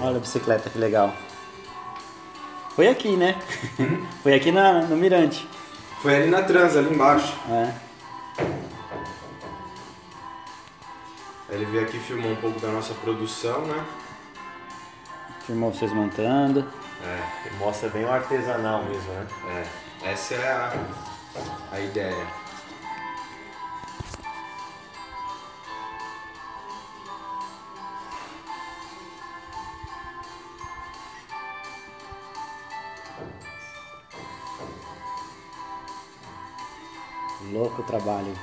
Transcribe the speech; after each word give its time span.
Olha 0.00 0.16
a 0.16 0.20
bicicleta, 0.20 0.70
que 0.70 0.78
legal. 0.78 1.12
Foi 2.74 2.88
aqui, 2.88 3.16
né? 3.16 3.38
Foi 4.22 4.34
aqui 4.34 4.50
na, 4.50 4.82
no 4.82 4.96
Mirante. 4.96 5.46
Foi 6.00 6.16
ali 6.16 6.30
na 6.30 6.42
trans, 6.42 6.76
ali 6.76 6.92
embaixo. 6.92 7.34
É. 7.50 7.72
Ele 11.50 11.66
veio 11.66 11.84
aqui 11.84 11.98
filmou 11.98 12.32
um 12.32 12.36
pouco 12.36 12.58
da 12.60 12.68
nossa 12.68 12.94
produção, 12.94 13.60
né? 13.66 13.84
Filmou 15.46 15.72
vocês 15.72 15.92
montando. 15.92 16.66
É, 17.04 17.48
E 17.48 17.54
mostra 17.56 17.88
bem 17.90 18.04
o 18.04 18.10
artesanal 18.10 18.84
mesmo, 18.84 19.12
né? 19.12 19.26
é. 20.02 20.10
Essa 20.12 20.34
é 20.34 20.50
a, 20.50 20.72
a 21.72 21.80
ideia. 21.80 22.26
Louco 37.62 37.80
o 37.80 37.84
trabalho. 37.84 38.34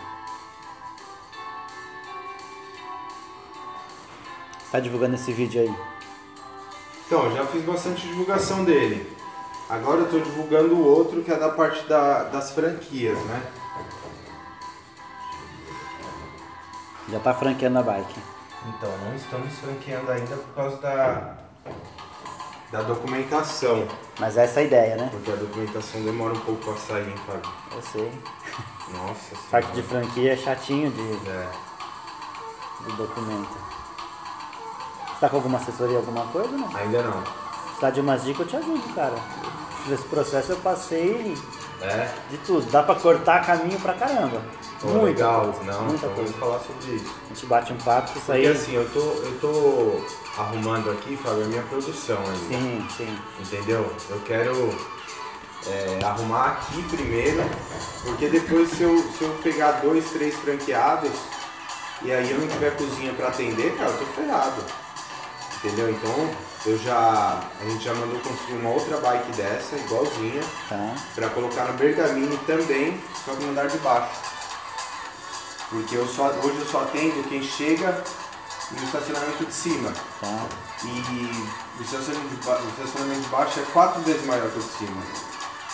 Você 4.57 4.71
tá 4.71 4.79
divulgando 4.79 5.15
esse 5.15 5.33
vídeo 5.33 5.61
aí? 5.61 5.75
Então, 7.05 7.35
já 7.35 7.45
fiz 7.47 7.63
bastante 7.65 8.07
divulgação 8.07 8.63
dele. 8.63 9.13
Agora 9.69 9.97
eu 9.99 10.05
estou 10.05 10.21
divulgando 10.21 10.73
o 10.75 10.85
outro 10.87 11.21
que 11.21 11.31
é 11.31 11.35
da 11.35 11.49
parte 11.49 11.85
da- 11.85 12.23
das 12.25 12.51
franquias, 12.51 13.17
né? 13.25 13.43
Já 17.09 17.19
tá 17.19 17.33
franqueando 17.33 17.79
a 17.79 17.83
bike. 17.83 18.19
Então, 18.67 18.97
não 18.99 19.15
estamos 19.15 19.53
franqueando 19.59 20.11
ainda 20.11 20.37
por 20.37 20.55
causa 20.55 20.77
da, 20.77 21.37
da 22.71 22.81
documentação. 22.83 23.85
Mas 24.19 24.37
essa 24.37 24.59
é 24.59 24.63
a 24.63 24.65
ideia, 24.65 24.95
né? 24.97 25.07
Porque 25.11 25.31
a 25.31 25.35
documentação 25.35 26.01
demora 26.03 26.33
um 26.33 26.39
pouco 26.39 26.61
para 26.65 26.75
sair, 26.77 27.07
hein, 27.09 27.15
Fábio? 27.25 27.49
Eu 27.73 27.81
sei. 27.81 28.11
Nossa 28.91 29.35
Parte 29.49 29.71
de 29.71 29.81
senhora. 29.87 30.05
franquia 30.05 30.33
é 30.33 30.37
chatinho 30.37 30.91
de, 30.91 31.29
É. 31.29 31.47
de 32.85 32.95
documento. 32.97 33.49
Você 35.07 35.19
tá 35.21 35.29
com 35.29 35.35
alguma 35.37 35.57
assessoria, 35.57 35.97
alguma 35.97 36.25
coisa, 36.27 36.49
não? 36.49 36.75
Ainda 36.75 37.01
não. 37.03 37.23
Se 37.75 37.81
dá 37.81 37.89
de 37.91 38.01
umas 38.01 38.23
dicas, 38.23 38.41
eu 38.41 38.47
te 38.47 38.57
ajudo, 38.57 38.93
cara. 38.93 39.15
Nesse 39.87 40.03
processo 40.03 40.51
eu 40.51 40.57
passei 40.57 41.37
É? 41.81 42.13
de 42.29 42.37
tudo. 42.39 42.69
Dá 42.71 42.83
pra 42.83 42.95
cortar 42.95 43.45
caminho 43.45 43.79
pra 43.79 43.93
caramba. 43.93 44.41
Pô, 44.81 44.87
Muita 44.87 45.05
legal. 45.05 45.59
Não, 45.65 45.81
muita 45.83 46.05
então 46.05 46.15
coisa. 46.15 46.31
vamos 46.31 46.35
falar 46.39 46.59
sobre 46.59 46.95
isso. 46.95 47.15
A 47.25 47.27
gente 47.33 47.45
bate 47.47 47.73
um 47.73 47.77
papo 47.77 48.11
isso 48.17 48.25
Porque 48.25 48.31
aí. 48.31 48.47
assim, 48.47 48.73
eu 48.75 48.89
tô, 48.91 48.99
eu 48.99 49.37
tô 49.41 50.41
arrumando 50.41 50.89
aqui, 50.91 51.17
Fábio, 51.17 51.43
a 51.43 51.47
minha 51.47 51.61
produção 51.63 52.17
ainda. 52.17 52.37
Sim, 52.47 52.87
sim. 52.95 53.19
Entendeu? 53.41 53.91
Eu 54.09 54.19
quero 54.21 54.77
é, 55.67 55.99
arrumar 56.05 56.45
aqui 56.51 56.81
primeiro, 56.83 57.43
porque 58.03 58.27
depois 58.29 58.69
se 58.71 58.83
eu, 58.83 58.97
se 59.17 59.21
eu 59.23 59.29
pegar 59.43 59.71
dois, 59.81 60.09
três 60.11 60.33
franqueados 60.35 61.11
e 62.01 62.11
aí 62.13 62.31
eu 62.31 62.37
não 62.39 62.47
tiver 62.47 62.77
cozinha 62.77 63.11
pra 63.13 63.27
atender, 63.27 63.75
cara, 63.75 63.89
eu 63.89 63.97
tô 63.97 64.05
ferrado. 64.13 64.63
Entendeu? 65.57 65.89
Então 65.89 66.29
eu 66.65 66.77
já. 66.79 67.41
A 67.59 67.65
gente 67.65 67.83
já 67.83 67.93
mandou 67.93 68.17
construir 68.21 68.59
uma 68.59 68.69
outra 68.69 68.95
bike 68.97 69.33
dessa, 69.33 69.75
igualzinha, 69.75 70.41
Tá. 70.69 70.95
pra 71.15 71.27
colocar 71.31 71.65
no 71.65 71.73
Bergamini 71.73 72.37
também, 72.47 72.97
só 73.25 73.33
que 73.33 73.43
no 73.43 73.49
andar 73.51 73.67
de 73.67 73.77
baixo. 73.79 74.28
Porque 75.69 75.95
eu 75.95 76.07
só, 76.07 76.27
hoje 76.43 76.57
eu 76.59 76.65
só 76.65 76.81
atendo 76.81 77.23
quem 77.29 77.43
chega 77.43 78.03
no 78.71 78.83
estacionamento 78.83 79.45
de 79.45 79.53
cima. 79.53 79.93
Tá. 80.19 80.45
E 80.83 81.47
o 81.79 81.83
estacionamento 81.83 82.35
de, 82.35 82.45
ba- 82.45 82.59
o 82.63 82.69
estacionamento 82.69 83.21
de 83.21 83.27
baixo 83.27 83.59
é 83.59 83.63
quatro 83.73 84.01
vezes 84.01 84.25
maior 84.25 84.49
que 84.49 84.59
o 84.59 84.61
de 84.61 84.69
cima. 84.69 85.01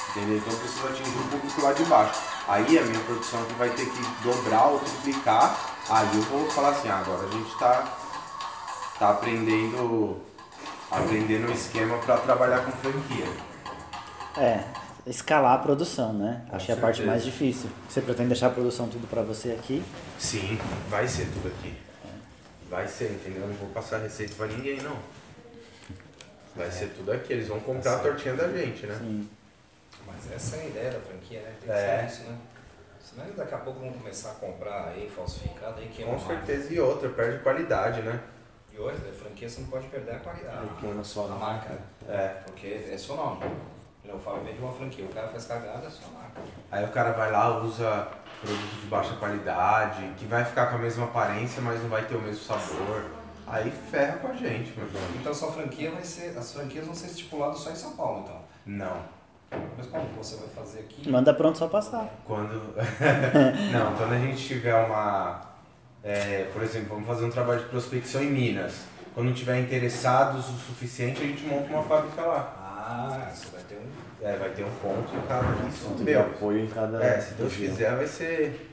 Entendeu? 0.09 0.38
Então 0.38 0.53
eu 0.53 0.59
preciso 0.59 0.88
atingir 0.88 1.17
um 1.17 1.28
público 1.28 1.61
lá 1.61 1.73
de 1.73 1.84
baixo. 1.85 2.22
Aí 2.47 2.78
a 2.79 2.81
minha 2.84 3.00
produção 3.01 3.41
aqui 3.41 3.53
vai 3.53 3.69
ter 3.69 3.85
que 3.85 4.01
dobrar 4.23 4.67
ou 4.67 4.79
triplicar. 4.79 5.57
Aí 5.89 6.09
eu 6.16 6.22
vou 6.23 6.50
falar 6.51 6.69
assim, 6.69 6.89
ah, 6.89 7.00
agora 7.00 7.28
a 7.28 7.31
gente 7.31 7.57
tá, 7.57 7.84
tá 9.00 9.09
aprendendo 9.11 10.22
aprendendo 10.91 11.50
o 11.50 11.51
esquema 11.53 11.97
para 11.97 12.17
trabalhar 12.17 12.59
com 12.63 12.72
franquia. 12.73 13.28
É, 14.38 14.63
escalar 15.05 15.53
a 15.53 15.57
produção, 15.59 16.13
né? 16.13 16.45
Com 16.49 16.55
Acho 16.55 16.66
que 16.66 16.71
é 16.71 16.75
a 16.75 16.77
parte 16.77 17.03
mais 17.03 17.23
difícil. 17.23 17.69
Você 17.88 18.01
pretende 18.01 18.29
deixar 18.29 18.47
a 18.47 18.51
produção 18.51 18.88
tudo 18.88 19.07
pra 19.07 19.21
você 19.21 19.51
aqui? 19.51 19.83
Sim, 20.19 20.57
vai 20.89 21.07
ser 21.07 21.27
tudo 21.33 21.47
aqui. 21.47 21.75
Vai 22.69 22.88
ser, 22.88 23.11
entendeu? 23.11 23.43
Eu 23.43 23.47
não 23.49 23.55
vou 23.55 23.69
passar 23.69 23.99
receita 23.99 24.33
pra 24.35 24.47
ninguém, 24.47 24.81
não. 24.81 24.97
Vai 26.55 26.71
ser 26.71 26.88
tudo 26.95 27.11
aqui. 27.11 27.33
Eles 27.33 27.47
vão 27.47 27.59
comprar 27.59 27.95
a 27.95 27.99
tortinha 27.99 28.33
da 28.35 28.47
gente, 28.47 28.88
né? 28.88 28.95
Sim. 28.99 29.29
Mas 30.07 30.31
essa 30.31 30.55
é 30.57 30.61
a 30.61 30.66
ideia 30.67 30.91
da 30.91 30.99
franquia, 30.99 31.39
né? 31.41 31.53
Tem 31.59 31.69
que 31.69 31.72
É. 31.75 32.07
ser 32.07 32.13
isso, 32.22 32.29
né? 32.29 32.37
Senão 32.99 33.25
daqui 33.35 33.53
a 33.53 33.57
pouco 33.59 33.79
vão 33.79 33.91
começar 33.93 34.31
a 34.31 34.33
comprar 34.35 34.87
aí 34.89 35.09
falsificado 35.16 35.79
aí 35.79 35.87
queima 35.89 36.11
Com 36.16 36.17
a 36.17 36.27
marca. 36.27 36.45
certeza. 36.47 36.73
E 36.73 36.79
outra, 36.79 37.09
perde 37.09 37.39
qualidade, 37.43 38.01
né? 38.01 38.19
E 38.73 38.79
hoje, 38.79 38.97
a 39.09 39.13
franquia 39.13 39.47
você 39.47 39.61
não 39.61 39.67
pode 39.67 39.87
perder 39.87 40.16
a 40.16 40.19
qualidade. 40.19 40.57
A 40.57 41.27
na 41.27 41.35
marca. 41.35 41.77
É. 42.09 42.27
Porque 42.45 42.67
é 42.91 42.97
seu 42.97 43.16
nome. 43.16 43.39
Eu 44.07 44.19
falo, 44.19 44.41
vende 44.41 44.59
uma 44.59 44.71
franquia, 44.71 45.05
o 45.05 45.09
cara 45.09 45.27
faz 45.27 45.45
cagada, 45.45 45.88
é 45.88 45.89
sua 45.89 46.07
marca. 46.13 46.41
Aí 46.71 46.83
o 46.83 46.89
cara 46.89 47.11
vai 47.11 47.31
lá, 47.31 47.59
usa 47.59 48.07
produto 48.41 48.81
de 48.81 48.88
baixa 48.88 49.16
qualidade, 49.16 50.13
que 50.17 50.25
vai 50.25 50.43
ficar 50.45 50.67
com 50.67 50.75
a 50.75 50.79
mesma 50.79 51.05
aparência, 51.05 51.61
mas 51.61 51.81
não 51.81 51.89
vai 51.89 52.05
ter 52.05 52.16
o 52.16 52.21
mesmo 52.21 52.43
sabor. 52.43 53.05
Aí 53.47 53.71
ferra 53.71 54.17
com 54.17 54.27
a 54.27 54.33
gente, 54.33 54.73
meu 54.75 54.88
irmão. 54.88 55.01
Então 55.16 55.33
sua 55.33 55.51
franquia 55.51 55.91
vai 55.91 56.03
ser. 56.03 56.35
As 56.38 56.51
franquias 56.51 56.85
vão 56.85 56.95
ser 56.95 57.07
estipuladas 57.07 57.59
só 57.59 57.69
em 57.69 57.75
São 57.75 57.95
Paulo, 57.95 58.23
então. 58.23 58.41
Não. 58.66 58.97
Mas 59.77 59.88
como 59.88 60.07
que 60.09 60.17
você 60.17 60.37
vai 60.37 60.47
fazer 60.49 60.79
aqui? 60.79 61.09
Manda 61.09 61.33
pronto 61.33 61.57
só 61.57 61.67
passar. 61.67 62.09
Quando. 62.25 62.73
não, 63.72 63.95
quando 63.95 64.13
a 64.13 64.19
gente 64.19 64.45
tiver 64.45 64.73
uma. 64.73 65.41
é, 66.03 66.49
por 66.51 66.63
exemplo, 66.63 66.89
vamos 66.89 67.07
fazer 67.07 67.25
um 67.25 67.29
trabalho 67.29 67.61
de 67.61 67.69
prospecção 67.69 68.23
em 68.23 68.31
Minas. 68.31 68.85
Quando 69.13 69.33
tiver 69.33 69.59
interessados 69.59 70.49
o 70.49 70.57
suficiente, 70.57 71.22
a 71.22 71.25
gente 71.25 71.45
monta 71.45 71.69
uma 71.69 71.83
fábrica 71.83 72.22
lá. 72.22 72.64
Ah, 72.88 73.31
você 73.34 73.47
vai 73.47 73.63
ter 73.63 73.75
um. 73.78 74.28
É, 74.28 74.38
vai 74.38 74.50
ter 74.51 74.63
um 74.63 74.69
ponto 74.69 75.12
e 75.16 75.28
cada 75.28 75.68
isso. 75.68 75.90
Meu, 76.03 76.22
apoio 76.22 76.59
em 76.59 76.68
cada. 76.68 77.03
É, 77.03 77.19
se 77.19 77.34
Deus 77.34 77.51
região. 77.51 77.72
quiser 77.72 77.96
vai 77.96 78.06
ser. 78.06 78.72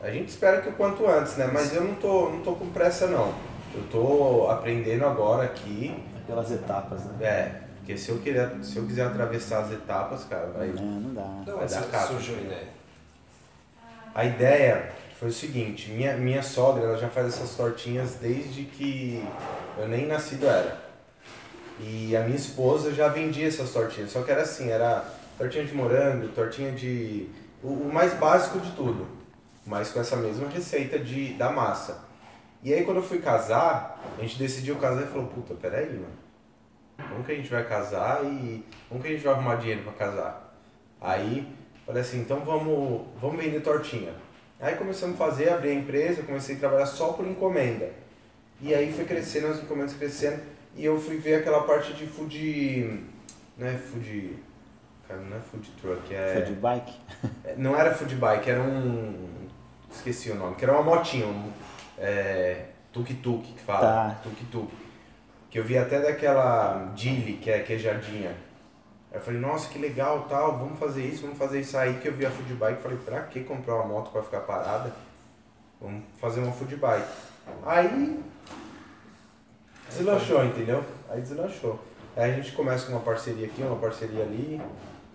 A 0.00 0.10
gente 0.10 0.28
espera 0.28 0.60
que 0.60 0.68
o 0.68 0.72
quanto 0.74 1.04
antes, 1.08 1.36
né? 1.36 1.50
Mas 1.52 1.74
eu 1.74 1.82
não 1.82 1.96
tô, 1.96 2.30
não 2.30 2.40
tô 2.40 2.52
com 2.54 2.70
pressa 2.70 3.08
não. 3.08 3.34
Eu 3.74 3.82
tô 3.90 4.48
aprendendo 4.48 5.04
agora 5.04 5.44
aqui. 5.44 6.00
Pelas 6.24 6.52
etapas, 6.52 7.04
né? 7.06 7.26
É, 7.26 7.60
porque 7.78 7.96
se 7.96 8.10
eu, 8.10 8.18
querer, 8.18 8.62
se 8.62 8.76
eu 8.76 8.86
quiser 8.86 9.06
atravessar 9.06 9.62
as 9.62 9.72
etapas, 9.72 10.24
cara, 10.24 10.46
vai. 10.56 10.68
É, 10.68 10.72
não 10.72 11.14
dá. 11.14 11.52
Vai 11.52 11.66
dar 11.66 11.68
você 11.68 11.90
capa. 11.90 12.06
surgiu 12.06 12.36
a 12.36 12.40
ideia. 12.40 12.68
A 14.14 14.24
ideia 14.24 14.92
foi 15.18 15.30
o 15.30 15.32
seguinte, 15.32 15.90
minha, 15.90 16.16
minha 16.16 16.42
sogra 16.42 16.84
ela 16.84 16.96
já 16.96 17.08
faz 17.08 17.28
essas 17.28 17.56
tortinhas 17.56 18.16
desde 18.20 18.64
que 18.64 19.26
eu 19.76 19.88
nem 19.88 20.06
nascido 20.06 20.46
era. 20.46 20.87
E 21.80 22.16
a 22.16 22.22
minha 22.22 22.36
esposa 22.36 22.92
já 22.92 23.08
vendia 23.08 23.46
essas 23.46 23.72
tortinhas, 23.72 24.10
só 24.10 24.22
que 24.22 24.30
era 24.30 24.42
assim, 24.42 24.70
era 24.70 25.04
tortinha 25.36 25.64
de 25.64 25.74
morango, 25.74 26.28
tortinha 26.28 26.72
de. 26.72 27.28
O, 27.62 27.68
o 27.68 27.92
mais 27.92 28.14
básico 28.14 28.58
de 28.58 28.72
tudo. 28.72 29.06
Mas 29.64 29.90
com 29.90 30.00
essa 30.00 30.16
mesma 30.16 30.48
receita 30.48 30.98
de, 30.98 31.34
da 31.34 31.50
massa. 31.50 32.06
E 32.62 32.74
aí 32.74 32.84
quando 32.84 32.96
eu 32.96 33.02
fui 33.02 33.18
casar, 33.18 34.02
a 34.18 34.20
gente 34.22 34.38
decidiu 34.38 34.76
casar 34.76 35.02
e 35.02 35.06
falou, 35.06 35.26
puta, 35.28 35.54
peraí, 35.54 35.92
mano. 35.92 36.18
Como 37.08 37.22
que 37.22 37.32
a 37.32 37.34
gente 37.34 37.48
vai 37.48 37.64
casar 37.64 38.24
e 38.24 38.64
como 38.88 39.00
que 39.00 39.08
a 39.08 39.10
gente 39.12 39.22
vai 39.22 39.34
arrumar 39.34 39.56
dinheiro 39.56 39.82
pra 39.82 39.92
casar? 39.92 40.54
Aí 41.00 41.46
falei 41.86 42.02
assim, 42.02 42.20
então 42.20 42.40
vamos, 42.40 43.06
vamos 43.20 43.42
vender 43.42 43.60
tortinha. 43.60 44.12
Aí 44.60 44.74
começamos 44.74 45.14
a 45.14 45.24
fazer, 45.24 45.50
abri 45.50 45.70
a 45.70 45.74
empresa, 45.74 46.22
comecei 46.22 46.56
a 46.56 46.58
trabalhar 46.58 46.86
só 46.86 47.12
por 47.12 47.26
encomenda. 47.26 47.92
E 48.60 48.74
aí 48.74 48.92
foi 48.92 49.04
crescendo, 49.04 49.46
as 49.46 49.62
encomendas 49.62 49.94
crescendo, 49.94 50.42
e 50.78 50.84
eu 50.84 50.98
fui 50.98 51.16
ver 51.16 51.34
aquela 51.34 51.64
parte 51.64 51.92
de 51.92 52.06
food. 52.06 53.02
Não 53.56 53.66
é 53.66 53.76
food. 53.76 54.38
Cara, 55.08 55.20
não 55.20 55.36
é 55.36 55.40
food 55.40 55.68
truck, 55.80 56.14
é. 56.14 56.34
Foi 56.34 56.42
de 56.42 56.52
bike? 56.52 56.92
É, 57.44 57.54
Não 57.56 57.76
era 57.76 57.92
food 57.92 58.14
bike, 58.14 58.48
era 58.48 58.62
um. 58.62 59.28
Esqueci 59.90 60.30
o 60.30 60.36
nome, 60.36 60.54
que 60.54 60.64
era 60.64 60.72
uma 60.72 60.82
motinha, 60.82 61.26
um. 61.26 61.50
É, 61.98 62.66
tuk-tuk 62.92 63.42
que 63.42 63.60
fala. 63.60 63.80
Tá. 63.80 64.20
Tuk-tuk. 64.22 64.70
Que 65.50 65.58
eu 65.58 65.64
vi 65.64 65.76
até 65.76 66.00
daquela 66.00 66.92
Dilly, 66.94 67.38
que 67.38 67.50
é 67.50 67.58
queijadinha. 67.60 68.30
Aí 69.10 69.16
eu 69.16 69.20
falei, 69.20 69.40
nossa, 69.40 69.68
que 69.70 69.78
legal 69.78 70.26
tal, 70.28 70.58
vamos 70.58 70.78
fazer 70.78 71.02
isso, 71.04 71.22
vamos 71.22 71.38
fazer 71.38 71.60
isso 71.60 71.76
aí. 71.76 71.94
Que 71.94 72.08
eu 72.08 72.12
vi 72.12 72.24
a 72.24 72.30
food 72.30 72.54
bike, 72.54 72.82
falei, 72.82 72.98
pra 72.98 73.22
que 73.22 73.40
comprar 73.40 73.76
uma 73.76 73.86
moto 73.86 74.12
pra 74.12 74.22
ficar 74.22 74.40
parada? 74.40 74.92
Vamos 75.80 76.04
fazer 76.20 76.40
uma 76.40 76.52
food 76.52 76.76
bike. 76.76 77.08
Aí. 77.66 78.22
Deslanchou, 79.90 80.44
entendeu? 80.44 80.84
Aí 81.10 81.20
deslanchou. 81.20 81.78
Aí 82.16 82.32
a 82.32 82.34
gente 82.34 82.52
começa 82.52 82.86
com 82.86 82.92
uma 82.92 83.00
parceria 83.00 83.46
aqui, 83.46 83.62
uma 83.62 83.76
parceria 83.76 84.22
ali. 84.24 84.60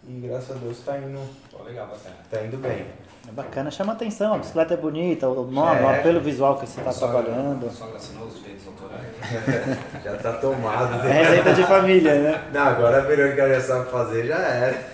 e 0.08 0.20
graças 0.28 0.52
a 0.52 0.60
Deus 0.60 0.80
tá 0.86 0.98
indo, 0.98 1.20
Pô, 1.52 1.64
legal, 1.64 1.88
bacana. 1.88 2.16
tá 2.30 2.44
indo 2.44 2.58
bem. 2.58 2.86
É 3.28 3.32
bacana, 3.32 3.72
chama 3.72 3.94
atenção, 3.94 4.34
a 4.34 4.38
bicicleta 4.38 4.74
é 4.74 4.78
bonita, 4.78 5.30
o 5.30 5.50
nome, 5.50 5.80
É. 5.80 5.84
o 5.84 5.90
apelo 5.90 6.20
visual 6.20 6.58
que 6.58 6.68
você 6.68 6.80
está 6.82 6.92
trabalhando. 6.94 7.70
Sogra 7.72 7.96
assinou 7.96 8.28
os 8.28 8.38
direitos 8.40 8.68
autorais. 8.68 9.08
Já 10.04 10.18
tá 10.18 10.34
tomado. 10.34 11.08
É 11.08 11.24
receita 11.24 11.54
de 11.54 11.64
família, 11.64 12.16
né? 12.22 12.50
Não, 12.54 12.62
agora 12.68 12.98
a 12.98 13.02
Verônica 13.02 13.48
já 13.48 13.62
sabe 13.62 13.90
fazer, 13.92 14.26
já 14.28 14.38
era. 14.40 14.88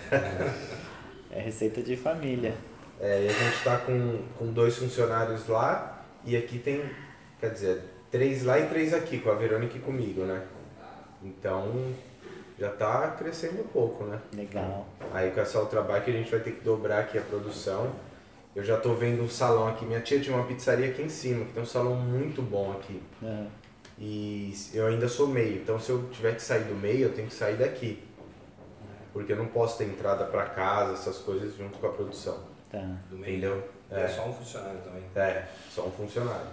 É 1.31 1.39
receita 1.41 1.81
de 1.81 1.95
família. 1.95 2.53
É, 2.99 3.23
e 3.23 3.29
a 3.29 3.31
gente 3.31 3.63
tá 3.63 3.77
com, 3.77 4.19
com 4.37 4.47
dois 4.53 4.77
funcionários 4.77 5.47
lá 5.47 6.01
e 6.25 6.35
aqui 6.35 6.59
tem, 6.59 6.83
quer 7.39 7.49
dizer, 7.51 7.81
três 8.11 8.43
lá 8.43 8.59
e 8.59 8.67
três 8.67 8.93
aqui, 8.93 9.19
com 9.19 9.29
a 9.29 9.35
Verônica 9.35 9.77
e 9.77 9.81
comigo, 9.81 10.21
né? 10.21 10.43
Então 11.23 11.93
já 12.57 12.69
tá 12.69 13.11
crescendo 13.11 13.61
um 13.61 13.67
pouco, 13.67 14.03
né? 14.03 14.19
Legal. 14.33 14.87
Aí 15.13 15.31
com 15.31 15.39
essa 15.39 15.59
outra 15.59 15.81
bike 15.81 16.09
a 16.11 16.13
gente 16.13 16.31
vai 16.31 16.39
ter 16.41 16.51
que 16.51 16.61
dobrar 16.61 16.99
aqui 16.99 17.17
a 17.17 17.21
produção. 17.21 17.91
Eu 18.55 18.63
já 18.63 18.77
tô 18.77 18.93
vendo 18.93 19.23
um 19.23 19.29
salão 19.29 19.67
aqui. 19.67 19.85
Minha 19.85 20.01
tia 20.01 20.19
tinha 20.19 20.35
uma 20.35 20.45
pizzaria 20.45 20.89
aqui 20.89 21.01
em 21.01 21.09
cima, 21.09 21.45
que 21.45 21.53
tem 21.53 21.63
um 21.63 21.65
salão 21.65 21.95
muito 21.95 22.41
bom 22.41 22.71
aqui. 22.73 23.01
É. 23.23 23.45
E 23.97 24.53
eu 24.73 24.87
ainda 24.87 25.07
sou 25.07 25.27
meio, 25.27 25.61
então 25.61 25.77
se 25.77 25.89
eu 25.89 26.09
tiver 26.09 26.33
que 26.33 26.41
sair 26.41 26.63
do 26.63 26.75
meio, 26.75 27.07
eu 27.07 27.13
tenho 27.13 27.27
que 27.27 27.33
sair 27.33 27.57
daqui. 27.57 28.01
Porque 29.11 29.33
eu 29.33 29.37
não 29.37 29.47
posso 29.47 29.77
ter 29.77 29.85
entrada 29.85 30.25
para 30.25 30.45
casa, 30.45 30.93
essas 30.93 31.17
coisas 31.17 31.55
junto 31.55 31.77
com 31.77 31.87
a 31.87 31.91
produção. 31.91 32.39
Tá. 32.71 32.79
Do 33.09 33.17
meio. 33.17 33.37
Entendeu? 33.37 33.69
É. 33.91 34.03
É. 34.03 34.07
só 34.07 34.27
um 34.27 34.33
funcionário 34.33 34.79
também. 34.81 35.03
É, 35.15 35.45
só 35.69 35.85
um 35.85 35.91
funcionário. 35.91 36.47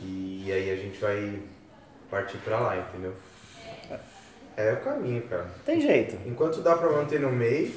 E 0.00 0.50
aí 0.52 0.70
a 0.70 0.76
gente 0.76 0.98
vai 1.00 1.40
partir 2.10 2.38
pra 2.38 2.58
lá, 2.58 2.76
entendeu? 2.76 3.12
É 4.56 4.72
o 4.72 4.76
caminho, 4.82 5.22
cara. 5.22 5.46
Tem 5.64 5.80
jeito. 5.80 6.16
Enquanto 6.26 6.60
dá 6.60 6.76
pra 6.76 6.90
manter 6.90 7.20
no 7.20 7.30
meio, 7.30 7.74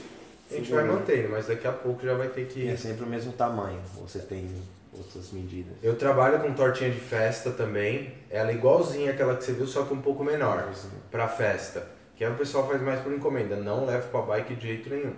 a 0.50 0.54
gente 0.54 0.72
vai 0.72 0.84
mantendo, 0.84 1.30
mas 1.30 1.48
daqui 1.48 1.68
a 1.68 1.72
pouco 1.72 2.06
já 2.06 2.14
vai 2.14 2.28
ter 2.30 2.42
E 2.56 2.68
é 2.70 2.72
que. 2.74 2.78
sempre 2.78 3.04
o 3.04 3.08
mesmo 3.08 3.34
tamanho, 3.34 3.80
você 3.96 4.20
tem 4.20 4.48
outras 4.94 5.32
medidas. 5.32 5.74
Eu 5.82 5.96
trabalho 5.96 6.40
com 6.40 6.54
tortinha 6.54 6.90
de 6.90 7.00
festa 7.00 7.52
também. 7.52 8.14
Ela 8.30 8.52
é 8.52 8.54
igualzinha 8.54 9.12
àquela 9.12 9.36
que 9.36 9.44
você 9.44 9.54
viu, 9.54 9.68
só 9.68 9.84
que 9.84 9.94
um 9.94 10.02
pouco 10.02 10.24
menor. 10.24 10.68
Pra 11.10 11.28
festa. 11.28 11.88
Que 12.16 12.24
aí 12.24 12.32
o 12.32 12.36
pessoal 12.36 12.68
faz 12.68 12.82
mais 12.82 13.00
por 13.02 13.14
encomenda. 13.14 13.56
Não 13.56 13.86
leva 13.86 14.08
pra 14.08 14.22
bike 14.22 14.56
de 14.56 14.68
jeito 14.68 14.90
nenhum. 14.90 15.14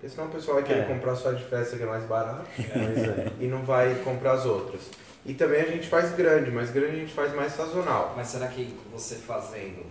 Porque 0.00 0.08
senão 0.14 0.28
o 0.28 0.30
pessoal 0.30 0.54
vai 0.56 0.64
querer 0.64 0.80
É. 0.80 0.84
comprar 0.84 1.14
só 1.14 1.30
de 1.32 1.44
festa 1.44 1.76
que 1.76 1.82
é 1.82 1.86
mais 1.86 2.04
barato. 2.04 2.46
Pois 2.56 2.68
é. 2.98 3.32
e 3.38 3.46
não 3.46 3.62
vai 3.62 3.94
comprar 3.96 4.32
as 4.32 4.46
outras. 4.46 4.80
E 5.26 5.34
também 5.34 5.60
a 5.60 5.66
gente 5.66 5.86
faz 5.88 6.12
grande, 6.14 6.50
mas 6.50 6.70
grande 6.70 6.92
a 6.96 7.00
gente 7.00 7.12
faz 7.12 7.34
mais 7.34 7.52
sazonal. 7.52 8.14
Mas 8.16 8.28
será 8.28 8.48
que 8.48 8.74
você 8.90 9.16
fazendo 9.16 9.84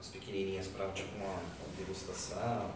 as 0.00 0.06
pequenininhas 0.08 0.66
para 0.68 0.86
tipo 0.88 1.10
uma 1.18 1.34
degustação? 1.78 2.70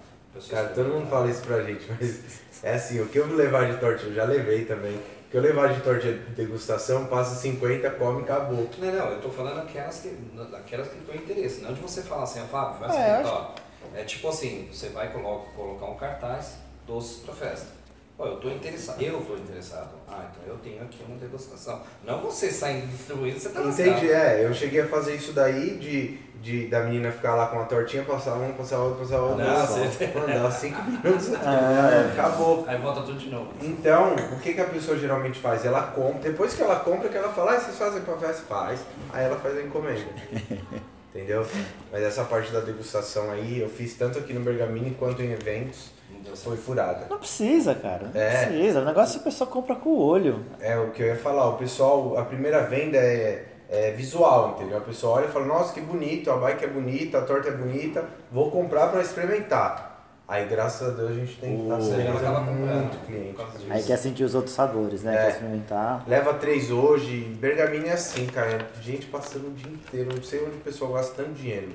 Cara, 0.51 0.69
todo 0.69 0.89
mundo 0.91 1.09
fala 1.09 1.29
isso 1.31 1.43
pra 1.43 1.62
gente, 1.62 1.85
mas 1.99 2.21
é 2.63 2.75
assim, 2.75 3.01
o 3.01 3.06
que 3.09 3.19
eu 3.19 3.27
levar 3.35 3.69
de 3.73 3.79
tortinha, 3.79 4.11
eu 4.11 4.15
já 4.15 4.25
levei 4.25 4.65
também. 4.65 4.95
O 4.95 5.31
que 5.31 5.37
eu 5.37 5.41
levar 5.41 5.73
de 5.75 5.81
tortinha 5.81 6.13
de 6.13 6.31
degustação, 6.35 7.06
passa 7.06 7.35
50, 7.37 7.91
come 7.93 8.21
e 8.21 8.25
acabou. 8.25 8.69
Não, 8.79 8.93
não, 8.93 9.06
eu 9.11 9.21
tô 9.21 9.29
falando 9.31 9.59
aquelas 9.61 10.01
que, 10.01 10.09
daquelas 10.51 10.89
que 10.89 10.99
tem 10.99 11.17
interesse, 11.17 11.63
não 11.63 11.73
de 11.73 11.81
você 11.81 12.03
falar 12.03 12.25
assim, 12.25 12.41
ó, 12.43 12.45
Fábio, 12.45 12.79
vai 12.81 12.97
É, 12.97 13.15
assim, 13.17 13.29
ó. 13.29 13.51
É 13.95 14.05
tipo 14.05 14.29
assim, 14.29 14.69
você 14.73 14.89
vai 14.91 15.13
coloca, 15.13 15.51
colocar 15.57 15.87
um 15.87 15.97
cartaz, 15.97 16.55
doces 16.87 17.19
pra 17.25 17.35
festa. 17.35 17.81
Pô, 18.17 18.27
eu 18.27 18.37
tô 18.37 18.51
interessado, 18.51 19.01
eu 19.01 19.19
tô 19.23 19.35
interessado. 19.35 19.91
Ah, 20.07 20.29
então 20.31 20.53
eu 20.53 20.59
tenho 20.59 20.83
aqui 20.83 21.03
uma 21.09 21.17
degustação. 21.17 21.81
Não 22.05 22.21
você 22.21 22.51
saindo 22.51 22.87
distribuindo, 22.87 23.41
você 23.41 23.49
tá 23.49 23.61
lascado. 23.61 23.89
Entendi, 23.89 24.11
é, 24.13 24.45
eu 24.45 24.53
cheguei 24.53 24.83
a 24.83 24.87
fazer 24.87 25.15
isso 25.15 25.33
daí 25.33 25.79
de, 25.79 26.19
de 26.43 26.67
da 26.69 26.81
menina 26.81 27.11
ficar 27.11 27.35
lá 27.35 27.47
com 27.47 27.59
a 27.61 27.65
tortinha, 27.65 28.03
passar 28.05 28.35
uma, 28.35 28.53
passar 28.53 28.79
outra, 28.79 29.05
passar 29.05 29.23
outra. 29.23 29.45
Não, 29.47 29.67
você- 29.67 30.07
dava 30.07 30.51
5 30.53 30.83
minutos, 30.83 31.35
Ah, 31.35 32.11
acabou. 32.13 32.65
Aí 32.69 32.77
volta 32.77 33.01
tudo 33.01 33.19
de 33.19 33.31
novo. 33.31 33.53
Então, 33.63 34.15
o 34.15 34.39
que, 34.41 34.53
que 34.53 34.61
a 34.61 34.67
pessoa 34.67 34.99
geralmente 34.99 35.39
faz? 35.41 35.65
Ela 35.65 35.81
compra, 35.85 36.31
depois 36.31 36.53
que 36.53 36.61
ela 36.63 36.79
compra, 36.81 37.09
que 37.09 37.17
ela 37.17 37.33
fala, 37.33 37.53
ah, 37.55 37.61
vocês 37.61 37.79
fazem 37.79 38.03
pra 38.03 38.19
festa? 38.19 38.43
Faz. 38.47 38.81
Aí 39.15 39.25
ela 39.25 39.37
faz 39.39 39.57
a 39.57 39.63
encomenda. 39.63 40.05
Entendeu? 41.15 41.45
Mas 41.91 42.03
essa 42.03 42.23
parte 42.25 42.53
da 42.53 42.61
degustação 42.61 43.31
aí, 43.33 43.61
eu 43.61 43.69
fiz 43.69 43.95
tanto 43.95 44.19
aqui 44.19 44.33
no 44.33 44.41
Bergamini 44.41 44.93
quanto 44.93 45.21
em 45.23 45.33
eventos, 45.33 45.91
deu 46.25 46.37
foi 46.37 46.57
furada. 46.57 47.07
Não 47.11 47.19
precisa, 47.19 47.75
cara. 47.75 48.11
Não 48.15 48.21
É. 48.21 48.47
precisa. 48.47 48.81
O 48.81 48.85
negócio 48.85 49.21
a 49.21 49.25
pessoa 49.25 49.51
compra 49.51 49.75
com 49.75 49.91
o 49.91 49.99
olho. 50.01 50.45
É 50.61 50.79
o 50.79 50.91
que 50.91 51.03
eu 51.03 51.09
ia 51.09 51.17
falar, 51.17 51.49
o 51.49 51.57
pessoal, 51.57 52.17
a 52.17 52.25
primeira 52.25 52.62
venda 52.62 52.97
é, 52.97 53.45
é 53.69 53.91
visual, 53.91 54.55
entendeu? 54.57 54.79
A 54.79 54.83
pessoa 54.83 55.17
olha 55.19 55.27
e 55.27 55.31
fala, 55.33 55.47
nossa, 55.47 55.73
que 55.75 55.81
bonito, 55.81 56.31
a 56.31 56.37
bike 56.37 56.65
é 56.65 56.69
bonita, 56.69 57.19
a 57.19 57.23
torta 57.23 57.49
é 57.49 57.53
bonita, 57.53 58.05
vou 58.31 58.49
comprar 58.51 58.87
pra 58.89 59.01
experimentar. 59.01 59.90
Aí, 60.31 60.47
graças 60.47 60.87
a 60.87 60.91
Deus, 60.93 61.11
a 61.11 61.15
gente 61.15 61.37
tem 61.41 61.56
que 61.56 61.62
estar 61.65 62.17
acaba 62.17 62.47
comprando. 62.47 62.82
muito 62.82 63.05
cliente. 63.05 63.37
Aí 63.69 63.82
quer 63.82 63.97
sentir 63.97 64.23
os 64.23 64.32
outros 64.37 64.55
sabores, 64.55 65.03
né? 65.03 65.12
É. 65.12 65.23
Quer 65.25 65.31
experimentar. 65.31 66.05
Leva 66.06 66.35
três 66.35 66.71
hoje, 66.71 67.23
Bergamini 67.41 67.88
é 67.88 67.94
assim, 67.94 68.27
cara, 68.27 68.69
gente 68.81 69.06
passando 69.06 69.49
o 69.49 69.50
dia 69.50 69.73
inteiro, 69.73 70.15
não 70.15 70.23
sei 70.23 70.41
onde 70.44 70.56
o 70.59 70.61
pessoal 70.61 70.93
gasta 70.93 71.15
tanto 71.25 71.32
dinheiro. 71.32 71.69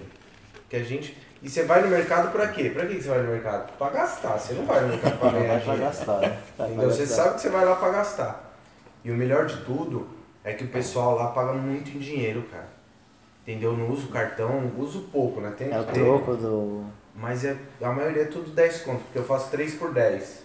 Que 0.70 0.78
a 0.78 0.84
gente... 0.84 1.18
E 1.44 1.50
você 1.50 1.64
vai 1.64 1.82
no 1.82 1.90
mercado 1.90 2.32
pra 2.32 2.48
quê? 2.48 2.70
Pra 2.70 2.86
que 2.86 2.96
você 2.96 3.10
vai 3.10 3.22
no 3.24 3.30
mercado? 3.30 3.74
Pra 3.78 3.90
gastar, 3.90 4.38
você 4.40 4.54
não 4.54 4.66
vai 4.66 4.80
no 4.82 4.88
mercado 4.88 5.20
pra 5.20 5.32
Não 5.32 5.40
ganhar 5.42 5.48
vai 5.56 5.60
pra 5.62 5.74
dinheiro. 5.74 5.84
gastar, 5.94 6.20
né? 6.22 6.38
Vai 6.58 6.72
Então 6.72 6.86
você 6.90 7.00
gastar. 7.02 7.16
sabe 7.24 7.36
que 7.36 7.42
você 7.42 7.50
vai 7.50 7.66
lá 7.66 7.76
pra 7.76 7.90
gastar. 7.90 8.56
E 9.04 9.12
o 9.12 9.16
melhor 9.16 9.46
de 9.48 9.58
tudo 9.66 10.08
é 10.46 10.54
que 10.54 10.64
o 10.64 10.68
pessoal 10.70 11.16
lá 11.16 11.28
paga 11.28 11.52
muito 11.52 11.90
em 11.90 12.00
dinheiro, 12.00 12.42
cara. 12.50 12.70
Entendeu? 13.44 13.76
Não 13.76 13.92
uso 13.92 14.08
cartão, 14.08 14.72
uso 14.78 15.02
pouco, 15.12 15.42
né? 15.42 15.54
Tem 15.58 15.70
É 15.72 15.80
o 15.80 15.84
que 15.84 15.92
ter. 15.94 16.00
troco 16.00 16.36
do. 16.36 16.86
Mas 17.16 17.46
é, 17.46 17.56
a 17.82 17.90
maioria 17.92 18.24
é 18.24 18.26
tudo 18.26 18.52
10 18.52 18.82
conto, 18.82 19.02
porque 19.04 19.20
eu 19.20 19.24
faço 19.24 19.50
3 19.50 19.76
por 19.76 19.94
10. 19.94 20.44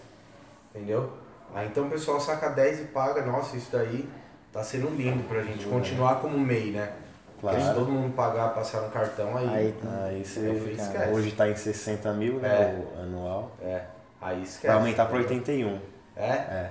Entendeu? 0.75 1.11
Aí 1.55 1.67
então 1.67 1.87
o 1.87 1.91
pessoal 1.91 2.21
saca 2.21 2.49
10 2.51 2.81
e 2.81 2.85
paga, 2.85 3.27
nossa, 3.27 3.57
isso 3.57 3.71
daí 3.73 4.09
tá 4.53 4.63
sendo 4.63 4.89
lindo 4.91 5.25
pra 5.29 5.43
gente 5.43 5.65
continuar 5.67 6.21
como 6.21 6.39
MEI, 6.39 6.71
né? 6.71 6.93
Porque 7.41 7.57
se 7.57 7.63
Claro. 7.63 7.81
todo 7.81 7.91
mundo 7.91 8.15
pagar, 8.15 8.51
passar 8.55 8.83
no 8.83 8.91
cartão, 8.91 9.37
aí. 9.37 9.49
Aí, 9.49 9.75
Aí 10.05 10.25
você 10.25 10.53
esquece. 10.79 11.11
hoje 11.13 11.33
tá 11.33 11.49
em 11.49 11.57
60 11.57 12.13
mil, 12.13 12.35
né? 12.35 12.85
O 12.97 13.01
anual. 13.01 13.57
É. 13.63 13.83
Aí 14.21 14.43
esquece. 14.43 14.67
Vai 14.69 14.77
aumentar 14.77 15.07
pra 15.07 15.19
entendeu? 15.21 15.39
81. 15.69 15.81
É? 16.17 16.29
É. 16.29 16.71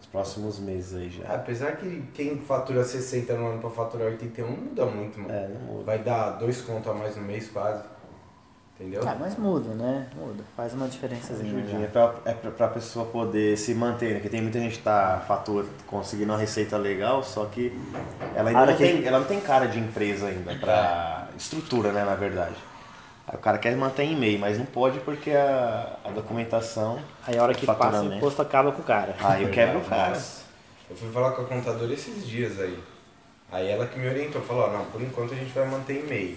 Os 0.00 0.06
próximos 0.06 0.60
meses 0.60 0.94
aí 0.94 1.10
já. 1.10 1.34
Apesar 1.34 1.72
que 1.76 2.02
quem 2.14 2.38
fatura 2.38 2.84
60 2.84 3.34
no 3.34 3.48
ano 3.48 3.60
pra 3.60 3.68
faturar 3.68 4.06
81 4.06 4.46
não 4.48 4.56
muda 4.56 4.86
muito, 4.86 5.20
mano. 5.20 5.34
É, 5.34 5.48
não 5.48 5.60
muda. 5.60 5.84
Vai 5.84 5.98
dar 5.98 6.30
dois 6.38 6.60
contos 6.62 6.88
a 6.88 6.94
mais 6.94 7.16
no 7.16 7.22
mês 7.22 7.48
quase. 7.50 7.82
Entendeu? 8.78 9.02
Ah, 9.06 9.16
mas 9.18 9.36
muda, 9.36 9.72
né? 9.74 10.08
Muda. 10.16 10.42
Faz 10.56 10.72
uma 10.74 10.88
diferençazinha. 10.88 11.48
Ajudinha. 11.48 11.84
É 11.84 11.88
pra, 11.88 12.14
é 12.24 12.32
pra, 12.32 12.50
pra 12.50 12.68
pessoa 12.68 13.06
poder 13.06 13.56
se 13.56 13.72
manter, 13.72 14.08
né? 14.08 14.14
Porque 14.14 14.28
tem 14.28 14.42
muita 14.42 14.58
gente 14.58 14.78
que 14.78 14.82
tá 14.82 15.22
fatura, 15.28 15.64
conseguindo 15.86 16.32
uma 16.32 16.38
receita 16.38 16.76
legal, 16.76 17.22
só 17.22 17.44
que 17.46 17.72
ela 18.34 18.48
ainda 18.50 18.60
Cara, 18.60 18.70
não, 18.72 18.76
que- 18.76 18.82
tem, 18.84 19.04
ela 19.06 19.18
não 19.20 19.26
tem 19.26 19.40
cara 19.40 19.66
de 19.66 19.78
empresa 19.78 20.26
ainda, 20.26 20.54
pra 20.56 21.28
estrutura, 21.38 21.92
né, 21.92 22.04
na 22.04 22.16
verdade. 22.16 22.56
Aí 23.28 23.36
o 23.36 23.38
cara 23.40 23.58
quer 23.58 23.76
manter 23.76 24.02
em 24.02 24.12
e-mail, 24.14 24.38
mas 24.40 24.58
não 24.58 24.66
pode 24.66 24.98
porque 25.00 25.30
a, 25.30 25.96
a 26.04 26.10
documentação. 26.10 26.98
Aí 27.26 27.38
a 27.38 27.42
hora 27.44 27.54
que 27.54 27.64
passa 27.64 28.02
o 28.02 28.12
imposto 28.14 28.42
acaba 28.42 28.72
com 28.72 28.82
o 28.82 28.84
cara. 28.84 29.14
Aí 29.20 29.44
eu 29.44 29.50
quebro 29.50 29.78
o 29.78 29.84
cara. 29.88 30.20
Eu 30.90 30.96
fui 30.96 31.10
falar 31.12 31.30
com 31.30 31.42
a 31.42 31.44
contadora 31.44 31.92
esses 31.92 32.26
dias 32.26 32.58
aí. 32.60 32.76
Aí 33.52 33.68
ela 33.70 33.86
que 33.86 33.98
me 34.00 34.08
orientou, 34.08 34.42
falou, 34.42 34.64
ó, 34.64 34.70
não, 34.72 34.84
por 34.86 35.00
enquanto 35.00 35.32
a 35.32 35.36
gente 35.36 35.52
vai 35.54 35.64
manter 35.66 36.04
e-mail. 36.04 36.36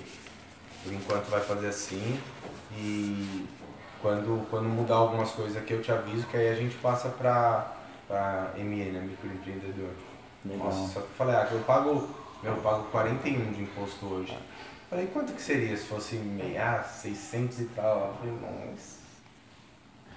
Por 0.83 0.93
enquanto 0.93 1.25
vai 1.25 1.41
fazer 1.41 1.67
assim 1.67 2.17
e 2.73 3.45
quando, 4.01 4.47
quando 4.49 4.65
mudar 4.69 4.95
algumas 4.95 5.31
coisas 5.31 5.57
aqui 5.57 5.73
eu 5.73 5.81
te 5.81 5.91
aviso 5.91 6.25
que 6.27 6.37
aí 6.37 6.49
a 6.49 6.55
gente 6.55 6.75
passa 6.77 7.09
pra, 7.09 7.73
pra 8.07 8.51
ME, 8.55 8.91
né, 8.91 8.99
microempreendedor. 9.01 9.89
Legal. 10.45 10.67
Nossa, 10.67 10.93
só 10.93 10.99
que 11.01 11.05
eu 11.07 11.15
falei, 11.17 11.35
ah, 11.35 11.47
eu 11.51 11.59
pago, 11.61 12.07
eu 12.43 12.53
pago 12.57 12.83
41 12.91 13.51
de 13.53 13.63
imposto 13.63 14.05
hoje. 14.05 14.37
Falei, 14.89 15.07
quanto 15.07 15.33
que 15.33 15.41
seria 15.41 15.75
se 15.75 15.85
fosse 15.85 16.15
MEI? 16.15 16.57
Ah, 16.57 16.81
600 16.83 17.59
e 17.59 17.65
tal. 17.65 17.97
Eu 17.97 18.13
falei, 18.19 18.33
nossa, 18.41 18.97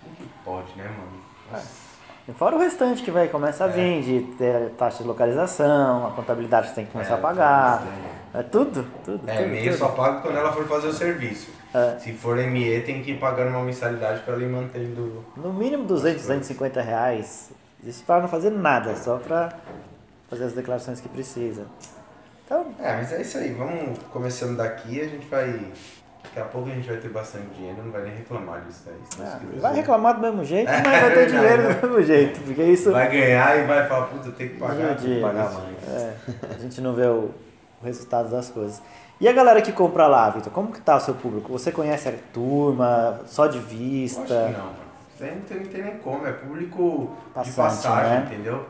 como 0.02 0.16
que 0.16 0.28
pode, 0.44 0.72
né, 0.76 0.84
mano? 0.84 1.20
Nossa. 1.50 1.90
E 2.28 2.32
Fora 2.32 2.54
o 2.54 2.58
restante 2.60 3.02
que 3.02 3.10
vai 3.10 3.26
começar 3.28 3.64
a 3.64 3.68
É. 3.68 3.72
vir, 3.72 4.02
de 4.02 4.70
taxa 4.78 4.98
de 5.02 5.08
localização, 5.08 6.06
a 6.06 6.10
contabilidade 6.12 6.64
que 6.68 6.68
você 6.68 6.74
tem 6.76 6.86
que 6.86 6.92
começar 6.92 7.14
É, 7.14 7.18
a 7.18 7.20
pagar. 7.20 7.82
É 8.32 8.42
tudo, 8.44 8.86
tudo. 9.04 9.28
É, 9.28 9.36
tudo, 9.38 9.48
MEI 9.48 9.66
eu 9.68 9.72
tudo. 9.72 9.78
só 9.78 9.88
pago 9.88 10.20
quando 10.22 10.36
ela 10.36 10.52
for 10.52 10.64
fazer 10.68 10.86
o 10.88 10.92
serviço. 10.92 11.50
É. 11.72 11.98
Se 11.98 12.12
for 12.12 12.36
ME, 12.36 12.80
tem 12.80 13.02
que 13.02 13.12
ir 13.12 13.18
pagando 13.18 13.50
uma 13.50 13.62
mensalidade 13.62 14.20
pra 14.22 14.34
ela 14.34 14.42
ir 14.42 14.48
mantendo. 14.48 15.24
No 15.36 15.52
mínimo 15.52 15.84
200, 15.84 16.22
250 16.22 16.80
reais. 16.80 17.50
Isso 17.84 18.02
para 18.04 18.20
não 18.22 18.28
fazer 18.28 18.50
nada, 18.50 18.94
só 18.96 19.16
para 19.18 19.50
fazer 20.28 20.44
as 20.44 20.52
declarações 20.52 21.00
que 21.00 21.08
precisa. 21.08 21.64
Então, 22.44 22.66
É, 22.80 22.94
mas 22.96 23.12
é 23.12 23.20
isso 23.22 23.38
aí. 23.38 23.52
Vamos 23.52 23.98
começando 24.12 24.56
daqui, 24.56 25.00
a 25.00 25.04
gente 25.04 25.26
vai. 25.28 25.70
Daqui 26.24 26.40
a 26.40 26.44
pouco 26.44 26.68
a 26.68 26.74
gente 26.74 26.86
vai 26.86 26.96
ter 26.98 27.08
bastante 27.08 27.46
dinheiro, 27.56 27.82
não 27.82 27.90
vai 27.90 28.02
nem 28.02 28.14
reclamar 28.16 28.60
disso 28.64 28.82
daí. 28.86 29.26
ah, 29.26 29.40
vai 29.60 29.74
reclamar 29.74 30.14
do 30.16 30.20
mesmo 30.20 30.44
jeito, 30.44 30.68
mas 30.70 30.82
vai 30.82 30.94
É 31.06 31.10
ter 31.10 31.14
verdade, 31.14 31.30
dinheiro 31.32 31.62
do 31.80 31.88
mesmo 31.88 32.02
jeito, 32.02 32.40
porque 32.42 32.62
isso 32.64 32.92
Vai 32.92 33.10
ganhar 33.10 33.58
e 33.58 33.66
vai 33.66 33.88
falar, 33.88 34.06
puta, 34.06 34.30
tem 34.32 34.48
que 34.50 34.56
pagar, 34.56 34.96
tem 34.96 35.14
que 35.14 35.20
pagar 35.20 35.50
mais. 35.52 35.88
é, 35.88 36.14
a 36.54 36.58
gente 36.58 36.80
não 36.82 36.92
vê 36.94 37.06
o, 37.06 37.30
o 37.80 37.84
resultado 37.84 38.28
das 38.28 38.50
coisas. 38.50 38.82
E 39.20 39.28
a 39.28 39.32
galera 39.32 39.60
que 39.60 39.70
compra 39.72 40.06
lá, 40.06 40.30
Vitor, 40.30 40.50
como 40.50 40.72
que 40.72 40.80
tá 40.80 40.96
o 40.96 41.00
seu 41.00 41.14
público? 41.14 41.52
Você 41.52 41.70
conhece 41.70 42.08
a 42.08 42.12
turma, 42.32 43.20
só 43.26 43.46
de 43.46 43.58
vista? 43.58 44.32
Eu 44.32 44.46
acho 44.46 44.54
que 44.54 44.58
não. 44.60 45.28
Aí 45.28 45.34
não 45.34 45.42
tem, 45.42 45.58
não 45.60 45.66
tem 45.66 45.82
nem 45.82 45.98
como, 45.98 46.26
é 46.26 46.32
público 46.32 47.10
de 47.26 47.32
Passante, 47.34 47.56
passagem, 47.56 48.10
né? 48.20 48.26
entendeu? 48.32 48.66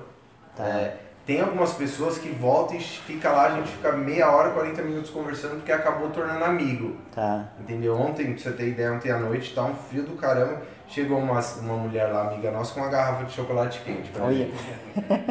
Tá. 0.57 0.65
É, 0.67 0.97
tem 1.25 1.41
algumas 1.41 1.73
pessoas 1.75 2.19
que 2.19 2.29
voltam 2.31 2.77
e 2.77 2.81
fica 2.81 3.31
lá, 3.31 3.47
a 3.47 3.51
gente 3.55 3.69
fica 3.71 3.93
meia 3.93 4.29
hora, 4.33 4.51
40 4.51 4.83
minutos 4.83 5.11
conversando 5.11 5.55
porque 5.59 5.71
acabou 5.71 6.11
tornando 6.11 6.45
amigo. 6.45 6.97
Tá. 7.15 7.45
Entendeu? 7.61 7.97
Ontem, 7.97 8.35
pra 8.35 8.43
você 8.43 8.51
ter 8.51 8.67
ideia, 8.71 8.93
ontem 8.93 9.13
à 9.13 9.19
noite 9.19 9.55
tá 9.55 9.63
um 9.63 9.75
frio 9.77 10.03
do 10.03 10.17
caramba. 10.17 10.61
Chegou 10.89 11.19
uma, 11.19 11.39
uma 11.61 11.77
mulher 11.77 12.07
lá, 12.13 12.23
amiga 12.23 12.51
nossa, 12.51 12.75
com 12.75 12.81
uma 12.81 12.89
garrafa 12.89 13.23
de 13.23 13.33
chocolate 13.33 13.81
quente 13.85 14.11
pra 14.11 14.25
Olha. 14.25 14.47
mim. 14.47 14.53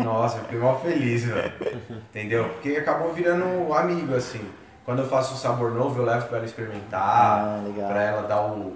Nossa, 0.01 0.37
eu 0.37 0.43
fiquei 0.43 0.59
mal 0.59 0.79
feliz, 0.79 1.25
velho. 1.25 1.51
Entendeu? 2.09 2.45
Porque 2.47 2.77
acabou 2.77 3.11
virando 3.11 3.73
amigo, 3.73 4.15
assim. 4.15 4.39
Quando 4.89 5.03
eu 5.03 5.07
faço 5.07 5.35
um 5.35 5.37
sabor 5.37 5.71
novo, 5.71 6.01
eu 6.01 6.03
levo 6.03 6.27
pra 6.27 6.37
ela 6.37 6.47
experimentar, 6.47 6.99
Ah, 6.99 7.63
pra 7.87 8.01
ela 8.01 8.23
dar 8.23 8.41
o, 8.41 8.75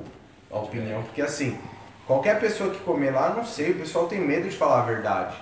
a 0.52 0.60
opinião. 0.60 1.02
Porque 1.02 1.24
assim, 1.24 1.58
qualquer 2.06 2.40
pessoa 2.40 2.70
que 2.70 2.80
comer 2.82 3.10
lá, 3.10 3.30
não 3.30 3.44
sei, 3.44 3.72
o 3.72 3.80
pessoal 3.80 4.06
tem 4.06 4.20
medo 4.20 4.48
de 4.48 4.56
falar 4.56 4.82
a 4.82 4.86
verdade. 4.86 5.36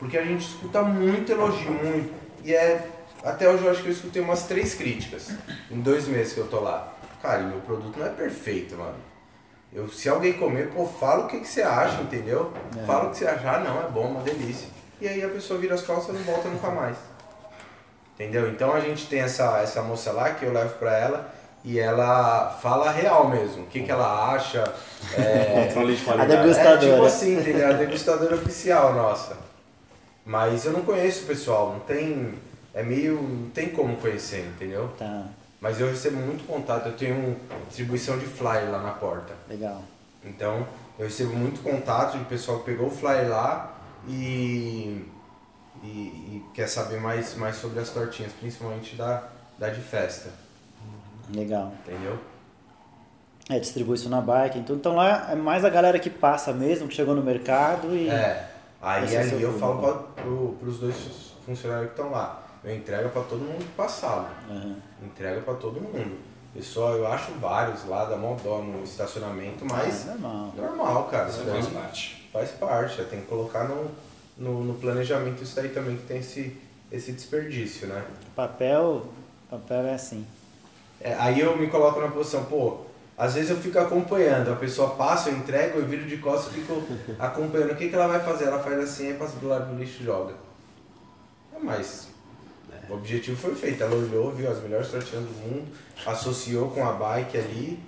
Porque 0.00 0.18
a 0.18 0.24
gente 0.24 0.44
escuta 0.44 0.82
muito 0.82 1.30
elogio, 1.30 1.70
muito. 1.70 2.12
E 2.42 2.52
é. 2.52 2.90
Até 3.22 3.48
hoje 3.48 3.64
eu 3.64 3.70
acho 3.70 3.82
que 3.82 3.88
eu 3.88 3.92
escutei 3.92 4.20
umas 4.20 4.42
três 4.48 4.74
críticas 4.74 5.30
em 5.70 5.80
dois 5.80 6.08
meses 6.08 6.32
que 6.32 6.40
eu 6.40 6.48
tô 6.48 6.58
lá. 6.58 6.92
Cara, 7.22 7.42
e 7.42 7.46
meu 7.46 7.60
produto 7.60 7.96
não 7.96 8.06
é 8.06 8.10
perfeito, 8.10 8.74
mano. 8.74 8.96
Eu, 9.72 9.88
se 9.88 10.08
alguém 10.08 10.32
comer, 10.32 10.70
pô, 10.72 10.86
fala 10.86 11.26
o 11.26 11.28
que, 11.28 11.38
que 11.38 11.46
você 11.46 11.62
acha, 11.62 12.02
entendeu? 12.02 12.52
É. 12.76 12.84
Fala 12.84 13.06
o 13.06 13.10
que 13.10 13.18
você 13.18 13.28
achar, 13.28 13.62
não, 13.62 13.80
é 13.80 13.88
bom, 13.88 14.08
uma 14.08 14.22
delícia. 14.22 14.68
E 15.00 15.06
aí 15.06 15.22
a 15.22 15.28
pessoa 15.28 15.60
vira 15.60 15.76
as 15.76 15.82
costas 15.82 16.16
e 16.16 16.18
não 16.18 16.24
volta 16.24 16.48
nunca 16.48 16.68
mais. 16.70 16.96
Entendeu? 18.16 18.48
Então 18.48 18.72
a 18.72 18.80
gente 18.80 19.06
tem 19.06 19.20
essa, 19.20 19.58
essa 19.60 19.82
moça 19.82 20.10
lá 20.10 20.30
que 20.30 20.44
eu 20.44 20.52
levo 20.52 20.74
pra 20.78 20.96
ela 20.96 21.30
e 21.62 21.78
ela 21.78 22.48
fala 22.62 22.88
a 22.88 22.90
real 22.90 23.28
mesmo. 23.28 23.64
O 23.64 23.66
que, 23.66 23.82
que 23.82 23.90
ela 23.90 24.32
acha. 24.32 24.64
É, 25.16 25.66
Controle 25.66 25.94
de 25.94 26.02
A 26.02 26.04
qualidade. 26.04 26.32
é 26.32 26.36
degustadora. 26.42 26.92
tipo 26.92 27.04
assim, 27.04 27.38
entendeu? 27.38 27.68
A 27.68 27.72
degustadora 27.72 28.34
oficial 28.36 28.94
nossa. 28.94 29.36
Mas 30.24 30.64
eu 30.64 30.72
não 30.72 30.80
conheço 30.82 31.24
o 31.24 31.26
pessoal, 31.26 31.72
não 31.72 31.80
tem. 31.80 32.34
É 32.72 32.82
meio. 32.82 33.20
não 33.20 33.50
tem 33.50 33.68
como 33.68 33.96
conhecer, 33.96 34.40
entendeu? 34.54 34.90
Tá. 34.98 35.24
Mas 35.60 35.80
eu 35.80 35.88
recebo 35.88 36.16
muito 36.16 36.46
contato, 36.46 36.86
eu 36.86 36.92
tenho 36.96 37.36
distribuição 37.68 38.18
de 38.18 38.26
flyer 38.26 38.70
lá 38.70 38.78
na 38.80 38.92
porta. 38.92 39.34
Legal. 39.48 39.82
Então 40.24 40.66
eu 40.98 41.04
recebo 41.04 41.34
muito 41.34 41.62
contato 41.62 42.16
de 42.18 42.24
pessoal 42.24 42.58
que 42.60 42.64
pegou 42.66 42.86
o 42.88 42.90
flyer 42.90 43.28
lá 43.28 43.74
e, 44.08 45.04
e, 45.82 45.86
e 45.88 46.44
quer 46.54 46.68
saber 46.68 47.00
mais, 47.00 47.34
mais 47.36 47.56
sobre 47.56 47.80
as 47.80 47.90
tortinhas, 47.90 48.32
principalmente 48.32 48.96
da, 48.96 49.24
da 49.58 49.68
de 49.68 49.80
festa, 49.80 50.30
Legal. 51.32 51.72
entendeu? 51.86 52.18
É, 53.48 53.58
distribui 53.60 53.94
isso 53.94 54.08
na 54.08 54.20
bike. 54.20 54.58
Então, 54.58 54.74
então 54.76 54.94
lá 54.96 55.30
é 55.30 55.34
mais 55.36 55.64
a 55.64 55.70
galera 55.70 55.98
que 55.98 56.10
passa 56.10 56.52
mesmo, 56.52 56.88
que 56.88 56.94
chegou 56.94 57.14
no 57.14 57.22
mercado 57.22 57.94
e. 57.94 58.08
É, 58.08 58.50
aí 58.82 59.16
ali 59.16 59.40
eu 59.42 59.52
público. 59.52 59.58
falo 59.58 59.80
para 59.80 60.22
pro, 60.22 60.56
pros 60.58 60.78
dois 60.78 60.96
funcionários 61.44 61.92
que 61.92 62.00
estão 62.00 62.10
lá. 62.10 62.42
Eu 62.64 62.74
entrego 62.74 63.08
para 63.10 63.22
todo 63.22 63.38
mundo 63.40 63.58
que 63.58 63.72
passava. 63.76 64.28
Aham. 64.50 64.76
Entrega 65.00 65.40
para 65.42 65.54
todo 65.54 65.80
mundo. 65.80 66.18
Pessoal, 66.52 66.94
eu 66.96 67.06
acho 67.06 67.30
vários 67.34 67.84
lá 67.84 68.06
da 68.06 68.16
mó 68.16 68.34
dó 68.42 68.58
no 68.62 68.82
estacionamento, 68.82 69.64
mas 69.64 70.08
É 70.08 70.12
normal. 70.12 70.52
normal, 70.56 71.04
cara. 71.04 71.28
Isso 71.28 71.44
faz 71.44 71.66
parte. 71.68 72.28
faz 72.32 72.50
parte. 72.52 73.04
Tem 73.04 73.20
que 73.20 73.26
colocar 73.26 73.64
no, 73.68 73.88
no, 74.36 74.62
no 74.64 74.74
planejamento 74.74 75.42
isso 75.42 75.58
aí 75.58 75.68
também, 75.70 75.96
que 75.96 76.04
tem 76.04 76.18
esse, 76.18 76.56
esse 76.90 77.12
desperdício, 77.12 77.86
né? 77.86 78.04
Papel, 78.34 79.06
papel 79.50 79.86
é 79.86 79.94
assim. 79.94 80.26
É, 81.00 81.14
aí 81.14 81.40
eu 81.40 81.56
me 81.56 81.66
coloco 81.68 82.00
na 82.00 82.08
posição, 82.08 82.44
pô, 82.44 82.78
às 83.16 83.34
vezes 83.34 83.50
eu 83.50 83.56
fico 83.56 83.78
acompanhando, 83.78 84.52
a 84.52 84.56
pessoa 84.56 84.90
passa, 84.90 85.30
eu 85.30 85.36
entrego, 85.36 85.78
eu 85.78 85.86
viro 85.86 86.04
de 86.06 86.18
costas 86.18 86.52
e 86.54 86.60
fico 86.60 86.82
acompanhando. 87.18 87.72
O 87.72 87.76
que, 87.76 87.88
que 87.88 87.94
ela 87.94 88.06
vai 88.08 88.20
fazer? 88.20 88.44
Ela 88.46 88.62
faz 88.62 88.78
assim, 88.78 89.08
aí 89.08 89.14
passa 89.14 89.36
do 89.38 89.48
lado 89.48 89.72
do 89.74 89.78
lixo 89.78 90.02
e 90.02 90.04
joga. 90.04 90.34
É, 91.54 91.58
mas 91.62 92.08
o 92.88 92.94
objetivo 92.94 93.36
foi 93.36 93.54
feito. 93.54 93.82
Ela 93.82 93.94
olhou, 93.94 94.32
viu 94.32 94.50
as 94.50 94.60
melhores 94.62 94.88
tortinhas 94.90 95.24
do 95.24 95.32
mundo, 95.32 95.66
associou 96.04 96.70
com 96.70 96.86
a 96.86 96.92
bike 96.92 97.38
ali, 97.38 97.80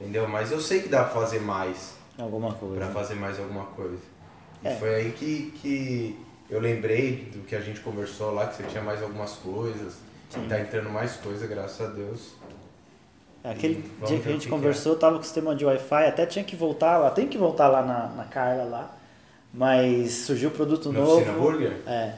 entendeu? 0.00 0.26
Mas 0.26 0.50
eu 0.50 0.60
sei 0.60 0.80
que 0.82 0.88
dá 0.88 1.04
pra 1.04 1.20
fazer 1.20 1.40
mais, 1.40 1.94
Alguma 2.18 2.52
coisa. 2.54 2.76
pra 2.76 2.88
fazer 2.88 3.14
mais 3.14 3.38
alguma 3.38 3.64
coisa. 3.66 3.98
E 4.62 4.68
É. 4.68 4.74
foi 4.76 4.94
aí 4.94 5.12
que, 5.12 5.52
que 5.60 6.18
eu 6.50 6.60
lembrei 6.60 7.30
do 7.32 7.40
que 7.46 7.54
a 7.54 7.60
gente 7.60 7.80
conversou 7.80 8.32
lá, 8.32 8.46
que 8.46 8.56
você 8.56 8.62
tinha 8.64 8.82
mais 8.82 9.02
algumas 9.02 9.32
coisas, 9.32 9.94
Sim. 10.28 10.46
tá 10.48 10.60
entrando 10.60 10.90
mais 10.90 11.16
coisa, 11.16 11.46
graças 11.46 11.80
a 11.80 11.90
Deus. 11.90 12.34
É, 13.42 13.52
Aquele 13.52 13.76
dia 14.06 14.18
que 14.20 14.28
a 14.28 14.32
gente 14.32 14.40
que 14.40 14.44
que 14.44 14.48
conversou, 14.48 14.96
tava 14.96 15.14
com 15.14 15.20
o 15.22 15.24
sistema 15.24 15.54
de 15.54 15.64
Wi-Fi, 15.64 16.06
até 16.06 16.26
tinha 16.26 16.44
que 16.44 16.54
voltar 16.54 16.98
lá, 16.98 17.10
tem 17.10 17.26
que 17.26 17.38
voltar 17.38 17.68
lá 17.68 17.82
na, 17.82 18.08
na 18.08 18.24
Carla 18.24 18.64
lá. 18.64 18.94
Mas 19.52 20.12
surgiu 20.12 20.50
um 20.50 20.52
produto 20.52 20.92
Na 20.92 21.00
novo. 21.00 21.32
Burger? 21.40 21.80
É. 21.86 22.14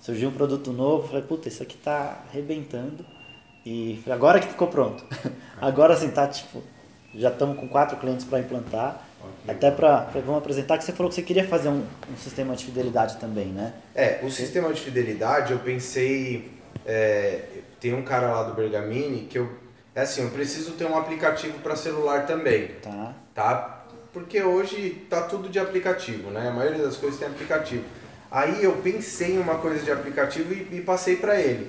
Surgiu 0.00 0.28
um 0.30 0.32
produto 0.32 0.72
novo, 0.72 1.06
falei, 1.08 1.22
puta, 1.22 1.48
isso 1.48 1.62
aqui 1.62 1.76
tá 1.76 2.22
arrebentando. 2.28 3.04
E 3.66 4.00
falei, 4.02 4.14
agora 4.16 4.40
que 4.40 4.46
ficou 4.48 4.68
pronto. 4.68 5.04
agora 5.60 5.94
assim, 5.94 6.10
tá 6.10 6.26
tipo, 6.28 6.62
já 7.14 7.28
estamos 7.30 7.58
com 7.58 7.68
quatro 7.68 7.96
clientes 7.98 8.24
para 8.24 8.40
implantar. 8.40 9.04
Até 9.46 9.70
para 9.70 10.08
vamos 10.14 10.38
apresentar 10.38 10.78
que 10.78 10.84
você 10.84 10.92
falou 10.92 11.08
que 11.08 11.14
você 11.16 11.22
queria 11.22 11.46
fazer 11.46 11.68
um, 11.68 11.84
um 12.12 12.16
sistema 12.16 12.54
de 12.54 12.64
fidelidade 12.64 13.16
também, 13.16 13.46
né? 13.46 13.72
É, 13.94 14.20
o 14.22 14.30
sistema 14.30 14.72
de 14.72 14.80
fidelidade 14.80 15.52
eu 15.52 15.58
pensei. 15.58 16.50
é, 16.86 17.40
tem 17.80 17.92
um 17.94 18.02
cara 18.02 18.28
lá 18.32 18.42
do 18.44 18.54
Bergamini 18.54 19.26
que 19.26 19.38
eu. 19.38 19.50
É 19.94 20.02
assim, 20.02 20.22
eu 20.22 20.30
preciso 20.30 20.72
ter 20.72 20.84
um 20.86 20.96
aplicativo 20.96 21.58
para 21.58 21.74
celular 21.76 22.24
também, 22.26 22.68
Tá. 22.82 23.12
tá? 23.34 23.84
Porque 24.12 24.42
hoje 24.42 25.04
tá 25.10 25.22
tudo 25.22 25.48
de 25.48 25.58
aplicativo, 25.58 26.30
né? 26.30 26.48
A 26.48 26.52
maioria 26.52 26.82
das 26.82 26.96
coisas 26.96 27.18
tem 27.18 27.28
aplicativo. 27.28 27.84
Aí 28.30 28.62
eu 28.64 28.72
pensei 28.76 29.34
em 29.34 29.38
uma 29.38 29.56
coisa 29.58 29.82
de 29.84 29.90
aplicativo 29.90 30.52
e, 30.54 30.78
e 30.78 30.80
passei 30.80 31.16
para 31.16 31.38
ele. 31.40 31.68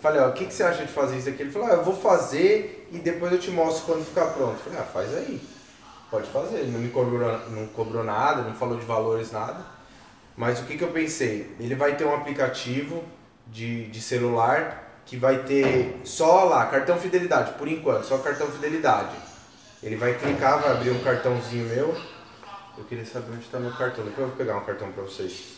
Falei, 0.00 0.20
ó, 0.20 0.28
o 0.28 0.32
que, 0.32 0.44
que 0.44 0.54
você 0.54 0.62
acha 0.62 0.84
de 0.84 0.92
fazer 0.92 1.16
isso 1.18 1.28
aqui? 1.28 1.42
Ele 1.42 1.50
falou, 1.50 1.68
ah, 1.68 1.72
eu 1.74 1.82
vou 1.82 1.96
fazer 1.96 2.86
e 2.92 2.98
depois 2.98 3.32
eu 3.32 3.38
te 3.40 3.50
mostro 3.50 3.86
quando 3.86 4.04
ficar 4.04 4.26
pronto. 4.26 4.52
Eu 4.52 4.58
falei, 4.58 4.78
ah, 4.78 4.84
faz 4.84 5.16
aí. 5.16 5.40
Pode 6.10 6.28
fazer. 6.28 6.58
Ele 6.58 6.72
não 6.72 6.80
me 6.80 6.88
cobrou, 6.90 7.20
não 7.50 7.66
cobrou 7.68 8.04
nada, 8.04 8.42
não 8.42 8.54
falou 8.54 8.78
de 8.78 8.84
valores, 8.86 9.32
nada. 9.32 9.64
Mas 10.36 10.60
o 10.60 10.64
que, 10.64 10.76
que 10.78 10.84
eu 10.84 10.92
pensei? 10.92 11.54
Ele 11.58 11.74
vai 11.74 11.96
ter 11.96 12.04
um 12.04 12.14
aplicativo 12.14 13.04
de, 13.46 13.86
de 13.88 14.00
celular 14.00 15.00
que 15.04 15.16
vai 15.16 15.42
ter 15.42 16.00
só 16.04 16.44
lá, 16.44 16.66
cartão 16.66 16.98
fidelidade, 16.98 17.52
por 17.52 17.66
enquanto, 17.66 18.04
só 18.04 18.18
cartão 18.18 18.46
fidelidade. 18.48 19.16
Ele 19.82 19.96
vai 19.96 20.14
clicar, 20.14 20.60
vai 20.60 20.72
abrir 20.72 20.90
um 20.90 21.02
cartãozinho 21.02 21.66
meu. 21.66 21.96
Eu 22.76 22.84
queria 22.84 23.04
saber 23.06 23.32
onde 23.32 23.44
está 23.44 23.58
meu 23.58 23.72
cartão, 23.72 24.04
depois 24.04 24.18
eu 24.18 24.26
vou 24.28 24.36
pegar 24.36 24.56
um 24.56 24.64
cartão 24.64 24.92
para 24.92 25.02
vocês. 25.02 25.56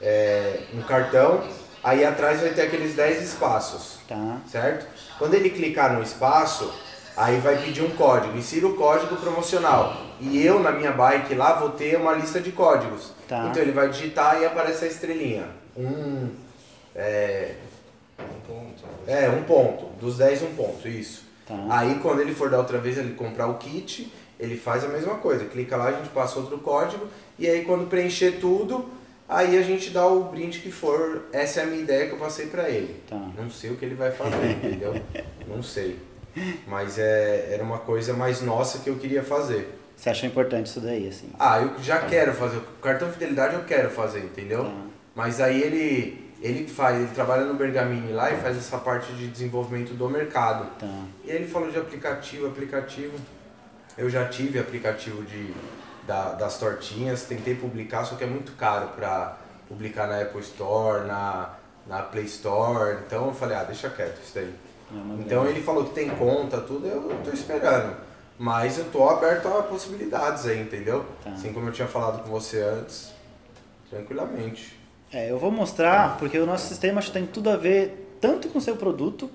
É, 0.00 0.64
um 0.74 0.82
cartão, 0.82 1.48
aí 1.82 2.04
atrás 2.04 2.40
vai 2.40 2.50
ter 2.50 2.62
aqueles 2.62 2.94
10 2.94 3.22
espaços 3.22 3.98
Tá. 4.08 4.38
certo? 4.50 4.86
Quando 5.18 5.34
ele 5.34 5.50
clicar 5.50 5.92
no 5.92 6.02
espaço, 6.02 6.72
aí 7.18 7.40
vai 7.40 7.60
pedir 7.62 7.82
um 7.82 7.90
código, 7.90 8.36
insira 8.38 8.66
o 8.66 8.74
código 8.76 9.16
promocional. 9.16 9.96
E 10.20 10.44
eu, 10.44 10.60
na 10.60 10.70
minha 10.72 10.92
bike 10.92 11.34
lá, 11.34 11.54
vou 11.54 11.70
ter 11.70 11.96
uma 11.96 12.12
lista 12.12 12.40
de 12.40 12.52
códigos. 12.52 13.12
Tá. 13.28 13.48
Então 13.50 13.60
ele 13.62 13.72
vai 13.72 13.88
digitar 13.90 14.40
e 14.40 14.46
aparece 14.46 14.84
a 14.84 14.88
estrelinha. 14.88 15.48
Um, 15.76 16.30
é, 16.94 17.54
Um 18.18 18.40
ponto. 18.46 18.84
é, 19.06 19.28
um 19.28 19.42
ponto. 19.44 19.86
Dos 20.00 20.16
10, 20.18 20.42
um 20.42 20.54
ponto, 20.54 20.88
isso. 20.88 21.24
Tá. 21.46 21.54
Aí 21.70 21.98
quando 22.02 22.20
ele 22.20 22.34
for 22.34 22.50
da 22.50 22.58
outra 22.58 22.78
vez 22.78 22.98
ele 22.98 23.14
comprar 23.14 23.46
o 23.48 23.54
kit, 23.54 24.12
ele 24.38 24.56
faz 24.56 24.84
a 24.84 24.88
mesma 24.88 25.14
coisa. 25.16 25.44
Clica 25.44 25.76
lá, 25.76 25.86
a 25.88 25.92
gente 25.92 26.08
passa 26.10 26.38
outro 26.38 26.58
código. 26.58 27.06
E 27.38 27.48
aí 27.48 27.64
quando 27.64 27.88
preencher 27.88 28.38
tudo, 28.40 28.88
aí 29.28 29.56
a 29.56 29.62
gente 29.62 29.90
dá 29.90 30.06
o 30.06 30.24
brinde 30.24 30.58
que 30.60 30.70
for. 30.72 31.22
Essa 31.32 31.60
é 31.60 31.62
a 31.64 31.66
minha 31.66 31.82
ideia 31.82 32.06
que 32.06 32.12
eu 32.12 32.18
passei 32.18 32.46
pra 32.46 32.68
ele. 32.68 33.00
Tá. 33.08 33.16
Não 33.36 33.50
sei 33.50 33.70
o 33.70 33.76
que 33.76 33.84
ele 33.84 33.94
vai 33.94 34.10
fazer, 34.10 34.50
entendeu? 34.52 34.94
Não 35.46 35.62
sei. 35.62 35.98
Mas 36.66 36.98
é, 36.98 37.48
era 37.52 37.62
uma 37.62 37.78
coisa 37.78 38.12
mais 38.12 38.40
nossa 38.42 38.78
que 38.78 38.88
eu 38.90 38.96
queria 38.96 39.22
fazer. 39.22 39.74
Você 39.96 40.10
achou 40.10 40.28
importante 40.28 40.66
isso 40.66 40.80
daí, 40.80 41.08
assim? 41.08 41.30
Ah, 41.38 41.60
eu 41.60 41.72
já 41.82 41.98
quero 42.02 42.32
fazer. 42.32 42.58
O 42.58 42.62
cartão 42.80 43.10
fidelidade 43.10 43.54
eu 43.54 43.64
quero 43.64 43.90
fazer, 43.90 44.20
entendeu? 44.20 44.64
Tá. 44.64 44.70
Mas 45.16 45.40
aí 45.40 45.60
ele, 45.60 46.30
ele 46.40 46.68
faz, 46.68 46.96
ele 46.96 47.08
trabalha 47.12 47.44
no 47.44 47.54
Bergamini 47.54 48.12
lá 48.12 48.30
e 48.30 48.36
faz 48.36 48.56
essa 48.56 48.78
parte 48.78 49.12
de 49.14 49.26
desenvolvimento 49.26 49.94
do 49.94 50.08
mercado. 50.08 50.66
Tá. 50.78 50.86
E 51.24 51.30
aí 51.32 51.36
ele 51.38 51.48
falou 51.48 51.70
de 51.70 51.78
aplicativo, 51.78 52.46
aplicativo. 52.46 53.18
Eu 53.96 54.08
já 54.08 54.28
tive 54.28 54.60
aplicativo 54.60 55.24
de, 55.24 55.52
da- 56.06 56.34
das 56.34 56.56
tortinhas, 56.58 57.24
tentei 57.24 57.56
publicar, 57.56 58.04
só 58.04 58.14
que 58.14 58.22
é 58.22 58.26
muito 58.28 58.52
caro 58.52 58.88
para 58.94 59.36
publicar 59.66 60.06
na 60.06 60.20
Apple 60.22 60.40
Store, 60.42 61.04
na, 61.08 61.54
na 61.88 62.02
Play 62.02 62.24
Store. 62.26 62.98
Então 63.04 63.26
eu 63.26 63.34
falei, 63.34 63.56
ah, 63.56 63.64
deixa 63.64 63.90
quieto 63.90 64.20
isso 64.22 64.32
daí. 64.36 64.54
É 64.92 65.20
Então 65.20 65.42
grana. 65.42 65.50
ele 65.50 65.62
falou 65.62 65.84
que 65.84 65.94
tem 65.94 66.08
conta, 66.10 66.60
tudo, 66.60 66.86
eu 66.86 67.02
tô 67.24 67.30
esperando. 67.30 67.96
Mas 68.38 68.78
eu 68.78 68.84
tô 68.86 69.08
aberto 69.08 69.48
a 69.48 69.62
possibilidades 69.62 70.46
aí, 70.46 70.60
entendeu? 70.60 71.04
Tá. 71.24 71.30
Assim 71.30 71.52
como 71.52 71.68
eu 71.68 71.72
tinha 71.72 71.88
falado 71.88 72.22
com 72.22 72.30
você 72.30 72.62
antes, 72.62 73.12
tranquilamente. 73.90 74.78
É, 75.12 75.30
eu 75.30 75.38
vou 75.38 75.50
mostrar, 75.50 76.16
porque 76.18 76.38
o 76.38 76.46
nosso 76.46 76.68
sistema 76.68 77.02
tem 77.02 77.26
tudo 77.26 77.50
a 77.50 77.56
ver 77.56 78.16
tanto 78.20 78.48
com 78.48 78.58
o 78.58 78.62
seu 78.62 78.76
produto, 78.76 79.30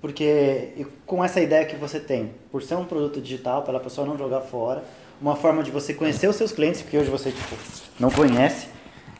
porque 0.00 0.72
e 0.76 0.86
com 1.04 1.24
essa 1.24 1.40
ideia 1.40 1.64
que 1.66 1.76
você 1.76 1.98
tem, 2.00 2.32
por 2.50 2.62
ser 2.62 2.76
um 2.76 2.84
produto 2.84 3.20
digital, 3.20 3.62
para 3.62 3.76
a 3.78 3.80
pessoa 3.80 4.06
não 4.06 4.16
jogar 4.16 4.40
fora, 4.42 4.84
uma 5.20 5.34
forma 5.34 5.62
de 5.62 5.70
você 5.70 5.92
conhecer 5.92 6.28
os 6.28 6.36
seus 6.36 6.52
clientes, 6.52 6.82
porque 6.82 6.96
hoje 6.96 7.10
você 7.10 7.32
tipo, 7.32 7.56
não 7.98 8.10
conhece, 8.10 8.68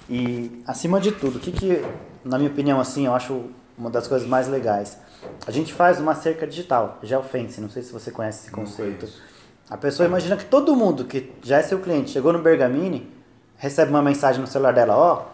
e 0.09 0.63
acima 0.67 1.01
de 1.01 1.11
tudo, 1.13 1.39
o 1.39 1.41
que, 1.41 1.51
que, 1.51 1.85
na 2.25 2.39
minha 2.39 2.51
opinião, 2.51 2.81
assim, 2.81 3.07
eu 3.07 3.15
acho 3.15 3.47
uma 3.77 3.91
das 3.91 4.07
coisas 4.07 4.27
mais 4.27 4.47
legais. 4.49 4.99
A 5.47 5.51
gente 5.51 5.73
faz 5.73 6.01
uma 6.01 6.15
cerca 6.15 6.47
digital, 6.47 6.99
geofence, 7.03 7.61
não 7.61 7.71
sei 7.71 7.83
se 7.83 7.93
você 7.93 8.11
conhece 8.11 8.45
esse 8.45 8.51
conceito. 8.51 9.09
A 9.69 9.77
pessoa 9.77 10.07
imagina 10.07 10.37
que 10.37 10.45
todo 10.45 10.75
mundo 10.77 11.05
que 11.05 11.33
já 11.43 11.59
é 11.59 11.63
seu 11.63 11.79
cliente, 11.81 12.11
chegou 12.11 12.33
no 12.33 12.41
Bergamini, 12.41 13.11
recebe 13.57 13.91
uma 13.91 14.03
mensagem 14.03 14.41
no 14.41 14.47
celular 14.47 14.73
dela, 14.73 14.97
ó, 14.97 15.25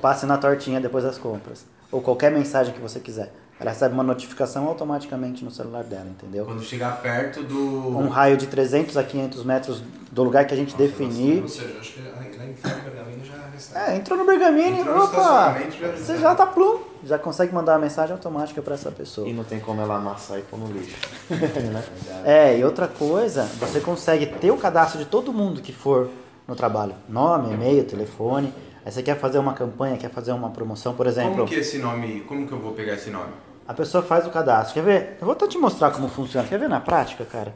passe 0.00 0.26
na 0.26 0.38
tortinha 0.38 0.80
depois 0.80 1.04
das 1.04 1.18
compras. 1.18 1.64
Ou 1.90 2.00
qualquer 2.00 2.30
mensagem 2.30 2.74
que 2.74 2.80
você 2.80 3.00
quiser. 3.00 3.32
Ela 3.58 3.70
recebe 3.70 3.94
uma 3.94 4.02
notificação 4.02 4.66
automaticamente 4.66 5.42
no 5.42 5.50
celular 5.50 5.82
dela, 5.82 6.06
entendeu? 6.10 6.44
Quando 6.44 6.62
chegar 6.62 7.00
perto 7.00 7.42
do. 7.42 7.88
Um 7.96 8.08
raio 8.08 8.36
de 8.36 8.46
300 8.46 8.96
a 8.98 9.02
500 9.02 9.44
metros 9.44 9.82
do 10.12 10.22
lugar 10.22 10.46
que 10.46 10.52
a 10.52 10.56
gente 10.56 10.76
definir. 10.76 11.42
Ou 11.42 11.48
seja, 11.48 11.78
acho 11.80 11.94
que 11.94 12.02
lá 12.02 12.44
em 12.44 12.54
Fábio 12.54 12.84
Pergamino 12.84 13.24
já 13.24 13.45
É, 13.74 13.96
entrou 13.96 14.18
no 14.18 14.24
Bergamini, 14.24 14.80
Entrou 14.80 15.04
opa! 15.04 15.56
já 15.80 15.88
Você 15.92 16.18
já 16.18 16.34
tá 16.34 16.46
plum, 16.46 16.80
já 17.04 17.18
consegue 17.18 17.54
mandar 17.54 17.72
uma 17.72 17.80
mensagem 17.80 18.12
automática 18.12 18.60
para 18.60 18.74
essa 18.74 18.90
pessoa. 18.90 19.28
E 19.28 19.32
não 19.32 19.44
tem 19.44 19.60
como 19.60 19.80
ela 19.80 19.96
amassar 19.96 20.38
e 20.38 20.42
pôr 20.42 20.58
no 20.58 20.66
lixo. 20.66 20.96
né? 21.30 21.84
É, 22.24 22.58
e 22.58 22.64
outra 22.64 22.86
coisa, 22.88 23.44
você 23.58 23.80
consegue 23.80 24.26
ter 24.26 24.50
o 24.50 24.56
cadastro 24.56 24.98
de 24.98 25.04
todo 25.04 25.32
mundo 25.32 25.62
que 25.62 25.72
for 25.72 26.10
no 26.46 26.54
trabalho. 26.54 26.94
Nome, 27.08 27.54
e-mail, 27.54 27.84
telefone. 27.84 28.52
Aí 28.84 28.92
você 28.92 29.02
quer 29.02 29.18
fazer 29.18 29.38
uma 29.38 29.52
campanha, 29.52 29.96
quer 29.96 30.10
fazer 30.10 30.32
uma 30.32 30.50
promoção, 30.50 30.94
por 30.94 31.06
exemplo. 31.06 31.36
Como 31.36 31.48
que 31.48 31.56
esse 31.56 31.78
nome. 31.78 32.20
Como 32.20 32.46
que 32.46 32.52
eu 32.52 32.58
vou 32.58 32.72
pegar 32.72 32.94
esse 32.94 33.10
nome? 33.10 33.32
A 33.66 33.74
pessoa 33.74 34.02
faz 34.02 34.26
o 34.26 34.30
cadastro. 34.30 34.74
Quer 34.74 34.82
ver? 34.82 35.16
Eu 35.20 35.26
vou 35.26 35.32
até 35.32 35.48
te 35.48 35.58
mostrar 35.58 35.90
como 35.90 36.08
funciona. 36.08 36.46
Quer 36.46 36.58
ver 36.58 36.68
na 36.68 36.78
prática, 36.78 37.24
cara? 37.24 37.52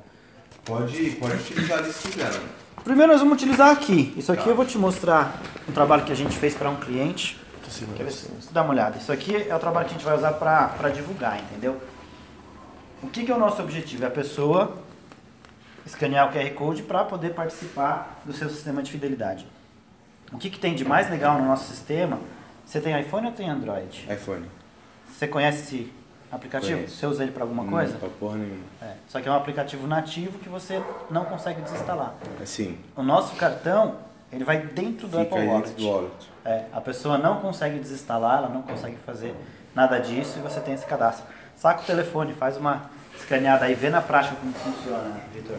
Pode, 0.65 1.11
pode 1.13 1.35
utilizar 1.35 1.85
se 1.85 2.09
quiser. 2.09 2.31
Primeiro 2.85 3.13
nós 3.13 3.21
vamos 3.21 3.35
utilizar 3.35 3.71
aqui. 3.71 4.15
Isso 4.17 4.33
aqui 4.33 4.45
Tá. 4.45 4.51
eu 4.51 4.57
vou 4.57 4.65
te 4.65 4.79
mostrar 4.79 5.39
um 5.69 5.73
trabalho 5.73 6.05
que 6.05 6.13
a 6.13 6.17
gente 6.17 6.37
fez 6.37 6.55
para 6.55 6.69
um 6.71 6.77
cliente. 6.77 7.39
segurando 7.69 7.97
Quer 7.99 8.03
ver? 8.05 8.09
assim. 8.11 8.29
Dá 8.51 8.63
uma 8.63 8.73
olhada. 8.73 8.99
Isso 8.99 9.13
aqui 9.13 9.37
é 9.49 9.55
o 9.55 9.59
trabalho 9.59 9.87
que 9.87 9.95
a 9.95 9.97
gente 9.99 10.05
vai 10.05 10.17
usar 10.17 10.33
para 10.33 10.89
divulgar, 10.89 11.39
entendeu? 11.41 11.81
O 13.03 13.09
que, 13.09 13.25
que 13.25 13.31
é 13.31 13.35
o 13.35 13.39
nosso 13.39 13.63
objetivo? 13.63 14.03
É 14.05 14.07
a 14.09 14.11
pessoa 14.11 14.77
escanear 15.87 16.29
o 16.29 16.33
QR 16.33 16.51
Code 16.55 16.83
para 16.83 17.05
poder 17.05 17.33
participar 17.35 18.21
do 18.25 18.33
seu 18.33 18.49
sistema 18.51 18.83
de 18.83 18.91
fidelidade. 18.91 19.47
O 20.33 20.39
que, 20.39 20.51
que 20.51 20.59
tem 20.59 20.75
de 20.75 20.85
mais 20.85 21.09
legal 21.09 21.39
no 21.39 21.47
nosso 21.47 21.69
sistema? 21.71 22.19
Você 22.67 22.81
tem 22.81 22.99
iPhone 23.01 23.27
ou 23.27 23.33
tem 23.33 23.49
Android? 23.49 24.07
iPhone. 24.13 24.47
Você 25.17 25.27
conhece 25.29 25.91
aplicativo? 26.31 26.77
Conheço. 26.77 26.97
Você 26.97 27.07
usa 27.07 27.23
ele 27.23 27.33
para 27.33 27.43
alguma 27.43 27.65
coisa? 27.65 27.93
Não, 27.93 28.01
pra 28.01 28.09
porra 28.09 28.37
nenhuma. 28.37 28.65
É. 28.83 28.95
Só 29.09 29.21
que 29.21 29.29
é 29.29 29.33
um 29.33 29.35
aplicativo 29.37 29.87
nativo 29.87 30.39
que 30.39 30.49
você 30.49 30.83
não 31.11 31.25
consegue 31.25 31.61
desinstalar. 31.63 32.15
Assim. 32.43 32.79
O 32.97 33.03
nosso 33.03 33.35
cartão, 33.37 33.97
ele 34.33 34.45
vai 34.45 34.59
dentro 34.59 35.09
do 35.09 35.19
Fica 35.19 35.35
Apple 35.37 35.49
Wallet. 35.49 35.71
do 35.73 35.89
wallet. 35.89 36.31
É, 36.45 36.65
a 36.73 36.81
pessoa 36.81 37.19
não 37.19 37.41
consegue 37.41 37.79
desinstalar, 37.79 38.39
ela 38.39 38.49
não 38.49 38.63
consegue 38.63 38.97
fazer 39.05 39.35
nada 39.75 39.99
disso 39.99 40.39
e 40.39 40.43
você 40.43 40.61
tem 40.61 40.75
esse 40.75 40.87
cadastro. 40.87 41.25
Saca 41.57 41.83
o 41.83 41.85
telefone, 41.85 42.33
faz 42.33 42.57
uma 42.57 42.91
escaneada 43.17 43.67
aí, 43.67 43.75
vê 43.75 43.91
na 43.91 44.01
prática 44.01 44.35
como 44.37 44.53
funciona, 44.55 45.21
Vitor. 45.35 45.57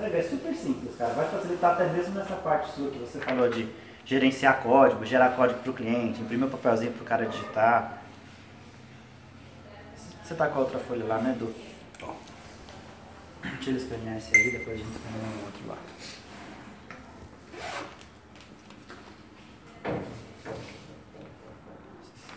Vai 0.00 0.10
ver, 0.10 0.18
É 0.18 0.22
super 0.22 0.54
simples, 0.54 0.96
cara. 0.96 1.12
Vai 1.12 1.28
facilitar 1.28 1.72
até 1.72 1.84
mesmo 1.86 2.14
nessa 2.14 2.34
parte 2.36 2.72
sua 2.72 2.90
que 2.90 2.98
você 2.98 3.18
falou 3.20 3.48
de 3.48 3.68
gerenciar 4.04 4.60
código, 4.62 5.04
gerar 5.04 5.30
código 5.30 5.60
para 5.60 5.70
o 5.70 5.74
cliente, 5.74 6.20
imprimir 6.20 6.46
o 6.46 6.50
papelzinho 6.50 6.92
para 6.92 7.02
o 7.02 7.06
cara 7.06 7.26
digitar. 7.26 7.98
Você 10.30 10.36
tá 10.36 10.46
com 10.46 10.60
a 10.60 10.62
outra 10.62 10.78
folha 10.78 11.04
lá, 11.06 11.18
né, 11.18 11.32
Edu? 11.32 11.52
Deixa 13.42 13.70
ele 13.70 13.78
escanear 13.78 14.16
esse 14.16 14.36
aí, 14.36 14.52
depois 14.52 14.80
a 14.80 14.84
gente 14.84 14.96
escaneia 14.96 15.26
o 15.26 15.44
outro 15.44 15.66
lá. 15.66 15.78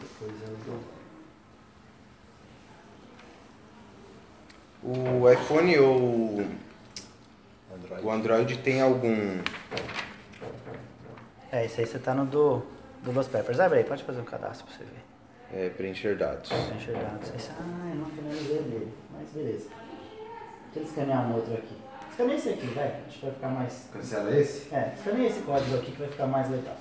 Depois 0.02 0.34
eu 0.42 0.58
dou. 0.66 0.82
O 5.22 5.30
iPhone 5.30 5.78
ou 5.78 6.48
Android. 7.76 8.04
o 8.04 8.12
Android 8.12 8.58
tem 8.58 8.82
algum. 8.82 9.40
É, 11.52 11.64
esse 11.64 11.82
aí 11.82 11.86
você 11.86 12.00
tá 12.00 12.16
no 12.16 12.26
do, 12.26 12.66
do 13.04 13.12
Los 13.12 13.28
Peppers. 13.28 13.60
Abre 13.60 13.78
aí, 13.78 13.84
pode 13.84 14.04
fazer 14.04 14.20
um 14.20 14.26
cadastro 14.26 14.66
pra 14.66 14.76
você 14.76 14.84
ver. 14.84 15.13
É, 15.56 15.70
preencher 15.70 16.18
dados. 16.18 16.50
Preencher 16.50 16.94
dados. 16.94 17.32
Ah, 17.52 17.90
eu 17.92 17.96
não 17.96 18.06
finalizei 18.08 18.64
dele, 18.64 18.92
mas 19.12 19.30
beleza. 19.30 19.70
Deixa 20.74 20.80
eu 20.80 20.84
escanear 20.84 21.28
um 21.30 21.36
outro 21.36 21.54
aqui. 21.54 21.78
Escaneia 22.10 22.38
esse 22.38 22.50
aqui, 22.50 22.68
vai. 22.68 23.02
Acho 23.08 23.20
que 23.20 23.26
vai 23.26 23.36
ficar 23.36 23.50
mais. 23.50 23.88
Cancela 23.94 24.36
esse? 24.36 24.74
É, 24.74 24.94
escaneia 24.98 25.30
esse 25.30 25.42
código 25.42 25.76
aqui 25.78 25.92
que 25.92 26.00
vai 26.00 26.08
ficar 26.08 26.26
mais 26.26 26.50
legal. 26.50 26.76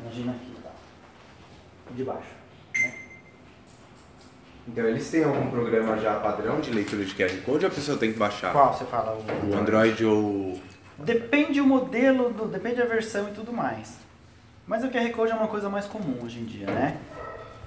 Imagina 0.00 0.32
aqui, 0.32 0.54
tá? 0.62 0.70
O 1.90 1.94
de 1.94 2.04
baixo. 2.04 2.28
Né? 2.74 2.94
Então 4.68 4.84
eles 4.84 5.10
têm 5.10 5.24
algum 5.24 5.50
programa 5.50 5.96
já 5.98 6.20
padrão 6.20 6.60
de 6.60 6.70
leitura 6.70 7.04
de 7.04 7.14
QR 7.14 7.42
Code 7.42 7.64
ou 7.64 7.70
a 7.70 7.74
pessoa 7.74 7.96
tem 7.96 8.12
que 8.12 8.18
baixar? 8.18 8.52
Qual 8.52 8.74
você 8.74 8.84
fala? 8.84 9.18
O... 9.18 9.50
O 9.50 9.56
Android 9.56 10.04
ou. 10.04 10.60
Depende 10.98 11.58
o 11.58 11.66
modelo, 11.66 12.30
do, 12.32 12.46
depende 12.46 12.82
a 12.82 12.84
versão 12.84 13.30
e 13.30 13.32
tudo 13.32 13.50
mais. 13.50 13.96
Mas 14.66 14.84
o 14.84 14.90
QR 14.90 15.10
Code 15.10 15.32
é 15.32 15.34
uma 15.34 15.48
coisa 15.48 15.70
mais 15.70 15.86
comum 15.86 16.18
hoje 16.22 16.38
em 16.38 16.44
dia, 16.44 16.66
né? 16.66 16.98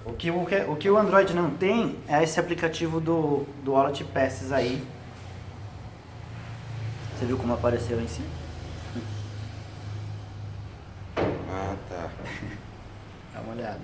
O 0.06 0.14
que 0.14 0.30
o, 0.30 0.46
que, 0.46 0.56
o, 0.56 0.76
que 0.76 0.90
o 0.90 0.98
Android 0.98 1.34
não 1.34 1.50
tem 1.50 1.98
é 2.08 2.24
esse 2.24 2.40
aplicativo 2.40 3.02
do, 3.02 3.44
do 3.64 3.72
Wallet 3.74 4.04
Passes 4.04 4.52
aí. 4.52 4.86
Você 7.18 7.26
viu 7.26 7.38
como 7.38 7.54
apareceu 7.54 8.00
em 8.00 8.08
cima? 8.08 8.28
Ah, 11.50 11.76
tá. 11.90 12.10
Dá 13.34 13.42
uma 13.42 13.54
olhada. 13.54 13.82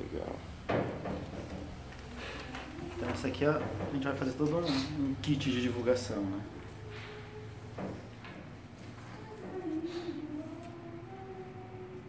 Legal. 0.00 0.34
Então 2.96 3.08
isso 3.14 3.26
aqui 3.28 3.46
ó, 3.46 3.52
a 3.52 3.94
gente 3.94 4.04
vai 4.04 4.16
fazer 4.16 4.32
todo 4.32 4.56
um, 4.56 4.66
um 4.66 5.14
kit 5.22 5.50
de 5.50 5.62
divulgação, 5.62 6.20
né? 6.22 6.40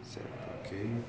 Certo, 0.02 0.28
ok. 0.58 1.04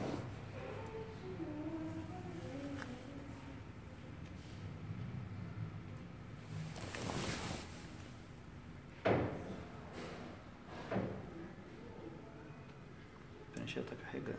Preencher 13.72 13.84
tá 13.84 13.96
carregando. 13.96 14.38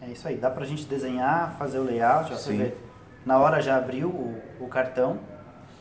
É 0.00 0.03
isso 0.14 0.26
aí, 0.28 0.36
dá 0.36 0.50
pra 0.50 0.64
gente 0.64 0.86
desenhar, 0.86 1.56
fazer 1.58 1.78
o 1.78 1.82
layout, 1.84 2.32
ó, 2.32 2.36
você 2.36 2.52
vê. 2.56 2.74
Na 3.26 3.38
hora 3.38 3.60
já 3.60 3.76
abriu 3.76 4.08
o, 4.08 4.40
o 4.60 4.68
cartão, 4.68 5.18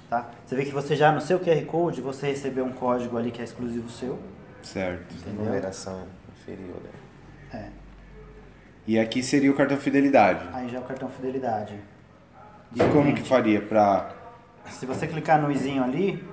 tá? 0.10 0.28
Você 0.46 0.56
vê 0.56 0.65
que 0.65 0.72
você 0.72 0.96
já 0.96 1.12
no 1.12 1.22
seu 1.22 1.39
QR 1.39 1.63
Code 1.65 2.02
você 2.02 2.28
recebeu 2.28 2.65
um 2.65 2.74
código 2.74 3.17
ali 3.17 3.32
que 3.32 3.41
é 3.41 3.43
exclusivo 3.43 3.89
seu, 3.89 4.19
Certo. 4.62 5.13
entendeu? 5.15 5.46
Numeração 5.46 6.08
inferior. 6.39 6.82
Né? 7.52 7.60
É. 7.60 7.69
E 8.88 9.00
aqui 9.00 9.22
seria 9.22 9.52
o 9.52 9.56
cartão 9.56 9.78
fidelidade. 9.78 10.46
Aí 10.52 10.67
já 10.67 10.78
é 10.78 10.82
o 10.82 10.84
cartão 10.84 11.10
fidelidade. 11.10 11.80
E 12.76 12.80
como 12.91 13.13
que 13.13 13.22
faria 13.22 13.62
pra. 13.62 14.12
Se 14.69 14.86
você 14.86 15.06
clicar 15.06 15.39
no 15.41 15.52
izinho 15.52 15.84
ali, 15.84 16.28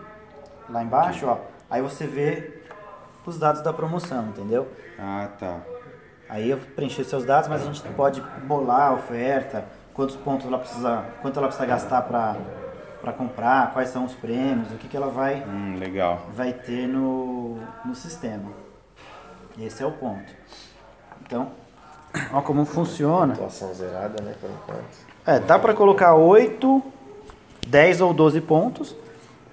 lá 0.69 0.83
embaixo, 0.83 1.27
ó, 1.27 1.39
aí 1.69 1.83
você 1.83 2.07
vê 2.07 2.63
os 3.27 3.39
dados 3.39 3.63
da 3.63 3.73
promoção, 3.73 4.29
entendeu? 4.29 4.69
Ah, 4.99 5.29
tá. 5.39 5.61
Aí 6.31 6.49
eu 6.51 6.59
preenchi 6.59 7.05
seus 7.05 7.25
dados, 7.25 7.49
mas 7.49 7.63
a 7.63 7.65
gente 7.67 7.83
pode 7.91 8.21
bolar 8.47 8.91
a 8.91 8.93
oferta, 8.95 9.65
quantos 9.93 10.15
pontos 10.17 10.47
ela 10.47 10.59
precisa, 10.59 11.05
quanto 11.21 11.37
ela 11.39 11.49
precisa 11.49 11.67
gastar 11.67 12.03
para 12.03 12.37
para 13.01 13.15
comprar, 13.15 13.73
quais 13.73 13.89
são 13.89 14.05
os 14.05 14.13
prêmios, 14.15 14.71
o 14.73 14.75
que, 14.75 14.87
que 14.87 14.95
ela 14.95 15.09
vai 15.09 15.43
Hum, 15.49 15.77
legal. 15.79 16.27
vai 16.35 16.53
ter 16.53 16.87
no, 16.87 17.57
no 17.83 17.95
sistema. 17.95 18.53
Esse 19.59 19.83
é 19.83 19.87
o 19.87 19.91
ponto. 19.93 20.31
Então, 21.23 21.49
ó 22.31 22.43
como 22.43 22.67
funciona. 22.67 23.33
Atuação 23.33 23.73
zerada, 23.73 24.23
né, 24.23 24.35
por 24.39 24.51
enquanto. 24.51 24.85
É, 25.27 25.41
dá 25.41 25.59
pra 25.59 25.73
colocar 25.73 26.15
8, 26.15 26.83
10 27.67 28.03
ou 28.03 28.13
12 28.13 28.43
pontos, 28.43 28.95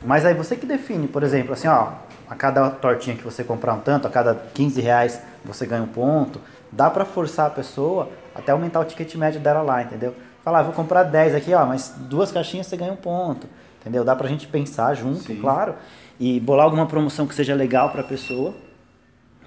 mas 0.03 0.25
aí 0.25 0.33
você 0.33 0.57
que 0.57 0.65
define, 0.65 1.07
por 1.07 1.23
exemplo, 1.23 1.53
assim, 1.53 1.69
ó, 1.69 1.87
a 2.29 2.35
cada 2.35 2.69
tortinha 2.69 3.15
que 3.15 3.23
você 3.23 3.45
comprar 3.45 3.75
um 3.75 3.79
tanto, 3.79 4.05
a 4.07 4.11
cada 4.11 4.35
15 4.35 4.81
reais 4.81 5.21
você 5.47 5.65
ganha 5.65 5.83
um 5.83 5.87
ponto, 5.87 6.39
dá 6.71 6.89
pra 6.89 7.05
forçar 7.05 7.47
a 7.47 7.49
pessoa 7.49 8.09
até 8.35 8.51
aumentar 8.51 8.79
o 8.79 8.85
ticket 8.85 9.15
médio 9.15 9.39
dela 9.39 9.61
lá, 9.61 9.81
entendeu? 9.81 10.13
Falar, 10.43 10.59
ah, 10.59 10.63
vou 10.63 10.73
comprar 10.73 11.03
10 11.03 11.35
aqui, 11.35 11.53
ó, 11.53 11.65
mas 11.65 11.93
duas 11.97 12.31
caixinhas 12.31 12.67
você 12.67 12.77
ganha 12.77 12.93
um 12.93 12.97
ponto. 12.97 13.47
Entendeu? 13.81 14.03
Dá 14.03 14.15
pra 14.15 14.27
gente 14.27 14.47
pensar 14.47 14.93
junto, 14.93 15.23
Sim. 15.23 15.39
claro, 15.39 15.75
e 16.19 16.39
bolar 16.39 16.65
alguma 16.65 16.85
promoção 16.85 17.25
que 17.25 17.33
seja 17.33 17.55
legal 17.55 17.89
pra 17.89 18.03
pessoa, 18.03 18.53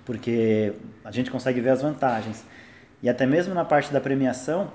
porque 0.05 0.73
a 1.05 1.11
gente 1.11 1.31
consegue 1.31 1.61
ver 1.61 1.71
as 1.71 1.83
vantagens. 1.83 2.45
E 3.03 3.09
até 3.09 3.27
mesmo 3.27 3.55
na 3.55 3.65
parte 3.65 3.93
da 3.93 4.01
premiação, 4.01 4.69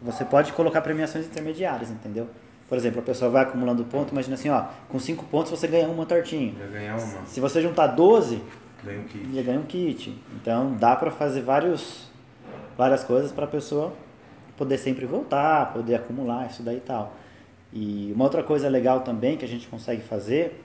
você 0.00 0.24
pode 0.24 0.52
colocar 0.52 0.80
premiações 0.80 1.26
intermediárias, 1.26 1.90
entendeu? 1.90 2.28
Por 2.68 2.78
exemplo, 2.78 3.00
a 3.00 3.02
pessoa 3.02 3.30
vai 3.30 3.42
acumulando 3.42 3.84
ponto, 3.84 4.12
imagina 4.12 4.34
assim, 4.34 4.48
ó, 4.48 4.64
com 4.88 4.98
5 4.98 5.24
pontos 5.26 5.50
você 5.50 5.66
ganha 5.66 5.88
uma 5.88 6.06
tortinha. 6.06 6.54
Já 6.58 6.66
ganhar 6.66 6.96
uma. 6.96 7.26
Se 7.26 7.40
você 7.40 7.60
juntar 7.60 7.88
12, 7.88 8.42
Ganho 8.84 9.00
um 9.00 9.04
kit. 9.04 9.34
já 9.34 9.42
ganha 9.42 9.60
um 9.60 9.64
kit. 9.64 10.22
Então 10.36 10.74
dá 10.74 10.94
pra 10.94 11.10
fazer 11.10 11.42
vários, 11.42 12.08
várias 12.76 13.02
coisas 13.04 13.32
pra 13.32 13.46
pessoa 13.46 13.92
poder 14.56 14.78
sempre 14.78 15.06
voltar, 15.06 15.72
poder 15.72 15.96
acumular 15.96 16.46
isso 16.46 16.62
daí 16.62 16.76
e 16.76 16.80
tal. 16.80 17.14
E 17.72 18.12
uma 18.14 18.24
outra 18.24 18.42
coisa 18.42 18.68
legal 18.68 19.00
também 19.00 19.36
que 19.36 19.44
a 19.44 19.48
gente 19.48 19.66
consegue 19.66 20.02
fazer, 20.02 20.64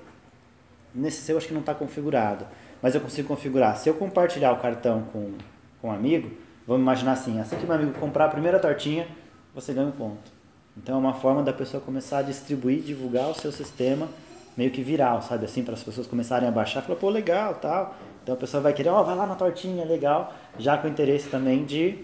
nesse 0.94 1.22
seu 1.22 1.38
acho 1.38 1.48
que 1.48 1.54
não 1.54 1.62
está 1.62 1.74
configurado, 1.74 2.46
mas 2.82 2.94
eu 2.94 3.02
consigo 3.02 3.28
configurar. 3.28 3.76
Se 3.78 3.90
eu 3.90 3.96
compartilhar 3.96 4.52
o 4.52 4.58
cartão 4.58 5.04
com, 5.12 5.34
com 5.82 5.88
um 5.88 5.92
amigo, 5.92 6.30
vamos 6.68 6.84
imaginar 6.84 7.14
assim, 7.14 7.40
assim 7.40 7.56
que 7.56 7.66
meu 7.66 7.76
amigo 7.76 7.94
comprar 8.00 8.26
a 8.26 8.30
primeira 8.30 8.60
tortinha, 8.60 9.08
você 9.56 9.74
ganha 9.74 9.88
um 9.88 9.92
ponto. 9.92 10.32
Então 10.78 10.96
é 10.96 10.98
uma 11.00 11.14
forma 11.14 11.42
da 11.42 11.52
pessoa 11.52 11.82
começar 11.82 12.20
a 12.20 12.22
distribuir, 12.22 12.82
divulgar 12.82 13.28
o 13.30 13.34
seu 13.34 13.52
sistema 13.52 14.08
meio 14.56 14.72
que 14.72 14.84
viral, 14.84 15.22
sabe 15.22 15.46
assim, 15.46 15.64
para 15.64 15.74
as 15.74 15.82
pessoas 15.82 16.06
começarem 16.06 16.48
a 16.48 16.52
baixar, 16.52 16.82
falar, 16.82 17.00
pô, 17.00 17.10
legal, 17.10 17.56
tal. 17.56 17.96
Então 18.30 18.38
a 18.38 18.40
pessoa 18.40 18.62
vai 18.62 18.74
querer, 18.74 18.90
ó, 18.90 19.02
vai 19.02 19.16
lá 19.16 19.26
na 19.26 19.34
tortinha, 19.34 19.84
legal, 19.84 20.32
já 20.60 20.78
com 20.78 20.88
interesse 20.88 21.30
também 21.30 21.66
de, 21.66 21.98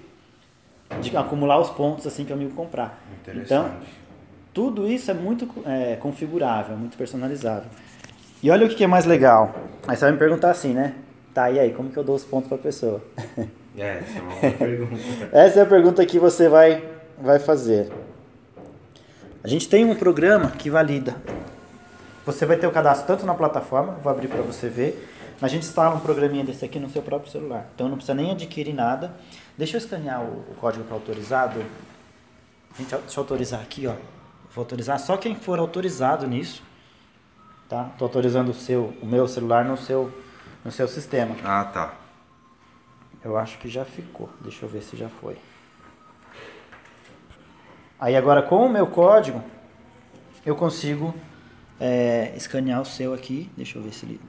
de 1.00 1.16
acumular 1.16 1.60
os 1.60 1.70
pontos 1.70 2.08
assim 2.08 2.26
que 2.26 2.32
o 2.32 2.36
amigo 2.36 2.56
comprar. 2.56 3.00
Então, 3.22 3.36
Interessante. 3.36 3.76
tudo 4.52 4.88
isso 4.88 5.12
é 5.12 5.14
muito 5.14 5.48
é, 5.68 5.98
configurável, 5.98 6.76
muito 6.76 6.98
personalizável. 6.98 7.70
E 8.42 8.50
olha 8.50 8.66
o 8.66 8.70
que 8.70 8.74
que 8.74 8.84
é 8.84 8.88
mais 8.88 9.06
legal. 9.06 9.54
Aí 9.88 9.96
você 9.96 10.06
vai 10.06 10.14
me 10.14 10.18
perguntar 10.18 10.50
assim, 10.50 10.74
né? 10.74 10.96
Tá, 11.32 11.52
e 11.52 11.60
aí, 11.60 11.72
como 11.72 11.92
que 11.92 11.98
eu 11.98 12.04
dou 12.04 12.16
os 12.16 12.24
pontos 12.24 12.48
para 12.48 12.58
a 12.58 12.62
pessoa? 12.62 13.00
É, 13.78 14.00
essa 14.00 14.18
é 14.18 14.22
uma 14.22 14.36
boa 14.36 14.52
pergunta. 14.58 15.30
Essa 15.34 15.60
é 15.60 15.64
a 15.64 15.66
pergunta 15.66 16.06
que 16.06 16.18
você 16.18 16.48
vai, 16.48 16.82
vai 17.22 17.40
fazer. 17.40 17.92
A 19.44 19.50
gente 19.50 19.68
tem 19.68 19.84
um 19.84 19.94
programa 19.94 20.52
que 20.52 20.70
valida. 20.70 21.18
Você 22.26 22.46
vai 22.46 22.56
ter 22.56 22.66
o 22.66 22.72
cadastro 22.72 23.06
tanto 23.06 23.26
na 23.26 23.34
plataforma, 23.34 23.98
vou 24.02 24.10
abrir 24.10 24.30
para 24.30 24.42
você 24.42 24.70
ver. 24.70 25.15
A 25.42 25.48
gente 25.48 25.64
instala 25.64 25.96
um 25.96 26.00
programinha 26.00 26.44
desse 26.44 26.64
aqui 26.64 26.80
no 26.80 26.90
seu 26.90 27.02
próprio 27.02 27.32
celular. 27.32 27.68
Então 27.74 27.90
não 27.90 27.98
precisa 27.98 28.14
nem 28.14 28.32
adquirir 28.32 28.74
nada. 28.74 29.14
Deixa 29.58 29.76
eu 29.76 29.80
escanear 29.80 30.22
o, 30.22 30.46
o 30.52 30.56
código 30.60 30.84
para 30.86 30.96
autorizado. 30.96 31.60
Gente, 32.78 32.90
deixa 32.96 33.20
eu 33.20 33.22
autorizar 33.24 33.62
aqui, 33.62 33.88
ó. 33.88 33.96
Vou 34.54 34.64
autorizar 34.64 35.00
só 35.00 35.18
quem 35.18 35.36
for 35.36 35.60
autorizado 35.60 36.26
nisso. 36.26 36.64
Tá? 37.68 37.92
Tô 37.98 38.06
autorizando 38.06 38.50
o 38.50 38.54
seu, 38.54 38.94
o 39.02 39.06
meu 39.06 39.28
celular 39.28 39.66
no 39.66 39.76
seu, 39.76 40.14
no 40.64 40.72
seu 40.72 40.88
sistema. 40.88 41.36
Ah, 41.44 41.66
tá. 41.66 41.94
Eu 43.24 43.38
acho 43.38 43.58
que 43.58 43.68
já 43.68 43.84
ficou. 43.84 44.30
Deixa 44.40 44.66
eu 44.66 44.70
ver 44.70 44.82
se 44.82 44.96
já 44.96 45.10
foi. 45.10 45.38
Aí 48.00 48.16
agora 48.16 48.42
com 48.42 48.66
o 48.66 48.70
meu 48.70 48.88
código 48.88 49.44
eu 50.46 50.56
consigo 50.56 51.14
é, 51.80 52.34
escanear 52.36 52.82
o 52.82 52.86
seu 52.86 53.14
aqui. 53.14 53.50
Deixa 53.58 53.78
eu 53.78 53.82
ver 53.82 53.94
se 53.94 54.06
ele, 54.06 54.22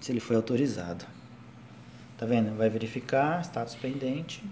se 0.00 0.12
ele 0.12 0.20
foi 0.20 0.36
autorizado. 0.36 1.04
Tá 2.16 2.26
vendo? 2.26 2.56
Vai 2.56 2.68
verificar, 2.68 3.40
status 3.42 3.74
pendente. 3.74 4.42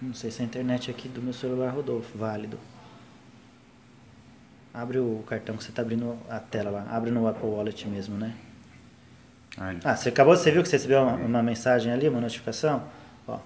Não 0.00 0.14
sei 0.14 0.30
se 0.30 0.42
a 0.42 0.44
internet 0.44 0.90
aqui 0.90 1.08
do 1.08 1.20
meu 1.20 1.32
celular 1.32 1.70
rodou, 1.70 2.00
válido. 2.14 2.58
Abre 4.72 4.98
o 4.98 5.24
cartão 5.26 5.56
que 5.56 5.64
você 5.64 5.72
tá 5.72 5.82
abrindo 5.82 6.16
a 6.30 6.38
tela 6.38 6.70
lá. 6.70 6.86
Abre 6.90 7.10
no 7.10 7.26
Apple 7.26 7.48
Wallet 7.48 7.88
mesmo, 7.88 8.16
né? 8.16 8.36
Ah, 9.84 9.96
você 9.96 10.10
acabou, 10.10 10.36
você 10.36 10.52
viu 10.52 10.62
que 10.62 10.68
você 10.68 10.76
recebeu 10.76 11.02
uma, 11.02 11.14
uma 11.14 11.42
mensagem 11.42 11.92
ali, 11.92 12.08
uma 12.08 12.20
notificação? 12.20 12.88
Ó. 13.26 13.40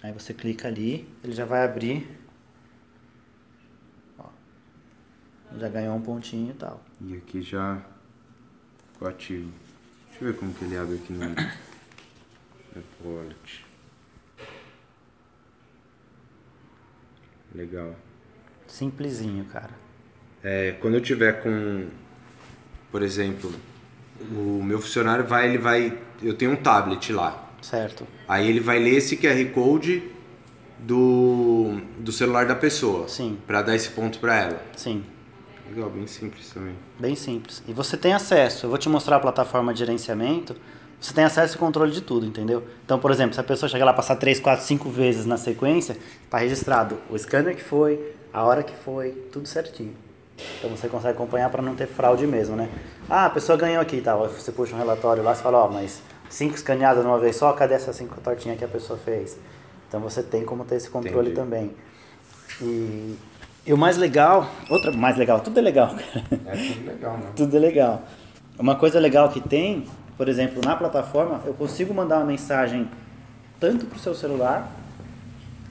Aí 0.00 0.12
você 0.12 0.32
clica 0.32 0.68
ali, 0.68 1.08
ele 1.24 1.32
já 1.32 1.44
vai 1.44 1.64
abrir. 1.64 2.06
Ó. 4.16 4.24
Já 5.58 5.68
ganhou 5.68 5.96
um 5.96 6.00
pontinho 6.00 6.50
e 6.50 6.54
tal. 6.54 6.82
E 7.00 7.16
aqui 7.16 7.42
já 7.42 7.80
ficou 8.92 9.08
ativo. 9.08 9.50
Deixa 10.08 10.24
eu 10.24 10.32
ver 10.32 10.38
como 10.38 10.52
que 10.52 10.64
ele 10.64 10.76
abre 10.76 10.96
aqui 10.96 11.12
no 11.12 11.24
Apple 11.24 12.82
Wallet. 13.04 13.64
Legal. 17.54 17.94
Simplesinho, 18.66 19.44
cara. 19.44 19.70
É, 20.42 20.72
quando 20.80 20.94
eu 20.94 21.00
tiver 21.00 21.42
com, 21.42 21.88
por 22.90 23.02
exemplo, 23.02 23.52
o 24.32 24.62
meu 24.62 24.80
funcionário 24.80 25.24
vai, 25.24 25.48
ele 25.48 25.58
vai, 25.58 25.98
eu 26.22 26.34
tenho 26.34 26.50
um 26.52 26.56
tablet 26.56 27.12
lá. 27.12 27.52
Certo. 27.62 28.06
Aí 28.28 28.48
ele 28.48 28.60
vai 28.60 28.78
ler 28.78 28.96
esse 28.96 29.16
QR 29.16 29.42
Code 29.52 30.10
do, 30.78 31.80
do 31.98 32.12
celular 32.12 32.46
da 32.46 32.54
pessoa. 32.54 33.08
Sim. 33.08 33.38
Pra 33.46 33.62
dar 33.62 33.74
esse 33.74 33.90
ponto 33.90 34.18
pra 34.18 34.36
ela. 34.36 34.62
Sim. 34.76 35.04
Legal, 35.68 35.90
bem 35.90 36.06
simples 36.06 36.50
também. 36.50 36.74
Bem 36.98 37.14
simples. 37.14 37.62
E 37.66 37.72
você 37.72 37.96
tem 37.96 38.12
acesso, 38.12 38.66
eu 38.66 38.70
vou 38.70 38.78
te 38.78 38.88
mostrar 38.88 39.16
a 39.16 39.20
plataforma 39.20 39.72
de 39.72 39.80
gerenciamento, 39.80 40.54
você 41.00 41.12
tem 41.12 41.24
acesso 41.24 41.56
e 41.56 41.58
controle 41.58 41.92
de 41.92 42.00
tudo, 42.00 42.24
entendeu? 42.24 42.62
Então, 42.84 42.98
por 42.98 43.10
exemplo, 43.10 43.34
se 43.34 43.40
a 43.40 43.44
pessoa 43.44 43.68
chegar 43.68 43.84
lá 43.84 43.92
e 43.92 43.96
passar 43.96 44.16
3, 44.16 44.40
4, 44.40 44.64
5 44.64 44.88
vezes 44.88 45.26
na 45.26 45.36
sequência, 45.36 45.96
está 46.24 46.38
registrado 46.38 46.98
o 47.10 47.18
scanner 47.18 47.54
que 47.54 47.62
foi, 47.62 48.14
a 48.32 48.42
hora 48.42 48.62
que 48.62 48.74
foi, 48.74 49.10
tudo 49.30 49.46
certinho. 49.46 49.94
Então 50.58 50.70
você 50.70 50.88
consegue 50.88 51.14
acompanhar 51.14 51.50
para 51.50 51.62
não 51.62 51.74
ter 51.74 51.86
fraude 51.86 52.26
mesmo, 52.26 52.56
né? 52.56 52.68
Ah, 53.08 53.26
a 53.26 53.30
pessoa 53.30 53.56
ganhou 53.56 53.80
aqui, 53.80 54.00
tá? 54.00 54.16
Você 54.16 54.50
puxa 54.50 54.74
um 54.74 54.78
relatório 54.78 55.22
lá 55.22 55.32
e 55.32 55.36
fala, 55.36 55.58
ó, 55.58 55.68
mas 55.68 56.02
cinco 56.28 56.54
escaneadas 56.54 57.02
de 57.02 57.08
uma 57.08 57.18
vez 57.18 57.36
só, 57.36 57.52
cadê 57.52 57.74
essas 57.74 57.94
cinco 57.94 58.20
tortinhas 58.20 58.58
que 58.58 58.64
a 58.64 58.68
pessoa 58.68 58.98
fez? 58.98 59.38
Então 59.88 60.00
você 60.00 60.22
tem 60.22 60.44
como 60.44 60.64
ter 60.64 60.76
esse 60.76 60.90
controle 60.90 61.30
Entendi. 61.30 61.36
também. 61.36 61.76
E, 62.60 63.16
e 63.66 63.72
o 63.72 63.78
mais 63.78 63.96
legal, 63.96 64.48
outra 64.68 64.92
mais 64.92 65.16
legal, 65.16 65.40
tudo 65.40 65.58
é 65.58 65.62
legal, 65.62 65.88
cara. 65.88 66.24
É 66.46 66.56
tudo 66.56 66.86
legal, 66.86 67.18
né? 67.18 67.26
Tudo 67.36 67.56
é 67.56 67.60
legal. 67.60 68.02
Uma 68.58 68.76
coisa 68.76 69.00
legal 69.00 69.28
que 69.30 69.40
tem, 69.40 69.86
por 70.16 70.28
exemplo, 70.28 70.60
na 70.64 70.76
plataforma, 70.76 71.40
eu 71.44 71.54
consigo 71.54 71.92
mandar 71.92 72.18
uma 72.18 72.26
mensagem 72.26 72.88
tanto 73.58 73.86
para 73.86 73.96
o 73.96 73.98
seu 73.98 74.14
celular 74.14 74.70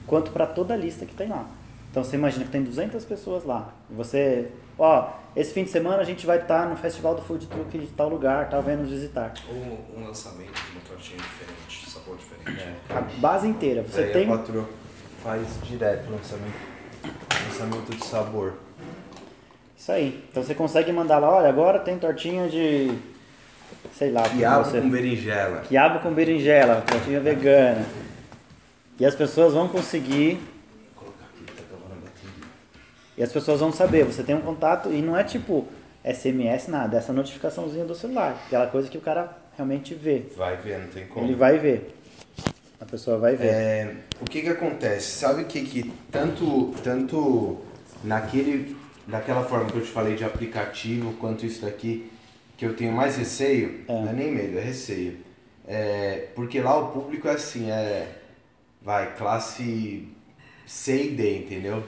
quanto 0.06 0.30
para 0.32 0.46
toda 0.46 0.74
a 0.74 0.76
lista 0.76 1.06
que 1.06 1.14
tem 1.14 1.28
lá. 1.28 1.46
Então 1.90 2.02
você 2.02 2.16
imagina 2.16 2.44
que 2.44 2.50
tem 2.50 2.62
200 2.62 3.04
pessoas 3.04 3.44
lá. 3.44 3.72
Você, 3.88 4.50
ó, 4.76 5.10
esse 5.36 5.54
fim 5.54 5.64
de 5.64 5.70
semana 5.70 5.98
a 5.98 6.04
gente 6.04 6.26
vai 6.26 6.38
estar 6.38 6.68
no 6.68 6.76
Festival 6.76 7.14
do 7.14 7.22
Food 7.22 7.46
Truck 7.46 7.78
de 7.78 7.86
tal 7.86 8.08
lugar, 8.08 8.50
tal, 8.50 8.62
vem 8.62 8.76
nos 8.76 8.90
visitar. 8.90 9.32
Ou 9.48 9.96
um 9.96 10.06
lançamento 10.06 10.52
de 10.52 10.72
uma 10.72 10.80
tortinha 10.88 11.18
diferente, 11.18 11.88
sabor 11.88 12.16
diferente. 12.16 12.64
A 12.90 13.00
base 13.20 13.46
inteira. 13.46 13.82
Você 13.82 14.02
Daí 14.02 14.12
tem 14.12 14.24
a 14.26 14.36
patroa 14.36 14.68
faz 15.24 15.46
direto 15.62 16.10
lançamento, 16.10 16.52
lançamento 17.48 17.96
de 17.96 18.04
sabor. 18.04 18.54
isso 19.76 19.92
aí. 19.92 20.24
Então 20.30 20.42
você 20.42 20.54
consegue 20.54 20.92
mandar 20.92 21.18
lá, 21.18 21.30
olha, 21.30 21.48
agora 21.48 21.78
tem 21.78 21.98
tortinha 21.98 22.48
de 22.48 22.90
sei 23.92 24.10
lá, 24.10 24.22
Quiabo 24.28 24.64
você 24.64 24.80
com 24.80 24.90
berinjela. 24.90 25.60
Quiabo 25.60 25.98
com 26.00 26.12
berinjela, 26.12 26.82
tortinha 26.82 27.20
vegana. 27.20 27.84
E 28.98 29.04
as 29.04 29.14
pessoas 29.14 29.54
vão 29.54 29.68
conseguir. 29.68 30.40
Vou 30.94 31.04
colocar 31.04 31.24
aqui, 31.24 31.44
tá 31.44 31.62
acabando 31.62 31.92
a 31.92 32.04
bateria. 32.04 32.48
E 33.16 33.22
as 33.22 33.32
pessoas 33.32 33.60
vão 33.60 33.72
saber, 33.72 34.04
você 34.04 34.22
tem 34.22 34.34
um 34.34 34.40
contato 34.40 34.90
e 34.90 35.02
não 35.02 35.16
é 35.16 35.24
tipo 35.24 35.66
SMS, 36.04 36.68
nada, 36.68 36.96
é 36.96 36.98
essa 36.98 37.12
notificaçãozinha 37.12 37.84
do 37.84 37.94
celular. 37.94 38.36
Aquela 38.46 38.66
coisa 38.66 38.88
que 38.88 38.98
o 38.98 39.00
cara 39.00 39.36
realmente 39.56 39.94
vê. 39.94 40.26
Vai 40.36 40.56
ver, 40.56 40.78
não 40.78 40.88
tem 40.88 41.06
como. 41.06 41.26
Ele 41.26 41.34
vai 41.34 41.58
ver. 41.58 41.94
A 42.84 42.86
pessoa 42.86 43.16
vai 43.16 43.34
ver. 43.34 43.46
É, 43.46 43.94
o 44.20 44.26
que 44.26 44.42
que 44.42 44.48
acontece? 44.48 45.12
Sabe 45.16 45.42
o 45.42 45.44
que 45.46 45.62
que 45.62 45.90
tanto, 46.12 46.74
tanto 46.84 47.62
naquele, 48.04 48.76
daquela 49.06 49.42
forma 49.42 49.70
que 49.70 49.78
eu 49.78 49.82
te 49.82 49.90
falei 49.90 50.16
de 50.16 50.22
aplicativo, 50.24 51.14
quanto 51.14 51.46
isso 51.46 51.62
daqui, 51.64 52.10
que 52.58 52.66
eu 52.66 52.76
tenho 52.76 52.92
mais 52.92 53.16
receio, 53.16 53.84
É. 53.88 53.92
não 53.92 54.10
é 54.10 54.12
nem 54.12 54.30
medo, 54.30 54.58
é 54.58 54.60
receio. 54.60 55.16
É, 55.66 56.28
porque 56.34 56.60
lá 56.60 56.76
o 56.76 56.88
público 56.88 57.26
é 57.26 57.32
assim, 57.32 57.70
é, 57.70 58.06
vai, 58.82 59.14
classe 59.16 60.06
C 60.66 61.04
e 61.06 61.08
D, 61.08 61.38
entendeu? 61.38 61.82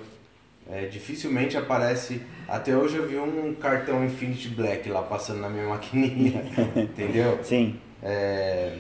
É, 0.70 0.86
dificilmente 0.86 1.58
aparece, 1.58 2.22
até 2.48 2.74
hoje 2.74 2.96
eu 2.96 3.06
vi 3.06 3.18
um 3.18 3.54
cartão 3.54 4.02
Infinity 4.02 4.48
Black 4.48 4.88
lá 4.88 5.02
passando 5.02 5.40
na 5.40 5.50
minha 5.50 5.66
maquininha, 5.68 6.42
entendeu? 6.74 7.38
Sim, 7.44 7.78
é, 8.02 8.78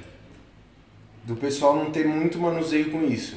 do 1.26 1.36
pessoal 1.36 1.74
não 1.76 1.90
ter 1.90 2.06
muito 2.06 2.38
manuseio 2.38 2.90
com 2.90 3.02
isso. 3.02 3.36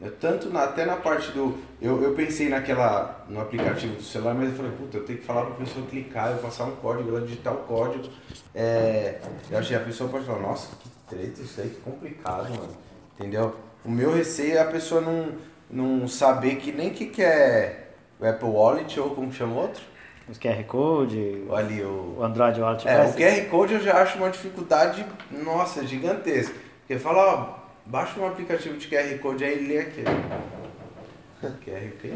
Eu, 0.00 0.10
tanto 0.16 0.50
na- 0.50 0.64
até 0.64 0.84
na 0.84 0.96
parte 0.96 1.30
do. 1.30 1.56
Eu, 1.80 2.02
eu 2.02 2.12
pensei 2.14 2.48
naquela. 2.48 3.24
no 3.28 3.40
aplicativo 3.40 3.94
do 3.94 4.02
celular, 4.02 4.34
mas 4.34 4.50
eu 4.50 4.56
falei, 4.56 4.72
puta, 4.72 4.96
eu 4.98 5.04
tenho 5.04 5.20
que 5.20 5.24
falar 5.24 5.46
pra 5.46 5.54
pessoa 5.54 5.86
clicar, 5.86 6.32
eu 6.32 6.38
passar 6.38 6.64
um 6.64 6.72
código, 6.76 7.08
ela 7.10 7.20
digitar 7.20 7.54
o 7.54 7.58
código. 7.58 8.04
É, 8.52 9.20
eu 9.50 9.56
achei 9.58 9.76
a 9.76 9.80
pessoa 9.80 10.10
pode 10.10 10.24
falar, 10.26 10.40
nossa, 10.40 10.74
que 10.76 10.88
treta 11.08 11.40
isso 11.40 11.60
aí, 11.60 11.68
que 11.68 11.80
complicado, 11.80 12.50
mano. 12.50 12.76
Entendeu? 13.18 13.54
O 13.84 13.90
meu 13.90 14.12
receio 14.12 14.56
é 14.56 14.60
a 14.60 14.64
pessoa 14.66 15.00
não, 15.00 15.28
não 15.70 16.08
saber 16.08 16.56
que 16.56 16.72
nem 16.72 16.90
que, 16.90 17.06
que 17.06 17.22
é 17.22 17.90
o 18.18 18.26
Apple 18.26 18.48
Wallet 18.48 18.98
ou 18.98 19.10
como 19.10 19.32
chama 19.32 19.54
o 19.54 19.58
outro? 19.58 19.82
Os 20.28 20.38
QR 20.38 20.64
Code, 20.64 21.44
Ali, 21.54 21.82
o... 21.82 22.16
o 22.18 22.24
Android 22.24 22.60
Wallet. 22.60 22.88
É, 22.88 23.04
o. 23.04 23.12
QR 23.12 23.48
Code 23.48 23.74
eu 23.74 23.80
já 23.80 24.02
acho 24.02 24.18
uma 24.18 24.30
dificuldade, 24.30 25.06
nossa, 25.30 25.86
gigantesca. 25.86 26.63
Porque 26.86 26.98
fala, 26.98 27.34
ó, 27.34 27.58
baixa 27.86 28.20
um 28.20 28.26
aplicativo 28.26 28.76
de 28.76 28.88
QR 28.88 29.18
Code 29.18 29.42
aí 29.42 29.64
e 29.64 29.66
lê 29.66 29.78
aqui. 29.78 30.04
QR 31.40 31.90
quê? 32.00 32.14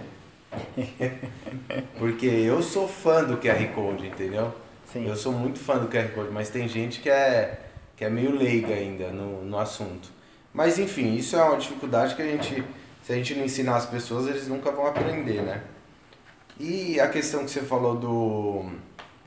Porque 1.98 2.26
eu 2.26 2.62
sou 2.62 2.86
fã 2.86 3.24
do 3.24 3.38
QR 3.38 3.66
Code, 3.74 4.06
entendeu? 4.06 4.54
Sim. 4.92 5.06
Eu 5.06 5.16
sou 5.16 5.32
muito 5.32 5.58
fã 5.58 5.78
do 5.78 5.88
QR 5.88 6.08
Code, 6.14 6.30
mas 6.30 6.50
tem 6.50 6.68
gente 6.68 7.00
que 7.00 7.08
é, 7.08 7.60
que 7.96 8.04
é 8.04 8.10
meio 8.10 8.34
leiga 8.34 8.74
ainda 8.74 9.08
no, 9.08 9.42
no 9.42 9.58
assunto. 9.58 10.10
Mas 10.52 10.78
enfim, 10.78 11.14
isso 11.14 11.34
é 11.34 11.42
uma 11.42 11.56
dificuldade 11.56 12.14
que 12.14 12.22
a 12.22 12.26
gente, 12.26 12.62
se 13.02 13.12
a 13.12 13.16
gente 13.16 13.34
não 13.34 13.44
ensinar 13.44 13.76
as 13.76 13.86
pessoas, 13.86 14.26
eles 14.26 14.48
nunca 14.48 14.70
vão 14.70 14.86
aprender, 14.86 15.42
né? 15.42 15.62
E 16.60 17.00
a 17.00 17.08
questão 17.08 17.44
que 17.44 17.50
você 17.50 17.60
falou 17.60 17.96
do 17.96 18.70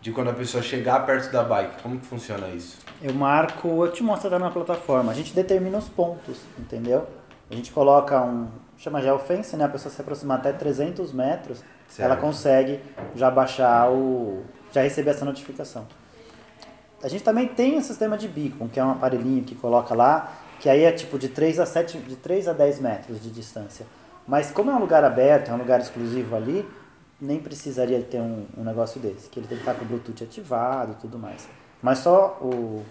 de 0.02 0.12
quando 0.12 0.32
a 0.32 0.34
pessoa 0.34 0.64
chegar 0.64 1.06
perto 1.06 1.32
da 1.32 1.44
bike, 1.44 1.82
como 1.84 2.00
que 2.00 2.06
funciona 2.08 2.48
isso? 2.50 2.80
Eu 3.02 3.14
marco, 3.14 3.68
eu 3.86 3.92
te 3.92 4.02
mostro 4.02 4.32
lá 4.32 4.40
na 4.40 4.50
plataforma. 4.50 5.12
A 5.12 5.16
gente 5.16 5.34
determina 5.34 5.78
os 5.78 5.88
pontos, 5.88 6.42
entendeu? 6.58 7.08
A 7.50 7.56
gente 7.56 7.72
coloca 7.72 8.20
um, 8.22 8.48
chama 8.78 9.00
geofence, 9.02 9.56
né? 9.56 9.66
A 9.66 9.70
pessoa 9.70 9.94
se 9.94 10.02
aproximar 10.02 10.40
até 10.40 10.52
300 10.52 11.14
metros, 11.14 11.64
Certo. 11.88 12.06
ela 12.10 12.16
consegue 12.20 12.80
já 13.16 13.30
baixar 13.30 13.92
o, 13.92 14.44
já 14.72 14.82
receber 14.82 15.12
essa 15.12 15.24
notificação. 15.26 15.86
A 17.04 17.08
gente 17.08 17.24
também 17.24 17.48
tem 17.48 17.78
um 17.78 17.82
sistema 17.82 18.18
de 18.18 18.28
beacon, 18.28 18.68
que 18.68 18.80
é 18.80 18.84
um 18.84 18.92
aparelhinho 18.92 19.44
que 19.44 19.54
coloca 19.56 19.94
lá, 19.94 20.32
que 20.60 20.70
aí 20.70 20.84
é 20.84 20.92
tipo 20.92 21.20
de 21.20 21.28
3 21.30 21.60
a 21.60 21.66
7, 21.66 21.98
de 22.00 22.16
3 22.16 22.48
a 22.48 22.54
10 22.54 22.80
metros 22.80 23.22
de 23.22 23.30
distância. 23.30 23.86
Mas 24.28 24.52
como 24.52 24.72
é 24.72 24.76
um 24.76 24.80
lugar 24.80 25.04
aberto, 25.04 25.50
é 25.50 25.54
um 25.54 25.58
lugar 25.58 25.80
exclusivo 25.80 26.36
ali, 26.36 26.68
nem 27.22 27.40
precisaria 27.40 28.02
ter 28.02 28.20
um, 28.20 28.46
um 28.58 28.64
negócio 28.64 29.00
desse, 29.00 29.30
que 29.30 29.40
ele 29.40 29.48
tem 29.48 29.58
que 29.58 29.64
estar 29.64 29.76
com 29.76 29.86
o 29.86 29.88
Bluetooth 29.88 30.24
ativado 30.24 30.94
e 30.94 30.96
tudo 30.96 31.20
mais. 31.20 31.48
Mas 31.82 32.00
só 32.00 32.40
o, 32.42 32.84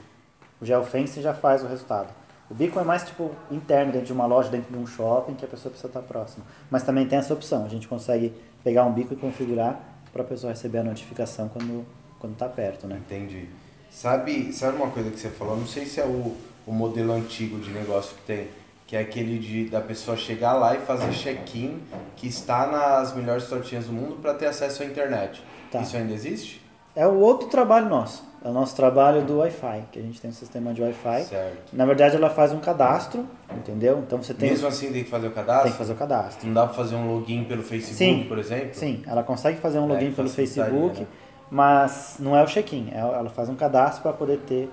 o 0.61 0.64
geofence 0.64 1.21
já 1.21 1.35
faz 1.35 1.62
o 1.62 1.66
resultado. 1.66 2.09
O 2.49 2.55
beacon 2.55 2.81
é 2.81 2.85
mais 2.85 3.05
tipo 3.05 3.31
interno, 3.51 3.93
dentro 3.93 4.07
de 4.07 4.12
uma 4.12 4.27
loja, 4.27 4.49
dentro 4.49 4.73
de 4.73 4.79
um 4.79 4.87
shopping, 4.87 5.35
que 5.35 5.45
a 5.45 5.49
pessoa 5.49 5.71
precisa 5.71 5.88
estar 5.88 6.03
próxima. 6.03 6.45
Mas 6.71 6.83
também 6.83 7.07
tem 7.07 7.19
essa 7.19 7.35
opção, 7.35 7.64
a 7.64 7.69
gente 7.69 7.87
consegue 7.87 8.33
pegar 8.64 8.85
um 8.85 8.93
beacon 8.93 9.14
e 9.14 9.16
configurar 9.16 9.81
para 10.12 10.23
a 10.23 10.25
pessoa 10.25 10.53
receber 10.53 10.79
a 10.79 10.85
notificação 10.85 11.49
quando 11.49 11.85
quando 12.21 12.35
está 12.35 12.49
perto, 12.49 12.87
né? 12.87 13.01
Entendi. 13.05 13.49
Sabe, 13.90 14.53
sabe 14.53 14.77
uma 14.77 14.90
coisa 14.90 15.11
que 15.11 15.19
você 15.19 15.31
falou? 15.31 15.57
Não 15.57 15.66
sei 15.66 15.87
se 15.87 15.99
é 15.99 16.05
o, 16.05 16.37
o 16.66 16.73
modelo 16.73 17.12
antigo 17.12 17.59
de 17.59 17.71
negócio 17.71 18.14
que 18.16 18.23
tem, 18.23 18.49
que 18.90 18.96
é 18.96 19.00
aquele 19.00 19.38
de 19.38 19.66
da 19.66 19.81
pessoa 19.81 20.16
chegar 20.16 20.55
lá 20.55 20.74
e 20.74 20.81
fazer 20.81 21.12
check-in 21.12 21.79
que 22.16 22.26
está 22.26 22.66
nas 22.66 23.14
melhores 23.14 23.46
tortinhas 23.46 23.85
do 23.85 23.92
mundo 23.92 24.16
para 24.20 24.35
ter 24.35 24.46
acesso 24.46 24.83
à 24.83 24.85
internet. 24.87 25.40
Tá. 25.70 25.81
Isso 25.81 25.96
ainda 25.96 26.12
existe? 26.12 26.61
É 26.96 27.07
o 27.07 27.14
outro 27.20 27.46
trabalho 27.48 27.88
nosso, 27.88 28.24
é 28.44 28.48
o 28.48 28.53
nosso 28.53 28.74
trabalho 28.74 29.22
do 29.22 29.38
Wi-Fi, 29.38 29.85
que 29.92 29.98
a 30.00 30.03
gente 30.03 30.20
tem 30.20 30.29
um 30.29 30.35
sistema 30.35 30.74
de 30.74 30.83
Wi-Fi. 30.83 31.22
Certo. 31.22 31.72
Na 31.72 31.87
verdade, 31.87 32.16
ela 32.16 32.29
faz 32.31 32.50
um 32.50 32.59
cadastro, 32.59 33.24
entendeu? 33.57 34.00
Então 34.05 34.20
você 34.20 34.35
tem, 34.35 34.50
Mesmo 34.50 34.66
assim 34.66 34.90
tem 34.92 35.05
que 35.05 35.09
fazer 35.11 35.29
o 35.29 35.31
cadastro? 35.31 35.62
tem 35.62 35.72
que 35.72 35.79
fazer 35.79 35.92
o 35.92 35.96
cadastro. 35.96 36.46
Não 36.48 36.55
dá 36.55 36.64
pra 36.66 36.74
fazer 36.74 36.96
um 36.96 37.14
login 37.14 37.44
pelo 37.44 37.62
Facebook, 37.62 37.96
Sim. 38.22 38.24
por 38.26 38.38
exemplo? 38.40 38.70
Sim, 38.74 39.05
ela 39.07 39.22
consegue 39.22 39.61
fazer 39.61 39.79
um 39.79 39.85
É, 39.85 39.92
login 39.94 40.11
que 40.11 40.16
pelo 40.16 40.29
facilitaria, 40.29 40.64
Facebook, 40.72 41.00
né? 41.03 41.07
mas 41.48 42.16
não 42.18 42.37
é 42.37 42.42
o 42.42 42.46
check-in. 42.46 42.90
é- 42.92 42.98
Ela 42.98 43.31
faz 43.31 43.48
um 43.48 43.55
cadastro 43.55 44.03
para 44.03 44.12
poder 44.14 44.38
ter 44.38 44.68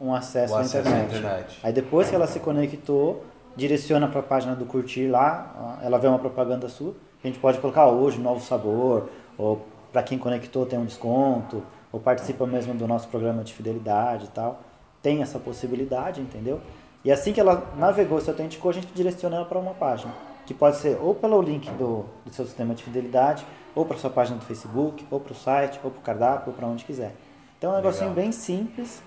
um 0.00 0.14
acesso, 0.14 0.54
à, 0.54 0.60
acesso 0.60 0.76
à 0.76 0.90
internet. 0.92 1.16
internet. 1.18 1.58
Aí 1.60 1.72
depois 1.72 2.08
que 2.08 2.14
ela 2.14 2.28
se 2.28 2.38
conectou, 2.38 3.24
direciona 3.58 4.06
para 4.06 4.20
a 4.20 4.22
página 4.22 4.54
do 4.54 4.64
curtir 4.64 5.08
lá, 5.08 5.78
ela 5.82 5.98
vê 5.98 6.06
uma 6.06 6.18
propaganda 6.18 6.68
sua. 6.68 6.94
A 7.22 7.26
gente 7.26 7.40
pode 7.40 7.58
colocar 7.58 7.88
hoje 7.88 8.16
novo 8.18 8.40
sabor, 8.40 9.10
ou 9.36 9.66
para 9.92 10.00
quem 10.04 10.16
conectou 10.16 10.64
tem 10.64 10.78
um 10.78 10.84
desconto, 10.84 11.62
ou 11.90 11.98
participa 11.98 12.46
mesmo 12.46 12.72
do 12.74 12.86
nosso 12.86 13.08
programa 13.08 13.42
de 13.42 13.52
fidelidade 13.52 14.26
e 14.26 14.28
tal. 14.28 14.60
Tem 15.02 15.22
essa 15.22 15.40
possibilidade, 15.40 16.20
entendeu? 16.20 16.60
E 17.04 17.10
assim 17.10 17.32
que 17.32 17.40
ela 17.40 17.72
navegou, 17.76 18.20
se 18.20 18.30
autenticou, 18.30 18.70
a 18.70 18.74
gente 18.74 18.88
direciona 18.94 19.36
ela 19.36 19.44
para 19.44 19.58
uma 19.58 19.74
página. 19.74 20.12
Que 20.46 20.54
pode 20.54 20.76
ser 20.76 20.96
ou 21.02 21.14
pelo 21.14 21.42
link 21.42 21.68
do, 21.72 22.04
do 22.24 22.32
seu 22.32 22.44
sistema 22.44 22.74
de 22.76 22.84
fidelidade, 22.84 23.44
ou 23.74 23.84
para 23.84 23.98
sua 23.98 24.10
página 24.10 24.38
do 24.38 24.44
Facebook, 24.44 25.04
ou 25.10 25.18
para 25.18 25.32
o 25.32 25.36
site, 25.36 25.80
ou 25.82 25.90
para 25.90 25.98
o 25.98 26.02
cardápio, 26.02 26.52
ou 26.52 26.54
para 26.54 26.66
onde 26.66 26.84
quiser. 26.84 27.12
Então 27.58 27.72
é 27.72 27.74
um 27.74 27.76
negocinho 27.78 28.10
Legal. 28.10 28.22
bem 28.22 28.30
simples, 28.30 29.02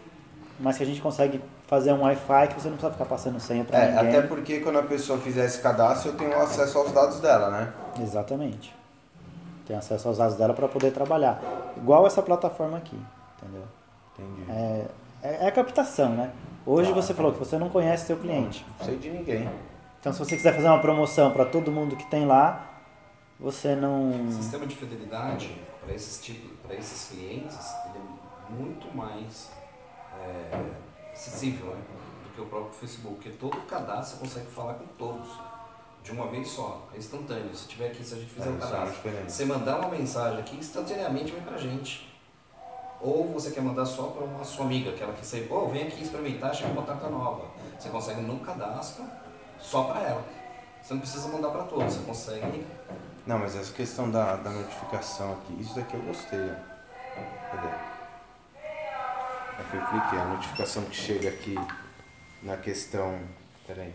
mas 0.59 0.75
que 0.75 0.83
a 0.83 0.85
gente 0.85 1.01
consegue 1.01 1.39
fazer 1.71 1.93
um 1.93 2.01
Wi-Fi 2.01 2.49
que 2.49 2.55
você 2.55 2.67
não 2.67 2.75
precisa 2.75 2.91
ficar 2.91 3.05
passando 3.05 3.39
senha 3.39 3.63
para 3.63 3.79
É, 3.79 3.91
ninguém. 3.93 4.10
até 4.17 4.27
porque 4.27 4.60
quando 4.60 4.77
a 4.79 4.84
pessoa 4.84 5.17
fizer 5.17 5.45
esse 5.45 5.62
cadastro, 5.62 6.10
eu 6.12 6.17
tenho 6.17 6.38
acesso 6.38 6.77
aos 6.77 6.91
dados 6.91 7.21
dela, 7.21 7.49
né? 7.49 7.71
Exatamente. 7.97 8.75
Tem 9.65 9.77
acesso 9.77 10.10
aos 10.10 10.17
dados 10.17 10.36
dela 10.36 10.53
para 10.53 10.67
poder 10.67 10.91
trabalhar. 10.91 11.41
Igual 11.77 12.05
essa 12.05 12.21
plataforma 12.21 12.77
aqui, 12.77 12.99
entendeu? 13.38 13.63
Entendi. 14.13 14.51
É, 14.51 14.86
é, 15.23 15.45
é 15.45 15.47
a 15.47 15.51
captação, 15.53 16.10
né? 16.10 16.31
Hoje 16.65 16.89
Claro. 16.91 17.01
você 17.01 17.13
falou 17.13 17.31
que 17.31 17.39
você 17.39 17.57
não 17.57 17.69
conhece 17.69 18.05
seu 18.05 18.17
cliente. 18.17 18.65
Não 18.77 18.86
sei 18.86 18.97
de 18.97 19.10
ninguém. 19.10 19.49
Então 20.01 20.12
se 20.12 20.19
você 20.19 20.36
quiser 20.36 20.53
fazer 20.53 20.67
uma 20.67 20.81
promoção 20.81 21.31
para 21.31 21.45
todo 21.45 21.71
mundo 21.71 21.95
que 21.95 22.05
tem 22.07 22.25
lá, 22.25 22.65
você 23.39 23.75
não... 23.75 24.27
O 24.27 24.31
sistema 24.34 24.65
de 24.67 24.75
fidelidade 24.75 25.55
para 25.86 25.93
esses 25.95 26.21
tipos, 26.21 26.51
para 26.67 26.75
esses 26.75 27.12
clientes, 27.12 27.57
ele 27.86 28.03
é 28.03 28.62
muito 28.62 28.93
mais 28.93 29.49
é, 30.21 30.57
acessível 31.21 31.67
né, 31.67 31.81
do 32.23 32.29
que 32.34 32.41
o 32.41 32.45
próprio 32.45 32.73
Facebook, 32.73 33.15
porque 33.15 33.29
todo 33.31 33.55
cadastro 33.67 34.17
você 34.17 34.34
consegue 34.39 34.51
falar 34.51 34.73
com 34.75 34.86
todos 34.97 35.27
de 36.03 36.12
uma 36.12 36.27
vez 36.27 36.47
só, 36.49 36.88
é 36.95 36.97
instantâneo. 36.97 37.53
Se 37.55 37.67
tiver 37.67 37.88
aqui, 37.88 38.03
se 38.03 38.15
a 38.15 38.17
gente 38.17 38.31
fizer 38.34 38.47
É, 38.47 38.51
o 38.51 38.55
é 38.55 38.60
cadastro, 38.60 38.91
diferente. 38.91 39.31
você 39.31 39.45
mandar 39.45 39.79
uma 39.79 39.89
mensagem 39.89 40.39
aqui, 40.39 40.55
instantaneamente 40.57 41.31
vem 41.31 41.41
pra 41.43 41.57
gente. 41.57 42.10
Ou 42.99 43.27
você 43.34 43.51
quer 43.51 43.62
mandar 43.62 43.86
só 43.86 44.03
para 44.07 44.23
uma 44.25 44.43
sua 44.43 44.65
amiga, 44.65 44.91
aquela 44.91 45.13
que 45.13 45.25
você, 45.25 45.41
pô, 45.41 45.67
vem 45.67 45.84
aqui 45.88 46.03
experimentar, 46.03 46.53
chega 46.55 46.71
uma 46.71 46.81
batata 46.81 47.07
nova. 47.10 47.45
Você 47.79 47.89
consegue 47.89 48.21
no 48.21 48.39
cadastro 48.39 49.03
só 49.60 49.84
para 49.84 50.01
ela. 50.01 50.23
Você 50.81 50.93
não 50.95 51.01
precisa 51.01 51.27
mandar 51.29 51.49
para 51.49 51.63
todos, 51.63 51.93
você 51.93 52.03
consegue 52.03 52.65
Não, 53.27 53.38
mas 53.38 53.55
essa 53.55 53.71
questão 53.71 54.10
da, 54.10 54.36
da 54.38 54.49
notificação 54.49 55.34
aqui, 55.34 55.62
isso 55.62 55.75
daqui 55.75 55.93
eu 55.95 56.01
gostei, 56.01 56.39
ó. 56.39 57.55
Cadê? 57.55 57.90
Aqui 59.62 59.78
eu 59.78 59.82
cliquei, 59.86 60.19
a 60.19 60.26
notificação 60.26 60.84
que 60.86 60.95
chega 60.95 61.30
aqui 61.30 61.58
na 62.43 62.58
questão. 62.58 63.19
Peraí. 63.67 63.93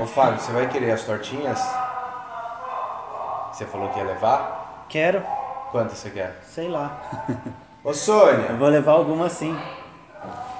Ô 0.00 0.06
Fábio, 0.06 0.40
você 0.40 0.52
vai 0.52 0.68
querer 0.68 0.90
as 0.92 1.04
tortinhas? 1.04 1.60
Você 3.52 3.64
falou 3.66 3.88
que 3.90 3.98
ia 3.98 4.04
levar? 4.04 4.86
Quero, 4.88 5.22
Quantas 5.70 5.98
você 5.98 6.10
quer? 6.10 6.40
sei 6.44 6.68
lá. 6.68 7.00
Ô 7.84 7.90
Eu 7.90 7.94
Sônia, 7.94 8.52
vou 8.54 8.68
levar 8.68 8.92
alguma 8.92 9.28
sim. 9.30 9.56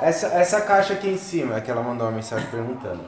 essa, 0.00 0.28
essa 0.28 0.61
caixa 0.61 0.94
aqui 0.94 1.09
em 1.09 1.18
cima, 1.18 1.57
é 1.57 1.61
que 1.61 1.70
ela 1.70 1.83
mandou 1.83 2.07
uma 2.07 2.12
mensagem 2.14 2.48
perguntando. 2.50 3.04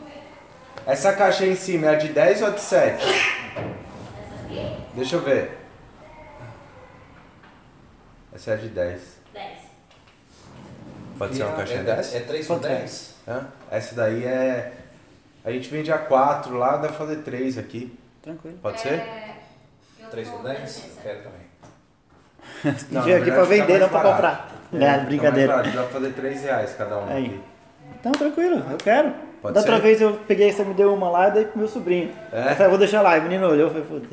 Essa 0.87 1.13
caixa 1.13 1.45
aí 1.45 1.53
em 1.53 1.57
cima 1.57 1.87
é 1.87 1.91
a 1.91 1.95
de 1.99 2.09
10 2.09 2.43
ou 2.43 2.49
a 2.49 2.51
de 2.51 2.61
7? 2.61 3.05
Deixa 4.95 5.17
eu 5.17 5.21
ver. 5.23 5.59
Essa 8.35 8.53
é 8.53 8.55
a 8.55 8.57
de 8.57 8.69
10. 8.69 9.20
10. 11.21 11.29
Pode 11.29 11.37
ser 11.37 11.43
uma 11.45 11.53
é, 11.53 11.57
caixinha 11.57 11.81
é, 11.81 11.83
dessa? 11.83 12.17
É 12.17 12.21
3 12.21 12.47
por 12.47 12.57
Quanto 12.57 12.67
é? 12.67 12.75
10? 12.77 13.15
Hã? 13.29 13.47
Essa 13.71 13.95
daí 13.95 14.25
é. 14.25 14.73
A 15.45 15.51
gente 15.51 15.69
vende 15.69 15.93
a 15.93 15.99
4 15.99 16.57
lá, 16.57 16.77
dá 16.77 16.89
pra 16.89 16.97
fazer 16.97 17.17
3 17.17 17.59
aqui. 17.59 17.99
Tranquilo. 18.23 18.59
Pode 18.63 18.81
ser? 18.81 18.95
É, 18.95 19.37
3 20.11 20.29
por 20.29 20.43
10? 20.43 20.85
Eu 20.85 21.03
quero 21.03 21.19
também. 21.23 21.41
Não, 22.91 23.03
Veio 23.03 23.17
na 23.17 23.23
aqui 23.23 23.31
pra 23.33 23.45
vender, 23.45 23.79
não 23.79 23.89
pra 23.89 24.03
comprar. 24.03 24.51
É, 24.73 24.77
fica 24.79 24.99
brincadeira. 25.07 25.57
barato, 25.57 25.77
Dá 25.77 25.83
pra 25.83 25.93
fazer 25.93 26.13
3 26.13 26.43
reais 26.43 26.75
cada 26.77 26.99
um 26.99 27.09
Aí. 27.09 27.27
aqui. 27.27 27.43
Então, 27.99 28.13
tranquilo, 28.13 28.65
eu 28.71 28.77
quero. 28.77 29.15
Pode 29.41 29.55
da 29.55 29.61
outra 29.61 29.77
ser? 29.77 29.83
vez 29.83 30.01
eu 30.01 30.13
peguei, 30.29 30.53
você 30.53 30.63
me 30.65 30.75
deu 30.75 30.93
uma 30.93 31.09
lá 31.11 31.29
e 31.29 31.33
dei 31.33 31.45
pro 31.47 31.59
meu 31.59 31.69
sobrinho. 31.69 32.13
É? 32.33 32.51
Eu 32.53 32.57
falei, 32.57 32.69
vou 32.69 32.79
deixar 32.79 33.01
lá. 33.03 33.17
E 33.17 33.21
o 33.21 33.23
menino 33.23 33.49
olhou 33.49 33.69
e 33.69 33.71
falei, 33.71 33.87
foda 33.87 34.07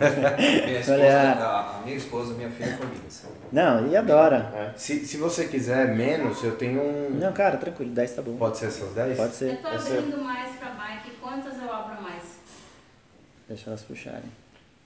Minha 0.66 0.80
esposa, 0.80 1.44
a, 1.44 1.76
a 1.78 1.80
minha 1.84 1.96
esposa 1.96 2.34
minha 2.34 2.50
filha 2.50 2.74
formigas. 2.78 3.26
Não, 3.52 3.86
e 3.88 3.94
adora. 3.96 4.72
Se, 4.76 5.04
se 5.04 5.18
você 5.18 5.46
quiser 5.48 5.94
menos, 5.94 6.42
eu 6.42 6.56
tenho 6.56 6.80
um. 6.80 7.10
Não, 7.10 7.32
cara, 7.32 7.58
tranquilo, 7.58 7.90
10 7.92 8.14
tá 8.14 8.22
bom. 8.22 8.36
Pode 8.36 8.56
ser 8.56 8.66
essas 8.66 8.94
10? 8.94 9.16
Pode 9.16 9.28
Eu 9.28 9.34
ser. 9.34 9.56
tô 9.60 9.68
Essa 9.68 9.94
é- 9.94 9.98
abrindo 9.98 10.24
mais 10.24 10.54
pra 10.56 10.70
bike. 10.70 11.10
Quantas 11.20 11.58
eu 11.62 11.70
abro 11.72 12.00
mais? 12.02 12.22
Deixa 13.46 13.68
elas 13.68 13.82
puxarem. 13.82 14.22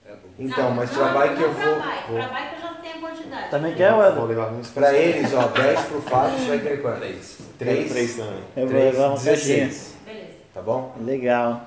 É. 0.06 0.12
Então, 0.38 0.64
Não, 0.64 0.70
mas 0.76 0.90
não, 0.92 1.12
bike 1.14 1.34
não 1.34 1.42
eu 1.42 1.54
pra 1.54 1.64
vou. 1.64 1.78
Bike. 1.80 2.08
vou- 2.10 2.18
Pra 2.18 2.28
bike 2.28 2.54
eu 2.54 2.60
já 2.60 2.74
tenho 2.74 2.94
a 2.96 3.00
quantidade. 3.10 3.50
Também 3.50 3.74
quer, 3.74 3.90
Vou 3.92 4.00
Weber? 4.00 4.24
levar 4.24 4.52
uns 4.52 4.68
Pra 4.70 4.92
eles, 4.94 5.32
ó, 5.34 5.46
10 5.48 5.80
pro 5.86 6.02
Fábio, 6.02 6.38
você 6.38 6.46
vai 6.48 6.58
querer 6.58 6.82
quanto? 6.82 6.96
3. 6.98 7.38
3? 7.58 7.90
Três 7.92 8.16
também. 8.16 8.44
Eu 8.56 8.68
vou 8.68 8.80
levar 8.80 9.08
um 9.10 9.14
16. 9.14 9.94
Beleza. 10.04 10.26
Tá 10.52 10.60
bom? 10.60 10.94
Legal. 11.00 11.60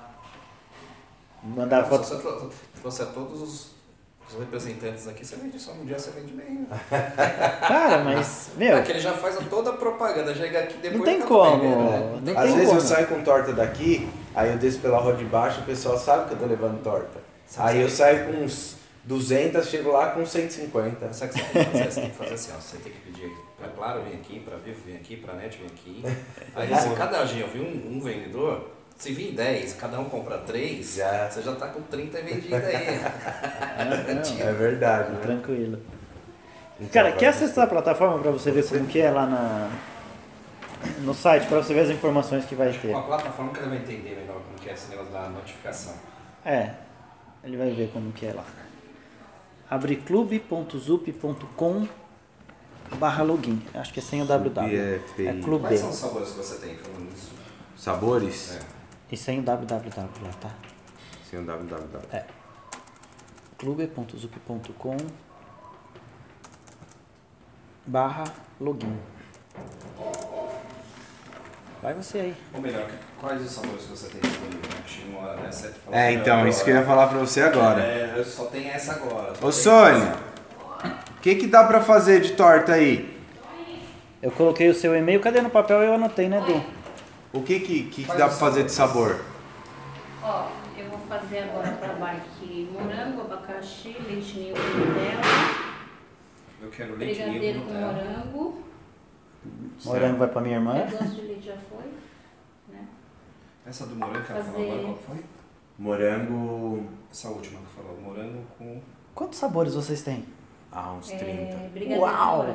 Vou 1.44 1.56
Mandar 1.58 1.84
Se 1.84 1.90
foto. 1.90 2.04
você 2.06 2.16
tro- 2.18 2.52
trouxer 2.82 3.06
todos 3.08 3.42
os 3.42 3.78
Os 4.30 4.38
representantes 4.38 5.08
aqui, 5.08 5.26
você 5.26 5.38
vende 5.38 5.58
só 5.58 5.72
um 5.72 5.86
dia, 5.86 5.98
você 5.98 6.12
vende 6.12 6.34
bem. 6.34 6.68
né? 6.70 6.78
Cara, 7.66 8.04
mas, 8.04 8.50
meu, 8.58 8.76
É 8.76 8.82
que 8.82 8.92
ele 8.92 9.00
já 9.00 9.14
faz 9.14 9.38
toda 9.50 9.70
a 9.70 9.74
propaganda, 9.74 10.36
chega 10.36 10.60
aqui 10.60 10.74
depois 10.80 10.98
não 11.00 11.06
tem 11.06 11.22
como. 11.22 11.62
vendendo, 11.62 11.90
né? 11.90 12.20
Não 12.26 12.38
Às 12.38 12.44
tem 12.44 12.54
vezes 12.56 12.68
como. 12.68 12.78
eu 12.78 12.86
saio 12.86 13.08
com 13.08 13.24
torta 13.24 13.54
daqui, 13.54 14.10
aí 14.36 14.52
eu 14.52 14.58
desço 14.58 14.80
pela 14.82 14.98
rua 15.00 15.14
de 15.14 15.24
baixo, 15.24 15.62
o 15.62 15.64
pessoal 15.64 15.98
sabe 15.98 16.28
que 16.28 16.34
eu 16.34 16.40
tô 16.40 16.46
levando 16.46 16.84
torta. 16.84 17.26
Aí 17.58 17.82
eu 17.82 17.90
saio 17.90 18.26
com 18.26 18.44
uns 18.44 18.76
200, 19.06 19.66
chego 19.68 19.92
lá 19.92 20.12
com 20.12 20.26
150. 20.26 21.14
Sabe 21.14 21.32
o 21.32 21.36
que 21.36 21.42
você 21.42 21.52
tem 21.54 21.64
que 21.64 21.72
fazer? 21.72 21.92
Você 21.92 22.02
tem 22.02 22.10
que 22.10 22.18
fazer 22.18 22.34
assim, 22.34 22.52
ó. 22.56 22.60
Você 22.60 22.78
tem 22.78 22.92
que 22.92 23.00
pedir 23.00 23.32
pra 23.58 23.68
Claro, 23.70 24.02
vem 24.04 24.14
aqui, 24.14 24.40
pra 24.40 24.58
Vivo, 24.58 24.80
vem 24.86 24.96
aqui, 24.96 25.18
pra 25.18 25.34
Net, 25.36 25.58
vem 25.58 25.68
aqui. 25.68 26.04
Aí 26.56 26.76
se 26.76 26.90
cada 26.96 27.24
dia 27.24 27.44
eu 27.46 27.48
vi 27.48 27.60
um, 27.60 27.98
um 27.98 28.02
vendedor, 28.02 28.72
se 28.98 29.14
vir 29.14 29.34
10, 29.34 29.74
cada 29.74 30.00
um 30.00 30.06
compra 30.06 30.40
3, 30.40 30.96
Já. 30.96 31.30
você 31.30 31.42
já 31.42 31.56
tá 31.56 31.68
com 31.68 31.82
30 31.84 32.22
vendido 32.22 32.56
aí. 32.56 33.00
É 34.42 34.52
verdade, 34.54 35.12
né? 35.12 35.20
Tranquilo. 35.22 35.80
Então, 36.80 36.90
Cara, 36.92 37.12
quer 37.12 37.28
acessar 37.28 37.66
a 37.66 37.68
plataforma 37.68 38.20
pra 38.20 38.32
você 38.32 38.52
ver 38.52 38.68
como 38.68 38.86
que 38.86 39.00
é 39.00 39.10
lá 39.10 39.26
na, 39.26 39.70
no 41.00 41.14
site, 41.14 41.48
pra 41.48 41.58
você 41.58 41.74
ver 41.74 41.82
as 41.82 41.90
informações 41.90 42.46
que 42.46 42.56
vai 42.56 42.72
ter? 42.72 42.92
Com 42.92 42.98
a 42.98 43.04
plataforma 43.04 43.52
que 43.52 43.60
ele 43.60 43.70
vai 43.70 43.78
entender 43.78 44.16
melhor 44.20 44.42
como 44.42 44.60
que 44.60 44.70
é 44.70 44.74
esse 44.74 44.90
negócio 44.90 45.12
da 45.12 45.30
notificação. 45.30 45.94
É, 46.46 46.72
ele 47.44 47.58
vai 47.58 47.72
ver 47.72 47.92
como 47.92 48.12
que 48.12 48.26
é 48.26 48.34
lá. 48.34 48.46
Abre 49.70 49.98
clube.zup.com 49.98 51.88
barra 52.96 53.24
login. 53.24 53.62
Acho 53.74 53.94
que 53.94 54.00
é 54.00 54.04
sem 54.04 54.22
o 54.22 54.26
www. 54.26 54.76
é 54.76 55.00
feio. 55.16 55.30
É 55.30 55.42
clube. 55.42 55.66
Quais 55.66 55.80
são 55.80 55.90
os 55.90 55.96
sabores 55.96 56.30
que 56.32 56.38
você 56.38 56.66
tem 56.66 56.76
falando 56.76 57.14
isso? 57.14 57.32
Sabores? 57.76 58.56
É. 58.56 58.60
E 59.12 59.18
sem 59.18 59.40
o 59.40 59.44
www 59.44 60.24
lá, 60.24 60.30
tá? 60.40 60.52
Sem 61.30 61.40
o 61.40 61.46
www. 61.46 62.02
É. 62.12 62.26
clube.zup.com 63.58 64.98
barra 67.86 68.24
login. 68.60 68.98
Vai 71.82 71.94
você 71.94 72.18
aí. 72.20 72.36
Ou 72.54 72.62
melhor, 72.62 72.88
quais 73.20 73.42
os 73.42 73.52
sabores 73.52 73.84
que 73.84 73.90
você 73.90 74.08
tem 74.10 74.22
disponível? 74.22 74.60
né? 74.62 74.78
Uma 75.10 75.30
hora 75.30 75.42
dessa, 75.42 75.72
fala 75.86 75.96
É, 75.98 76.08
assim, 76.10 76.18
então, 76.18 76.38
"Meu, 76.38 76.48
isso 76.48 76.64
que 76.64 76.72
eu 76.72 76.76
ia 76.76 76.84
falar 76.84 77.08
pra 77.08 77.18
você 77.20 77.42
agora. 77.42 77.82
É, 77.82 78.14
eu 78.18 78.26
só 78.26 78.46
tenho 78.46 78.70
essa 78.70 78.94
agora. 78.94 79.34
Ô 79.42 79.52
Sônia, 79.52 80.14
o 81.18 81.22
que 81.22 81.36
que 81.36 81.48
dá 81.48 81.64
pra 81.66 81.82
fazer 81.82 82.22
de 82.22 82.34
torta 82.34 82.74
aí? 82.74 83.16
Eu 84.22 84.32
coloquei 84.32 84.68
o 84.70 84.74
seu 84.74 84.96
e-mail, 84.96 85.20
cadê 85.20 85.42
no 85.42 85.50
papel? 85.50 85.82
Eu 85.84 85.94
anotei, 85.94 86.28
né, 86.28 86.42
Du? 86.42 86.64
O 87.32 87.44
que 87.44 87.60
que, 87.60 87.84
que, 87.84 88.04
que 88.04 88.08
dá 88.18 88.28
pra 88.28 88.30
fazer 88.30 88.64
de 88.64 88.72
sabor? 88.72 89.20
Ó, 90.24 90.48
eu 90.78 90.90
vou 90.90 91.00
fazer 91.08 91.40
agora 91.40 91.72
pra 91.74 91.94
bike 91.94 92.70
morango, 92.74 93.22
abacaxi, 93.22 93.96
leite 94.08 94.40
ninho 94.40 94.56
com 94.56 94.62
Nutella, 94.62 95.22
Eu 96.62 96.70
quero 96.70 96.96
leite 96.96 97.22
brigadeiro 97.22 97.60
ninho 97.60 97.66
com 97.68 98.54
com 98.54 98.67
Morango. 99.86 100.18
Vai 100.18 100.28
pra 100.28 100.42
minha 100.42 100.56
irmã. 100.56 100.76
É, 100.78 100.86
doce 100.86 101.16
de 101.16 101.22
leite 101.22 101.46
já 101.46 101.58
foi, 101.58 101.92
né? 102.70 102.88
Essa 103.66 103.86
do 103.86 103.96
morango 103.96 104.26
que 104.26 104.32
ela 104.32 104.44
falou 104.44 104.62
agora, 104.64 104.82
qual 104.82 104.96
que 104.96 105.04
foi? 105.04 105.26
Morango. 105.78 106.86
Essa 107.12 107.30
última 107.30 107.60
que 107.62 107.68
falou, 107.68 108.00
morango 108.02 108.44
com 108.58 108.82
Quantos 109.18 109.40
sabores 109.40 109.74
vocês 109.74 110.04
têm? 110.04 110.26
Ah, 110.72 110.94
uns 110.94 111.08
30. 111.08 111.24
É, 111.24 111.70
brigadeiro 111.74 112.02
Uau! 112.02 112.46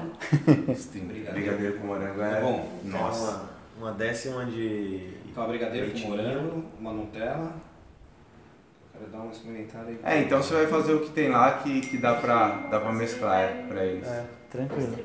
Uns 0.69 0.85
30. 0.87 1.07
Brigadeiro. 1.07 1.33
Brigadeiro 1.33 1.79
com 1.81 1.87
morango 1.89 2.23
é. 2.23 2.35
Tá 2.35 2.41
bom. 2.41 2.81
Nossa. 2.85 3.31
Uma, 3.77 3.89
uma 3.89 3.93
décima 3.93 4.45
de. 4.47 5.13
Então, 5.29 5.49
brigadeiro 5.49 5.87
leite 5.87 6.03
com 6.03 6.11
morango, 6.11 6.65
uma 6.79 6.93
Nutella. 6.93 7.53
Eu 8.95 9.01
quero 9.01 9.11
dar 9.11 9.19
uma 9.19 9.33
experimentada 9.33 9.89
aí. 9.89 9.99
É, 10.05 10.21
então 10.21 10.41
você 10.41 10.55
vai 10.55 10.67
fazer 10.69 10.93
o 10.95 11.01
que 11.01 11.11
tem 11.11 11.31
lá 11.31 11.59
que, 11.59 11.81
que 11.81 11.99
dá, 11.99 12.15
pra, 12.15 12.49
dá 12.71 12.79
pra 12.79 12.93
mesclar 12.93 13.67
pra 13.67 13.85
eles. 13.85 14.07
É, 14.07 14.25
tranquilo. 14.53 14.97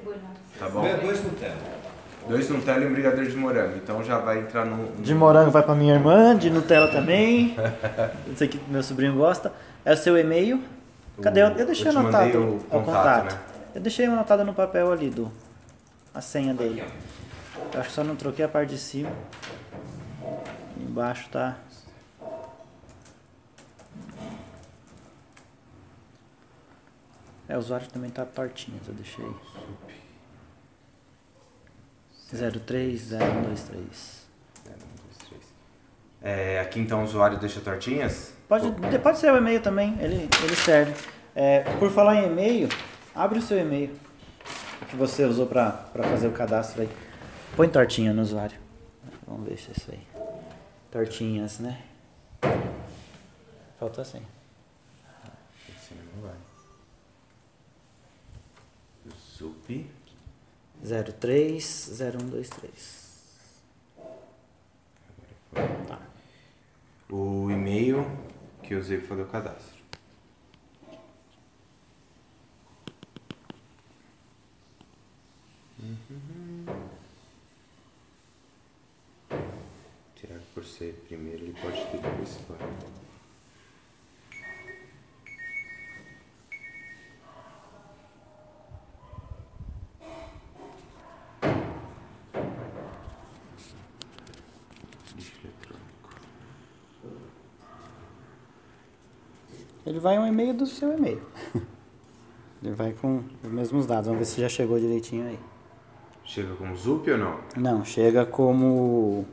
Tá 0.60 0.70
bom? 0.70 0.82
Dois- 1.02 1.24
Nutella. 1.24 1.78
Dois 2.28 2.50
Nutella 2.50 2.84
e 2.84 2.88
um 2.88 2.92
brigadeiro 2.92 3.30
de 3.32 3.38
morango. 3.38 3.78
Então 3.78 4.04
já 4.04 4.18
vai 4.20 4.40
entrar 4.40 4.66
no. 4.66 4.88
De 5.02 5.16
morango 5.16 5.50
vai 5.50 5.64
pra 5.64 5.74
minha 5.74 5.94
irmã, 5.94 6.36
de 6.36 6.50
Nutella 6.50 6.90
também. 6.90 7.56
Isso 8.34 8.44
aqui 8.44 8.60
meu 8.68 8.84
sobrinho 8.84 9.16
gosta. 9.16 9.52
É 9.86 9.94
o 9.94 9.98
seu 9.98 10.18
e-mail. 10.18 10.62
Cadê? 11.22 11.42
Eu, 11.42 11.48
eu 11.52 11.66
deixei 11.66 11.88
Eu 11.88 11.98
anotado. 11.98 12.38
o 12.38 12.56
o 12.58 12.60
contato, 12.70 12.86
contato. 12.86 13.34
né? 13.34 13.40
Eu 13.76 13.82
deixei 13.82 14.06
anotado 14.06 14.44
no 14.44 14.54
papel 14.54 14.92
ali, 14.92 15.10
do 15.10 15.32
A 16.14 16.20
senha 16.22 16.54
dele. 16.54 16.84
Eu 17.74 17.80
acho 17.80 17.90
que 17.90 17.96
só 17.96 18.04
não 18.04 18.16
troquei 18.16 18.44
a 18.44 18.48
parte 18.50 18.70
de 18.72 18.78
cima. 18.78 19.10
Embaixo 20.80 21.30
tá. 21.32 21.56
É, 27.50 27.56
o 27.56 27.60
usuário 27.60 27.88
também 27.88 28.10
tá 28.10 28.26
tortinho, 28.26 28.80
eu 28.88 28.94
deixei. 28.94 29.26
Sup. 29.26 29.88
030123. 32.30 34.28
É, 36.22 36.60
aqui 36.60 36.80
então 36.80 37.02
o 37.02 37.04
usuário 37.04 37.38
deixa 37.38 37.62
tortinhas? 37.62 38.34
Pode, 38.50 38.70
pode 39.00 39.18
ser 39.18 39.32
o 39.32 39.38
e-mail 39.38 39.62
também, 39.62 39.98
ele, 40.00 40.28
ele 40.44 40.56
serve. 40.56 40.94
É, 41.36 41.62
por 41.80 41.90
falar 41.92 42.16
em 42.16 42.26
e-mail, 42.28 42.68
abre 43.16 43.40
o 43.40 43.42
seu 43.42 43.58
e-mail 43.58 43.96
que 44.90 44.96
você 44.96 45.24
usou 45.24 45.46
para 45.46 45.72
fazer 45.94 46.28
o 46.28 46.32
cadastro 46.32 46.82
aí. 46.82 46.90
Põe 47.56 47.70
tortinha 47.70 48.14
no 48.14 48.22
usuário. 48.22 48.58
Vamos 49.26 49.48
ver 49.48 49.58
se 49.58 49.70
é 49.70 49.74
isso 49.78 49.92
aí. 49.92 50.02
Tortinhas, 50.92 51.60
né? 51.60 51.82
Falta 53.80 54.02
assim. 54.02 54.22
Zup. 59.38 59.86
030123. 60.84 63.08
Tá. 65.88 66.02
O 67.10 67.50
e-mail 67.52 68.06
que 68.64 68.74
eu 68.74 68.80
usei 68.80 68.98
para 68.98 69.08
fazer 69.08 69.22
o 69.22 69.28
cadastro. 69.28 69.78
Tirar 80.16 80.40
por 80.54 80.66
ser 80.66 80.94
primeiro, 81.08 81.44
ele 81.44 81.54
pode 81.62 81.80
ter 81.92 82.00
depois 82.02 82.36
fora. 82.48 82.66
Lixo 95.16 95.34
eletrônico. 95.44 96.10
Ele 99.88 100.00
vai 100.02 100.20
um 100.20 100.28
e-mail 100.28 100.54
do 100.54 100.66
seu 100.66 100.98
e-mail. 100.98 101.22
Ele 102.62 102.74
vai 102.76 102.92
com 102.92 103.24
os 103.42 103.50
mesmos 103.50 103.86
dados. 103.86 104.08
Vamos 104.08 104.20
ver 104.20 104.26
se 104.26 104.42
já 104.42 104.50
chegou 104.50 104.78
direitinho 104.78 105.28
aí. 105.28 105.40
Chega 106.26 106.54
com 106.56 106.76
Zup 106.76 107.10
ou 107.10 107.18
não? 107.18 107.40
Não, 107.56 107.86
chega 107.86 108.26
como. 108.26 109.26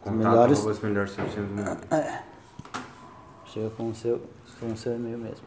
Contato 0.00 0.16
melhores- 0.18 0.82
melhores 0.82 1.16
do 1.16 1.22
mundo. 1.42 1.78
Chega 3.46 3.70
com 3.70 3.88
o 3.88 3.94
seu, 3.94 4.20
com 4.60 4.66
o 4.72 4.76
seu 4.76 4.94
e-mail 4.94 5.16
mesmo. 5.18 5.46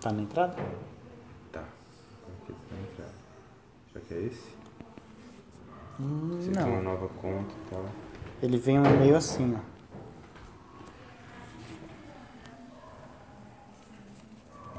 Tá 0.00 0.10
na 0.12 0.21
entrada? 0.32 0.56
Tá. 1.52 1.60
Aqui 1.60 2.52
tá 2.52 2.74
na 2.74 2.80
entrada. 2.80 3.12
Será 3.92 4.04
que 4.06 4.14
é 4.14 4.18
esse? 4.22 4.54
Hum, 6.00 6.38
Você 6.40 6.50
tem 6.50 6.62
uma 6.64 6.76
não. 6.76 6.82
nova 6.82 7.08
conta 7.20 7.52
e 7.54 7.70
tal. 7.70 7.84
Ele 8.42 8.56
vem 8.56 8.78
um 8.80 8.84
e-mail 8.86 9.16
assim, 9.16 9.54
ó. 9.54 9.72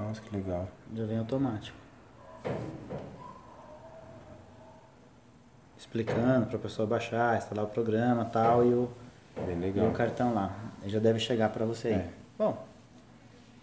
Nossa, 0.02 0.22
que 0.22 0.36
legal. 0.36 0.68
Já 0.94 1.06
vem 1.06 1.20
automático. 1.20 1.78
Explicando 5.78 6.48
para 6.48 6.58
a 6.58 6.60
pessoa 6.60 6.88
baixar, 6.88 7.38
instalar 7.38 7.66
o 7.66 7.68
programa 7.68 8.26
tal, 8.26 8.66
e 8.66 8.74
o, 8.74 8.90
e 9.38 9.80
o 9.80 9.92
cartão 9.92 10.34
lá. 10.34 10.52
Ele 10.82 10.90
já 10.90 11.00
deve 11.00 11.20
chegar 11.20 11.50
para 11.50 11.66
você 11.66 11.90
aí. 11.90 11.94
É. 11.94 12.10
Bom, 12.38 12.66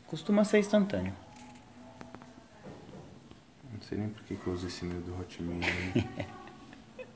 costuma 0.06 0.44
ser 0.44 0.60
instantâneo. 0.60 1.12
Não 3.90 3.96
sei 3.96 3.98
nem 3.98 4.08
por 4.08 4.22
que 4.22 4.36
que 4.36 4.46
eu 4.46 4.52
uso 4.52 4.68
esse 4.68 4.84
e-mail 4.84 5.00
do 5.00 5.12
Hotmail. 5.18 5.58
né? 5.58 6.06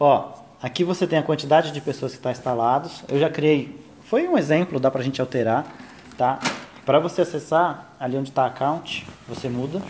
Ó, 0.00 0.32
aqui 0.60 0.82
você 0.82 1.06
tem 1.06 1.20
a 1.20 1.22
quantidade 1.22 1.70
de 1.70 1.80
pessoas 1.80 2.12
que 2.12 2.18
está 2.18 2.32
instalados. 2.32 3.04
Eu 3.08 3.20
já 3.20 3.30
criei. 3.30 3.78
Foi 4.02 4.26
um 4.26 4.36
exemplo, 4.36 4.80
dá 4.80 4.90
pra 4.90 5.02
gente 5.02 5.20
alterar, 5.20 5.64
tá? 6.16 6.40
Para 6.84 6.98
você 6.98 7.22
acessar, 7.22 7.92
ali 8.00 8.16
onde 8.16 8.30
está 8.30 8.46
account, 8.46 9.06
você 9.28 9.48
muda. 9.48 9.80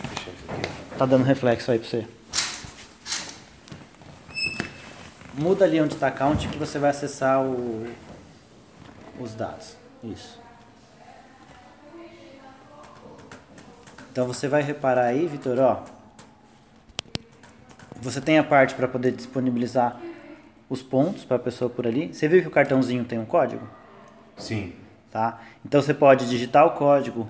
Tá 0.99 1.07
dando 1.07 1.25
reflexo 1.25 1.71
aí 1.71 1.79
para 1.79 1.89
você. 1.89 2.07
Muda 5.33 5.65
ali 5.65 5.81
onde 5.81 5.95
está 5.95 6.09
account 6.09 6.49
que 6.49 6.59
você 6.59 6.79
vai 6.79 6.91
acessar 6.91 7.43
o, 7.43 7.87
os 9.19 9.35
dados. 9.35 9.75
Isso. 10.05 10.39
Então 14.19 14.27
você 14.27 14.49
vai 14.49 14.63
reparar 14.63 15.05
aí, 15.05 15.29
Vitor, 15.29 15.61
ó. 15.61 15.79
Você 18.03 18.21
tem 18.21 18.37
a 18.37 18.43
parte 18.43 18.75
para 18.75 18.89
poder 18.89 19.13
disponibilizar 19.13 19.97
os 20.69 20.83
pontos 20.83 21.25
para 21.25 21.37
a 21.37 21.39
pessoa 21.39 21.71
por 21.71 21.87
ali. 21.87 22.13
Você 22.13 22.27
viu 22.27 22.43
que 22.43 22.49
o 22.49 22.51
cartãozinho 22.51 23.05
tem 23.05 23.17
um 23.17 23.25
código? 23.25 23.65
Sim. 24.37 24.73
Tá? 25.09 25.41
Então 25.65 25.81
você 25.81 25.95
pode 25.95 26.29
digitar 26.29 26.67
o 26.67 26.71
código 26.71 27.29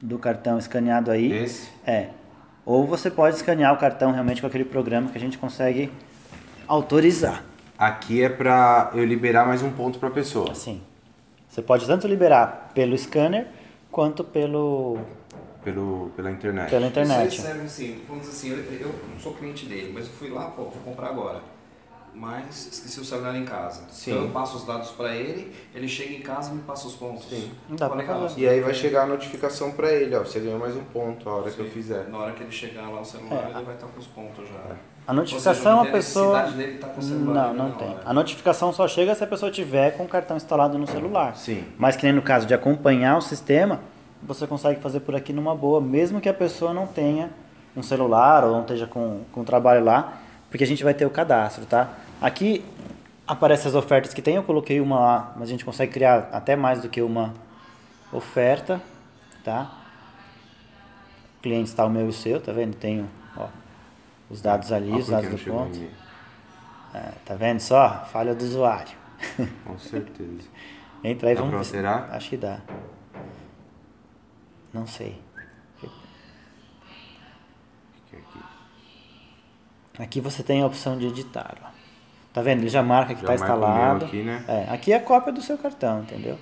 do 0.00 0.18
cartão 0.18 0.56
escaneado 0.56 1.10
aí. 1.10 1.30
Esse? 1.30 1.68
É. 1.86 2.08
Ou 2.64 2.86
você 2.86 3.10
pode 3.10 3.36
escanear 3.36 3.74
o 3.74 3.76
cartão 3.76 4.10
realmente 4.10 4.40
com 4.40 4.46
aquele 4.46 4.64
programa 4.64 5.10
que 5.10 5.18
a 5.18 5.20
gente 5.20 5.36
consegue 5.36 5.92
autorizar. 6.66 7.44
Aqui 7.76 8.22
é 8.22 8.30
pra 8.30 8.90
eu 8.94 9.04
liberar 9.04 9.46
mais 9.46 9.62
um 9.62 9.70
ponto 9.70 9.98
pra 9.98 10.08
pessoa. 10.08 10.52
Assim. 10.52 10.80
Você 11.46 11.60
pode 11.60 11.86
tanto 11.86 12.08
liberar 12.08 12.70
pelo 12.72 12.96
scanner 12.96 13.48
quanto 13.90 14.24
pelo 14.24 14.98
Pelo, 15.66 16.12
pela 16.14 16.30
internet. 16.30 16.70
pela 16.70 16.86
internet. 16.86 17.32
Isso 17.34 17.42
serve 17.42 17.62
assim, 17.62 18.00
vamos 18.06 18.28
dizer 18.28 18.36
assim, 18.36 18.50
eu, 18.80 18.80
eu 18.86 18.94
não 19.12 19.18
sou 19.18 19.34
cliente 19.34 19.66
dele, 19.66 19.90
mas 19.92 20.06
eu 20.06 20.12
fui 20.12 20.30
lá, 20.30 20.44
pô, 20.50 20.62
vou 20.62 20.80
comprar 20.84 21.08
agora. 21.08 21.40
Mas 22.14 22.68
esqueci 22.72 23.00
o 23.00 23.04
celular 23.04 23.34
em 23.36 23.44
casa. 23.44 23.82
Sim. 23.90 24.12
Então 24.12 24.24
eu 24.26 24.30
passo 24.30 24.58
os 24.58 24.64
dados 24.64 24.90
para 24.92 25.12
ele, 25.16 25.52
ele 25.74 25.88
chega 25.88 26.14
em 26.14 26.20
casa 26.20 26.52
e 26.52 26.54
me 26.54 26.62
passa 26.62 26.86
os 26.86 26.94
pontos. 26.94 27.28
Sim. 27.28 27.50
Não 27.68 27.74
dá 27.74 27.88
pra 27.88 27.98
legal. 27.98 28.22
fazer. 28.22 28.40
E 28.40 28.48
aí 28.48 28.60
vai 28.60 28.72
chegar 28.72 29.02
a 29.02 29.06
notificação 29.06 29.72
pra 29.72 29.92
ele, 29.92 30.14
ó. 30.14 30.20
Você 30.20 30.38
ganhou 30.38 30.58
mais 30.60 30.76
um 30.76 30.84
ponto 30.84 31.28
a 31.28 31.34
hora 31.34 31.50
que 31.50 31.58
eu 31.58 31.68
fizer. 31.68 32.08
Na 32.10 32.18
hora 32.18 32.32
que 32.32 32.44
ele 32.44 32.52
chegar 32.52 32.88
lá 32.88 33.00
o 33.00 33.04
celular, 33.04 33.50
É. 33.52 33.56
ele 33.56 33.64
vai 33.64 33.74
estar 33.74 33.88
com 33.88 33.98
os 33.98 34.06
pontos 34.06 34.48
já. 34.48 34.76
A 35.08 35.12
notificação 35.12 35.72
a 35.72 35.78
seja, 35.80 35.82
tem 35.82 35.92
pessoa 35.92 36.26
necessidade 36.42 36.56
dele 36.56 36.74
estar 36.76 36.88
com 36.90 37.00
o 37.00 37.02
celular 37.02 37.52
Não, 37.54 37.68
não 37.68 37.72
tem. 37.76 37.88
hora. 37.88 38.02
A 38.06 38.14
notificação 38.14 38.72
só 38.72 38.86
chega 38.86 39.14
se 39.16 39.24
a 39.24 39.26
pessoa 39.26 39.50
tiver 39.50 39.96
com 39.96 40.04
o 40.04 40.08
cartão 40.08 40.36
instalado 40.36 40.78
no 40.78 40.86
celular. 40.86 41.36
Sim. 41.36 41.64
Mas 41.76 41.96
que 41.96 42.04
nem 42.06 42.12
no 42.14 42.22
caso 42.22 42.46
de 42.46 42.54
acompanhar 42.54 43.18
o 43.18 43.20
sistema, 43.20 43.80
você 44.26 44.46
consegue 44.46 44.80
fazer 44.80 45.00
por 45.00 45.14
aqui 45.14 45.32
numa 45.32 45.54
boa, 45.54 45.80
mesmo 45.80 46.20
que 46.20 46.28
a 46.28 46.34
pessoa 46.34 46.74
não 46.74 46.86
tenha 46.86 47.30
um 47.76 47.82
celular 47.82 48.44
ou 48.44 48.52
não 48.52 48.62
esteja 48.62 48.86
com, 48.86 49.22
com 49.32 49.44
trabalho 49.44 49.84
lá, 49.84 50.18
porque 50.50 50.64
a 50.64 50.66
gente 50.66 50.82
vai 50.82 50.94
ter 50.94 51.06
o 51.06 51.10
cadastro, 51.10 51.66
tá? 51.66 51.90
Aqui 52.20 52.64
aparecem 53.26 53.68
as 53.68 53.74
ofertas 53.74 54.14
que 54.14 54.22
tem, 54.22 54.36
eu 54.36 54.42
coloquei 54.42 54.80
uma 54.80 54.98
lá, 54.98 55.32
mas 55.36 55.48
a 55.48 55.50
gente 55.50 55.64
consegue 55.64 55.92
criar 55.92 56.28
até 56.32 56.56
mais 56.56 56.80
do 56.82 56.88
que 56.88 57.02
uma 57.02 57.34
oferta, 58.12 58.80
tá? 59.44 59.70
O 61.38 61.42
cliente 61.42 61.68
está 61.68 61.84
o 61.84 61.90
meu 61.90 62.06
e 62.06 62.08
o 62.08 62.12
seu, 62.12 62.40
tá 62.40 62.52
vendo? 62.52 62.74
Tenho, 62.74 63.08
ó, 63.36 63.48
os 64.30 64.40
dados 64.40 64.72
ali, 64.72 64.90
Ó, 64.92 64.96
os 64.96 65.08
dados 65.08 65.30
do 65.30 65.38
ponto. 65.38 65.78
É, 66.94 67.12
tá 67.24 67.34
vendo 67.34 67.60
só? 67.60 68.06
Falha 68.10 68.34
do 68.34 68.44
usuário. 68.44 68.96
Com 69.64 69.78
certeza. 69.78 70.48
Entra 71.04 71.28
aí, 71.28 71.34
Dá 71.34 71.42
vamos 71.42 71.70
ver. 71.70 71.86
Acho 71.86 72.30
que 72.30 72.36
dá. 72.36 72.60
Não 74.76 74.86
sei. 74.86 75.18
Aqui. 79.98 80.20
Você 80.20 80.42
tem 80.42 80.60
a 80.60 80.66
opção 80.66 80.98
de 80.98 81.06
editar, 81.06 81.54
ó. 81.64 81.68
Tá 82.34 82.42
vendo? 82.42 82.60
Ele 82.60 82.68
já 82.68 82.82
marca 82.82 83.14
que 83.14 83.22
está 83.22 83.34
instalado. 83.34 84.04
aqui, 84.04 84.22
né? 84.22 84.44
É, 84.46 84.70
aqui 84.70 84.92
é 84.92 84.96
a 84.96 85.00
cópia 85.00 85.32
do 85.32 85.40
seu 85.40 85.56
cartão, 85.56 86.00
entendeu? 86.02 86.38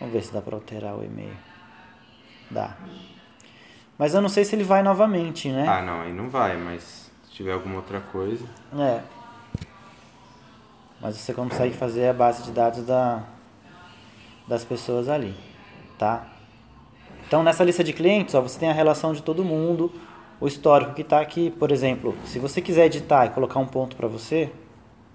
Vamos 0.00 0.14
ver 0.14 0.22
se 0.22 0.32
dá 0.32 0.40
para 0.40 0.54
alterar 0.54 0.96
o 0.96 1.04
e-mail. 1.04 1.36
Dá. 2.50 2.74
Mas 3.98 4.14
eu 4.14 4.22
não 4.22 4.30
sei 4.30 4.46
se 4.46 4.56
ele 4.56 4.64
vai 4.64 4.82
novamente, 4.82 5.50
né? 5.50 5.68
Ah, 5.68 5.82
não, 5.82 6.00
aí 6.00 6.12
não 6.14 6.30
vai, 6.30 6.56
mas 6.56 7.12
se 7.24 7.32
tiver 7.32 7.52
alguma 7.52 7.76
outra 7.76 8.00
coisa. 8.00 8.46
É. 8.72 9.02
Mas 10.98 11.16
você 11.16 11.34
consegue 11.34 11.76
fazer 11.76 12.08
a 12.08 12.14
base 12.14 12.42
de 12.42 12.52
dados 12.52 12.86
da, 12.86 13.22
das 14.48 14.64
pessoas 14.64 15.10
ali, 15.10 15.36
tá? 15.98 16.33
Então 17.26 17.42
nessa 17.42 17.64
lista 17.64 17.82
de 17.82 17.92
clientes, 17.92 18.34
ó, 18.34 18.40
você 18.40 18.58
tem 18.58 18.68
a 18.70 18.72
relação 18.72 19.12
de 19.12 19.22
todo 19.22 19.44
mundo, 19.44 19.92
o 20.40 20.46
histórico 20.46 20.92
que 20.94 21.02
está 21.02 21.20
aqui, 21.20 21.50
por 21.50 21.70
exemplo, 21.70 22.14
se 22.24 22.38
você 22.38 22.60
quiser 22.60 22.86
editar 22.86 23.26
e 23.26 23.30
colocar 23.30 23.58
um 23.60 23.66
ponto 23.66 23.96
para 23.96 24.06
você, 24.08 24.50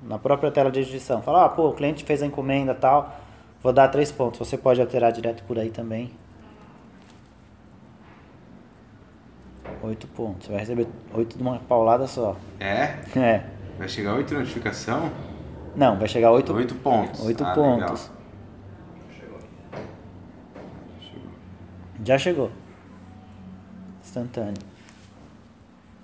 na 0.01 0.17
própria 0.17 0.49
tela 0.51 0.71
de 0.71 0.79
edição, 0.79 1.21
fala, 1.21 1.45
ah, 1.45 1.49
pô, 1.49 1.69
o 1.69 1.73
cliente 1.73 2.03
fez 2.03 2.23
a 2.23 2.25
encomenda 2.25 2.73
tal, 2.73 3.15
vou 3.61 3.71
dar 3.73 3.87
três 3.89 4.11
pontos. 4.11 4.39
Você 4.39 4.57
pode 4.57 4.79
alterar 4.81 5.11
direto 5.11 5.43
por 5.43 5.59
aí 5.59 5.69
também. 5.69 6.11
Oito 9.83 10.07
pontos. 10.07 10.47
Você 10.47 10.51
vai 10.51 10.59
receber 10.61 10.87
oito 11.13 11.37
de 11.37 11.43
uma 11.43 11.59
paulada 11.59 12.07
só. 12.07 12.35
É? 12.59 12.95
É. 13.15 13.43
Vai 13.77 13.87
chegar 13.87 14.15
oito 14.15 14.33
notificação? 14.33 15.09
Não, 15.75 15.97
vai 15.97 16.07
chegar 16.07 16.31
oito, 16.31 16.53
Oito 16.53 16.75
pontos. 16.75 17.23
oito 17.25 17.43
Ah, 17.43 17.53
pontos. 17.53 18.09
legal. 18.09 18.18
Já 22.03 22.17
chegou. 22.17 22.51
Instantâneo. 24.03 24.61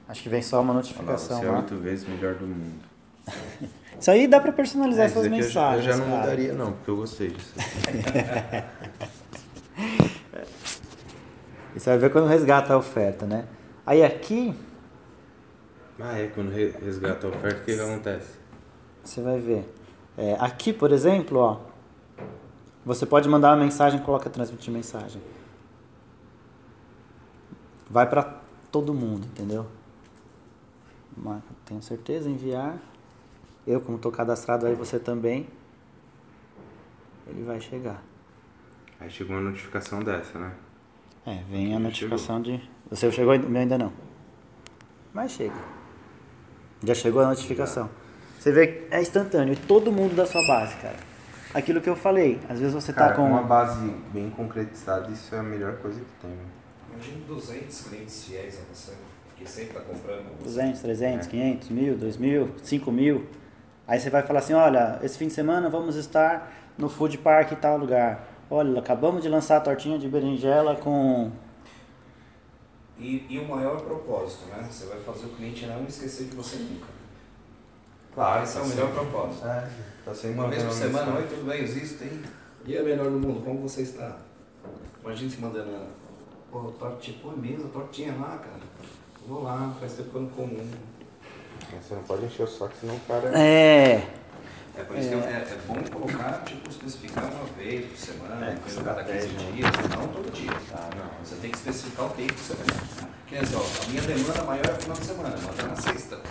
Acho 0.08 0.22
que 0.22 0.30
vem 0.30 0.42
só 0.42 0.58
uma 0.62 0.62
Olha 0.62 0.68
lá, 0.70 0.76
notificação 0.76 1.40
você 1.40 1.46
é 1.46 1.50
lá. 1.52 1.58
oito 1.58 1.76
vezes 1.78 2.08
melhor 2.08 2.36
do 2.36 2.46
mundo. 2.46 2.84
Isso 4.00 4.12
aí 4.12 4.28
dá 4.28 4.40
pra 4.42 4.52
personalizar 4.52 5.06
É, 5.06 5.08
essas 5.08 5.26
isso 5.26 5.34
aqui 5.34 5.42
eu 5.44 5.50
já- 5.50 5.72
mensagens. 5.72 5.86
Eu 5.88 5.92
já 5.94 5.98
não 5.98 6.06
cara. 6.06 6.18
mudaria 6.22 6.54
não, 6.54 6.74
porque 6.74 6.92
eu 6.92 6.98
gostei 6.98 7.30
disso. 7.30 7.54
Você 11.74 11.90
vai 11.90 11.98
ver 11.98 12.12
quando 12.12 12.28
resgata 12.28 12.74
a 12.74 12.78
oferta, 12.78 13.26
né? 13.26 13.46
Aí 13.86 14.04
aqui, 14.04 14.54
Ah, 16.00 16.18
é, 16.18 16.28
quando 16.28 16.52
re- 16.52 16.74
resgata 16.84 17.26
a 17.28 17.30
oferta, 17.30 17.62
o 17.62 17.64
que, 17.66 17.74
que 17.76 17.80
acontece? 17.82 18.28
você 19.04 19.22
vai 19.22 19.40
ver. 19.40 19.74
É, 20.18 20.36
aqui, 20.40 20.74
por 20.74 20.92
exemplo, 20.92 21.40
ó. 21.40 21.58
Você 22.86 23.06
pode 23.06 23.28
mandar 23.30 23.56
uma 23.56 23.64
mensagem, 23.64 24.00
coloca 24.02 24.30
transmitir 24.30 24.74
mensagem. 24.74 25.22
Vai 27.90 28.10
pra 28.10 28.24
todo 28.72 28.94
mundo, 28.94 29.26
entendeu? 29.28 29.66
Tenho 31.66 31.82
certeza, 31.82 32.30
enviar. 32.30 32.78
Eu, 33.66 33.80
como 33.82 33.98
estou 33.98 34.12
cadastrado 34.12 34.66
aí, 34.66 34.76
você 34.76 35.00
também. 35.00 35.48
Ele 37.28 37.44
vai 37.44 37.60
chegar. 37.60 38.02
Aí 39.00 39.10
chegou 39.10 39.36
uma 39.36 39.42
notificação 39.50 40.04
dessa, 40.04 40.38
né? 40.38 40.52
É, 41.26 41.42
vem 41.50 41.68
a 41.74 41.78
Já 41.78 41.80
notificação 41.80 42.42
de. 42.42 42.62
O 42.92 42.96
seu 42.96 43.12
chegou? 43.12 43.36
O 43.36 43.50
meu 43.50 43.62
ainda 43.62 43.78
não. 43.78 43.92
Mas 45.14 45.32
chega. 45.32 45.56
Já 46.84 46.94
chegou 46.94 47.22
a 47.24 47.28
notificação. 47.28 47.90
Você 48.40 48.52
vê 48.52 48.68
que 48.68 48.94
é 48.94 49.02
instantâneo. 49.02 49.54
E 49.54 49.58
todo 49.58 49.92
mundo 49.92 50.16
da 50.16 50.26
sua 50.26 50.46
base, 50.46 50.76
cara. 50.76 50.98
Aquilo 51.54 51.82
que 51.82 51.90
eu 51.90 51.96
falei. 51.96 52.40
Às 52.48 52.60
vezes 52.60 52.74
você 52.74 52.94
Cara, 52.94 53.10
tá 53.10 53.16
com 53.16 53.24
com. 53.24 53.30
uma 53.32 53.42
base 53.42 53.88
bem 54.14 54.30
concretizada, 54.30 55.10
isso 55.10 55.34
é 55.34 55.40
a 55.40 55.44
melhor 55.44 55.78
coisa 55.78 56.00
que 56.00 56.06
tem. 56.22 56.30
né? 56.30 56.46
Imagina 56.96 57.18
200 57.28 57.82
clientes 57.82 58.24
fiéis 58.26 58.58
a 58.60 58.74
você, 58.74 58.94
que 59.38 59.50
sempre 59.50 59.74
tá 59.74 59.82
comprando. 59.82 60.24
com 60.30 60.36
você. 60.38 60.44
200, 60.62 60.82
300, 60.82 61.28
500, 61.28 61.70
mil, 61.70 61.98
2 61.98 62.18
mil, 62.18 62.56
5 62.64 62.92
mil. 62.92 63.26
Aí 63.88 64.00
você 64.00 64.10
vai 64.10 64.24
falar 64.24 64.40
assim: 64.40 64.54
olha, 64.54 65.00
esse 65.04 65.18
fim 65.18 65.28
de 65.28 65.34
semana 65.34 65.70
vamos 65.70 65.96
estar 65.96 66.52
no 66.78 66.88
food 66.90 67.18
park 67.18 67.52
em 67.52 67.56
tal 67.56 67.78
lugar. 67.78 68.28
Olha, 68.50 68.80
acabamos 68.80 69.22
de 69.22 69.30
lançar 69.30 69.58
a 69.58 69.60
tortinha 69.62 69.98
de 70.00 70.08
berinjela 70.08 70.76
com. 70.76 71.32
E, 72.98 73.26
e 73.30 73.40
o 73.40 73.48
maior 73.48 73.82
propósito, 73.82 74.46
né? 74.46 74.66
Você 74.72 74.86
vai 74.86 74.98
fazer 75.00 75.26
o 75.26 75.30
cliente 75.30 75.66
não 75.66 75.84
esquecer 75.84 76.28
de 76.28 76.36
você 76.36 76.56
nunca. 76.58 76.88
Claro, 78.14 78.44
Esse 78.44 78.58
é 78.58 78.62
o 78.62 78.64
tá 78.64 78.70
melhor 78.70 78.88
sempre- 78.88 79.06
propósito. 79.10 79.46
É, 79.48 79.70
tá 80.06 80.14
sempre 80.16 80.40
Uma 80.40 80.50
vez 80.50 80.64
por 80.64 80.72
semana, 80.72 81.06
oi, 81.08 81.22
mensagem. 81.22 81.38
tudo 81.38 81.50
bem, 81.50 81.62
existe, 81.62 82.04
hein? 82.06 82.22
E 82.66 82.78
a 82.78 82.84
melhor 82.84 83.12
do 83.12 83.20
mundo, 83.20 83.44
como 83.44 83.60
você 83.68 83.82
está? 83.82 84.18
Imagina 85.04 85.30
se 85.30 85.42
mandando, 85.42 85.70
pô, 86.56 86.72
tortinha, 86.72 87.18
pô, 87.22 87.32
é 87.34 87.36
mesmo, 87.36 87.70
tortinha 87.70 88.14
lá, 88.14 88.38
cara. 88.38 88.62
Vou 89.28 89.44
lá, 89.44 89.76
faz 89.80 89.94
tempo 89.94 90.10
que 90.10 90.16
eu 90.16 90.22
não 90.22 90.30
como. 90.30 90.58
Você 91.82 91.96
não 91.96 92.04
pode 92.04 92.26
encher 92.26 92.44
o 92.44 92.48
saco, 92.48 92.74
senão 92.80 92.96
o 92.96 93.00
cara... 93.02 93.38
É. 93.38 94.08
É 94.78 94.84
por 94.84 94.98
isso 94.98 95.10
que 95.10 95.16
é, 95.16 95.18
é 95.18 95.60
bom 95.68 95.76
colocar, 95.90 96.44
tipo, 96.44 96.70
especificar 96.70 97.26
uma 97.26 97.46
vez 97.58 97.86
por 97.90 97.98
semana, 97.98 98.46
É, 98.46 98.56
coisa 98.58 98.82
a 98.82 98.84
cada 98.84 99.04
15 99.04 99.18
estratégia, 99.18 99.48
né? 99.48 99.52
dias, 99.56 99.90
não 99.90 100.08
todo 100.10 100.32
dia. 100.34 100.52
Ah, 100.74 100.90
não. 100.96 101.26
Você 101.26 101.36
tem 101.38 101.52
que 101.52 101.58
especificar 101.58 102.06
o 102.06 102.10
tempo 102.10 102.34
que 102.34 102.40
você 102.40 102.54
vai. 102.56 103.10
Quer 103.28 103.44
dizer, 103.44 103.56
ó, 103.56 103.62
a 103.62 103.90
minha 103.90 104.02
demanda 104.02 104.44
maior 104.44 104.66
é 104.66 104.74
final 104.76 104.98
de 104.98 105.06
semana, 105.06 105.36
manda 105.38 105.64
na 105.64 105.76
sexta. 105.76 106.22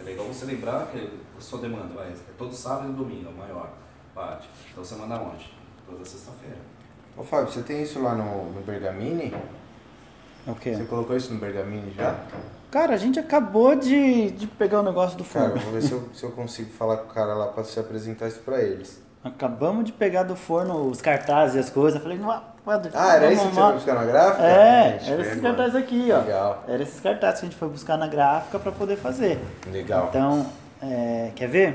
É 0.00 0.02
legal 0.02 0.26
você 0.26 0.46
lembrar 0.46 0.86
que 0.86 1.10
a 1.36 1.40
sua 1.40 1.60
demanda 1.60 1.94
vai, 1.94 2.08
é 2.08 2.16
todo 2.38 2.54
sábado 2.54 2.90
e 2.90 2.94
domingo, 2.94 3.28
é 3.28 3.32
o 3.32 3.36
maior. 3.36 3.70
Bate. 4.14 4.48
Então 4.70 4.82
você 4.82 4.94
manda 4.94 5.20
onde? 5.20 5.52
Toda 5.86 6.04
sexta-feira. 6.04 6.58
Ô 7.16 7.22
Fábio, 7.22 7.52
você 7.52 7.62
tem 7.62 7.82
isso 7.82 8.00
lá 8.02 8.14
no, 8.14 8.50
no 8.52 8.60
Bergamini? 8.62 9.34
O 10.46 10.54
quê? 10.54 10.74
Você 10.74 10.84
colocou 10.84 11.16
isso 11.16 11.32
no 11.32 11.38
Bergamini 11.38 11.92
já? 11.96 12.16
Cara, 12.70 12.94
a 12.94 12.96
gente 12.96 13.18
acabou 13.20 13.74
de, 13.76 14.30
de 14.30 14.46
pegar 14.46 14.80
o 14.80 14.82
negócio 14.82 15.16
do 15.18 15.24
Cara, 15.24 15.50
fundo. 15.50 15.60
vou 15.60 15.72
ver 15.74 15.82
se 15.82 15.92
eu, 15.92 16.08
se 16.14 16.24
eu 16.24 16.30
consigo 16.32 16.70
falar 16.70 16.96
com 16.98 17.10
o 17.10 17.14
cara 17.14 17.34
lá 17.34 17.48
pra 17.48 17.62
se 17.64 17.78
apresentar 17.78 18.28
isso 18.28 18.40
pra 18.40 18.60
eles. 18.60 19.00
Acabamos 19.22 19.84
de 19.84 19.92
pegar 19.92 20.24
do 20.24 20.34
forno 20.34 20.88
os 20.88 21.00
cartazes 21.00 21.54
e 21.54 21.58
as 21.60 21.70
coisas. 21.70 22.02
Falei, 22.02 22.18
não, 22.18 22.42
pode. 22.64 22.88
Ah, 22.92 23.14
era 23.16 23.30
isso 23.32 23.42
que 23.46 23.54
você 23.54 23.60
arrumar." 23.60 23.66
foi 23.66 23.74
buscar 23.74 23.94
na 23.94 24.04
gráfica? 24.04 24.42
É, 24.44 24.98
Gente, 24.98 25.12
era 25.12 25.22
esses 25.22 25.36
mano. 25.36 25.42
cartazes 25.56 25.76
aqui, 25.76 26.08
ó. 26.10 26.18
Legal. 26.18 26.64
Era 26.66 26.82
esses 26.82 26.98
cartazes 27.00 27.38
que 27.40 27.46
a 27.46 27.48
gente 27.50 27.58
foi 27.58 27.68
buscar 27.68 27.96
na 27.96 28.08
gráfica 28.08 28.58
para 28.58 28.72
poder 28.72 28.96
fazer. 28.96 29.38
Legal. 29.70 30.06
Então, 30.08 30.46
é, 30.82 31.30
quer 31.36 31.46
ver? 31.48 31.70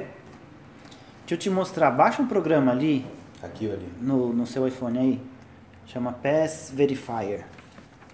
Deixa 1.21 1.35
eu 1.35 1.37
te 1.37 1.49
mostrar. 1.49 1.89
Baixa 1.91 2.21
um 2.21 2.27
programa 2.27 2.71
ali 2.73 3.05
Aqui 3.41 3.67
ou 3.67 3.73
ali? 3.73 3.91
no, 4.01 4.33
no 4.33 4.47
seu 4.47 4.67
iPhone 4.67 4.97
aí. 4.97 5.21
Chama 5.85 6.11
Pass 6.11 6.71
Verifier. 6.73 7.45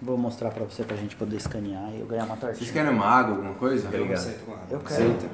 Vou 0.00 0.16
mostrar 0.18 0.50
pra 0.50 0.64
você 0.64 0.84
pra 0.84 0.96
gente 0.96 1.16
poder 1.16 1.36
escanear 1.36 1.90
e 1.94 2.00
eu 2.00 2.06
ganhar 2.06 2.24
uma 2.24 2.36
tortinha. 2.36 2.58
Vocês 2.58 2.70
querem 2.70 2.90
uma 2.90 3.06
água, 3.06 3.36
alguma 3.36 3.54
coisa? 3.54 3.88
Eu 3.90 4.04
não 4.06 4.12
aceito 4.14 4.50
nada. 4.50 4.66
Eu 4.70 4.80
quero. 4.80 5.02
Aceita. 5.02 5.26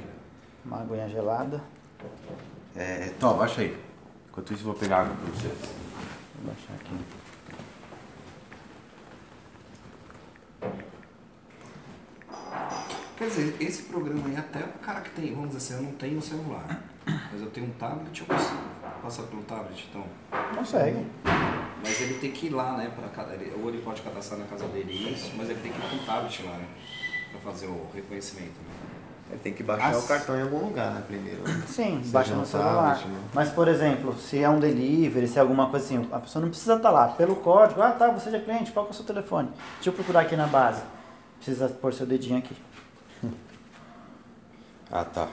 Uma 0.65 0.81
aguinha 0.81 1.09
gelada. 1.09 1.61
É, 2.77 3.11
Tó, 3.19 3.35
baixa 3.35 3.63
aí. 3.63 3.77
Enquanto 4.31 4.53
isso, 4.53 4.63
eu 4.63 4.67
vou 4.67 4.75
pegar 4.75 5.01
água 5.01 5.17
pra 5.17 5.33
vocês. 5.35 5.59
Vou 6.35 6.55
baixar 6.55 6.75
aqui. 6.75 6.95
Quer 13.17 13.29
dizer, 13.29 13.57
esse 13.61 13.83
programa 13.83 14.29
aí, 14.29 14.37
até 14.37 14.61
o 14.61 14.79
cara 14.79 15.01
que 15.03 15.11
tem, 15.11 15.35
vamos 15.35 15.51
dizer 15.55 15.75
assim, 15.75 15.85
eu 15.85 15.91
não 15.91 15.97
tenho 15.99 16.15
no 16.15 16.23
celular, 16.23 16.83
mas 17.07 17.41
eu 17.41 17.51
tenho 17.51 17.67
um 17.67 17.71
tablet, 17.71 18.21
eu 18.21 18.27
consigo 18.27 18.61
passar 19.03 19.23
pelo 19.25 19.43
tablet, 19.43 19.87
então. 19.91 20.05
Consegue. 20.57 21.07
Mas 21.83 22.01
ele 22.03 22.15
tem 22.15 22.31
que 22.31 22.47
ir 22.47 22.51
lá, 22.51 22.77
né, 22.77 22.91
pra, 22.95 23.09
cada- 23.09 23.35
ele- 23.35 23.53
ou 23.63 23.69
ele 23.71 23.81
pode 23.83 24.03
cadastrar 24.03 24.39
na 24.39 24.47
casa 24.47 24.67
dele 24.69 24.93
isso, 25.13 25.33
mas 25.37 25.49
ele 25.49 25.61
tem 25.61 25.73
que 25.73 25.79
ir 25.79 25.91
com 25.91 25.97
o 25.97 26.01
tablet 26.07 26.43
lá, 26.43 26.53
né, 26.53 26.67
pra 27.31 27.41
fazer 27.53 27.67
o 27.67 27.87
reconhecimento. 27.95 28.53
Né? 28.53 28.75
Ele 29.31 29.39
tem 29.39 29.53
que 29.55 29.63
baixar 29.63 29.91
As- 29.91 30.05
o 30.05 30.09
cartão 30.09 30.37
em 30.37 30.43
algum 30.43 30.59
lugar, 30.59 30.91
né, 30.93 31.03
primeiro. 31.07 31.43
Sim, 31.67 32.01
Seja 32.01 32.13
baixa 32.13 32.35
no 32.35 32.41
no 32.41 32.47
celular. 32.47 32.95
tablet, 32.97 33.07
né? 33.09 33.21
Mas, 33.33 33.49
por 33.51 33.69
exemplo, 33.69 34.15
se 34.19 34.43
é 34.43 34.49
um 34.51 34.59
delivery, 34.59 35.29
se 35.29 35.39
é 35.39 35.41
alguma 35.41 35.69
coisa 35.71 35.87
assim, 35.87 36.09
a 36.13 36.19
pessoa 36.19 36.43
não 36.43 36.51
precisa 36.51 36.75
estar 36.75 36.91
lá. 36.91 37.09
Pelo 37.09 37.37
código, 37.37 37.81
ah 37.81 37.93
tá, 37.93 38.09
você 38.09 38.31
já 38.31 38.39
é 38.39 38.41
cliente, 38.41 38.73
qual 38.73 38.85
que 38.87 38.91
é 38.91 38.93
o 38.93 38.97
seu 38.97 39.05
telefone? 39.07 39.49
Deixa 39.77 39.89
eu 39.91 39.93
procurar 39.95 40.23
aqui 40.23 40.35
na 40.37 40.47
base. 40.49 40.83
Precisa 41.37 41.69
pôr 41.69 41.95
seu 41.95 42.05
dedinho 42.07 42.39
aqui 42.39 42.55
Ah, 44.91 45.05
tá. 45.05 45.29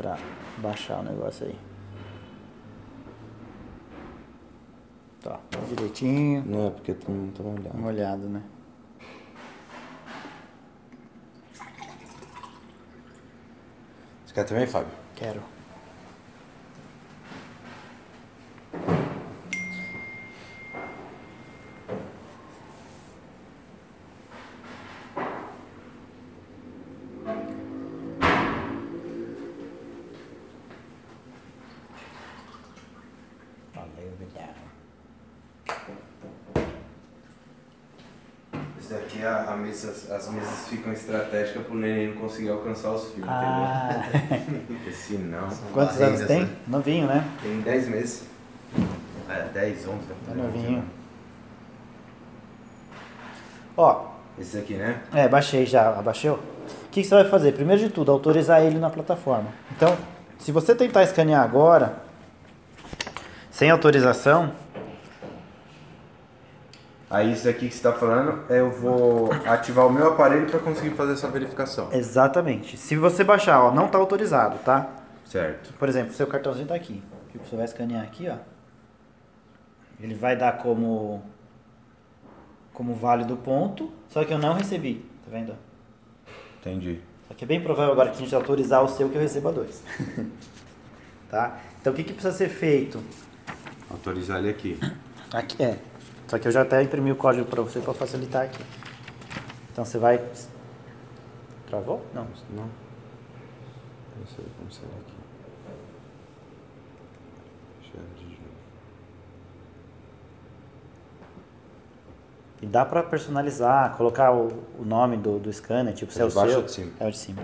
Pra 0.00 0.16
baixar 0.56 1.00
o 1.00 1.02
negócio 1.02 1.46
aí. 1.46 1.58
Tá, 5.20 5.38
direitinho. 5.68 6.42
Não, 6.46 6.68
é 6.68 6.70
porque 6.70 6.94
tu 6.94 7.10
não 7.10 7.30
tá 7.30 7.42
olhando. 7.42 7.74
Uma 7.74 7.88
olhada, 7.88 8.26
né? 8.26 8.42
Você 14.24 14.32
quer 14.32 14.44
também, 14.44 14.66
Fábio? 14.66 14.92
Quero. 15.14 15.42
Mesas 40.32 40.68
ficam 40.68 40.92
estratégicas 40.92 41.62
pro 41.66 41.74
neném 41.74 42.08
não 42.14 42.20
conseguir 42.20 42.50
alcançar 42.50 42.90
os 42.92 43.12
fios, 43.12 43.26
Ah, 43.28 44.02
entendeu? 44.28 44.60
Porque 44.66 44.90
senão... 44.92 45.48
quantos 45.72 45.96
barrigas, 45.96 46.20
anos 46.20 46.26
tem? 46.26 46.40
né? 46.42 46.48
Novinho, 46.66 47.06
né? 47.06 47.24
Tem 47.42 47.60
10 47.60 47.88
meses. 47.88 48.24
É, 49.28 49.42
10, 49.52 49.88
11. 49.88 49.98
Tá 50.26 50.34
novinho. 50.34 50.84
Ó, 53.76 54.06
Esse 54.38 54.58
aqui, 54.58 54.74
né? 54.74 55.00
É, 55.12 55.28
baixei 55.28 55.66
já, 55.66 55.88
abaixou. 55.90 56.34
O 56.36 56.88
que, 56.90 57.02
que 57.02 57.04
você 57.08 57.14
vai 57.14 57.24
fazer? 57.24 57.52
Primeiro 57.52 57.80
de 57.80 57.88
tudo, 57.90 58.10
autorizar 58.10 58.62
ele 58.62 58.78
na 58.78 58.90
plataforma. 58.90 59.48
Então, 59.76 59.96
se 60.38 60.50
você 60.50 60.74
tentar 60.74 61.02
escanear 61.04 61.42
agora, 61.44 61.94
sem 63.50 63.70
autorização, 63.70 64.52
Aí 67.10 67.32
isso 67.32 67.44
daqui 67.44 67.68
que 67.68 67.74
você 67.74 67.82
tá 67.82 67.92
falando, 67.92 68.44
é 68.48 68.60
eu 68.60 68.70
vou 68.70 69.32
ativar 69.44 69.84
o 69.84 69.92
meu 69.92 70.12
aparelho 70.12 70.48
para 70.48 70.60
conseguir 70.60 70.90
fazer 70.90 71.14
essa 71.14 71.28
verificação. 71.28 71.88
exatamente. 71.92 72.76
Se 72.76 72.94
você 72.94 73.24
baixar, 73.24 73.60
ó, 73.60 73.74
não 73.74 73.86
está 73.86 73.98
autorizado, 73.98 74.58
tá? 74.58 74.88
Certo. 75.24 75.72
Por 75.72 75.88
exemplo, 75.88 76.14
seu 76.14 76.28
cartãozinho 76.28 76.68
tá 76.68 76.74
aqui. 76.76 77.02
Que 77.30 77.38
você 77.38 77.56
vai 77.56 77.64
escanear 77.64 78.04
aqui, 78.04 78.28
ó. 78.28 78.36
Ele 80.00 80.14
vai 80.14 80.36
dar 80.36 80.58
como 80.58 81.22
como 82.72 82.94
válido 82.94 83.36
ponto, 83.36 83.92
só 84.08 84.24
que 84.24 84.32
eu 84.32 84.38
não 84.38 84.54
recebi, 84.54 85.04
tá 85.24 85.30
vendo? 85.30 85.54
Entendi. 86.60 87.00
Só 87.28 87.34
que 87.34 87.44
é 87.44 87.46
bem 87.46 87.60
provável 87.60 87.92
agora 87.92 88.10
que 88.10 88.16
a 88.16 88.20
gente 88.20 88.34
autorizar 88.34 88.82
o 88.82 88.88
seu 88.88 89.10
que 89.10 89.16
eu 89.16 89.20
receba 89.20 89.52
dois. 89.52 89.82
tá? 91.28 91.58
Então 91.80 91.92
o 91.92 91.96
que, 91.96 92.04
que 92.04 92.12
precisa 92.12 92.34
ser 92.34 92.48
feito? 92.48 93.02
Autorizar 93.90 94.38
ele 94.38 94.48
aqui. 94.48 94.78
Aqui 95.32 95.62
é. 95.62 95.89
Só 96.30 96.38
que 96.38 96.46
eu 96.46 96.52
já 96.52 96.62
até 96.62 96.80
imprimi 96.80 97.10
o 97.10 97.16
código 97.16 97.44
para 97.44 97.60
você 97.60 97.80
para 97.80 97.92
facilitar 97.92 98.44
aqui. 98.44 98.64
Então 99.72 99.84
você 99.84 99.98
vai. 99.98 100.24
Travou? 101.66 102.06
Não. 102.14 102.22
Não. 102.50 102.62
Não 104.16 104.26
sei 104.28 104.44
como 104.56 104.70
será 104.70 104.86
aqui. 104.92 105.14
Deixa 107.80 107.96
eu 107.96 108.00
abrir 108.04 108.26
de 108.26 108.40
novo. 108.42 108.54
E 112.62 112.66
dá 112.66 112.84
para 112.84 113.02
personalizar, 113.02 113.96
colocar 113.96 114.30
o, 114.32 114.46
o 114.78 114.84
nome 114.84 115.16
do, 115.16 115.40
do 115.40 115.52
scanner, 115.52 115.94
tipo 115.94 116.12
se 116.12 116.20
é 116.20 116.22
É 116.22 116.26
o 116.26 116.30
baixo 116.30 116.50
seu. 116.52 116.60
ou 116.60 116.64
de 116.64 116.72
cima? 116.72 116.92
É 117.00 117.06
o 117.08 117.10
de 117.10 117.18
cima. 117.18 117.42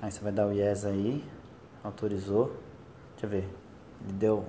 Aí 0.00 0.10
você 0.10 0.20
vai 0.20 0.32
dar 0.32 0.46
o 0.46 0.52
yes 0.52 0.86
aí, 0.86 1.22
autorizou. 1.84 2.56
Deixa 3.12 3.26
eu 3.26 3.28
ver. 3.28 3.48
Ele 4.02 4.12
deu 4.14 4.46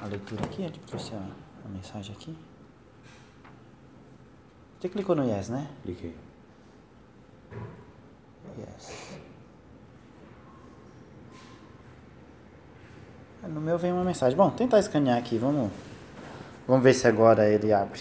a 0.00 0.06
leitura 0.06 0.42
aqui, 0.42 0.62
ele 0.62 0.80
trouxe 0.86 1.12
a, 1.14 1.45
a 1.66 1.68
mensagem 1.68 2.14
aqui. 2.14 2.36
Você 4.78 4.88
clicou 4.88 5.16
no 5.16 5.24
yes, 5.24 5.48
né? 5.48 5.68
Cliquei. 5.82 6.16
Yes. 8.58 9.18
É, 13.42 13.48
No 13.48 13.60
meu 13.60 13.76
vem 13.78 13.92
uma 13.92 14.04
mensagem. 14.04 14.36
Bom, 14.36 14.50
tentar 14.50 14.78
escanear 14.78 15.18
aqui, 15.18 15.36
vamos. 15.38 15.70
Vamos 16.68 16.82
ver 16.84 16.94
se 16.94 17.06
agora 17.06 17.48
ele 17.48 17.72
abre. 17.72 18.00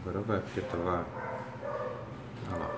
Agora 0.00 0.20
vai, 0.20 0.40
porque 0.40 0.60
tava. 0.62 1.06
Olha 2.50 2.58
lá. 2.58 2.70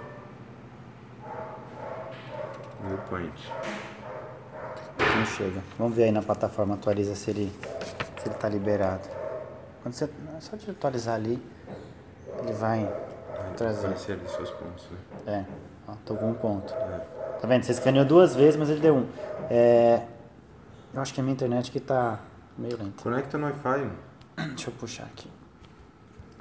Point. 3.09 3.53
Não 5.17 5.27
chega. 5.27 5.63
Vamos 5.79 5.97
ver 5.97 6.05
aí 6.05 6.13
na 6.13 6.23
plataforma, 6.23 6.75
atualiza 6.75 7.15
se 7.15 7.31
ele 7.31 7.53
se 8.21 8.29
ele 8.29 8.35
tá 8.35 8.49
liberado. 8.49 9.09
Quando 9.83 9.95
você. 9.95 10.05
É 10.05 10.41
só 10.41 10.57
de 10.57 10.71
atualizar 10.71 11.15
ali, 11.15 11.43
ele 12.39 12.53
vai 12.53 12.91
trazer. 13.57 13.87
Aparecer 13.87 14.13
ali 14.13 14.29
seus 14.29 14.51
pontos, 14.51 14.87
né? 15.27 15.47
É, 15.49 15.91
ó, 15.91 15.95
tô 16.05 16.15
com 16.15 16.31
um 16.31 16.35
ponto. 16.35 16.73
Tá 17.41 17.47
vendo? 17.47 17.63
Você 17.65 17.73
escaneou 17.73 18.05
duas 18.05 18.35
vezes, 18.35 18.57
mas 18.57 18.69
ele 18.69 18.81
deu 18.81 18.95
um. 18.95 19.07
É, 19.49 20.03
eu 20.93 21.01
acho 21.01 21.15
que 21.15 21.21
a 21.21 21.23
minha 21.23 21.33
internet 21.33 21.71
que 21.71 21.81
tá 21.81 22.19
meio 22.59 22.77
lenta. 22.77 23.03
Conecta 23.03 23.39
no 23.39 23.47
Wi-Fi. 23.47 23.91
Deixa 24.49 24.69
eu 24.69 24.75
puxar 24.75 25.05
aqui. 25.05 25.31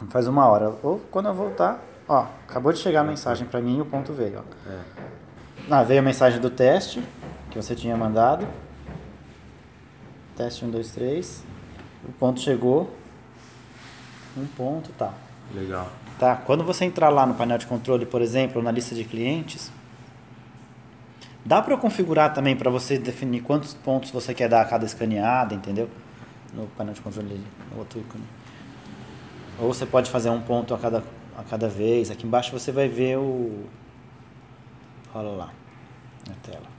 Faz 0.09 0.27
uma 0.27 0.45
hora. 0.47 0.73
Ou 0.83 0.99
quando 1.11 1.27
eu 1.27 1.33
voltar, 1.33 1.79
ó, 2.07 2.25
acabou 2.47 2.73
de 2.73 2.79
chegar 2.79 3.01
a 3.01 3.03
mensagem 3.03 3.47
pra 3.47 3.61
mim 3.61 3.77
e 3.77 3.81
o 3.81 3.85
ponto 3.85 4.11
veio, 4.13 4.39
ó. 4.39 4.69
É. 4.69 4.79
Ah, 5.69 5.83
veio 5.83 5.99
a 5.99 6.03
mensagem 6.03 6.39
do 6.39 6.49
teste 6.49 7.03
que 7.49 7.57
você 7.57 7.75
tinha 7.75 7.95
mandado. 7.97 8.47
Teste 10.35 10.63
1, 10.63 10.69
2, 10.69 10.91
3. 10.91 11.43
O 12.07 12.11
ponto 12.13 12.39
chegou. 12.39 12.93
Um 14.37 14.45
ponto, 14.45 14.91
tá. 14.93 15.13
Legal. 15.53 15.89
Tá? 16.19 16.35
Quando 16.35 16.63
você 16.63 16.85
entrar 16.85 17.09
lá 17.09 17.25
no 17.25 17.33
painel 17.33 17.57
de 17.57 17.65
controle, 17.65 18.05
por 18.05 18.21
exemplo, 18.21 18.61
na 18.61 18.71
lista 18.71 18.93
de 18.93 19.03
clientes, 19.03 19.71
dá 21.43 21.61
para 21.61 21.73
eu 21.73 21.77
configurar 21.77 22.33
também 22.33 22.55
para 22.55 22.69
você 22.69 22.97
definir 22.97 23.41
quantos 23.41 23.73
pontos 23.73 24.11
você 24.11 24.33
quer 24.33 24.47
dar 24.47 24.61
a 24.61 24.65
cada 24.65 24.85
escaneada, 24.85 25.53
entendeu? 25.55 25.89
No 26.53 26.67
painel 26.67 26.93
de 26.93 27.01
controle 27.01 27.41
no 27.71 27.79
outro 27.79 27.99
ícone. 27.99 28.23
Ou 29.59 29.73
você 29.73 29.85
pode 29.85 30.09
fazer 30.09 30.29
um 30.29 30.41
ponto 30.41 30.73
a 30.73 30.77
cada, 30.77 31.03
a 31.37 31.43
cada 31.43 31.67
vez. 31.67 32.11
Aqui 32.11 32.25
embaixo 32.25 32.57
você 32.57 32.71
vai 32.71 32.87
ver 32.87 33.17
o. 33.17 33.65
Olha 35.13 35.29
lá, 35.29 35.53
na 36.27 36.35
tela. 36.35 36.78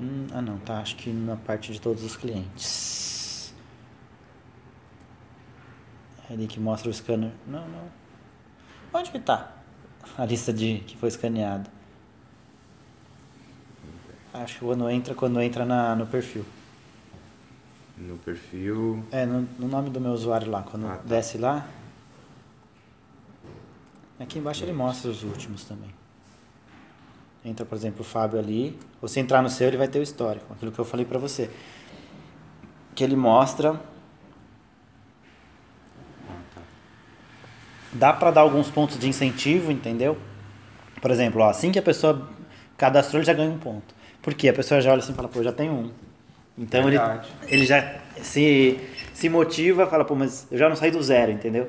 Hum, 0.00 0.26
ah 0.32 0.42
não, 0.42 0.58
tá. 0.58 0.78
Acho 0.80 0.96
que 0.96 1.10
na 1.10 1.36
parte 1.36 1.72
de 1.72 1.80
todos 1.80 2.02
os 2.02 2.16
clientes. 2.16 3.52
É 6.28 6.32
ali 6.32 6.46
que 6.46 6.58
mostra 6.58 6.90
o 6.90 6.94
scanner. 6.94 7.30
Não, 7.46 7.66
não. 7.68 7.88
Onde 8.92 9.10
que 9.10 9.18
tá? 9.18 9.50
a 10.16 10.24
lista 10.24 10.52
de 10.52 10.78
que 10.86 10.96
foi 10.96 11.08
escaneado. 11.08 11.68
Acho 14.32 14.54
que 14.58 14.64
quando 14.64 14.88
entra, 14.90 15.14
quando 15.14 15.40
entra 15.40 15.64
na, 15.64 15.94
no 15.94 16.06
perfil. 16.06 16.44
No 17.96 18.16
perfil. 18.18 19.04
É, 19.12 19.24
no, 19.24 19.42
no 19.58 19.68
nome 19.68 19.90
do 19.90 20.00
meu 20.00 20.12
usuário 20.12 20.50
lá. 20.50 20.62
Quando 20.62 20.86
Ah, 20.86 20.96
tá. 20.96 21.02
desce 21.04 21.38
lá. 21.38 21.66
Aqui 24.18 24.38
embaixo 24.38 24.64
ele 24.64 24.72
mostra 24.72 25.10
os 25.10 25.22
últimos 25.22 25.64
também. 25.64 25.92
Entra, 27.44 27.66
por 27.66 27.76
exemplo, 27.76 28.00
o 28.00 28.04
Fábio 28.04 28.38
ali. 28.38 28.78
Se 29.06 29.20
entrar 29.20 29.42
no 29.42 29.50
seu, 29.50 29.68
ele 29.68 29.76
vai 29.76 29.86
ter 29.86 29.98
o 29.98 30.02
histórico. 30.02 30.46
Aquilo 30.52 30.72
que 30.72 30.78
eu 30.78 30.84
falei 30.84 31.04
pra 31.04 31.18
você. 31.18 31.50
Que 32.94 33.04
ele 33.04 33.16
mostra. 33.16 33.78
Dá 37.92 38.12
pra 38.12 38.30
dar 38.30 38.40
alguns 38.40 38.70
pontos 38.70 38.98
de 38.98 39.08
incentivo, 39.08 39.70
entendeu? 39.70 40.16
Por 41.00 41.10
exemplo, 41.10 41.42
ó, 41.42 41.50
assim 41.50 41.70
que 41.70 41.78
a 41.78 41.82
pessoa 41.82 42.28
cadastrou, 42.76 43.20
ele 43.20 43.26
já 43.26 43.34
ganha 43.34 43.50
um 43.50 43.58
ponto. 43.58 43.94
Por 44.22 44.32
quê? 44.34 44.48
A 44.48 44.52
pessoa 44.54 44.80
já 44.80 44.90
olha 44.90 45.00
assim 45.00 45.12
e 45.12 45.14
fala, 45.14 45.28
pô, 45.28 45.42
já 45.42 45.52
tenho 45.52 45.72
um. 45.72 45.90
Então 46.56 46.88
ele, 46.88 46.96
Verdade. 46.98 47.28
ele 47.46 47.66
já 47.66 48.00
se, 48.22 48.80
se 49.12 49.28
motiva, 49.28 49.86
fala, 49.86 50.04
pô, 50.04 50.14
mas 50.14 50.46
eu 50.50 50.56
já 50.56 50.68
não 50.68 50.76
saí 50.76 50.90
do 50.90 51.02
zero, 51.02 51.30
entendeu? 51.30 51.68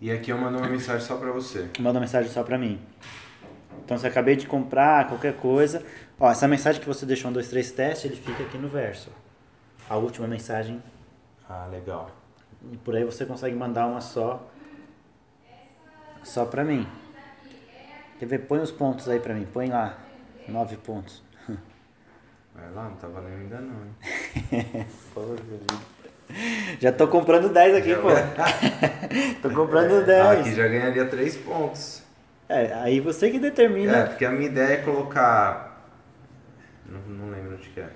E 0.00 0.10
aqui 0.10 0.30
eu 0.30 0.38
mando 0.38 0.58
uma 0.58 0.68
mensagem 0.68 1.04
só 1.04 1.16
pra 1.16 1.32
você. 1.32 1.68
Manda 1.78 1.94
uma 1.94 2.00
mensagem 2.00 2.30
só 2.30 2.42
pra 2.42 2.58
mim. 2.58 2.78
Então, 3.88 3.96
se 3.96 4.06
acabei 4.06 4.36
de 4.36 4.46
comprar 4.46 5.08
qualquer 5.08 5.32
coisa, 5.36 5.82
ó, 6.20 6.30
essa 6.30 6.46
mensagem 6.46 6.78
que 6.78 6.86
você 6.86 7.06
deixou 7.06 7.30
um, 7.30 7.32
dois, 7.32 7.48
três 7.48 7.70
teste, 7.72 8.06
ele 8.06 8.16
fica 8.16 8.42
aqui 8.42 8.58
no 8.58 8.68
verso. 8.68 9.08
A 9.88 9.96
última 9.96 10.26
mensagem, 10.28 10.82
Ah, 11.48 11.66
legal. 11.72 12.10
e 12.70 12.76
por 12.76 12.94
aí 12.94 13.02
você 13.02 13.24
consegue 13.24 13.56
mandar 13.56 13.86
uma 13.86 14.02
só, 14.02 14.46
só 16.22 16.44
pra 16.44 16.62
mim. 16.64 16.86
Quer 18.18 18.26
ver? 18.26 18.40
Põe 18.40 18.58
os 18.58 18.70
pontos 18.70 19.08
aí 19.08 19.20
pra 19.20 19.32
mim, 19.32 19.46
põe 19.50 19.68
lá, 19.70 19.96
nove 20.46 20.76
pontos. 20.76 21.22
Vai 22.54 22.70
lá, 22.74 22.90
não 22.90 22.96
tá 22.96 23.08
valendo 23.08 23.40
ainda 23.40 23.58
não, 23.62 23.86
hein? 24.52 24.86
Já 26.78 26.92
tô 26.92 27.08
comprando 27.08 27.48
10 27.48 27.74
aqui, 27.76 27.94
pô. 27.96 28.08
tô 29.40 29.48
comprando 29.54 30.02
Ah, 30.04 30.34
10. 30.34 30.40
aqui 30.40 30.54
já 30.54 30.68
ganharia 30.68 31.06
3 31.06 31.36
pontos. 31.38 32.02
É, 32.48 32.72
aí 32.74 32.98
você 32.98 33.30
que 33.30 33.38
determina. 33.38 33.96
É, 33.96 34.06
porque 34.06 34.24
a 34.24 34.30
minha 34.30 34.46
ideia 34.46 34.74
é 34.74 34.76
colocar. 34.78 35.84
Não, 36.86 37.00
não 37.00 37.30
lembro 37.30 37.54
onde 37.54 37.68
que 37.68 37.80
é. 37.80 37.90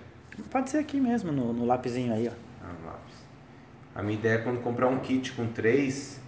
Pode 0.51 0.71
ser 0.71 0.79
aqui 0.79 1.01
mesmo, 1.01 1.33
no, 1.33 1.53
no 1.53 1.65
lapisinho 1.65 2.13
aí, 2.13 2.29
ó. 2.29 2.33
Ah, 2.63 2.73
no 2.81 2.87
lápis. 2.87 3.15
A 3.95 4.03
minha 4.03 4.19
ideia 4.19 4.35
é 4.35 4.39
quando 4.39 4.61
comprar 4.63 4.89
um 4.89 4.99
kit 4.99 5.33
com 5.33 5.47
3, 5.47 6.21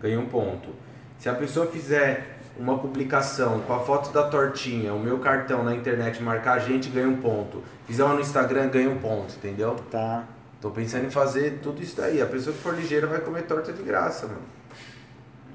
ganha 0.00 0.18
um 0.18 0.26
ponto. 0.26 0.70
Se 1.18 1.28
a 1.28 1.34
pessoa 1.34 1.66
fizer 1.66 2.38
uma 2.58 2.78
publicação 2.78 3.60
com 3.60 3.72
a 3.72 3.80
foto 3.80 4.12
da 4.12 4.28
tortinha, 4.28 4.92
o 4.92 4.98
meu 4.98 5.18
cartão 5.18 5.64
na 5.64 5.74
internet, 5.74 6.22
marcar 6.22 6.54
a 6.54 6.58
gente, 6.58 6.88
ganha 6.88 7.08
um 7.08 7.16
ponto. 7.16 7.62
Fizer 7.86 8.04
uma 8.04 8.14
no 8.14 8.20
Instagram, 8.20 8.68
ganha 8.68 8.90
um 8.90 8.98
ponto, 8.98 9.34
entendeu? 9.36 9.76
Tá. 9.90 10.24
Tô 10.60 10.70
pensando 10.70 11.06
em 11.06 11.10
fazer 11.10 11.60
tudo 11.62 11.82
isso 11.82 11.96
daí. 11.96 12.20
A 12.20 12.26
pessoa 12.26 12.54
que 12.54 12.62
for 12.62 12.74
ligeira 12.74 13.06
vai 13.06 13.20
comer 13.20 13.42
torta 13.42 13.72
de 13.72 13.82
graça, 13.82 14.26
mano. 14.26 14.42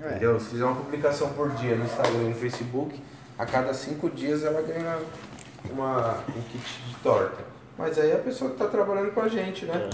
É. 0.01 0.09
Entendeu? 0.09 0.39
Se 0.39 0.49
fizer 0.51 0.65
uma 0.65 0.75
publicação 0.75 1.29
por 1.33 1.49
dia 1.51 1.75
no 1.75 1.85
Instagram 1.85 2.21
e 2.23 2.29
no 2.29 2.35
Facebook, 2.35 3.01
a 3.37 3.45
cada 3.45 3.73
cinco 3.73 4.09
dias 4.09 4.43
ela 4.43 4.61
ganha 4.61 4.99
uma, 5.69 6.19
um 6.29 6.41
kit 6.51 6.81
de 6.87 6.95
torta. 7.03 7.43
Mas 7.77 7.97
aí 7.99 8.11
é 8.11 8.15
a 8.15 8.19
pessoa 8.19 8.51
que 8.51 8.57
tá 8.57 8.67
trabalhando 8.67 9.11
com 9.13 9.21
a 9.21 9.27
gente, 9.27 9.65
né? 9.65 9.89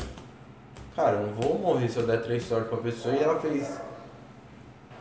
Cara, 0.95 1.17
eu 1.17 1.27
não 1.27 1.33
vou 1.33 1.57
morrer 1.57 1.89
se 1.89 1.97
eu 1.97 2.05
der 2.05 2.21
três 2.21 2.47
tortas 2.47 2.69
pra 2.69 2.77
pessoa 2.77 3.15
e 3.15 3.23
ela 3.23 3.39
fez 3.39 3.79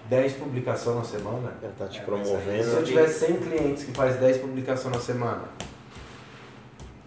10 0.09 0.33
publicações 0.35 0.97
na 0.97 1.05
semana. 1.05 1.53
Ela 1.63 1.73
tá 1.79 1.87
te 1.87 1.99
se 1.99 2.05
promovendo. 2.05 2.71
eu 2.71 2.85
tiver 2.85 3.07
100 3.09 3.37
clientes 3.37 3.85
que 3.85 3.93
faz 3.93 4.17
10 4.17 4.39
publicações 4.39 4.95
na 4.95 5.01
semana, 5.01 5.43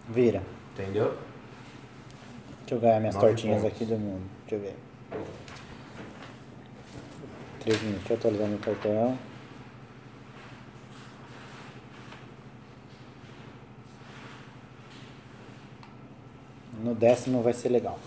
Vira. 0.09 0.41
entendeu? 0.73 1.13
Deixa 2.59 2.75
eu 2.75 2.79
ganhar 2.79 2.99
minhas 2.99 3.15
Nove 3.15 3.27
tortinhas 3.27 3.61
pontos. 3.61 3.75
aqui 3.75 3.85
do 3.85 3.97
mundo. 3.97 4.23
Deixa 4.47 4.55
eu 4.55 4.59
ver. 4.71 4.75
Três 7.65 7.81
minutos. 7.81 8.07
Deixa 8.07 8.13
eu 8.13 8.17
atualizar 8.17 8.47
meu 8.47 8.59
cartão. 8.59 9.17
No 16.83 16.93
décimo 16.93 17.41
vai 17.41 17.53
ser 17.53 17.69
legal. 17.69 17.99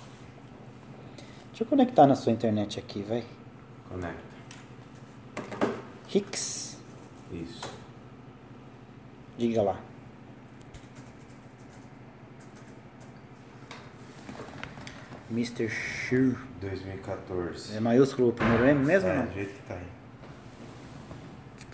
Deixa 1.49 1.65
eu 1.65 1.67
conectar 1.67 2.07
na 2.07 2.15
sua 2.15 2.31
internet 2.31 2.79
aqui, 2.79 3.03
vai. 3.03 3.27
Conecta. 3.89 4.23
Hicks. 6.15 6.79
Isso. 7.33 7.69
Diga 9.37 9.63
lá. 9.63 9.81
Mr. 15.33 15.69
Sure. 15.69 16.48
2014. 16.61 17.77
É 17.77 17.81
maiúsculo 17.81 18.29
o 18.29 18.33
primeiro 18.33 18.65
M 18.67 18.85
mesmo? 18.85 19.09
É, 19.09 19.17
não? 19.17 19.27
do 19.27 19.35
jeito 19.35 19.55
que 19.55 19.63
tá 19.63 19.75
aí. 19.75 19.99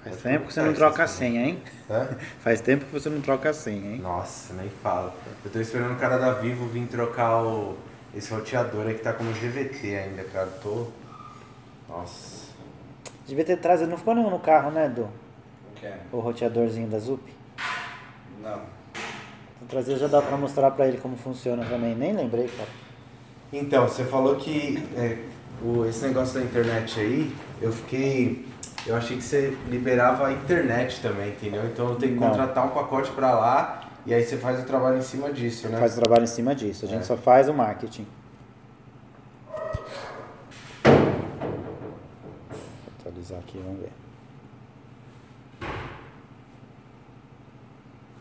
Faz 0.04 0.18
é 0.18 0.30
tempo 0.30 0.46
que 0.46 0.52
você 0.52 0.62
não 0.62 0.74
troca 0.74 1.02
a 1.02 1.06
senha, 1.06 1.46
hein? 1.46 1.62
Hã? 1.90 2.08
Faz 2.40 2.60
tempo 2.60 2.84
que 2.84 2.92
você 2.92 3.08
não 3.08 3.22
troca 3.22 3.48
a 3.48 3.54
senha, 3.54 3.92
hein? 3.92 3.98
Nossa, 3.98 4.52
nem 4.52 4.68
fala. 4.68 5.14
Eu 5.42 5.50
tô 5.50 5.58
esperando 5.58 5.94
o 5.94 5.96
cara 5.96 6.18
da 6.18 6.32
Vivo 6.34 6.66
vir 6.66 6.86
trocar 6.86 7.42
o, 7.42 7.78
esse 8.14 8.32
roteador 8.32 8.86
aí 8.86 8.94
que 8.94 9.02
tá 9.02 9.14
como 9.14 9.32
GVT 9.32 9.96
ainda, 9.96 10.24
cara. 10.24 10.46
Eu 10.46 10.60
Tô. 10.60 10.86
Nossa. 11.88 12.52
Devia 13.26 13.44
ter 13.44 13.56
trazido, 13.56 13.90
não 13.90 13.96
ficou 13.96 14.14
nenhum 14.14 14.28
no 14.28 14.38
carro, 14.38 14.70
né, 14.70 14.86
Edu? 14.86 15.08
O 15.70 15.80
que 15.80 15.86
é? 15.86 15.98
O 16.12 16.18
roteadorzinho 16.18 16.88
da 16.88 16.98
Zup. 16.98 17.22
Não. 18.42 18.60
Então, 19.56 19.68
trazer 19.68 19.96
já 19.96 20.06
dá 20.06 20.20
pra 20.20 20.36
mostrar 20.36 20.70
pra 20.72 20.86
ele 20.86 20.98
como 20.98 21.16
funciona 21.16 21.64
também. 21.64 21.94
Nem 21.94 22.12
lembrei, 22.12 22.48
cara. 22.48 22.68
Então, 23.56 23.86
você 23.86 24.04
falou 24.04 24.34
que 24.34 24.82
é, 24.96 25.18
o, 25.62 25.84
esse 25.86 26.04
negócio 26.04 26.40
da 26.40 26.44
internet 26.44 26.98
aí, 26.98 27.32
eu 27.62 27.70
fiquei. 27.72 28.46
Eu 28.84 28.96
achei 28.96 29.16
que 29.16 29.22
você 29.22 29.56
liberava 29.68 30.26
a 30.26 30.32
internet 30.32 31.00
também, 31.00 31.30
entendeu? 31.30 31.64
Então 31.66 31.88
eu 31.90 31.94
tenho 31.94 32.14
que 32.14 32.18
contratar 32.18 32.66
um 32.66 32.70
pacote 32.70 33.10
pra 33.12 33.32
lá 33.32 33.88
e 34.04 34.12
aí 34.12 34.22
você 34.22 34.36
faz 34.36 34.60
o 34.60 34.66
trabalho 34.66 34.98
em 34.98 35.02
cima 35.02 35.32
disso, 35.32 35.68
né? 35.68 35.78
Faz 35.78 35.96
o 35.96 36.00
trabalho 36.02 36.24
em 36.24 36.26
cima 36.26 36.54
disso. 36.54 36.84
A 36.84 36.88
gente 36.88 37.00
É. 37.00 37.04
só 37.04 37.16
faz 37.16 37.48
o 37.48 37.54
marketing. 37.54 38.06
Vou 40.84 40.94
atualizar 42.98 43.38
aqui, 43.38 43.58
vamos 43.64 43.80
ver. 43.80 43.92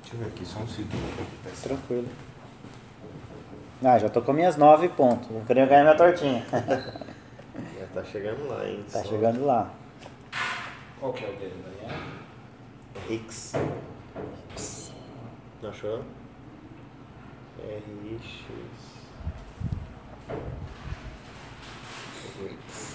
Deixa 0.01 0.15
eu 0.15 0.19
ver 0.19 0.25
aqui, 0.27 0.45
só 0.45 0.59
um 0.59 0.67
segundo. 0.67 1.27
Tranquilo. 1.61 2.07
Ah, 3.85 3.97
já 3.99 4.07
tô 4.09 4.21
com 4.21 4.31
minhas 4.31 4.55
nove 4.55 4.87
pontos. 4.87 5.27
Vou 5.27 5.41
querer 5.41 5.67
ganhar 5.67 5.83
minha 5.83 5.95
tortinha. 5.95 6.45
Já 7.79 7.85
tá 7.93 8.03
chegando 8.03 8.47
lá, 8.47 8.65
hein? 8.65 8.83
tá 8.91 9.03
Só 9.03 9.09
chegando 9.09 9.45
lá. 9.45 9.69
Qual 10.99 11.13
que 11.13 11.25
é 11.25 11.29
o 11.29 11.33
dele, 11.33 11.63
Daniel? 11.63 11.99
X. 13.09 13.53
Não 15.61 15.69
achou? 15.69 16.01
RX. 17.59 18.23
X. 22.35 22.93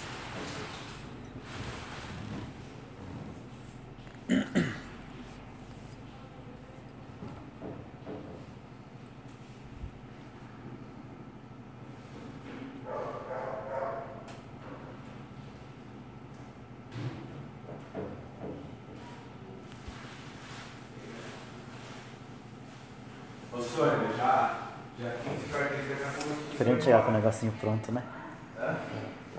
Ô 23.52 23.60
Sônia, 23.60 24.10
já, 24.16 24.58
já 25.00 25.10
fiz 25.10 25.50
pra 25.50 25.64
aquele 25.64 25.88
daqui 25.88 26.04
a 26.04 26.10
pouco. 26.22 26.50
Diferente 26.50 26.84
chegar 26.84 27.02
com 27.04 27.07
o 27.07 27.07
negocinho 27.18 27.52
pronto, 27.60 27.92
né? 27.92 28.02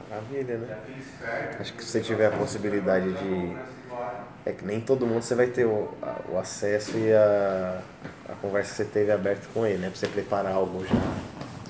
Maravilha, 0.10 0.58
né? 0.58 0.68
Acho 1.60 1.74
que 1.74 1.84
se 1.84 1.90
você 1.92 2.02
tiver 2.02 2.28
a 2.28 2.32
possibilidade 2.32 3.12
de. 3.14 3.56
É 4.46 4.52
que 4.52 4.66
nem 4.66 4.80
todo 4.80 5.06
mundo 5.06 5.22
você 5.22 5.36
vai 5.36 5.48
ter 5.48 5.66
o, 5.66 5.90
a- 6.02 6.32
o 6.32 6.38
acesso 6.40 6.98
e 6.98 7.14
a, 7.14 7.82
a 8.30 8.34
conversa 8.42 8.72
que 8.72 8.78
você 8.78 8.86
teve 8.86 9.12
aberta 9.12 9.48
com 9.54 9.66
ele, 9.66 9.78
né? 9.80 9.90
Pra 9.90 10.00
você 10.00 10.08
preparar 10.08 10.54
algo 10.54 10.84
já. 10.86 10.96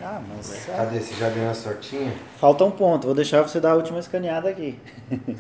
Ah, 0.02 0.22
mas. 0.28 0.70
é, 0.70 0.76
Cadê? 0.76 1.00
Você 1.00 1.16
já 1.16 1.30
deu 1.30 1.44
uma 1.44 1.54
sortinha? 1.54 2.14
Falta 2.38 2.64
um 2.64 2.72
ponto. 2.72 3.06
Vou 3.08 3.16
deixar 3.16 3.42
você 3.42 3.60
dar 3.60 3.72
a 3.72 3.76
última 3.76 4.00
escaneada 4.00 4.50
aqui. 4.50 4.80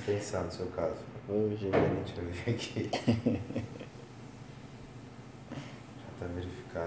Pensar 0.05 0.41
no 0.43 0.51
seu 0.51 0.65
caso. 0.67 0.95
Hoje. 1.29 1.69
Deixa 1.71 2.19
eu 2.21 2.25
ver 2.25 2.51
aqui. 2.51 2.89
já 5.51 6.11
tá 6.19 6.25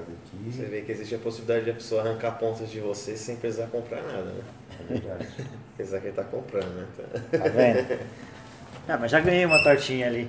verificado 0.06 0.52
Você 0.52 0.62
aqui. 0.62 0.70
vê 0.70 0.80
que 0.82 0.92
existe 0.92 1.14
a 1.14 1.18
possibilidade 1.18 1.64
de 1.64 1.70
a 1.70 1.74
pessoa 1.74 2.02
arrancar 2.02 2.32
pontos 2.38 2.70
de 2.70 2.80
você 2.80 3.16
sem 3.16 3.36
precisar 3.36 3.66
comprar 3.68 4.02
nada, 4.02 4.22
né? 4.24 4.42
É 4.80 4.92
verdade. 4.92 5.28
Apesar 5.74 6.00
que 6.00 6.06
ele 6.08 6.16
tá 6.16 6.24
comprando, 6.24 6.68
né? 6.74 6.86
Então- 7.30 7.40
Tá 7.40 7.48
vendo? 7.48 7.98
Ah, 8.88 8.98
mas 9.00 9.12
já 9.12 9.20
ganhei 9.20 9.46
uma 9.46 9.62
tortinha 9.62 10.08
ali. 10.08 10.28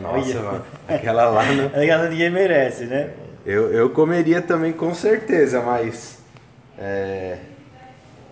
Nossa, 0.00 0.40
mano. 0.42 0.64
Aquela 0.88 1.28
lá, 1.30 1.44
né? 1.44 1.66
Aquela 1.72 2.08
ninguém 2.08 2.28
merece, 2.28 2.84
né? 2.86 3.10
Eu, 3.46 3.72
eu 3.72 3.90
comeria 3.90 4.42
também 4.42 4.72
com 4.72 4.92
certeza, 4.92 5.62
mas. 5.62 6.18
É, 6.76 7.38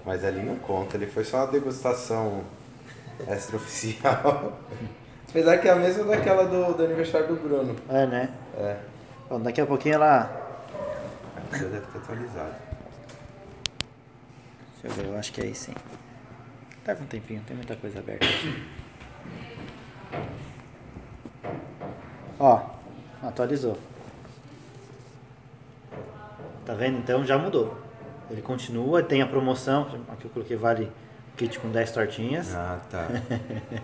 mas 0.04 0.24
ali 0.24 0.42
não 0.42 0.56
conta, 0.56 0.96
ali 0.96 1.06
foi 1.06 1.22
só 1.22 1.36
uma 1.38 1.46
degustação 1.46 2.42
extraoficial. 3.30 4.59
Apesar 5.30 5.59
que 5.59 5.68
é 5.68 5.70
a 5.70 5.76
mesma 5.76 6.04
daquela 6.04 6.44
do, 6.44 6.72
do 6.74 6.82
aniversário 6.84 7.28
do 7.28 7.36
Bruno. 7.36 7.76
É, 7.88 8.06
né? 8.06 8.30
É, 8.59 8.76
Bom, 9.30 9.40
daqui 9.40 9.61
a 9.61 9.66
pouquinho 9.66 9.94
ela. 9.94 10.47
Já 11.53 11.68
deve 11.68 11.86
ter 11.86 11.99
atualizado. 11.99 12.55
Deixa 14.72 14.86
eu 14.86 14.90
ver, 14.90 15.12
eu 15.12 15.18
acho 15.18 15.32
que 15.32 15.40
é 15.40 15.44
aí 15.44 15.55
sim. 15.55 15.74
Leva 16.86 17.03
um 17.03 17.07
tempinho, 17.07 17.42
tem 17.46 17.57
muita 17.57 17.76
coisa 17.76 17.99
aberta 17.99 18.24
aqui. 18.24 18.68
Ó, 22.38 22.61
atualizou. 23.22 23.76
Tá 26.64 26.74
vendo? 26.74 26.99
Então 26.99 27.24
já 27.24 27.36
mudou. 27.36 27.76
Ele 28.30 28.42
continua, 28.42 29.03
tem 29.03 29.22
a 29.22 29.26
promoção. 29.26 30.05
Aqui 30.09 30.26
eu 30.26 30.30
coloquei 30.30 30.57
vale 30.57 30.90
kit 31.36 31.59
com 31.59 31.70
10 31.70 31.92
tortinhas. 31.92 32.55
Ah, 32.55 32.78
tá. 32.90 33.09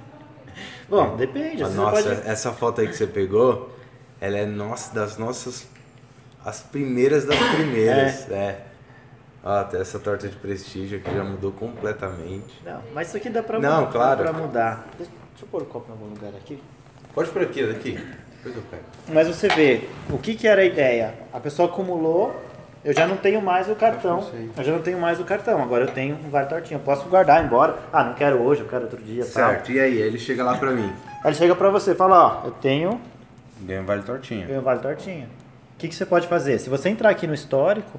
Bom, 0.88 1.16
depende. 1.16 1.62
Mas, 1.62 1.74
nossa, 1.74 2.02
pode... 2.02 2.28
essa 2.28 2.52
foto 2.52 2.80
aí 2.80 2.88
que 2.88 2.94
você 2.94 3.06
pegou, 3.06 3.74
ela 4.20 4.36
é 4.36 4.46
nossa, 4.46 4.94
das 4.94 5.16
nossas. 5.16 5.66
As 6.44 6.60
primeiras 6.60 7.24
das 7.24 7.38
primeiras. 7.54 8.30
É. 8.30 8.60
Ó, 9.42 9.62
tem 9.64 9.80
essa 9.80 9.98
torta 9.98 10.26
de 10.28 10.36
prestígio 10.36 10.98
aqui 10.98 11.14
já 11.14 11.22
mudou 11.22 11.52
completamente. 11.52 12.60
Não, 12.64 12.80
mas 12.94 13.08
isso 13.08 13.16
aqui 13.18 13.28
dá 13.28 13.42
pra, 13.42 13.58
Não, 13.58 13.80
mudar, 13.80 13.92
claro. 13.92 14.24
dá 14.24 14.30
pra 14.30 14.40
mudar. 14.42 14.86
Deixa, 14.96 15.12
deixa 15.30 15.44
eu 15.44 15.48
pôr 15.48 15.62
o 15.62 15.66
copo 15.66 15.86
em 15.88 15.92
algum 15.92 16.06
lugar 16.06 16.30
aqui. 16.30 16.62
Pode 17.14 17.30
por 17.30 17.42
aqui, 17.42 17.62
daqui. 17.66 17.92
Depois 18.36 18.56
eu 18.56 18.62
pego. 18.70 18.82
Mas 19.08 19.28
você 19.28 19.48
vê, 19.48 19.86
o 20.10 20.18
que, 20.18 20.34
que 20.34 20.48
era 20.48 20.62
a 20.62 20.64
ideia? 20.64 21.14
A 21.32 21.38
pessoa 21.40 21.68
acumulou, 21.68 22.34
eu 22.82 22.94
já 22.94 23.06
não 23.06 23.16
tenho 23.18 23.40
mais 23.42 23.68
o 23.68 23.74
cartão. 23.74 24.26
Eu 24.56 24.64
já 24.64 24.72
não 24.72 24.80
tenho 24.80 24.98
mais 24.98 25.20
o 25.20 25.24
cartão, 25.24 25.62
agora 25.62 25.84
eu 25.84 25.90
tenho 25.92 26.16
um 26.16 26.30
vale 26.30 26.48
tortinha. 26.48 26.78
Eu 26.78 26.82
posso 26.84 27.06
guardar 27.08 27.44
embora. 27.44 27.76
Ah, 27.92 28.02
não 28.02 28.14
quero 28.14 28.40
hoje, 28.42 28.62
eu 28.62 28.66
quero 28.68 28.84
outro 28.84 29.02
dia. 29.02 29.24
tal. 29.24 29.50
Certo, 29.50 29.72
e 29.72 29.78
aí? 29.78 30.00
Ele 30.00 30.18
chega 30.18 30.42
lá 30.42 30.56
pra 30.56 30.70
mim. 30.72 30.90
Aí 31.22 31.30
ele 31.30 31.34
chega 31.34 31.54
pra 31.54 31.68
você 31.68 31.90
e 31.92 31.94
fala, 31.94 32.42
ó, 32.42 32.46
eu 32.46 32.50
tenho, 32.52 32.98
Ganha 33.60 33.82
vale 33.82 34.02
tortinha. 34.02 34.46
ganho 34.46 34.62
vale 34.62 34.80
tortinha. 34.80 35.28
O 35.74 35.76
que, 35.78 35.88
que 35.88 35.94
você 35.94 36.06
pode 36.06 36.26
fazer? 36.26 36.58
Se 36.58 36.70
você 36.70 36.88
entrar 36.88 37.10
aqui 37.10 37.26
no 37.26 37.34
histórico, 37.34 37.98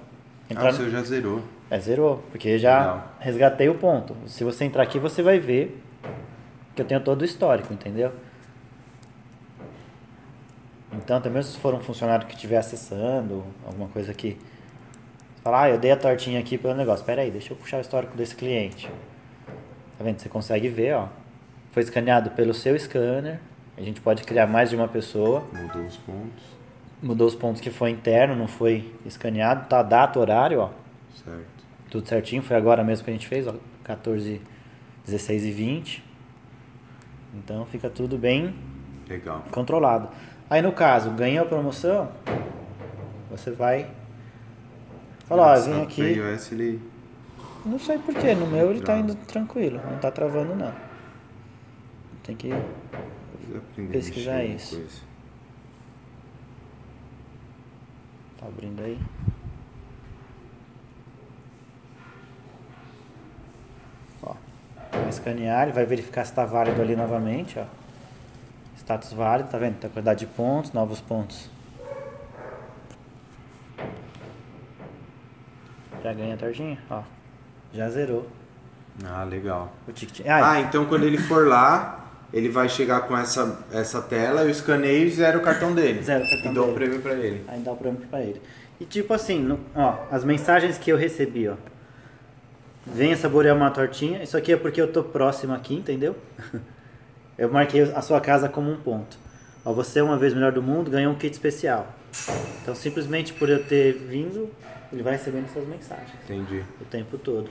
entrar 0.50 0.68
Ah, 0.68 0.72
o 0.72 0.74
seu 0.74 0.90
já 0.90 1.02
zerou. 1.04 1.42
é 1.70 1.80
zerou, 1.80 2.24
porque 2.32 2.58
já 2.58 3.06
resgatei 3.20 3.70
o 3.70 3.76
ponto. 3.76 4.16
Se 4.28 4.44
você 4.44 4.64
entrar 4.66 4.84
aqui, 4.84 4.98
você 4.98 5.22
vai 5.22 5.40
ver 5.40 5.82
que 6.76 6.82
eu 6.82 6.86
tenho 6.86 7.02
todo 7.02 7.22
o 7.22 7.26
histórico, 7.26 7.74
entendeu? 7.74 8.12
Então, 10.94 11.20
também 11.20 11.42
se 11.44 11.58
for 11.58 11.74
um 11.74 11.80
funcionário 11.80 12.26
que 12.26 12.34
estiver 12.36 12.58
acessando, 12.58 13.44
alguma 13.66 13.90
coisa 13.90 14.14
que 14.14 14.38
fala, 15.44 15.64
ah, 15.64 15.70
eu 15.70 15.78
dei 15.78 15.92
a 15.92 15.98
tortinha 15.98 16.40
aqui 16.40 16.58
pelo 16.58 16.74
negócio. 16.74 17.02
Espera 17.02 17.22
aí, 17.22 17.30
deixa 17.32 17.52
eu 17.54 17.58
puxar 17.58 17.78
o 17.78 17.82
histórico 17.82 18.16
desse 18.16 18.36
cliente. 18.36 18.90
Tá 19.98 20.04
vendo? 20.04 20.20
Você 20.20 20.30
consegue 20.30 20.70
ver, 20.70 20.96
ó. 20.96 21.08
Foi 21.72 21.84
escaneado 21.84 22.32
pelo 22.32 22.54
seu 22.54 22.78
scanner. 22.80 23.40
A 23.78 23.82
gente 23.82 24.00
pode 24.00 24.24
criar 24.24 24.48
mais 24.48 24.70
de 24.70 24.76
uma 24.78 24.88
pessoa. 24.88 25.44
Mudou 25.52 25.84
os 25.86 25.98
pontos. 25.98 26.55
Mudou 27.06 27.28
os 27.28 27.36
pontos 27.36 27.62
que 27.62 27.70
foi 27.70 27.92
interno, 27.92 28.36
não 28.36 28.48
foi 28.48 28.92
escaneado. 29.06 29.70
Tá 29.70 29.84
data, 29.84 30.20
horário, 30.20 30.60
ó. 30.60 30.72
Certo. 31.24 31.46
Tudo 31.92 32.10
certinho, 32.10 32.42
foi 32.42 32.58
agora 32.58 32.84
mesmo 32.84 33.06
que 33.06 33.12
a 33.12 33.14
gente 33.14 33.28
fez, 33.28 33.46
ó, 33.46 33.54
14, 33.84 34.42
16 35.06 35.46
e 35.46 35.52
20. 35.52 36.04
Então 37.36 37.64
fica 37.68 37.92
tudo 37.92 38.18
bem 38.18 38.56
Legal. 39.08 39.46
controlado. 39.52 40.10
Aí 40.50 40.64
no 40.64 40.72
caso, 40.72 41.12
ganhou 41.12 41.46
a 41.46 41.48
promoção, 41.48 42.10
você 43.30 43.52
vai 43.52 43.88
falar, 45.28 45.60
ó, 45.60 45.62
vim 45.62 45.84
aqui. 45.84 46.02
iOS, 46.02 46.52
ele... 46.54 46.82
Não 47.64 47.78
sei 47.78 48.00
porquê, 48.00 48.34
no 48.34 48.48
meu 48.48 48.72
ele 48.72 48.82
tá 48.82 48.98
indo 48.98 49.14
tranquilo, 49.14 49.80
não 49.92 50.00
tá 50.00 50.10
travando 50.10 50.56
não. 50.56 50.74
Tem 52.24 52.36
que. 52.36 52.50
Pesquisar 53.92 54.44
isso. 54.44 54.78
coisa. 54.78 55.16
Tá 58.46 58.50
abrindo 58.50 58.80
aí. 58.84 59.00
Ó, 64.22 64.36
vai 64.92 65.10
escanear, 65.10 65.64
ele 65.64 65.72
vai 65.72 65.84
verificar 65.86 66.24
se 66.26 66.32
está 66.32 66.46
válido 66.46 66.80
ali 66.80 66.96
novamente, 66.96 67.58
ó. 67.58 67.66
Status 68.78 69.14
válido, 69.14 69.50
tá 69.50 69.58
vendo? 69.58 69.80
Tem 69.80 69.90
a 69.90 69.94
quantidade 69.94 70.20
de 70.20 70.28
pontos, 70.28 70.72
novos 70.74 71.02
pontos. 71.02 71.50
Já 76.04 76.14
ganha 76.14 76.36
a 76.36 76.38
tarjinha, 76.38 76.78
ó. 76.88 77.02
Já 77.74 77.90
zerou 77.90 78.30
Ah, 79.04 79.24
legal. 79.24 79.72
o 79.88 79.92
ticket. 79.92 80.24
Ah, 80.28 80.52
Ah, 80.52 80.62
então 80.62 80.86
quando 80.86 81.04
ele 81.04 81.18
for 81.18 81.48
lá, 81.48 82.05
ele 82.36 82.50
vai 82.50 82.68
chegar 82.70 83.02
com 83.08 83.18
essa, 83.18 83.66
essa 83.72 84.02
tela, 84.02 84.42
eu 84.44 84.50
escaneio 84.50 85.08
e 85.08 85.10
zero 85.10 85.40
o 85.40 85.42
cartão 85.42 85.74
dele. 85.74 86.04
Zero 86.04 86.24
o 86.24 86.30
cartão 86.30 86.52
E 86.52 86.54
dou 86.56 86.70
o 86.70 86.74
prêmio 86.74 87.00
pra 87.02 87.14
ele. 87.14 87.44
Aí 87.48 87.60
dá 87.62 87.72
o 87.72 87.78
prêmio 87.78 88.02
pra 88.10 88.22
ele. 88.22 88.42
E 88.80 88.86
tipo 88.86 89.14
assim, 89.14 89.40
no- 89.42 89.60
ó, 89.74 90.00
as 90.12 90.24
mensagens 90.24 90.78
que 90.78 90.92
eu 90.92 90.98
recebi, 90.98 91.48
ó. 91.48 91.56
Venha 92.86 93.16
saborear 93.18 93.56
uma 93.56 93.72
tortinha. 93.72 94.22
Isso 94.22 94.38
aqui 94.38 94.52
é 94.52 94.58
porque 94.58 94.80
eu 94.82 94.92
tô 94.92 95.04
próximo 95.04 95.54
aqui, 95.54 95.74
entendeu? 95.76 96.16
Eu 97.38 97.52
marquei 97.52 97.82
a 97.82 98.02
sua 98.02 98.22
casa 98.22 98.48
como 98.48 98.72
um 98.72 98.78
ponto. 98.78 99.18
Ó, 99.66 99.74
você 99.74 100.00
é 100.00 100.04
uma 100.04 100.18
vez 100.18 100.34
melhor 100.34 100.54
do 100.54 100.64
mundo, 100.64 100.90
ganhou 100.90 101.12
um 101.12 101.16
kit 101.18 101.34
especial. 101.34 101.94
Então 102.62 102.74
simplesmente 102.74 103.34
por 103.34 103.50
eu 103.50 103.62
ter 103.66 103.92
vindo, 103.92 104.50
ele 104.90 105.04
vai 105.04 105.14
recebendo 105.14 105.44
essas 105.44 105.68
mensagens 105.68 106.12
Entendi. 106.24 106.64
o 106.80 106.86
tempo 106.86 107.18
todo. 107.18 107.50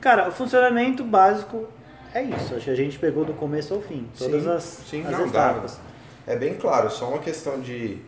Cara, 0.00 0.28
o 0.28 0.30
funcionamento 0.30 1.02
básico 1.02 1.66
é 2.14 2.22
isso. 2.22 2.54
Acho 2.54 2.64
que 2.64 2.70
a 2.70 2.74
gente 2.74 2.98
pegou 2.98 3.24
do 3.24 3.34
começo 3.34 3.74
ao 3.74 3.80
fim. 3.80 4.08
Todas 4.18 4.42
Sim, 4.44 4.50
as, 4.50 4.62
sim, 4.62 5.04
as 5.06 5.10
não, 5.12 5.28
dá. 5.28 5.50
etapas. 5.50 5.78
É 6.26 6.36
bem 6.36 6.54
claro, 6.54 6.90
só 6.90 7.08
uma 7.08 7.18
questão 7.18 7.60
de, 7.60 7.98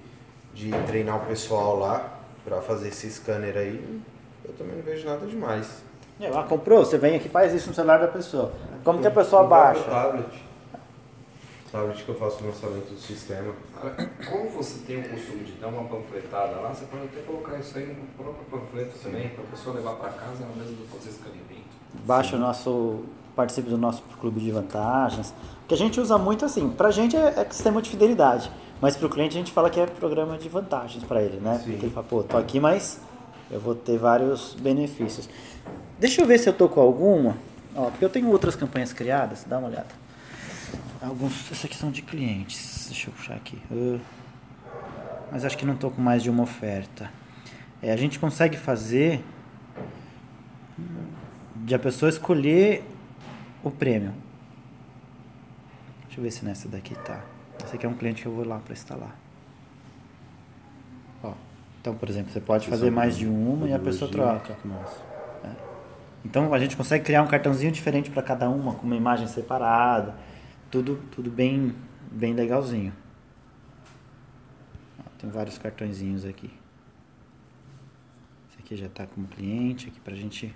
de 0.55 0.71
treinar 0.87 1.17
o 1.23 1.27
pessoal 1.27 1.77
lá 1.79 2.19
pra 2.45 2.61
fazer 2.63 2.89
esse 2.89 3.11
scanner 3.11 3.57
aí. 3.57 4.01
Eu 4.45 4.53
também 4.55 4.77
não 4.77 4.83
vejo 4.83 5.07
nada 5.07 5.27
demais. 5.27 5.83
É, 6.21 6.29
Ah, 6.29 6.45
comprou? 6.45 6.85
Você 6.85 6.97
vem 6.97 7.17
aqui 7.17 7.27
e 7.27 7.31
faz 7.31 7.53
isso 7.53 7.69
no 7.69 7.75
celular 7.75 7.99
da 7.99 8.09
pessoa. 8.09 8.53
Como 8.83 9.01
que 9.01 9.07
a 9.07 9.11
pessoa 9.11 9.45
baixa? 9.45 9.83
Tablet. 9.83 10.47
Tablet 11.71 12.05
que 12.05 12.09
eu 12.09 12.15
faço 12.15 12.43
o 12.43 12.47
lançamento 12.47 12.95
do 12.95 12.99
sistema. 12.99 13.53
Cara, 13.75 14.11
Como 14.31 14.49
você 14.51 14.79
tem 14.87 14.99
o 15.01 15.09
costume 15.11 15.45
de 15.45 15.53
dar 15.61 15.67
uma 15.69 15.85
panfletada 15.85 16.53
lá, 16.61 16.73
você 16.73 16.87
pode 16.87 17.05
até 17.05 17.21
colocar 17.21 17.59
isso 17.59 17.77
aí 17.77 17.87
no 17.87 18.07
próprio 18.23 18.45
panfleto 18.47 18.97
também, 19.03 19.29
para 19.31 19.45
a 19.45 19.47
pessoa 19.49 19.77
levar 19.77 19.95
para 19.97 20.11
casa 20.11 20.45
ao 20.45 20.51
invés 20.53 20.71
de 20.71 20.85
fazer 20.87 21.11
escaneamento. 21.11 21.67
Baixa 22.05 22.37
o 22.37 22.39
nosso. 22.39 23.05
Participe 23.37 23.69
do 23.69 23.79
nosso 23.79 24.03
clube 24.19 24.41
de 24.41 24.51
vantagens. 24.51 25.33
Que 25.69 25.75
a 25.75 25.77
gente 25.77 26.01
usa 26.01 26.17
muito 26.17 26.45
assim. 26.45 26.71
Pra 26.71 26.91
gente 26.91 27.15
é, 27.15 27.35
é 27.37 27.47
sistema 27.51 27.81
de 27.83 27.91
fidelidade. 27.91 28.51
Mas 28.81 28.97
pro 28.97 29.09
cliente 29.09 29.37
a 29.37 29.39
gente 29.39 29.53
fala 29.53 29.71
que 29.71 29.79
é 29.79 29.87
programa 29.87 30.37
de 30.37 30.49
vantagens 30.49 31.05
pra 31.05 31.23
ele, 31.23 31.39
né? 31.39 31.61
Sim. 31.63 31.71
Porque 31.71 31.87
ele 31.87 31.95
fala, 31.95 32.07
pô, 32.07 32.23
tô 32.23 32.37
aqui, 32.37 32.59
mas 32.59 33.01
eu 33.51 33.61
vou 33.61 33.75
ter 33.75 33.99
vários 33.99 34.55
benefícios. 34.59 35.29
Deixa 35.99 36.23
eu 36.23 36.27
ver 36.27 36.39
se 36.39 36.49
eu 36.49 36.53
tô 36.53 36.69
com 36.69 36.81
alguma. 36.81 37.37
Ó, 37.75 37.91
porque 37.91 38.05
eu 38.05 38.09
tenho 38.09 38.31
outras 38.31 38.57
campanhas 38.57 38.93
criadas, 38.93 39.45
dá 39.47 39.59
uma 39.59 39.69
olhada. 39.69 39.89
Alguns. 41.03 41.33
Esses 41.53 41.65
aqui 41.65 41.77
são 41.77 41.91
de 41.91 42.03
clientes. 42.03 42.87
Deixa 42.89 43.09
eu 43.09 43.15
puxar 43.15 43.35
aqui. 43.35 43.59
Ah, 43.71 43.99
mas 45.31 45.45
acho 45.45 45.57
que 45.57 45.67
não 45.67 45.77
tô 45.77 45.91
com 45.91 46.01
mais 46.01 46.23
de 46.23 46.31
uma 46.31 46.43
oferta. 46.43 47.11
É, 47.83 47.93
a 47.93 47.97
gente 47.97 48.19
consegue 48.19 48.57
fazer 48.57 49.23
de 51.57 51.75
a 51.75 51.79
pessoa 51.79 52.09
escolher 52.09 52.85
o 53.63 53.71
prêmio. 53.71 54.13
Deixa 56.05 56.21
eu 56.21 56.23
ver 56.23 56.31
se 56.31 56.45
nessa 56.45 56.69
daqui 56.69 56.95
tá. 56.95 57.23
Esse 57.65 57.77
aqui 57.77 57.85
é 57.85 57.89
um 57.89 57.95
cliente 57.95 58.23
que 58.23 58.29
eu 58.29 58.33
vou 58.33 58.47
lá 58.47 58.59
para 58.59 58.73
instalar. 58.73 59.17
Ó, 61.23 61.33
então, 61.81 61.95
por 61.95 62.09
exemplo, 62.09 62.33
você 62.33 62.41
pode 62.41 62.69
fazer 62.69 62.91
mais 62.91 63.17
de 63.17 63.27
uma 63.27 63.69
e 63.69 63.73
a 63.73 63.79
pessoa 63.79 64.11
troca. 64.11 64.57
É. 65.45 65.51
Então 66.25 66.53
a 66.53 66.59
gente 66.59 66.77
consegue 66.77 67.05
criar 67.05 67.23
um 67.23 67.29
cartãozinho 67.29 67.71
diferente 67.71 68.11
para 68.11 68.23
cada 68.23 68.49
uma, 68.49 68.75
com 68.75 68.87
uma 68.87 68.97
imagem 68.97 69.27
separada. 69.27 70.15
Tudo, 70.71 71.03
tudo 71.13 71.31
bem, 71.31 71.75
bem 72.11 72.35
legalzinho. 72.35 72.93
Ó, 74.99 75.03
tem 75.19 75.31
vários 75.31 75.59
cartõezinhos 75.59 76.25
aqui. 76.25 76.51
Esse 78.51 78.59
aqui 78.59 78.77
já 78.77 78.87
está 78.87 79.07
como 79.07 79.27
cliente, 79.27 79.89
aqui 79.89 80.01
para 80.01 80.15
a 80.15 80.17
gente 80.17 80.55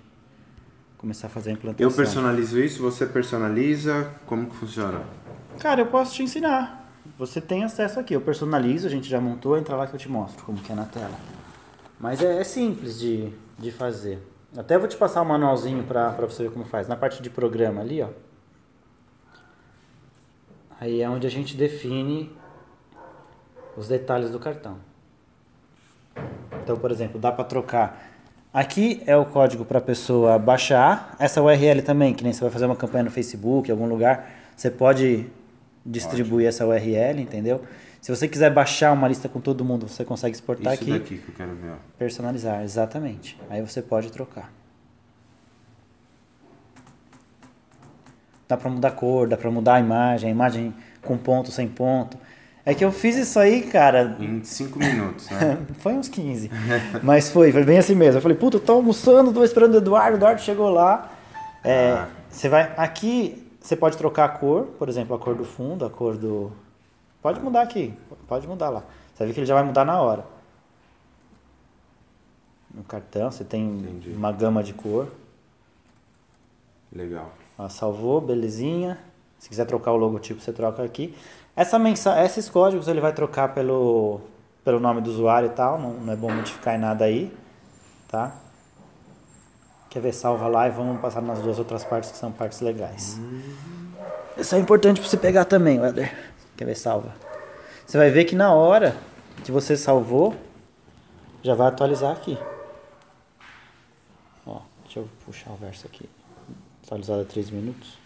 começar 1.01 1.27
a 1.27 1.29
fazer 1.29 1.49
a 1.49 1.53
implantação. 1.53 1.89
Eu 1.89 1.95
personalizo 1.95 2.59
isso, 2.59 2.81
você 2.81 3.07
personaliza, 3.07 4.11
como 4.27 4.47
que 4.47 4.55
funciona? 4.55 5.01
Cara, 5.59 5.81
eu 5.81 5.87
posso 5.87 6.13
te 6.13 6.21
ensinar. 6.21 6.87
Você 7.17 7.41
tem 7.41 7.63
acesso 7.63 7.99
aqui. 7.99 8.13
Eu 8.13 8.21
personalizo, 8.21 8.85
a 8.85 8.89
gente 8.89 9.09
já 9.09 9.19
montou, 9.19 9.57
entra 9.57 9.75
lá 9.75 9.87
que 9.87 9.95
eu 9.95 9.99
te 9.99 10.07
mostro 10.07 10.45
como 10.45 10.59
que 10.59 10.71
é 10.71 10.75
na 10.75 10.85
tela. 10.85 11.17
Mas 11.99 12.21
é, 12.21 12.39
é 12.39 12.43
simples 12.43 12.99
de, 12.99 13.33
de 13.57 13.71
fazer. 13.71 14.19
Até 14.55 14.77
vou 14.77 14.87
te 14.87 14.95
passar 14.95 15.21
o 15.21 15.25
manualzinho 15.25 15.83
para 15.83 16.11
você 16.11 16.43
ver 16.43 16.51
como 16.51 16.65
faz. 16.65 16.87
Na 16.87 16.95
parte 16.95 17.21
de 17.21 17.29
programa 17.29 17.81
ali, 17.81 18.01
ó. 18.01 18.09
Aí 20.79 21.01
é 21.01 21.09
onde 21.09 21.25
a 21.25 21.29
gente 21.29 21.55
define 21.57 22.31
os 23.75 23.87
detalhes 23.87 24.29
do 24.29 24.39
cartão. 24.39 24.77
Então, 26.63 26.77
por 26.77 26.91
exemplo, 26.91 27.19
dá 27.19 27.31
para 27.31 27.43
trocar. 27.45 28.10
Aqui 28.53 29.01
é 29.05 29.15
o 29.15 29.25
código 29.25 29.63
para 29.63 29.77
a 29.77 29.81
pessoa 29.81 30.37
baixar. 30.37 31.15
Essa 31.17 31.41
URL 31.41 31.81
também, 31.81 32.13
que 32.13 32.21
nem 32.23 32.33
você 32.33 32.41
vai 32.41 32.49
fazer 32.49 32.65
uma 32.65 32.75
campanha 32.75 33.05
no 33.05 33.11
Facebook, 33.11 33.69
em 33.69 33.71
algum 33.71 33.87
lugar, 33.87 34.29
você 34.55 34.69
pode 34.69 35.25
distribuir 35.85 36.47
essa 36.47 36.65
URL, 36.67 37.21
entendeu? 37.21 37.63
Se 38.01 38.13
você 38.13 38.27
quiser 38.27 38.51
baixar 38.51 38.91
uma 38.91 39.07
lista 39.07 39.29
com 39.29 39.39
todo 39.39 39.63
mundo, 39.63 39.87
você 39.87 40.03
consegue 40.03 40.35
exportar 40.35 40.73
Isso 40.73 40.83
aqui. 40.83 40.91
daqui 40.91 41.17
que 41.17 41.29
eu 41.29 41.35
quero 41.35 41.55
ver, 41.55 41.69
ó. 41.69 41.75
Personalizar, 41.97 42.61
exatamente. 42.61 43.39
Aí 43.49 43.61
você 43.61 43.81
pode 43.81 44.11
trocar. 44.11 44.51
Dá 48.49 48.57
pra 48.57 48.69
mudar 48.69 48.89
a 48.89 48.91
cor, 48.91 49.29
dá 49.29 49.37
pra 49.37 49.49
mudar 49.49 49.75
a 49.75 49.79
imagem, 49.79 50.27
a 50.27 50.31
imagem 50.31 50.73
com 51.01 51.17
ponto, 51.17 51.51
sem 51.51 51.69
ponto. 51.69 52.17
É 52.65 52.75
que 52.75 52.85
eu 52.85 52.91
fiz 52.91 53.15
isso 53.15 53.39
aí, 53.39 53.63
cara, 53.63 54.15
Em 54.19 54.43
5 54.43 54.77
minutos, 54.77 55.29
né? 55.31 55.57
foi 55.79 55.93
uns 55.93 56.07
15. 56.07 56.51
Mas 57.01 57.29
foi, 57.31 57.51
foi 57.51 57.63
bem 57.63 57.79
assim 57.79 57.95
mesmo. 57.95 58.17
Eu 58.19 58.21
falei, 58.21 58.37
puta, 58.37 58.57
eu 58.57 58.61
tô 58.61 58.73
almoçando, 58.73 59.33
tô 59.33 59.43
esperando 59.43 59.73
o 59.73 59.77
Eduardo, 59.77 60.13
o 60.13 60.17
Eduardo 60.19 60.41
chegou 60.41 60.69
lá. 60.69 61.11
É, 61.63 61.91
Ah. 61.91 62.07
Você 62.29 62.47
vai. 62.47 62.73
Aqui 62.77 63.45
você 63.59 63.75
pode 63.75 63.97
trocar 63.97 64.25
a 64.25 64.29
cor, 64.29 64.63
por 64.79 64.87
exemplo, 64.87 65.15
a 65.15 65.19
cor 65.19 65.35
do 65.35 65.43
fundo, 65.43 65.85
a 65.85 65.89
cor 65.89 66.15
do. 66.15 66.51
Pode 67.21 67.39
mudar 67.41 67.61
aqui, 67.61 67.93
pode 68.27 68.47
mudar 68.47 68.69
lá. 68.69 68.79
Você 68.79 69.19
vai 69.19 69.27
ver 69.27 69.33
que 69.33 69.39
ele 69.41 69.45
já 69.47 69.53
vai 69.53 69.63
mudar 69.63 69.83
na 69.83 69.99
hora. 70.01 70.23
No 72.73 72.83
cartão 72.83 73.29
você 73.29 73.43
tem 73.43 73.63
Entendi. 73.67 74.11
uma 74.11 74.31
gama 74.31 74.63
de 74.63 74.73
cor. 74.73 75.07
Legal. 76.91 77.31
Ó, 77.57 77.67
salvou, 77.69 78.21
belezinha. 78.21 78.97
Se 79.37 79.49
quiser 79.49 79.65
trocar 79.65 79.91
o 79.91 79.97
logotipo, 79.97 80.39
você 80.39 80.53
troca 80.53 80.83
aqui. 80.83 81.15
Essa 81.55 81.77
mensa 81.77 82.23
esses 82.23 82.49
códigos 82.49 82.87
ele 82.87 83.01
vai 83.01 83.13
trocar 83.13 83.53
pelo, 83.53 84.21
pelo 84.63 84.79
nome 84.79 85.01
do 85.01 85.09
usuário 85.09 85.47
e 85.47 85.51
tal. 85.51 85.79
Não, 85.79 85.93
não 85.93 86.13
é 86.13 86.15
bom 86.15 86.31
modificar 86.31 86.75
em 86.75 86.79
nada 86.79 87.05
aí. 87.05 87.35
Tá? 88.07 88.33
Quer 89.89 89.99
ver? 89.99 90.13
Salva 90.13 90.47
lá 90.47 90.67
e 90.67 90.71
vamos 90.71 91.01
passar 91.01 91.21
nas 91.21 91.39
duas 91.39 91.59
outras 91.59 91.83
partes 91.83 92.11
que 92.11 92.17
são 92.17 92.31
partes 92.31 92.61
legais. 92.61 93.19
Isso 94.37 94.55
é 94.55 94.59
importante 94.59 95.01
para 95.01 95.09
você 95.09 95.17
pegar 95.17 95.45
também, 95.45 95.79
Weather. 95.79 96.15
Quer 96.55 96.65
ver? 96.65 96.75
Salva. 96.75 97.13
Você 97.85 97.97
vai 97.97 98.09
ver 98.09 98.23
que 98.23 98.35
na 98.35 98.53
hora 98.53 98.95
que 99.43 99.51
você 99.51 99.75
salvou, 99.75 100.33
já 101.43 101.53
vai 101.55 101.67
atualizar 101.67 102.13
aqui. 102.13 102.37
Ó, 104.45 104.61
deixa 104.83 104.99
eu 104.99 105.09
puxar 105.25 105.51
o 105.51 105.55
verso 105.55 105.85
aqui. 105.87 106.09
Atualizado 106.85 107.21
a 107.21 107.25
3 107.25 107.49
minutos. 107.49 108.00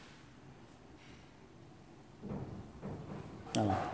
Olha 3.58 3.68
lá. 3.68 3.92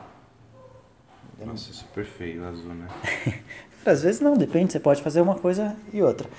Nossa, 1.46 1.74
super 1.74 2.06
feio 2.06 2.44
o 2.44 2.48
azul, 2.48 2.74
né? 2.74 2.88
Às 3.86 4.04
vezes 4.04 4.22
não, 4.22 4.38
depende, 4.38 4.72
você 4.72 4.80
pode 4.80 5.02
fazer 5.02 5.22
uma 5.22 5.36
coisa 5.36 5.76
e 5.92 6.04
outra. 6.04 6.30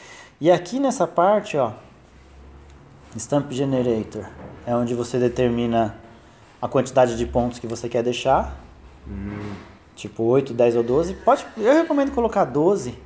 E 0.40 0.50
aqui 0.50 0.78
nessa 0.78 1.06
parte, 1.06 1.56
ó, 1.56 1.72
Stamp 3.16 3.50
Generator, 3.50 4.28
é 4.64 4.74
onde 4.76 4.94
você 4.94 5.18
determina 5.18 5.96
a 6.60 6.68
quantidade 6.68 7.16
de 7.16 7.26
pontos 7.26 7.58
que 7.58 7.66
você 7.66 7.88
quer 7.88 8.02
deixar. 8.02 8.56
Tipo 9.96 10.22
8, 10.22 10.54
10 10.54 10.76
ou 10.76 10.82
12. 10.84 11.14
Pode, 11.14 11.44
eu 11.56 11.74
recomendo 11.74 12.12
colocar 12.12 12.44
12 12.44 12.96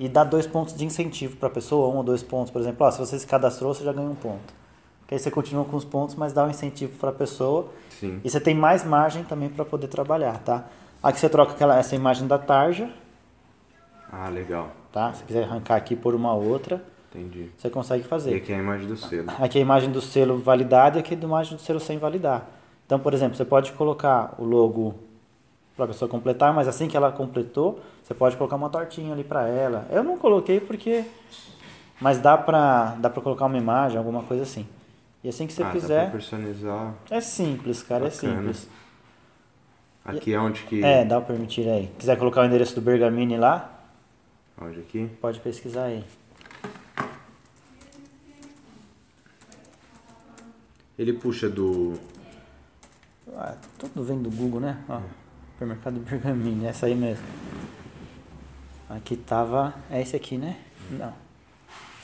e 0.00 0.08
dar 0.08 0.24
dois 0.24 0.46
pontos 0.46 0.74
de 0.74 0.84
incentivo 0.84 1.36
para 1.36 1.48
a 1.48 1.52
pessoa, 1.52 1.92
um 1.92 1.98
ou 1.98 2.02
dois 2.02 2.22
pontos, 2.22 2.50
por 2.50 2.60
exemplo, 2.60 2.86
ó, 2.86 2.90
se 2.90 2.98
você 2.98 3.18
se 3.18 3.26
cadastrou, 3.26 3.74
você 3.74 3.84
já 3.84 3.92
ganha 3.92 4.08
um 4.08 4.14
ponto. 4.14 4.63
Que 5.06 5.14
aí 5.14 5.18
você 5.20 5.30
continua 5.30 5.64
com 5.64 5.76
os 5.76 5.84
pontos, 5.84 6.14
mas 6.14 6.32
dá 6.32 6.44
um 6.44 6.50
incentivo 6.50 6.96
para 6.98 7.10
a 7.10 7.12
pessoa 7.12 7.68
Sim. 7.90 8.20
e 8.24 8.30
você 8.30 8.40
tem 8.40 8.54
mais 8.54 8.84
margem 8.84 9.22
também 9.24 9.48
para 9.48 9.64
poder 9.64 9.88
trabalhar, 9.88 10.38
tá? 10.38 10.64
Aqui 11.02 11.20
você 11.20 11.28
troca 11.28 11.52
aquela, 11.52 11.78
essa 11.78 11.94
imagem 11.94 12.26
da 12.26 12.38
tarja, 12.38 12.88
Ah, 14.10 14.28
legal. 14.28 14.68
tá? 14.92 15.12
Se 15.12 15.24
quiser 15.24 15.44
arrancar 15.44 15.76
aqui 15.76 15.94
por 15.94 16.14
uma 16.14 16.32
outra, 16.32 16.82
Entendi. 17.14 17.50
você 17.58 17.68
consegue 17.68 18.02
E 18.02 18.06
fazer. 18.06 18.34
aqui 18.34 18.52
é 18.52 18.56
a 18.56 18.58
imagem 18.58 18.86
do 18.88 18.96
selo. 18.96 19.30
Aqui 19.38 19.58
é 19.58 19.60
a 19.60 19.62
imagem 19.62 19.90
do 19.90 20.00
selo 20.00 20.38
validado 20.38 20.96
e 20.96 21.00
aqui 21.00 21.14
é 21.14 21.18
a 21.18 21.20
imagem 21.20 21.56
do 21.56 21.62
selo 21.62 21.80
sem 21.80 21.98
validar. 21.98 22.46
Então, 22.86 22.98
por 22.98 23.12
exemplo, 23.12 23.36
você 23.36 23.44
pode 23.44 23.72
colocar 23.72 24.34
o 24.38 24.44
logo 24.44 24.94
para 25.76 25.84
a 25.86 25.88
pessoa 25.88 26.08
completar, 26.08 26.54
mas 26.54 26.66
assim 26.68 26.86
que 26.88 26.96
ela 26.96 27.10
completou, 27.12 27.80
você 28.02 28.14
pode 28.14 28.36
colocar 28.36 28.56
uma 28.56 28.70
tortinha 28.70 29.12
ali 29.12 29.24
para 29.24 29.48
ela. 29.48 29.86
Eu 29.90 30.02
não 30.04 30.16
coloquei 30.16 30.60
porque 30.60 31.04
mas 32.00 32.18
dá 32.18 32.36
para 32.38 32.94
dá 32.98 33.10
para 33.10 33.22
colocar 33.22 33.46
uma 33.46 33.58
imagem, 33.58 33.98
alguma 33.98 34.22
coisa 34.22 34.42
assim. 34.44 34.66
E 35.24 35.28
assim 35.30 35.46
que 35.46 35.54
você 35.54 35.62
ah, 35.62 35.66
dá 35.66 35.72
fizer, 35.72 36.02
pra 36.02 36.10
personalizar. 36.10 36.94
é 37.10 37.20
simples, 37.20 37.82
cara, 37.82 38.08
é 38.08 38.10
Bacana. 38.10 38.36
simples. 38.36 38.68
Aqui 40.04 40.34
é 40.34 40.38
onde 40.38 40.62
que... 40.64 40.84
É, 40.84 41.02
dá 41.02 41.18
o 41.18 41.22
permitir 41.22 41.66
aí. 41.66 41.90
Quiser 41.98 42.18
colocar 42.18 42.42
o 42.42 42.44
endereço 42.44 42.74
do 42.74 42.82
Bergamini 42.82 43.38
lá, 43.38 43.80
Onde 44.60 44.80
aqui? 44.80 45.10
pode 45.22 45.40
pesquisar 45.40 45.84
aí. 45.84 46.04
Ele 50.98 51.14
puxa 51.14 51.48
do... 51.48 51.98
Ah, 53.34 53.56
tudo 53.78 54.04
vem 54.04 54.22
do 54.22 54.30
Google, 54.30 54.60
né? 54.60 54.84
Ó, 54.86 55.00
supermercado 55.52 55.98
Bergamini, 56.00 56.66
essa 56.66 56.84
aí 56.84 56.94
mesmo. 56.94 57.24
Aqui 58.90 59.16
tava. 59.16 59.74
É 59.90 60.02
esse 60.02 60.14
aqui, 60.14 60.36
né? 60.36 60.60
Não. 60.90 61.14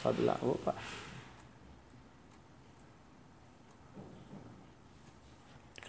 Sobe 0.02 0.22
lá. 0.22 0.36
Opa. 0.42 0.74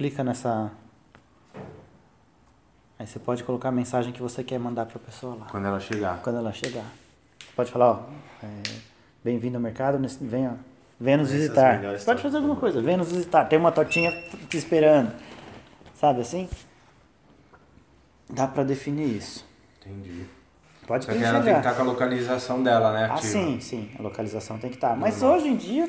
Clica 0.01 0.23
nessa. 0.23 0.71
Aí 2.97 3.05
você 3.05 3.19
pode 3.19 3.43
colocar 3.43 3.69
a 3.69 3.71
mensagem 3.71 4.11
que 4.11 4.19
você 4.19 4.43
quer 4.43 4.57
mandar 4.57 4.87
pra 4.87 4.97
pessoa 4.97 5.35
lá. 5.35 5.45
Quando 5.51 5.67
ela 5.67 5.79
chegar. 5.79 6.19
Quando 6.23 6.37
ela 6.39 6.51
chegar. 6.51 6.85
Você 7.39 7.51
pode 7.55 7.71
falar, 7.71 7.91
ó. 7.91 7.99
é, 8.41 8.47
Bem-vindo 9.23 9.57
ao 9.57 9.61
mercado, 9.61 9.99
nesse- 9.99 10.25
venha, 10.25 10.57
venha 10.99 11.17
nos 11.17 11.27
Essas 11.27 11.41
visitar. 11.41 11.79
Você 11.99 12.03
pode 12.05 12.19
fazer 12.23 12.37
alguma 12.37 12.55
coisa, 12.55 12.81
venha 12.81 12.97
nos 12.97 13.11
visitar. 13.11 13.45
Tem 13.45 13.59
uma 13.59 13.71
tortinha 13.71 14.11
te 14.49 14.57
esperando. 14.57 15.13
Sabe 15.93 16.21
assim? 16.21 16.49
Dá 18.27 18.47
pra 18.47 18.63
definir 18.63 19.07
isso. 19.17 19.45
Entendi. 19.85 20.25
Pode 20.87 21.05
Só 21.05 21.11
que 21.11 21.23
ela 21.23 21.43
tem 21.43 21.53
que 21.53 21.59
estar 21.59 21.75
com 21.75 21.81
a 21.83 21.85
localização 21.85 22.63
dela, 22.63 22.91
né? 22.91 23.03
Ah, 23.03 23.13
ativa. 23.13 23.27
sim, 23.33 23.59
sim. 23.59 23.91
A 23.99 24.01
localização 24.01 24.57
tem 24.57 24.71
que 24.71 24.77
estar. 24.77 24.95
Mas 24.97 25.21
Normal. 25.21 25.37
hoje 25.37 25.47
em 25.49 25.55
dia, 25.57 25.87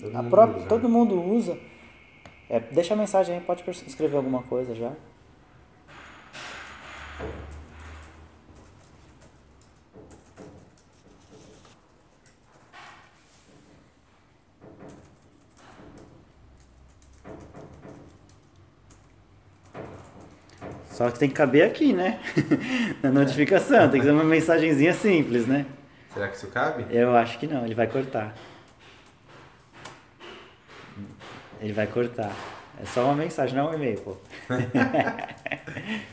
Todo 0.00 0.16
a 0.16 0.22
mundo 0.22 0.30
própria, 0.30 0.58
usa, 0.58 0.66
todo 0.68 0.82
né? 0.82 0.88
mundo 0.88 1.22
usa. 1.22 1.56
É, 2.48 2.60
deixa 2.60 2.94
a 2.94 2.96
mensagem 2.96 3.36
aí, 3.36 3.40
pode 3.40 3.64
escrever 3.86 4.16
alguma 4.16 4.42
coisa 4.42 4.74
já. 4.74 4.92
Só 20.94 21.10
que 21.10 21.18
tem 21.18 21.28
que 21.28 21.34
caber 21.34 21.66
aqui, 21.66 21.92
né? 21.92 22.20
Na 23.02 23.10
notificação, 23.10 23.90
tem 23.90 24.00
que 24.00 24.06
ser 24.06 24.12
uma 24.12 24.22
mensagenzinha 24.22 24.94
simples, 24.94 25.44
né? 25.44 25.66
Será 26.12 26.28
que 26.28 26.36
isso 26.36 26.46
cabe? 26.46 26.86
Eu 26.88 27.16
acho 27.16 27.36
que 27.36 27.48
não, 27.48 27.64
ele 27.64 27.74
vai 27.74 27.88
cortar. 27.88 28.32
Ele 31.64 31.72
vai 31.72 31.86
cortar. 31.86 32.30
É 32.78 32.84
só 32.84 33.06
uma 33.06 33.14
mensagem, 33.14 33.56
não 33.56 33.68
é 33.68 33.70
um 33.70 33.74
e-mail, 33.74 33.98
pô. 34.02 34.16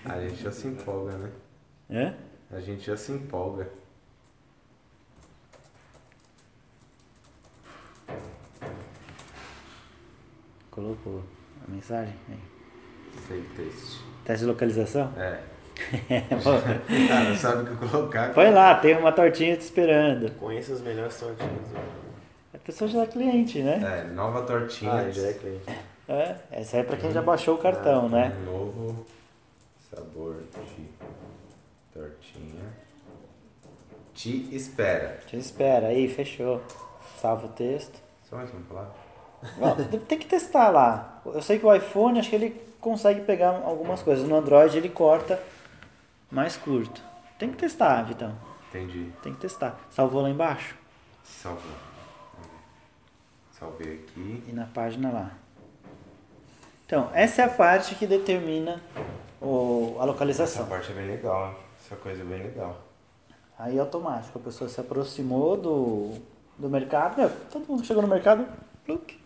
A 0.05 0.21
gente 0.21 0.41
já 0.41 0.49
se 0.49 0.65
empolga, 0.65 1.17
né? 1.17 1.29
Hã? 1.91 2.15
A 2.55 2.61
gente 2.61 2.85
já 2.85 2.95
se 2.95 3.11
empolga. 3.11 3.67
Colocou 10.69 11.21
a 11.67 11.69
mensagem? 11.69 12.15
Save 13.27 13.41
teste. 13.57 14.01
Teste 14.23 14.45
de 14.45 14.49
localização? 14.49 15.13
É. 15.17 15.41
Cara, 17.09 17.35
sabe 17.35 17.63
o 17.63 17.75
que 17.75 17.89
colocar? 17.89 18.33
Põe 18.33 18.51
lá, 18.51 18.75
tem 18.75 18.95
uma 18.95 19.11
tortinha 19.11 19.57
te 19.57 19.63
esperando. 19.63 20.31
Conheça 20.35 20.71
as 20.71 20.81
melhores 20.81 21.19
tortinhas. 21.19 21.67
A 22.53 22.57
pessoa 22.57 22.89
já 22.89 23.03
é 23.03 23.05
cliente, 23.07 23.61
né? 23.61 24.01
É, 24.01 24.13
nova 24.13 24.41
tortinha. 24.43 24.91
Ah, 24.91 25.09
já 25.09 25.27
é 25.27 25.33
cliente. 25.33 25.63
É, 26.07 26.35
essa 26.51 26.77
é 26.77 26.83
pra 26.83 26.97
quem 26.97 27.11
já 27.11 27.21
baixou 27.21 27.55
o 27.55 27.57
cartão, 27.57 28.09
né? 28.09 28.35
Um 28.41 28.45
novo 28.45 29.05
sabor 29.89 30.35
de 30.35 30.87
tortinha. 31.93 32.81
Te 34.13 34.55
espera. 34.55 35.19
Te 35.25 35.37
espera 35.37 35.87
aí, 35.87 36.07
fechou. 36.07 36.61
Salva 37.17 37.45
o 37.45 37.49
texto. 37.49 37.99
Só 38.29 38.35
mais 38.35 38.51
uma 38.51 38.61
palavra? 38.61 38.93
Tem 40.07 40.19
que 40.19 40.25
testar 40.27 40.69
lá. 40.69 41.21
Eu 41.25 41.41
sei 41.41 41.57
que 41.57 41.65
o 41.65 41.73
iPhone, 41.73 42.19
acho 42.19 42.29
que 42.29 42.35
ele 42.35 42.61
consegue 42.79 43.21
pegar 43.21 43.61
algumas 43.63 44.03
coisas. 44.03 44.27
No 44.27 44.35
Android 44.35 44.77
ele 44.77 44.89
corta 44.89 45.41
mais 46.29 46.57
curto. 46.57 47.01
Tem 47.39 47.49
que 47.49 47.57
testar, 47.57 48.03
Vitão. 48.03 48.35
Entendi. 48.69 49.11
Tem 49.23 49.33
que 49.33 49.39
testar. 49.39 49.79
Salvou 49.89 50.21
lá 50.21 50.29
embaixo? 50.29 50.75
Salvou. 51.23 51.90
Salvei 53.61 54.03
aqui. 54.03 54.43
E 54.47 54.51
na 54.51 54.65
página 54.65 55.11
lá. 55.11 55.31
Então, 56.83 57.11
essa 57.13 57.43
é 57.43 57.45
a 57.45 57.49
parte 57.49 57.93
que 57.93 58.07
determina 58.07 58.81
o, 59.39 59.97
a 59.97 60.01
Essa 60.01 60.05
localização. 60.05 60.65
parte 60.65 60.91
é 60.91 60.95
bem 60.95 61.05
legal, 61.05 61.55
essa 61.79 61.95
coisa 61.95 62.23
é 62.23 62.25
bem 62.25 62.41
legal. 62.41 62.81
Aí 63.59 63.77
automático, 63.77 64.39
a 64.39 64.41
pessoa 64.41 64.67
se 64.67 64.81
aproximou 64.81 65.55
do, 65.55 66.17
do 66.57 66.67
mercado, 66.67 67.17
meu, 67.17 67.29
todo 67.51 67.67
mundo 67.67 67.85
chegou 67.85 68.01
no 68.01 68.09
mercado, 68.09 68.47
pluk. 68.83 69.19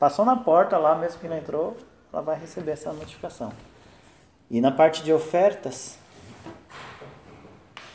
passou 0.00 0.24
na 0.24 0.34
porta 0.34 0.76
lá, 0.76 0.96
mesmo 0.96 1.20
que 1.20 1.28
não 1.28 1.38
entrou, 1.38 1.76
ela 2.12 2.20
vai 2.20 2.36
receber 2.36 2.72
essa 2.72 2.92
notificação. 2.92 3.52
E 4.50 4.60
na 4.60 4.72
parte 4.72 5.04
de 5.04 5.12
ofertas, 5.12 5.96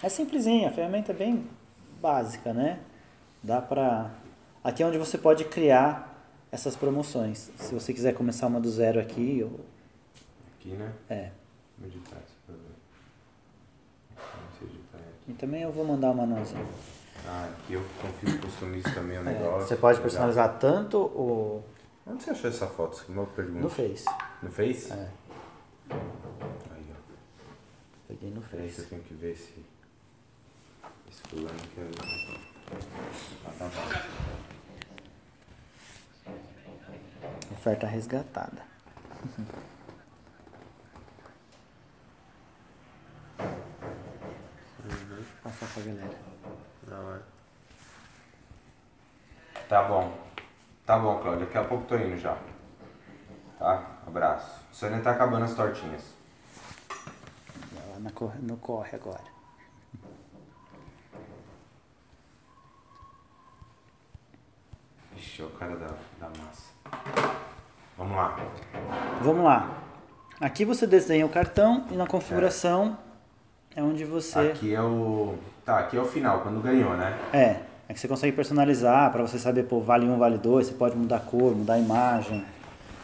é 0.02 0.08
simplesinha, 0.08 0.70
a 0.70 0.72
ferramenta 0.72 1.12
é 1.12 1.16
bem 1.16 1.50
básica, 2.02 2.54
né? 2.54 2.80
Dá 3.44 3.62
pra. 3.62 4.21
Aqui 4.64 4.84
é 4.84 4.86
onde 4.86 4.98
você 4.98 5.18
pode 5.18 5.46
criar 5.46 6.08
essas 6.52 6.76
promoções. 6.76 7.50
Se 7.58 7.74
você 7.74 7.94
quiser 7.94 8.14
começar 8.14 8.48
uma 8.48 8.60
do 8.60 8.70
zero 8.70 9.00
aqui, 9.00 9.42
ou... 9.44 9.60
Aqui, 10.60 10.70
né? 10.70 10.94
é. 11.10 11.32
Vou 11.80 11.88
editar 11.88 12.18
isso 12.18 12.36
pra 12.46 12.56
ver. 12.56 12.62
Editar 14.66 14.98
aqui. 14.98 15.32
E 15.32 15.34
também 15.34 15.64
eu 15.64 15.72
vou 15.72 15.84
mandar 15.84 16.12
uma 16.12 16.26
nozinha. 16.26 16.64
Ah, 17.26 17.50
aqui 17.52 17.74
eu 17.74 17.84
confio 18.02 18.40
customize 18.40 18.94
também 18.94 19.18
o 19.18 19.22
É, 19.22 19.34
negócio. 19.34 19.68
você 19.68 19.76
pode 19.76 19.98
Legal. 19.98 20.04
personalizar 20.10 20.60
tanto 20.60 20.98
o. 21.00 21.64
Onde 22.06 22.24
você 22.24 22.32
achou 22.32 22.50
essa 22.50 22.68
foto? 22.68 23.04
É 23.08 23.12
Uma 23.12 23.26
pergunta. 23.28 23.60
no 23.62 23.70
Face. 23.70 24.06
No 24.44 24.52
Face? 24.52 24.92
É, 24.92 25.08
Aí, 25.92 26.86
ó. 26.92 27.14
peguei 28.08 28.30
no 28.32 28.42
Peraí 28.42 28.66
que 28.68 28.72
eu 28.72 28.76
Face. 28.76 28.90
tenho 28.90 29.02
que 29.04 29.14
ver 29.16 29.32
esse. 29.34 29.54
Esse 31.10 31.22
fulano 31.30 31.58
que 31.74 31.80
é. 31.82 32.51
Oferta 37.52 37.88
resgatada. 37.88 38.64
Passar 45.44 45.68
pra 45.74 45.84
galera. 45.84 46.18
Da 46.88 47.00
hora. 47.00 47.24
Tá 49.68 49.84
bom. 49.84 50.18
Tá 50.86 51.00
bom, 51.00 51.20
Cláudio. 51.20 51.46
Daqui 51.46 51.58
a 51.58 51.64
pouco 51.64 51.86
tô 51.86 51.96
indo 51.96 52.18
já. 52.18 52.38
Tá? 53.58 53.86
Abraço. 54.08 54.60
O 54.72 54.76
Sônia 54.76 55.02
tá 55.02 55.12
acabando 55.12 55.46
as 55.46 55.54
tortinhas. 55.54 56.04
Vai 57.74 57.88
lá 57.94 58.00
na 58.00 58.12
cor- 58.12 58.36
no 58.42 58.58
corre 58.58 58.96
agora. 58.96 59.41
Ixi, 65.22 65.44
é 65.44 65.46
o 65.46 65.50
cara 65.50 65.76
da, 65.76 65.86
da 66.20 66.28
massa. 66.30 66.72
Vamos 67.96 68.18
lá. 68.18 68.40
Vamos 69.22 69.44
lá. 69.44 69.70
Aqui 70.40 70.66
você 70.66 70.88
desenha 70.88 71.24
o 71.24 71.30
cartão 71.30 71.86
e 71.92 71.94
na 71.94 72.08
configuração 72.08 72.98
é, 73.76 73.84
onde 73.84 74.04
você. 74.04 74.40
Aqui 74.40 74.74
é 74.74 74.82
o. 74.82 75.36
Tá, 75.64 75.78
aqui 75.78 75.96
é 75.96 76.02
o 76.02 76.06
final, 76.06 76.42
quando 76.42 76.60
ganhou, 76.60 76.98
né? 76.98 77.16
É, 77.32 77.60
é 77.88 77.94
que 77.94 78.00
você 78.00 78.08
consegue 78.08 78.36
personalizar 78.36 79.12
para 79.12 79.22
você 79.22 79.38
saber, 79.38 79.64
pô, 79.64 79.80
vale 79.80 80.08
um, 80.08 80.18
vale 80.18 80.40
dois, 80.40 80.66
você 80.66 80.74
pode 80.74 80.98
mudar 80.98 81.18
a 81.18 81.20
cor, 81.20 81.56
mudar 81.56 81.76
a 81.76 81.80
imagem, 81.80 82.44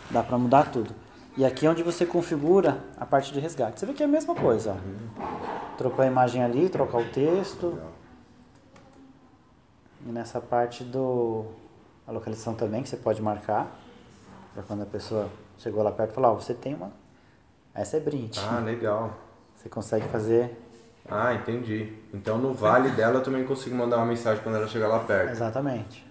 dá 0.09 0.23
para 0.23 0.39
mudar 0.39 0.71
tudo. 0.71 0.95
E 1.37 1.45
aqui 1.45 1.67
é 1.67 1.69
onde 1.69 1.83
você 1.83 2.03
configura 2.03 2.83
a 2.99 3.05
parte 3.05 3.31
de 3.31 3.39
resgate. 3.39 3.79
Você 3.79 3.85
vê 3.85 3.93
que 3.93 4.01
é 4.01 4.07
a 4.07 4.09
mesma 4.09 4.33
coisa, 4.33 4.75
ó. 4.75 5.77
Trocou 5.77 6.03
a 6.03 6.07
imagem 6.07 6.43
ali, 6.43 6.67
trocar 6.67 6.97
o 6.97 7.05
texto. 7.09 7.79
E 10.03 10.11
nessa 10.11 10.41
parte 10.41 10.83
do 10.83 11.45
a 12.07 12.11
localização 12.11 12.53
também 12.53 12.81
que 12.83 12.89
você 12.89 12.97
pode 12.97 13.21
marcar 13.21 13.67
para 14.53 14.63
quando 14.63 14.83
a 14.83 14.85
pessoa 14.85 15.29
chegou 15.57 15.83
lá 15.83 15.91
perto 15.91 16.13
falar, 16.13 16.31
ó, 16.31 16.35
você 16.35 16.53
tem 16.53 16.73
uma 16.73 16.91
essa 17.75 17.97
é 17.97 17.99
brinde. 17.99 18.39
Ah, 18.39 18.59
legal. 18.59 19.13
Você 19.55 19.69
consegue 19.69 20.07
fazer 20.07 20.57
Ah, 21.09 21.33
entendi. 21.33 21.93
Então 22.13 22.37
no 22.37 22.53
vale 22.53 22.89
dela 22.91 23.15
eu 23.19 23.23
também 23.23 23.45
consigo 23.45 23.75
mandar 23.75 23.97
uma 23.97 24.05
mensagem 24.05 24.41
quando 24.43 24.55
ela 24.55 24.67
chegar 24.67 24.87
lá 24.87 24.99
perto. 24.99 25.31
exatamente. 25.31 26.05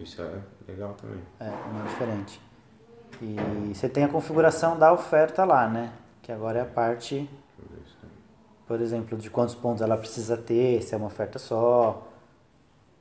Isso 0.00 0.20
é 0.20 0.38
legal 0.66 0.94
também. 1.00 1.20
É, 1.38 1.48
uma 1.70 1.84
diferente. 1.84 2.40
E 3.20 3.36
você 3.72 3.88
tem 3.88 4.02
a 4.02 4.08
configuração 4.08 4.76
da 4.76 4.92
oferta 4.92 5.44
lá, 5.44 5.68
né? 5.68 5.92
Que 6.22 6.32
agora 6.32 6.58
é 6.58 6.62
a 6.62 6.66
parte, 6.66 7.28
por 8.66 8.80
exemplo, 8.80 9.16
de 9.16 9.30
quantos 9.30 9.54
pontos 9.54 9.80
ela 9.82 9.96
precisa 9.96 10.36
ter, 10.36 10.82
se 10.82 10.94
é 10.94 10.98
uma 10.98 11.06
oferta 11.06 11.38
só, 11.38 12.08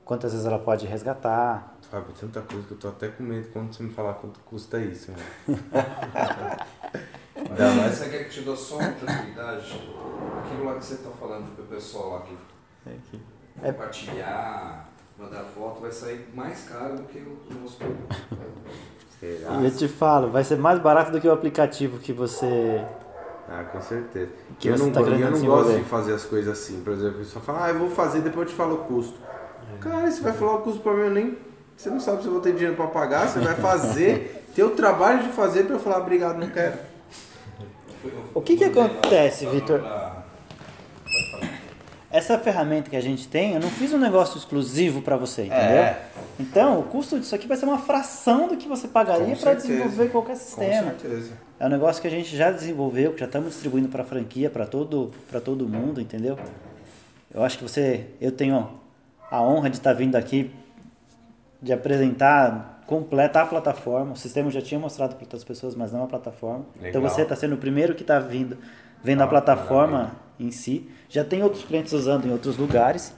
quantas 0.06 0.32
vezes 0.32 0.45
ela 0.45 0.60
pode 0.60 0.86
resgatar. 0.86 1.76
Fábio, 1.89 2.14
tanta 2.20 2.41
coisa 2.41 2.66
que 2.68 2.74
eu 2.74 2.78
tô 2.78 2.88
até 2.88 3.10
com 3.10 3.24
medo 3.24 3.49
quando 3.52 3.74
você 3.74 3.84
me 3.84 3.89
falar 3.91 4.14
quanto 4.16 4.39
custa 4.41 4.80
isso, 4.80 5.12
mano. 5.12 5.60
Ainda 7.36 7.66
Mas 7.68 7.76
mais. 7.76 7.95
você 7.95 8.10
quer 8.10 8.24
que 8.26 8.30
te 8.30 8.41
dê 8.41 8.56
só 8.56 8.78
uma 8.78 8.91
tranquilidade? 8.91 9.82
Aquilo 10.45 10.66
lá 10.66 10.76
que 10.76 10.86
você 10.86 10.93
está 10.93 11.10
falando 11.10 11.56
pro 11.56 11.64
pessoal 11.66 12.12
lá 12.14 12.22
que 12.22 12.38
É. 13.62 13.72
compartilhar, 13.72 14.89
mandar 15.18 15.43
foto, 15.43 15.82
vai 15.82 15.91
sair 15.91 16.30
mais 16.34 16.64
caro 16.64 16.95
do 16.95 17.04
que 17.04 17.20
o 17.20 17.38
nosso 17.62 17.78
produto. 17.78 18.16
Será? 19.20 19.56
E 19.56 19.66
eu 19.66 19.72
te 19.76 19.88
falo, 19.88 20.30
vai 20.30 20.43
ser 20.43 20.58
mais 20.58 20.80
barato 20.80 21.12
do 21.12 21.20
que 21.20 21.28
o 21.28 21.32
aplicativo 21.32 21.99
que 21.99 22.14
você. 22.14 22.86
Ah, 23.49 23.64
com 23.66 23.82
certeza. 23.82 24.32
Que 24.58 24.70
eu 24.70 24.78
não, 24.78 24.91
tá 24.91 25.02
eu 25.02 25.32
não 25.32 25.45
gosto 25.45 25.78
de 25.78 25.84
fazer 25.84 26.14
as 26.14 26.24
coisas 26.24 26.58
assim. 26.58 26.82
Por 26.82 26.93
exemplo, 26.93 27.16
a 27.16 27.20
pessoa 27.20 27.43
fala, 27.43 27.66
ah, 27.66 27.70
eu 27.70 27.80
vou 27.80 27.89
fazer, 27.89 28.22
depois 28.22 28.47
eu 28.47 28.54
te 28.54 28.58
falo 28.58 28.76
o 28.76 28.86
custo. 28.86 29.20
Cara, 29.80 30.11
você 30.11 30.22
vai 30.22 30.34
falar 30.34 30.55
o 30.55 30.61
custo 30.61 30.82
pra 30.82 30.93
mim, 30.93 31.01
eu 31.01 31.09
nem. 31.11 31.38
Você 31.78 31.89
não 31.89 31.99
sabe 31.99 32.22
se 32.22 32.28
eu 32.28 32.34
vou 32.34 32.41
ter 32.41 32.53
dinheiro 32.53 32.76
pra 32.76 32.88
pagar, 32.88 33.28
você 33.28 33.39
vai 33.39 33.55
fazer, 33.55 34.43
ter 34.53 34.63
o 34.63 34.72
trabalho 34.72 35.24
de 35.24 35.30
fazer 35.30 35.63
pra 35.63 35.76
eu 35.76 35.80
falar, 35.80 35.99
obrigado, 35.99 36.38
não 36.38 36.49
quero. 36.49 36.78
O 38.34 38.41
que 38.41 38.55
que 38.57 38.63
acontece, 38.63 39.45
pra- 39.45 39.53
Vitor? 39.53 39.80
pra- 39.80 40.24
Essa 42.09 42.38
ferramenta 42.38 42.89
que 42.89 42.95
a 42.95 43.01
gente 43.01 43.28
tem, 43.28 43.53
eu 43.53 43.59
não 43.59 43.69
fiz 43.69 43.93
um 43.93 43.97
negócio 43.97 44.38
exclusivo 44.38 45.01
para 45.01 45.15
você, 45.15 45.43
entendeu? 45.43 45.78
É. 45.78 46.01
Então, 46.39 46.80
o 46.80 46.84
custo 46.84 47.17
disso 47.19 47.34
aqui 47.34 47.47
vai 47.47 47.55
ser 47.55 47.65
uma 47.65 47.78
fração 47.78 48.47
do 48.47 48.57
que 48.57 48.67
você 48.67 48.88
pagaria 48.88 49.34
Com 49.36 49.41
para 49.41 49.53
desenvolver 49.53 50.09
qualquer 50.09 50.34
Com 50.34 50.39
sistema. 50.39 50.93
certeza. 50.99 51.32
É 51.59 51.65
um 51.65 51.69
negócio 51.69 52.01
que 52.01 52.07
a 52.07 52.11
gente 52.11 52.36
já 52.36 52.51
desenvolveu, 52.51 53.13
que 53.13 53.19
já 53.19 53.28
estamos 53.28 53.49
distribuindo 53.53 53.88
para 53.88 54.03
franquia, 54.03 54.49
para 54.49 54.65
todo, 54.65 55.11
para 55.30 55.39
todo 55.39 55.67
mundo, 55.67 56.01
entendeu? 56.01 56.38
Eu 57.34 57.43
acho 57.43 57.57
que 57.57 57.63
você, 57.63 58.07
eu 58.19 58.32
tenho 58.32 58.67
a 59.32 59.41
honra 59.41 59.69
de 59.69 59.77
estar 59.77 59.93
vindo 59.93 60.15
aqui, 60.17 60.51
de 61.61 61.71
apresentar 61.71 62.82
completa 62.86 63.41
a 63.41 63.45
plataforma. 63.45 64.11
O 64.11 64.15
sistema 64.17 64.51
já 64.51 64.61
tinha 64.61 64.79
mostrado 64.79 65.15
para 65.15 65.23
outras 65.23 65.43
pessoas, 65.45 65.73
mas 65.75 65.93
não 65.93 66.03
a 66.03 66.07
plataforma. 66.07 66.65
Então 66.75 67.01
Legal. 67.01 67.09
você 67.09 67.21
está 67.21 67.36
sendo 67.36 67.55
o 67.55 67.57
primeiro 67.57 67.95
que 67.95 68.01
está 68.01 68.19
vindo, 68.19 68.57
vendo 69.01 69.21
Ah, 69.21 69.23
a 69.23 69.27
plataforma 69.27 69.97
maravilha. 69.97 70.17
em 70.39 70.51
si. 70.51 70.89
Já 71.07 71.23
tem 71.23 71.41
outros 71.41 71.63
clientes 71.63 71.93
usando 71.93 72.25
em 72.27 72.32
outros 72.32 72.57
lugares. 72.57 73.13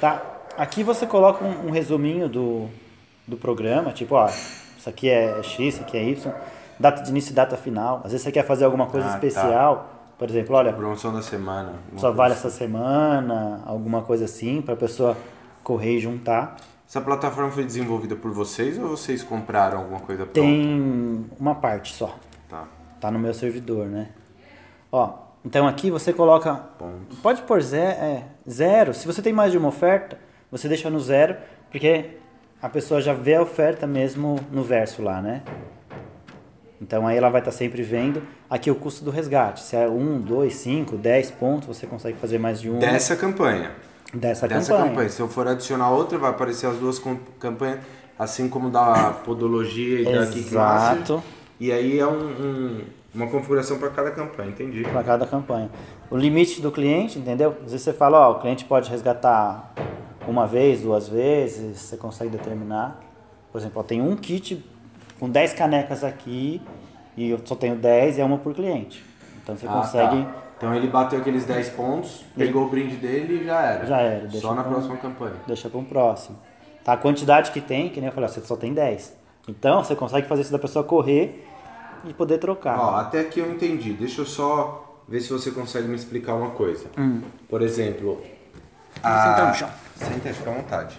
Tá? 0.00 0.20
Aqui 0.56 0.82
você 0.82 1.06
coloca 1.06 1.44
um, 1.44 1.68
um 1.68 1.70
resuminho 1.70 2.28
do, 2.28 2.68
do 3.26 3.36
programa, 3.36 3.92
tipo, 3.92 4.16
ó, 4.16 4.26
isso 4.26 4.88
aqui 4.88 5.08
é 5.08 5.40
X, 5.44 5.74
isso 5.74 5.82
aqui 5.82 5.96
é 5.96 6.02
Y, 6.02 6.32
data 6.80 7.02
de 7.02 7.10
início 7.10 7.30
e 7.30 7.34
data 7.34 7.56
final. 7.56 7.98
Às 8.04 8.10
vezes 8.10 8.22
você 8.22 8.32
quer 8.32 8.44
fazer 8.44 8.64
alguma 8.64 8.86
coisa 8.86 9.06
Ah, 9.08 9.12
tá. 9.12 9.18
Por 10.18 10.28
exemplo, 10.28 10.56
olha, 10.56 10.72
Promoção 10.72 11.12
da 11.12 11.22
semana. 11.22 11.74
só 11.96 12.10
vale 12.12 12.34
assim. 12.34 12.46
essa 12.48 12.56
semana, 12.56 13.62
alguma 13.64 14.02
coisa 14.02 14.24
assim, 14.24 14.60
para 14.60 14.74
a 14.74 14.76
pessoa 14.76 15.16
correr 15.62 15.96
e 15.96 16.00
juntar. 16.00 16.56
Essa 16.88 17.00
plataforma 17.00 17.50
foi 17.50 17.64
desenvolvida 17.64 18.16
por 18.16 18.32
vocês 18.32 18.78
ou 18.78 18.88
vocês 18.88 19.22
compraram 19.22 19.78
alguma 19.78 20.00
coisa 20.00 20.24
pronta? 20.24 20.40
Tem 20.40 21.26
uma 21.38 21.54
parte 21.54 21.94
só, 21.94 22.14
Tá. 22.48 22.64
tá 23.00 23.10
no 23.10 23.18
meu 23.18 23.34
servidor, 23.34 23.86
né? 23.86 24.08
Ó, 24.90 25.12
então 25.44 25.66
aqui 25.68 25.90
você 25.90 26.12
coloca 26.14 26.54
Pontos. 26.78 27.18
Pode 27.20 27.42
pôr 27.42 27.60
zero, 27.62 28.00
é, 28.00 28.24
zero. 28.48 28.94
Se 28.94 29.06
você 29.06 29.20
tem 29.20 29.32
mais 29.34 29.52
de 29.52 29.58
uma 29.58 29.68
oferta, 29.68 30.18
você 30.50 30.66
deixa 30.66 30.88
no 30.88 30.98
zero, 30.98 31.36
porque 31.70 32.16
a 32.60 32.68
pessoa 32.70 33.00
já 33.02 33.12
vê 33.12 33.34
a 33.34 33.42
oferta 33.42 33.86
mesmo 33.86 34.40
no 34.50 34.62
verso 34.62 35.02
lá, 35.02 35.20
né? 35.20 35.42
Então 36.80 37.06
aí 37.06 37.16
ela 37.18 37.28
vai 37.28 37.40
estar 37.40 37.52
sempre 37.52 37.82
vendo. 37.82 38.22
Aqui 38.50 38.70
é 38.70 38.72
o 38.72 38.76
custo 38.76 39.04
do 39.04 39.10
resgate. 39.10 39.60
Se 39.60 39.76
é 39.76 39.86
1, 39.88 40.20
2, 40.20 40.54
5, 40.54 40.96
10 40.96 41.30
pontos, 41.32 41.68
você 41.76 41.86
consegue 41.86 42.16
fazer 42.18 42.38
mais 42.38 42.60
de 42.60 42.70
um 42.70 42.78
Dessa 42.78 43.14
campanha. 43.14 43.72
dessa, 44.14 44.48
Dessa 44.48 44.72
campanha. 44.72 44.88
campanha. 44.90 45.08
Se 45.10 45.20
eu 45.20 45.28
for 45.28 45.46
adicionar 45.46 45.90
outra, 45.90 46.16
vai 46.18 46.30
aparecer 46.30 46.66
as 46.66 46.76
duas 46.76 46.98
campanhas, 47.38 47.80
assim 48.18 48.48
como 48.48 48.70
da 48.70 49.10
podologia 49.24 50.00
e 50.00 50.04
da. 50.04 50.22
Exato, 50.22 51.22
E 51.60 51.70
aí 51.72 51.98
é 51.98 52.06
um, 52.06 52.10
um- 52.30 52.80
uma 53.14 53.26
configuração 53.26 53.78
para 53.78 53.90
cada 53.90 54.10
campanha, 54.12 54.50
entendi. 54.50 54.82
para 54.82 55.02
cada 55.02 55.26
campanha. 55.26 55.68
O 56.10 56.16
limite 56.16 56.60
do 56.62 56.70
cliente, 56.70 57.18
entendeu? 57.18 57.50
Às 57.64 57.72
vezes 57.72 57.82
você 57.82 57.92
fala, 57.92 58.28
ó, 58.28 58.32
o 58.32 58.40
cliente 58.40 58.64
pode 58.64 58.88
resgatar 58.90 59.74
uma 60.26 60.46
vez, 60.46 60.82
duas 60.82 61.08
vezes, 61.08 61.78
você 61.80 61.96
consegue 61.96 62.30
determinar. 62.30 63.00
Por 63.50 63.58
exemplo, 63.58 63.80
ó, 63.80 63.82
tem 63.82 64.00
um 64.00 64.14
kit 64.16 64.64
com 65.18 65.28
10 65.28 65.52
canecas 65.54 66.04
aqui 66.04 66.62
e 67.18 67.30
eu 67.30 67.40
só 67.44 67.54
tenho 67.54 67.74
10 67.76 68.18
e 68.18 68.20
é 68.20 68.24
uma 68.24 68.38
por 68.38 68.54
cliente. 68.54 69.04
Então 69.42 69.56
você 69.56 69.66
Ah, 69.66 69.72
consegue. 69.72 70.22
tá. 70.24 70.34
Então 70.56 70.74
ele 70.74 70.86
bateu 70.88 71.18
aqueles 71.20 71.44
10 71.44 71.68
pontos, 71.70 72.24
pegou 72.36 72.66
o 72.66 72.68
brinde 72.68 72.96
dele 72.96 73.42
e 73.42 73.44
já 73.44 73.60
era. 73.62 73.86
Já 73.86 73.98
era, 74.00 74.20
deixa 74.26 74.40
Só 74.40 74.54
na 74.54 74.62
pra- 74.62 74.72
próxima 74.72 74.96
campanha. 74.96 75.34
Deixa 75.46 75.68
para 75.68 75.78
um 75.78 75.84
próximo. 75.84 76.36
Tá? 76.84 76.92
A 76.92 76.96
quantidade 76.96 77.50
que 77.50 77.60
tem, 77.60 77.88
que 77.90 78.00
nem 78.00 78.08
eu 78.08 78.12
falei, 78.14 78.28
ó, 78.28 78.32
você 78.32 78.40
só 78.40 78.56
tem 78.56 78.72
10. 78.72 79.16
Então 79.48 79.82
você 79.82 79.94
consegue 79.94 80.26
fazer 80.26 80.42
isso 80.42 80.52
da 80.52 80.58
pessoa 80.58 80.84
correr 80.84 81.44
e 82.04 82.12
poder 82.12 82.38
trocar. 82.38 82.78
Ó, 82.78 82.96
até 82.96 83.20
aqui 83.20 83.40
eu 83.40 83.50
entendi. 83.50 83.92
Deixa 83.92 84.20
eu 84.20 84.26
só 84.26 85.00
ver 85.08 85.20
se 85.20 85.32
você 85.32 85.50
consegue 85.50 85.88
me 85.88 85.96
explicar 85.96 86.34
uma 86.34 86.50
coisa. 86.50 86.86
Por 87.48 87.62
exemplo, 87.62 88.20
a... 89.02 89.24
Senta 89.28 89.46
no 89.48 89.54
chão. 89.54 89.70
Senta, 89.96 90.32
fica 90.34 90.50
à 90.50 90.54
vontade. 90.54 90.98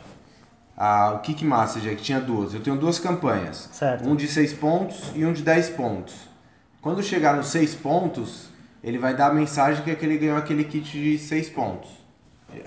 A, 0.79 1.11
o 1.11 1.19
Kick 1.19 1.43
Master 1.43 1.81
que 1.81 2.01
tinha 2.01 2.21
duas. 2.21 2.53
Eu 2.53 2.61
tenho 2.61 2.77
duas 2.77 2.97
campanhas. 2.97 3.69
Certo. 3.73 4.07
Um 4.07 4.15
de 4.15 4.27
6 4.27 4.53
pontos 4.53 5.11
e 5.13 5.25
um 5.25 5.33
de 5.33 5.43
10 5.43 5.71
pontos. 5.71 6.15
Quando 6.81 7.03
chegar 7.03 7.35
nos 7.35 7.47
6 7.47 7.75
pontos, 7.75 8.49
ele 8.81 8.97
vai 8.97 9.13
dar 9.13 9.27
a 9.27 9.33
mensagem 9.33 9.83
que 9.83 10.05
ele 10.05 10.17
ganhou 10.17 10.37
aquele 10.37 10.63
kit 10.63 10.89
de 10.89 11.17
6 11.17 11.49
pontos. 11.49 11.89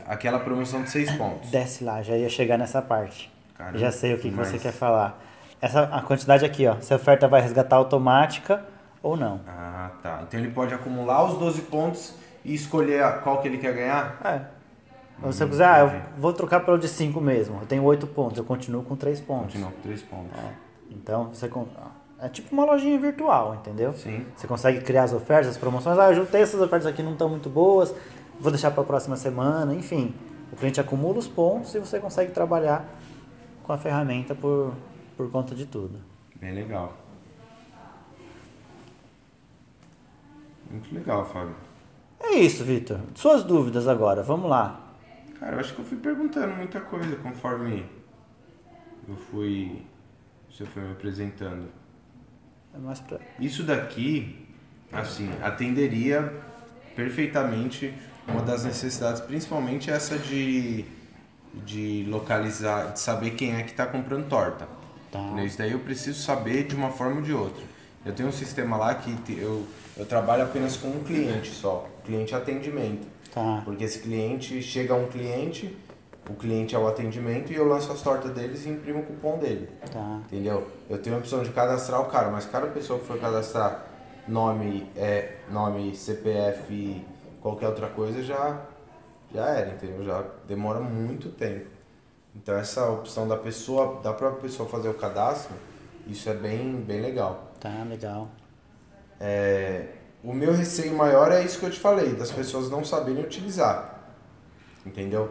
Aquela 0.06 0.38
promoção 0.38 0.82
de 0.82 0.90
6 0.90 1.12
pontos. 1.12 1.50
Desce 1.50 1.82
lá, 1.82 2.02
já 2.02 2.14
ia 2.14 2.28
chegar 2.28 2.58
nessa 2.58 2.82
parte. 2.82 3.32
Caramba, 3.56 3.78
já 3.78 3.90
sei 3.90 4.14
o 4.14 4.18
que, 4.18 4.28
que 4.28 4.36
você 4.36 4.58
quer 4.58 4.72
falar. 4.72 5.18
Essa, 5.60 5.84
a 5.84 6.02
quantidade 6.02 6.44
aqui, 6.44 6.66
ó. 6.66 6.76
Se 6.80 6.92
a 6.92 6.96
oferta 6.96 7.26
vai 7.26 7.40
resgatar 7.40 7.76
automática 7.76 8.64
ou 9.02 9.16
não. 9.16 9.40
Ah, 9.46 9.90
tá. 10.02 10.20
Então 10.22 10.38
ele 10.38 10.50
pode 10.50 10.74
acumular 10.74 11.24
os 11.24 11.38
12 11.38 11.62
pontos 11.62 12.14
e 12.44 12.54
escolher 12.54 13.20
qual 13.22 13.40
que 13.40 13.48
ele 13.48 13.58
quer 13.58 13.72
ganhar? 13.72 14.18
É. 14.24 14.61
Você 15.22 15.46
quiser, 15.46 15.66
ah, 15.66 15.78
eu 15.80 16.20
vou 16.20 16.32
trocar 16.32 16.60
pelo 16.60 16.78
de 16.78 16.88
5 16.88 17.20
mesmo. 17.20 17.60
Eu 17.60 17.66
tenho 17.66 17.84
8 17.84 18.06
pontos, 18.08 18.38
eu 18.38 18.44
continuo 18.44 18.82
com 18.82 18.96
3 18.96 19.20
pontos. 19.20 19.52
Continua 19.52 19.70
com 19.70 19.80
3 19.80 20.02
pontos. 20.02 20.40
Então 20.90 21.28
você. 21.28 21.50
É 22.18 22.28
tipo 22.28 22.52
uma 22.52 22.64
lojinha 22.64 22.98
virtual, 22.98 23.54
entendeu? 23.56 23.92
Sim. 23.94 24.24
Você 24.36 24.46
consegue 24.46 24.80
criar 24.80 25.04
as 25.04 25.12
ofertas, 25.12 25.48
as 25.48 25.56
promoções. 25.56 25.98
Ah, 25.98 26.10
eu 26.10 26.14
juntei 26.14 26.42
essas 26.42 26.60
ofertas 26.60 26.86
aqui, 26.86 27.02
não 27.02 27.12
estão 27.12 27.28
muito 27.28 27.48
boas, 27.48 27.94
vou 28.38 28.50
deixar 28.50 28.70
para 28.70 28.82
a 28.82 28.86
próxima 28.86 29.16
semana. 29.16 29.74
Enfim, 29.74 30.14
o 30.52 30.56
cliente 30.56 30.80
acumula 30.80 31.18
os 31.18 31.26
pontos 31.26 31.74
e 31.74 31.78
você 31.78 31.98
consegue 31.98 32.32
trabalhar 32.32 32.88
com 33.62 33.72
a 33.72 33.78
ferramenta 33.78 34.34
por, 34.34 34.72
por 35.16 35.30
conta 35.30 35.54
de 35.54 35.66
tudo. 35.66 35.98
Bem 36.36 36.52
legal. 36.52 36.92
Muito 40.70 40.94
legal, 40.94 41.24
Fábio. 41.24 41.54
É 42.20 42.34
isso, 42.36 42.64
Vitor. 42.64 43.00
Suas 43.14 43.42
dúvidas 43.42 43.88
agora, 43.88 44.22
vamos 44.22 44.48
lá. 44.48 44.81
Cara, 45.42 45.56
eu 45.56 45.58
acho 45.58 45.74
que 45.74 45.80
eu 45.80 45.84
fui 45.84 45.98
perguntando 45.98 46.54
muita 46.54 46.80
coisa 46.80 47.16
conforme 47.16 47.84
eu 49.08 49.16
fui. 49.16 49.82
Você 50.48 50.64
foi 50.64 50.84
me 50.84 50.92
apresentando. 50.92 51.68
É 52.72 52.78
mais 52.78 53.00
pra... 53.00 53.18
Isso 53.40 53.64
daqui, 53.64 54.46
assim, 54.92 55.28
atenderia 55.42 56.32
perfeitamente 56.94 57.92
uma 58.28 58.40
das 58.42 58.64
necessidades, 58.64 59.20
principalmente 59.20 59.90
essa 59.90 60.16
de, 60.16 60.84
de 61.66 62.04
localizar, 62.06 62.92
de 62.92 63.00
saber 63.00 63.32
quem 63.32 63.56
é 63.56 63.64
que 63.64 63.72
está 63.72 63.84
comprando 63.84 64.28
torta. 64.28 64.68
Tá. 65.10 65.42
Isso 65.42 65.58
daí 65.58 65.72
eu 65.72 65.80
preciso 65.80 66.22
saber 66.22 66.68
de 66.68 66.76
uma 66.76 66.92
forma 66.92 67.16
ou 67.16 67.22
de 67.22 67.32
outra. 67.32 67.64
Eu 68.06 68.12
tenho 68.12 68.28
um 68.28 68.32
sistema 68.32 68.76
lá 68.76 68.94
que 68.94 69.10
eu, 69.36 69.66
eu 69.96 70.06
trabalho 70.06 70.44
apenas 70.44 70.76
com 70.76 70.86
um 70.86 71.02
cliente 71.02 71.50
só, 71.50 71.90
cliente 72.04 72.32
atendimento. 72.32 73.11
Tá. 73.32 73.62
Porque 73.64 73.84
esse 73.84 74.00
cliente 74.00 74.60
chega 74.62 74.94
um 74.94 75.06
cliente, 75.06 75.76
o 76.28 76.34
cliente 76.34 76.74
é 76.74 76.78
o 76.78 76.86
atendimento 76.86 77.50
e 77.50 77.56
eu 77.56 77.66
lanço 77.66 77.90
as 77.90 78.02
tortas 78.02 78.30
deles 78.32 78.66
e 78.66 78.68
imprimo 78.68 79.00
o 79.00 79.02
cupom 79.04 79.38
dele. 79.38 79.68
Tá. 79.90 80.20
Entendeu? 80.26 80.68
Eu 80.88 80.98
tenho 80.98 81.16
a 81.16 81.18
opção 81.18 81.42
de 81.42 81.50
cadastrar 81.50 82.00
o 82.00 82.06
cara, 82.06 82.30
mas 82.30 82.44
cada 82.44 82.66
pessoa 82.66 82.98
que 82.98 83.06
for 83.06 83.18
cadastrar 83.18 83.86
nome, 84.28 84.88
é, 84.94 85.38
nome, 85.50 85.96
CPF 85.96 86.72
e 86.72 87.04
qualquer 87.40 87.68
outra 87.68 87.88
coisa 87.88 88.22
já, 88.22 88.60
já 89.32 89.48
era, 89.48 89.70
entendeu? 89.70 90.04
Já 90.04 90.24
demora 90.46 90.80
muito 90.80 91.30
tempo. 91.30 91.66
Então 92.36 92.54
essa 92.56 92.88
opção 92.90 93.26
da 93.26 93.36
pessoa, 93.36 94.00
da 94.02 94.12
própria 94.12 94.42
pessoa 94.42 94.68
fazer 94.68 94.88
o 94.88 94.94
cadastro, 94.94 95.54
isso 96.06 96.28
é 96.28 96.34
bem, 96.34 96.76
bem 96.76 97.00
legal. 97.00 97.52
Tá, 97.58 97.84
legal. 97.88 98.28
É, 99.18 99.88
o 100.24 100.32
meu 100.32 100.52
receio 100.52 100.94
maior 100.96 101.32
é 101.32 101.42
isso 101.42 101.58
que 101.58 101.66
eu 101.66 101.70
te 101.70 101.80
falei, 101.80 102.10
das 102.14 102.30
pessoas 102.30 102.70
não 102.70 102.84
saberem 102.84 103.22
utilizar. 103.22 104.00
Entendeu? 104.86 105.30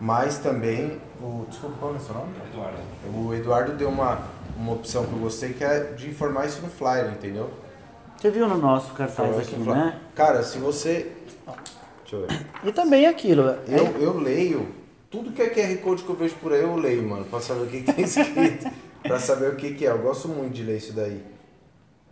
Mas 0.00 0.38
também, 0.38 1.00
o, 1.20 1.44
desculpa, 1.48 1.76
qual 1.80 1.94
é 1.94 1.96
o 1.96 2.00
seu 2.00 2.14
nome? 2.14 2.32
Eduardo. 2.52 2.78
O 3.14 3.34
Eduardo 3.34 3.72
deu 3.72 3.88
uma, 3.88 4.20
uma 4.56 4.72
opção 4.74 5.04
que 5.06 5.12
eu 5.12 5.18
gostei, 5.18 5.52
que 5.54 5.64
é 5.64 5.92
de 5.92 6.08
informar 6.08 6.46
isso 6.46 6.60
no 6.62 6.68
flyer, 6.68 7.10
entendeu? 7.10 7.50
Você 8.16 8.30
viu 8.30 8.48
no 8.48 8.56
nosso 8.58 8.92
cartaz 8.94 9.38
aqui, 9.38 9.56
no 9.56 9.64
flyer. 9.64 9.76
né? 9.86 10.00
Cara, 10.14 10.42
se 10.42 10.58
você... 10.58 11.12
Deixa 12.02 12.16
eu 12.16 12.26
ver. 12.26 12.46
E 12.64 12.72
também 12.72 13.06
aquilo. 13.06 13.42
Eu, 13.42 13.86
é- 13.86 13.94
eu 14.04 14.16
leio, 14.18 14.68
tudo 15.10 15.32
que 15.32 15.42
é 15.42 15.48
QR 15.50 15.76
Code 15.82 16.02
que 16.04 16.08
eu 16.10 16.16
vejo 16.16 16.34
por 16.36 16.52
aí, 16.52 16.62
eu 16.62 16.74
leio, 16.76 17.02
mano, 17.02 17.24
pra 17.24 17.40
saber 17.40 17.62
o 17.62 17.66
que, 17.66 17.82
que 17.82 17.92
tem 17.92 18.04
escrito. 18.06 18.70
pra 19.02 19.18
saber 19.18 19.50
o 19.52 19.56
que, 19.56 19.74
que 19.74 19.86
é. 19.86 19.90
Eu 19.90 19.98
gosto 19.98 20.28
muito 20.28 20.52
de 20.54 20.62
ler 20.62 20.76
isso 20.78 20.92
daí. 20.92 21.22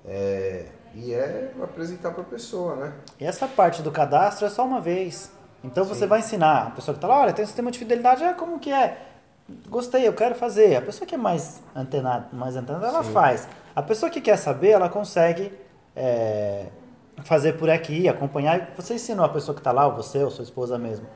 É, 0.04 0.66
e 0.96 1.12
é 1.12 1.52
apresentar 1.62 2.12
pra 2.12 2.24
pessoa, 2.24 2.74
né? 2.76 2.92
E 3.20 3.24
essa 3.26 3.46
parte 3.46 3.82
do 3.82 3.92
cadastro 3.92 4.46
é 4.46 4.50
só 4.50 4.64
uma 4.64 4.80
vez. 4.80 5.30
Então 5.62 5.84
você 5.84 6.06
vai 6.06 6.20
ensinar 6.20 6.68
a 6.68 6.70
pessoa 6.70 6.94
que 6.94 6.98
está 6.98 7.08
lá, 7.08 7.20
olha, 7.20 7.32
tem 7.32 7.42
um 7.42 7.46
sistema 7.46 7.70
de 7.70 7.78
fidelidade, 7.78 8.24
ah, 8.24 8.32
como 8.32 8.58
que 8.58 8.72
é? 8.72 8.98
Gostei, 9.68 10.08
eu 10.08 10.12
quero 10.14 10.34
fazer. 10.34 10.76
A 10.76 10.82
pessoa 10.82 11.06
que 11.06 11.14
é 11.14 11.18
mais 11.18 11.62
antenada, 11.74 12.28
mais 12.32 12.56
antenada 12.56 12.86
ela 12.86 13.04
Sim. 13.04 13.12
faz. 13.12 13.46
A 13.74 13.82
pessoa 13.82 14.08
que 14.08 14.20
quer 14.20 14.36
saber, 14.36 14.70
ela 14.70 14.88
consegue 14.88 15.52
é, 15.94 16.66
fazer 17.24 17.54
por 17.54 17.68
aqui, 17.68 18.08
acompanhar. 18.08 18.72
Você 18.76 18.94
ensinou 18.94 19.24
a 19.24 19.28
pessoa 19.28 19.54
que 19.54 19.60
está 19.60 19.72
lá, 19.72 19.86
ou 19.86 19.94
você, 19.94 20.24
ou 20.24 20.30
sua 20.30 20.44
esposa 20.44 20.78
mesmo. 20.78 21.06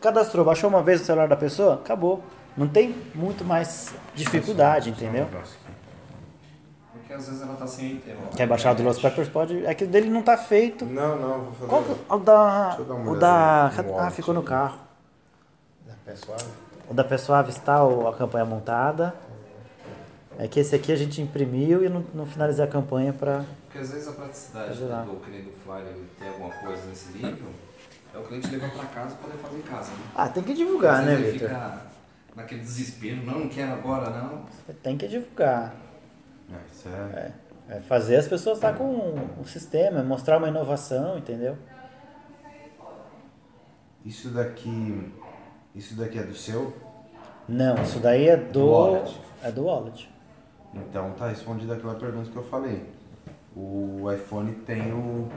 Cadastrou, 0.00 0.44
baixou 0.44 0.70
uma 0.70 0.82
vez 0.82 1.02
o 1.02 1.04
celular 1.04 1.28
da 1.28 1.36
pessoa, 1.36 1.74
acabou. 1.74 2.22
Não 2.56 2.68
tem 2.68 2.94
muito 3.14 3.44
mais 3.44 3.94
dificuldade, 4.14 4.88
um 4.88 4.92
entendeu? 4.92 5.26
Porque 7.14 7.22
às 7.22 7.26
vezes 7.28 7.42
ela 7.42 7.54
tá 7.54 7.66
sem. 7.66 8.02
ela- 8.06 8.28
Quer 8.36 8.46
baixar 8.48 8.72
o 8.72 8.74
do 8.74 8.82
Los 8.82 8.98
Peppers? 8.98 9.28
Pode. 9.28 9.64
É 9.64 9.74
que 9.74 9.84
o 9.84 9.86
dele 9.86 10.10
não 10.10 10.20
está 10.20 10.36
feito. 10.36 10.84
Não, 10.84 11.16
não, 11.16 11.40
vou 11.42 11.52
fazer. 11.52 11.66
Qual 11.68 11.82
que- 11.84 12.12
o 12.14 12.18
da. 12.18 12.66
Deixa 12.68 12.80
eu 12.82 12.84
dar 12.86 12.94
uma 12.94 13.12
O 13.12 13.18
da. 13.18 13.66
olhada 13.68 13.82
no 13.82 13.98
Ah, 14.00 14.10
ficou 14.10 14.34
no 14.34 14.42
carro. 14.42 14.78
Pessoal, 16.04 16.36
O 16.90 16.92
da 16.94 17.04
Pessoa 17.04 17.44
está 17.48 17.82
o- 17.84 18.08
a 18.08 18.14
campanha 18.14 18.44
montada. 18.44 19.14
É 20.38 20.48
que 20.48 20.58
esse 20.58 20.74
aqui 20.74 20.90
a 20.92 20.96
gente 20.96 21.22
imprimiu 21.22 21.84
e 21.84 21.88
não, 21.88 22.04
não 22.12 22.26
finalizei 22.26 22.64
a 22.64 22.68
campanha 22.68 23.12
para. 23.12 23.44
Porque 23.66 23.78
às 23.78 23.90
vezes 23.90 24.08
a 24.08 24.12
praticidade 24.12 24.82
lá. 24.84 25.02
do 25.02 25.16
cliente 25.20 25.44
do 25.50 25.52
Flyer 25.64 25.86
ele 25.86 26.08
ter 26.18 26.28
alguma 26.28 26.50
coisa 26.50 26.84
nesse 26.86 27.12
nível 27.16 27.48
é 28.12 28.18
o 28.18 28.22
cliente 28.24 28.48
levar 28.48 28.70
pra 28.70 28.84
casa 28.86 29.14
e 29.14 29.24
poder 29.24 29.38
fazer 29.38 29.56
em 29.56 29.62
casa. 29.62 29.90
Né? 29.92 29.96
Ah, 30.16 30.28
tem 30.28 30.42
que 30.42 30.52
divulgar, 30.54 31.00
às 31.00 31.06
né, 31.06 31.14
vezes 31.14 31.24
ele 31.26 31.32
Victor? 31.38 31.48
fica 31.48 31.80
naquele 32.36 32.60
desespero, 32.60 33.24
não, 33.24 33.38
não 33.40 33.48
quero 33.48 33.72
agora, 33.72 34.10
não. 34.10 34.42
Tem 34.82 34.98
que 34.98 35.06
divulgar. 35.06 35.72
É, 36.50 36.56
isso 36.72 36.88
é... 36.88 37.32
É 37.68 37.80
fazer 37.80 38.16
as 38.16 38.28
pessoas 38.28 38.58
estar 38.58 38.74
com 38.74 39.14
o 39.40 39.44
sistema, 39.46 40.00
é 40.00 40.02
mostrar 40.02 40.36
uma 40.36 40.48
inovação, 40.48 41.16
entendeu? 41.16 41.56
Isso 44.04 44.28
daqui. 44.28 45.12
Isso 45.74 45.96
daqui 45.96 46.18
é 46.18 46.22
do 46.22 46.34
seu? 46.34 46.74
Não, 47.48 47.82
isso 47.82 47.98
daí 48.00 48.28
é 48.28 48.36
do. 48.36 48.52
Do 48.52 48.66
wallet. 48.66 49.20
É 49.42 49.50
do 49.50 49.64
wallet. 49.64 50.10
Então 50.74 51.12
tá 51.12 51.28
respondida 51.28 51.74
aquela 51.74 51.94
pergunta 51.94 52.30
que 52.30 52.36
eu 52.36 52.42
falei. 52.42 52.84
O 53.56 54.10
iPhone 54.12 54.52
tem 54.66 54.92
o, 54.92 55.28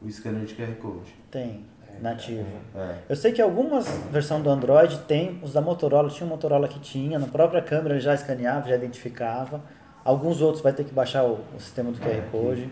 o 0.00 0.10
scanner 0.10 0.46
de 0.46 0.54
QR 0.54 0.74
Code. 0.76 1.14
Tem, 1.30 1.66
nativo. 2.00 2.46
É. 2.74 2.98
Eu 3.08 3.16
sei 3.16 3.32
que 3.32 3.42
algumas 3.42 3.86
versões 4.10 4.42
do 4.42 4.48
Android 4.48 4.98
tem, 5.00 5.40
os 5.42 5.52
da 5.52 5.60
Motorola, 5.60 6.08
tinha 6.08 6.26
um 6.26 6.30
Motorola 6.30 6.68
que 6.68 6.78
tinha, 6.78 7.18
na 7.18 7.26
própria 7.26 7.60
câmera 7.60 7.94
ele 7.94 8.00
já 8.00 8.14
escaneava, 8.14 8.68
já 8.68 8.76
identificava. 8.76 9.60
Alguns 10.06 10.40
outros 10.40 10.62
vai 10.62 10.72
ter 10.72 10.84
que 10.84 10.94
baixar 10.94 11.24
o, 11.24 11.40
o 11.56 11.58
sistema 11.58 11.90
do 11.90 11.98
QR 11.98 12.30
Code. 12.30 12.70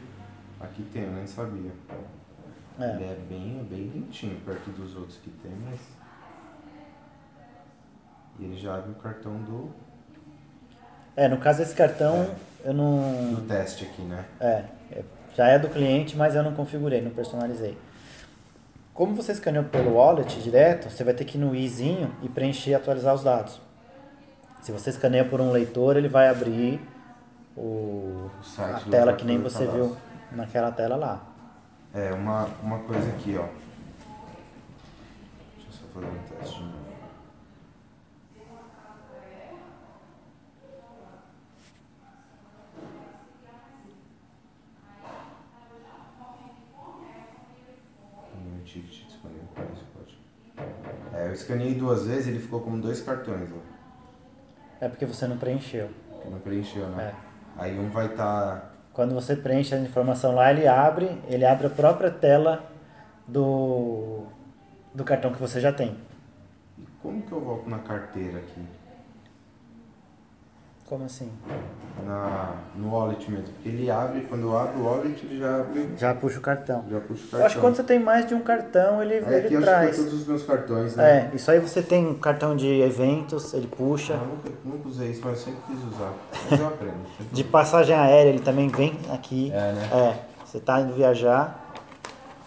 Aqui 0.61 0.85
tem, 0.93 1.03
eu 1.03 1.11
nem 1.11 1.27
sabia. 1.27 1.73
É. 2.79 2.91
Ele 2.91 3.05
é 3.05 3.17
bem, 3.29 3.59
é 3.61 3.65
bem 3.65 3.91
lentinho 3.93 4.41
perto 4.47 4.71
dos 4.71 4.95
outros 4.97 5.19
que 5.19 5.31
tem, 5.31 5.51
mas. 5.69 5.81
E 8.39 8.45
ele 8.45 8.57
já 8.57 8.77
abre 8.77 8.93
o 8.93 8.95
cartão 8.95 9.35
do, 9.43 9.69
É, 11.17 11.27
no 11.27 11.39
caso 11.39 11.59
desse 11.59 11.75
cartão, 11.75 12.31
eu 12.65 12.73
não. 12.73 13.35
do 13.35 13.49
teste 13.49 13.85
aqui, 13.85 14.03
né? 14.03 14.25
É, 14.39 14.65
é, 14.93 15.03
já 15.37 15.49
é 15.49 15.59
do 15.59 15.69
cliente, 15.69 16.17
mas 16.17 16.37
eu 16.37 16.43
não 16.45 16.55
configurei, 16.55 17.01
não 17.03 17.11
personalizei. 17.11 17.77
Como 18.93 19.13
você 19.13 19.33
escaneou 19.33 19.65
pelo 19.65 19.95
wallet 19.95 20.41
direto, 20.41 20.89
você 20.89 21.03
vai 21.03 21.15
ter 21.15 21.25
que 21.25 21.37
ir 21.37 21.41
no 21.41 21.53
izinho 21.53 22.15
e 22.23 22.29
preencher 22.29 22.71
e 22.71 22.75
atualizar 22.77 23.13
os 23.13 23.25
dados. 23.25 23.61
Se 24.63 24.71
você 24.71 24.91
escaneia 24.91 25.25
por 25.25 25.41
um 25.41 25.51
leitor, 25.51 25.97
ele 25.97 26.09
vai 26.09 26.29
abrir 26.29 26.81
o, 27.57 28.31
a 28.59 28.81
tela 28.91 29.15
que 29.15 29.25
nem 29.25 29.41
tá 29.41 29.49
você 29.49 29.65
lá. 29.65 29.73
viu 29.73 29.97
naquela 30.33 30.73
tela 30.73 30.97
lá. 30.97 31.23
É, 31.93 32.13
uma, 32.13 32.47
uma 32.63 32.79
coisa 32.81 33.09
aqui, 33.11 33.37
ó. 33.37 33.47
Deixa 35.57 35.69
eu 35.69 35.73
só 35.73 35.87
fazer 35.95 36.07
um 36.07 36.37
teste 36.39 36.57
de 36.57 36.65
novo. 36.65 36.85
Meu 48.45 48.65
ticket 48.65 49.07
disponível 49.07 49.49
para 49.55 49.65
esse 49.65 49.85
código. 49.95 50.21
É, 51.15 51.29
eu 51.29 51.33
escaneei 51.33 51.75
duas 51.75 52.07
vezes 52.07 52.29
ele 52.29 52.41
ficou 52.41 52.61
como 52.61 52.81
dois 52.81 53.01
cartões, 53.01 53.49
ó. 53.53 53.59
É 54.85 54.89
porque 54.89 55.07
você 55.07 55.27
não 55.27 55.39
preencheu. 55.39 55.89
Que 56.23 56.29
não 56.29 56.39
preencheu, 56.41 56.89
né? 56.91 57.15
É. 57.21 57.24
Aí 57.57 57.79
um 57.79 57.89
vai 57.89 58.07
estar 58.07 58.73
Quando 58.93 59.15
você 59.15 59.37
preenche 59.37 59.75
a 59.75 59.79
informação 59.79 60.35
lá, 60.35 60.51
ele 60.51 60.67
abre, 60.67 61.21
ele 61.29 61.45
abre 61.45 61.67
a 61.67 61.71
própria 61.71 62.11
tela 62.11 62.65
do, 63.27 64.25
do 64.95 65.05
cartão 65.05 65.33
que 65.33 65.41
você 65.41 65.61
já 65.61 65.73
tem. 65.73 65.97
E 66.79 66.87
como 67.03 67.23
que 67.23 67.33
eu 67.33 67.41
volto 67.41 67.69
na 67.69 67.79
carteira 67.79 68.39
aqui? 68.39 68.63
Como 70.95 71.07
assim? 71.07 71.29
Na, 72.07 72.53
no 72.77 72.93
wallet 72.95 73.29
mesmo. 73.29 73.47
Porque 73.53 73.69
ele 73.69 73.91
abre, 73.91 74.21
quando 74.29 74.43
eu 74.43 74.57
abro 74.57 74.79
o 74.79 74.85
wallet, 74.85 75.27
ele 75.27 75.41
já 75.41 75.57
abre, 75.57 75.89
Já 75.97 76.15
puxa 76.15 76.39
o 76.39 76.41
cartão. 76.41 76.85
já 76.89 77.01
puxa 77.01 77.13
o 77.15 77.17
cartão. 77.23 77.41
Eu 77.41 77.47
acho 77.47 77.55
que 77.57 77.61
quando 77.61 77.75
você 77.75 77.83
tem 77.83 77.99
mais 77.99 78.29
de 78.29 78.35
um 78.35 78.41
cartão, 78.43 79.03
ele, 79.03 79.15
Aí 79.15 79.25
ele 79.35 79.47
aqui 79.47 79.55
eu 79.55 79.59
acho 79.59 79.67
traz. 79.69 79.91
que 79.97 80.01
é 80.01 80.05
todos 80.05 80.21
os 80.21 80.27
meus 80.29 80.43
cartões, 80.45 80.95
né? 80.95 81.31
É, 81.33 81.35
isso 81.35 81.51
aí 81.51 81.59
você 81.59 81.83
tem 81.83 82.07
um 82.07 82.15
cartão 82.15 82.55
de 82.55 82.81
eventos, 82.81 83.53
ele 83.55 83.67
puxa. 83.67 84.13
Eu 84.13 84.19
nunca, 84.21 84.51
nunca 84.65 84.89
usei 84.89 85.11
isso, 85.11 85.23
mas 85.25 85.39
eu 85.41 85.45
sempre 85.47 85.61
quis 85.67 85.85
usar. 85.93 86.13
Mas 86.49 86.61
eu 86.61 86.67
aprendo. 86.69 86.95
De 87.33 87.43
passagem 87.43 87.97
aérea, 87.97 88.31
ele 88.31 88.39
também 88.43 88.69
vem 88.69 88.97
aqui. 89.13 89.51
É, 89.53 89.73
né? 89.73 89.89
É, 89.93 90.17
você 90.47 90.61
tá 90.61 90.81
indo 90.81 90.95
viajar, 90.95 91.64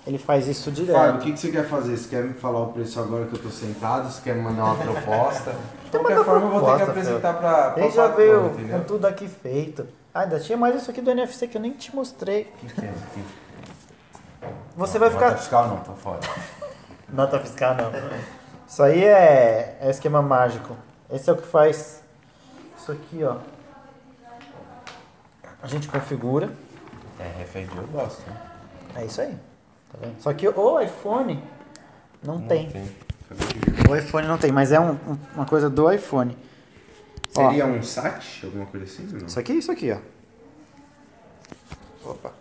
ele 0.08 0.18
faz 0.18 0.48
isso 0.48 0.72
Fábio, 0.72 0.84
o 0.84 0.86
direto. 0.86 1.20
que, 1.20 1.32
que 1.34 1.40
você 1.40 1.52
quer 1.52 1.68
fazer? 1.68 1.98
Você 1.98 2.08
quer 2.08 2.24
me 2.24 2.34
falar 2.34 2.62
o 2.62 2.68
preço 2.72 2.98
agora 2.98 3.26
que 3.26 3.34
eu 3.36 3.40
tô 3.42 3.50
sentado? 3.50 4.10
Você 4.10 4.22
quer 4.22 4.36
me 4.36 4.42
mandar 4.42 4.64
uma 4.64 4.76
proposta? 4.82 5.54
De 5.84 5.90
qualquer 5.92 6.24
forma, 6.24 6.46
eu 6.48 6.60
vou 6.60 6.66
ter 6.72 6.78
que 6.78 6.90
apresentar 6.90 7.34
pra, 7.34 7.68
A 7.68 7.72
pra 7.72 7.84
gente 7.84 7.96
já 7.96 8.08
veio 8.08 8.50
com 8.72 8.80
tudo 8.86 9.06
aqui 9.06 9.28
feito. 9.28 9.86
Ah, 10.14 10.22
ainda 10.22 10.40
tinha 10.40 10.58
mais 10.58 10.76
isso 10.76 10.90
aqui 10.90 11.02
do 11.02 11.12
NFC 11.12 11.48
que 11.48 11.58
eu 11.58 11.62
nem 11.62 11.74
te 11.74 11.94
mostrei. 11.94 12.44
O 12.44 12.66
que, 12.66 12.74
que 12.74 12.86
é 12.86 12.90
isso 12.90 13.04
aqui? 13.12 13.24
Você 14.78 14.98
vai 14.98 15.10
Nota 15.10 15.26
ficar. 15.26 15.38
fiscal 15.38 15.68
não, 15.68 15.78
tá 15.78 15.94
fora. 15.94 16.20
Nota 17.10 17.40
fiscal 17.40 17.76
não. 17.76 17.92
Isso 18.68 18.82
aí 18.82 19.04
é, 19.04 19.78
é 19.82 19.90
esquema 19.90 20.22
mágico. 20.22 20.76
Esse 21.12 21.30
é 21.30 21.34
o 21.34 21.38
que 21.38 21.48
faz 21.48 22.02
isso 22.78 22.92
aqui, 22.92 23.24
ó. 23.24 23.38
A 25.62 25.68
gente 25.68 25.88
configura. 25.90 26.50
É, 27.20 27.44
RFID 27.44 27.76
eu 27.76 27.88
gosto, 27.88 28.22
né? 28.30 28.38
É 28.96 29.06
isso 29.06 29.20
aí. 29.22 29.38
Tá 29.92 29.98
vendo? 30.02 30.20
Só 30.22 30.34
que 30.34 30.48
o 30.48 30.80
iPhone 30.80 31.44
não, 32.24 32.42
tem. 32.48 32.70
Tem. 32.70 32.90
O 33.90 33.96
iPhone 33.96 34.28
não 34.28 34.38
tem, 34.38 34.52
mas 34.52 34.72
é 34.72 34.80
um- 34.80 34.92
um- 34.94 35.18
uma 35.36 35.46
coisa 35.46 35.70
do 35.70 35.92
iPhone. 35.92 36.38
Ó, 37.36 37.50
Seria 37.50 37.66
um 37.66 37.82
SAT? 37.84 38.46
Alguma 38.46 38.66
coisa 38.66 38.86
assim? 38.86 39.04
Não? 39.06 39.28
Isso 39.28 39.40
aqui, 39.40 39.54
isso 39.54 39.72
aqui, 39.72 39.92
ó. 39.92 40.00
Opa. 42.10 42.32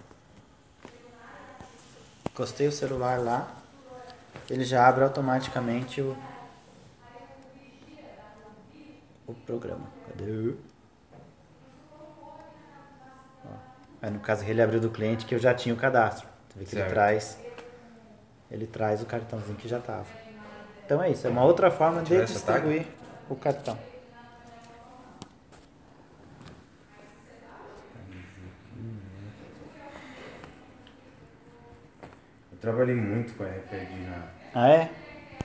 Encostei 2.30 2.68
o 2.68 2.72
celular 2.72 3.18
lá. 3.20 3.48
Ele 4.48 4.64
já 4.64 4.86
abre 4.86 5.02
automaticamente 5.04 6.00
o 6.00 6.16
o 9.26 9.34
programa. 9.34 9.86
Cadê? 10.08 10.54
Ó. 13.44 13.48
Aí 14.02 14.10
no 14.10 14.20
caso 14.20 14.44
ele 14.44 14.62
abriu 14.62 14.80
do 14.80 14.88
cliente 14.90 15.26
que 15.26 15.34
eu 15.34 15.38
já 15.38 15.52
tinha 15.52 15.74
o 15.74 15.78
cadastro. 15.78 16.28
Você 16.56 16.60
vê 16.60 16.64
que 16.64 16.74
ele 16.74 16.80
Certo. 16.82 16.90
traz 16.90 17.38
ele 18.50 18.66
traz 18.66 19.02
o 19.02 19.06
cartãozinho 19.06 19.56
que 19.56 19.68
já 19.68 19.80
tava. 19.80 20.06
Então 20.84 21.02
é 21.02 21.10
isso, 21.10 21.26
é 21.26 21.30
uma 21.30 21.44
outra 21.44 21.70
forma 21.70 22.02
de 22.02 22.24
distribuir 22.24 22.86
o 23.28 23.34
cartão. 23.34 23.76
Eu 32.52 32.58
trabalhei 32.58 32.94
muito 32.94 33.34
com 33.36 33.44
RFID 33.44 34.06
na, 34.08 34.22
Ah 34.54 34.68
é? 34.68 34.90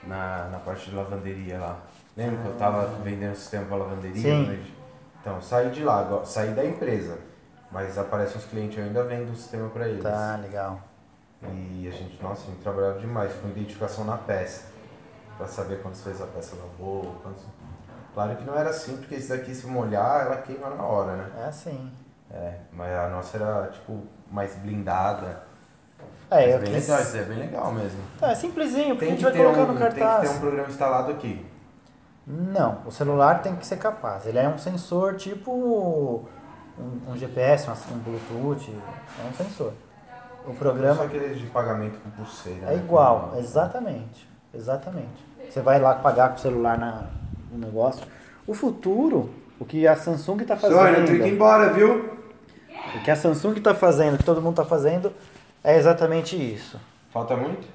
na, 0.04 0.48
na 0.48 0.58
parte 0.58 0.90
de 0.90 0.96
lavanderia 0.96 1.58
lá. 1.58 1.80
Lembra 2.16 2.42
que 2.42 2.48
eu 2.48 2.54
tava 2.56 2.86
vendendo 3.02 3.34
sistema 3.34 3.64
para 3.66 3.76
lavanderia? 3.76 4.22
Sim. 4.22 4.64
Então, 5.20 5.40
saí 5.40 5.70
de 5.70 5.82
lá, 5.84 6.24
saí 6.24 6.50
da 6.52 6.64
empresa. 6.64 7.18
Mas 7.70 7.96
aparecem 7.96 8.36
os 8.36 8.44
clientes, 8.44 8.76
eu 8.76 8.84
ainda 8.84 9.02
vendo 9.04 9.32
o 9.32 9.36
sistema 9.36 9.68
para 9.70 9.88
eles. 9.88 10.02
Tá, 10.02 10.38
legal. 10.42 10.80
E 11.50 11.88
a 11.88 11.90
gente, 11.90 12.22
nossa, 12.22 12.42
a 12.42 12.50
gente 12.50 12.62
trabalhava 12.62 12.98
demais 12.98 13.32
com 13.34 13.48
identificação 13.48 14.04
na 14.04 14.16
peça. 14.16 14.70
Pra 15.36 15.48
saber 15.48 15.82
quantas 15.82 16.02
vezes 16.02 16.20
a 16.20 16.26
peça 16.26 16.54
lavou, 16.56 17.16
quantos... 17.22 17.42
Claro 18.14 18.36
que 18.36 18.44
não 18.44 18.56
era 18.56 18.70
assim, 18.70 18.96
porque 18.98 19.14
esse 19.14 19.30
daqui 19.30 19.54
se 19.54 19.66
molhar, 19.66 20.26
ela 20.26 20.36
queima 20.36 20.68
na 20.68 20.82
hora, 20.82 21.16
né? 21.16 21.30
É 21.38 21.44
assim. 21.46 21.90
É, 22.30 22.58
mas 22.72 22.92
a 22.92 23.08
nossa 23.08 23.36
era, 23.38 23.68
tipo, 23.68 24.02
mais 24.30 24.54
blindada. 24.56 25.42
É, 26.30 26.46
Mas 26.46 26.50
eu 26.54 26.58
bem 26.60 26.72
quis... 26.72 26.88
legal, 26.88 27.02
isso 27.02 27.16
é 27.16 27.22
bem 27.22 27.38
legal 27.38 27.72
mesmo. 27.72 28.00
É 28.22 28.34
simplesinho, 28.34 28.94
porque 28.94 29.04
a 29.04 29.08
gente 29.08 29.18
que, 29.18 29.24
vai 29.24 29.32
colocar 29.32 29.62
um, 29.62 29.72
no 29.72 29.78
tem 29.78 29.88
que 29.88 29.94
cartaz. 30.00 30.30
ter 30.30 30.36
um 30.36 30.40
programa 30.40 30.68
instalado 30.68 31.10
aqui. 31.10 31.46
Não, 32.26 32.82
o 32.86 32.90
celular 32.90 33.42
tem 33.42 33.56
que 33.56 33.66
ser 33.66 33.76
capaz. 33.76 34.26
Ele 34.26 34.38
é 34.38 34.48
um 34.48 34.56
sensor 34.56 35.16
tipo 35.16 35.52
um, 36.78 37.10
um 37.10 37.16
GPS, 37.16 37.68
um, 37.68 37.94
um 37.94 37.98
Bluetooth, 37.98 38.70
é 38.70 39.28
um 39.28 39.32
sensor. 39.34 39.72
O 40.44 40.52
Só 40.52 40.58
programa 40.58 41.04
aquele 41.04 41.34
de 41.34 41.46
pagamento 41.46 41.98
com 42.00 42.10
pulseira. 42.10 42.66
é 42.66 42.70
né? 42.70 42.76
igual, 42.76 43.30
Com- 43.30 43.38
exatamente, 43.38 44.28
exatamente. 44.52 45.24
Você 45.48 45.60
vai 45.60 45.78
lá 45.80 45.94
pagar 45.96 46.30
com 46.30 46.36
o 46.36 46.38
celular 46.38 46.76
na, 46.78 47.04
no 47.50 47.58
negócio. 47.58 48.04
O 48.46 48.54
futuro, 48.54 49.32
o 49.60 49.64
que 49.64 49.86
a 49.86 49.94
Samsung 49.94 50.42
está 50.42 50.56
fazendo, 50.56 50.78
Sônia, 50.78 50.98
eu 50.98 51.04
tenho 51.06 51.22
que 51.22 51.28
ir 51.28 51.32
embora, 51.34 51.72
viu? 51.72 52.18
o 52.96 53.02
que 53.04 53.10
a 53.10 53.16
Samsung 53.16 53.56
está 53.58 53.74
fazendo, 53.74 54.14
o 54.14 54.18
que 54.18 54.24
todo 54.24 54.40
mundo 54.42 54.60
está 54.60 54.64
fazendo, 54.64 55.12
é 55.62 55.76
exatamente 55.76 56.34
isso. 56.36 56.80
Falta 57.12 57.36
muito? 57.36 57.68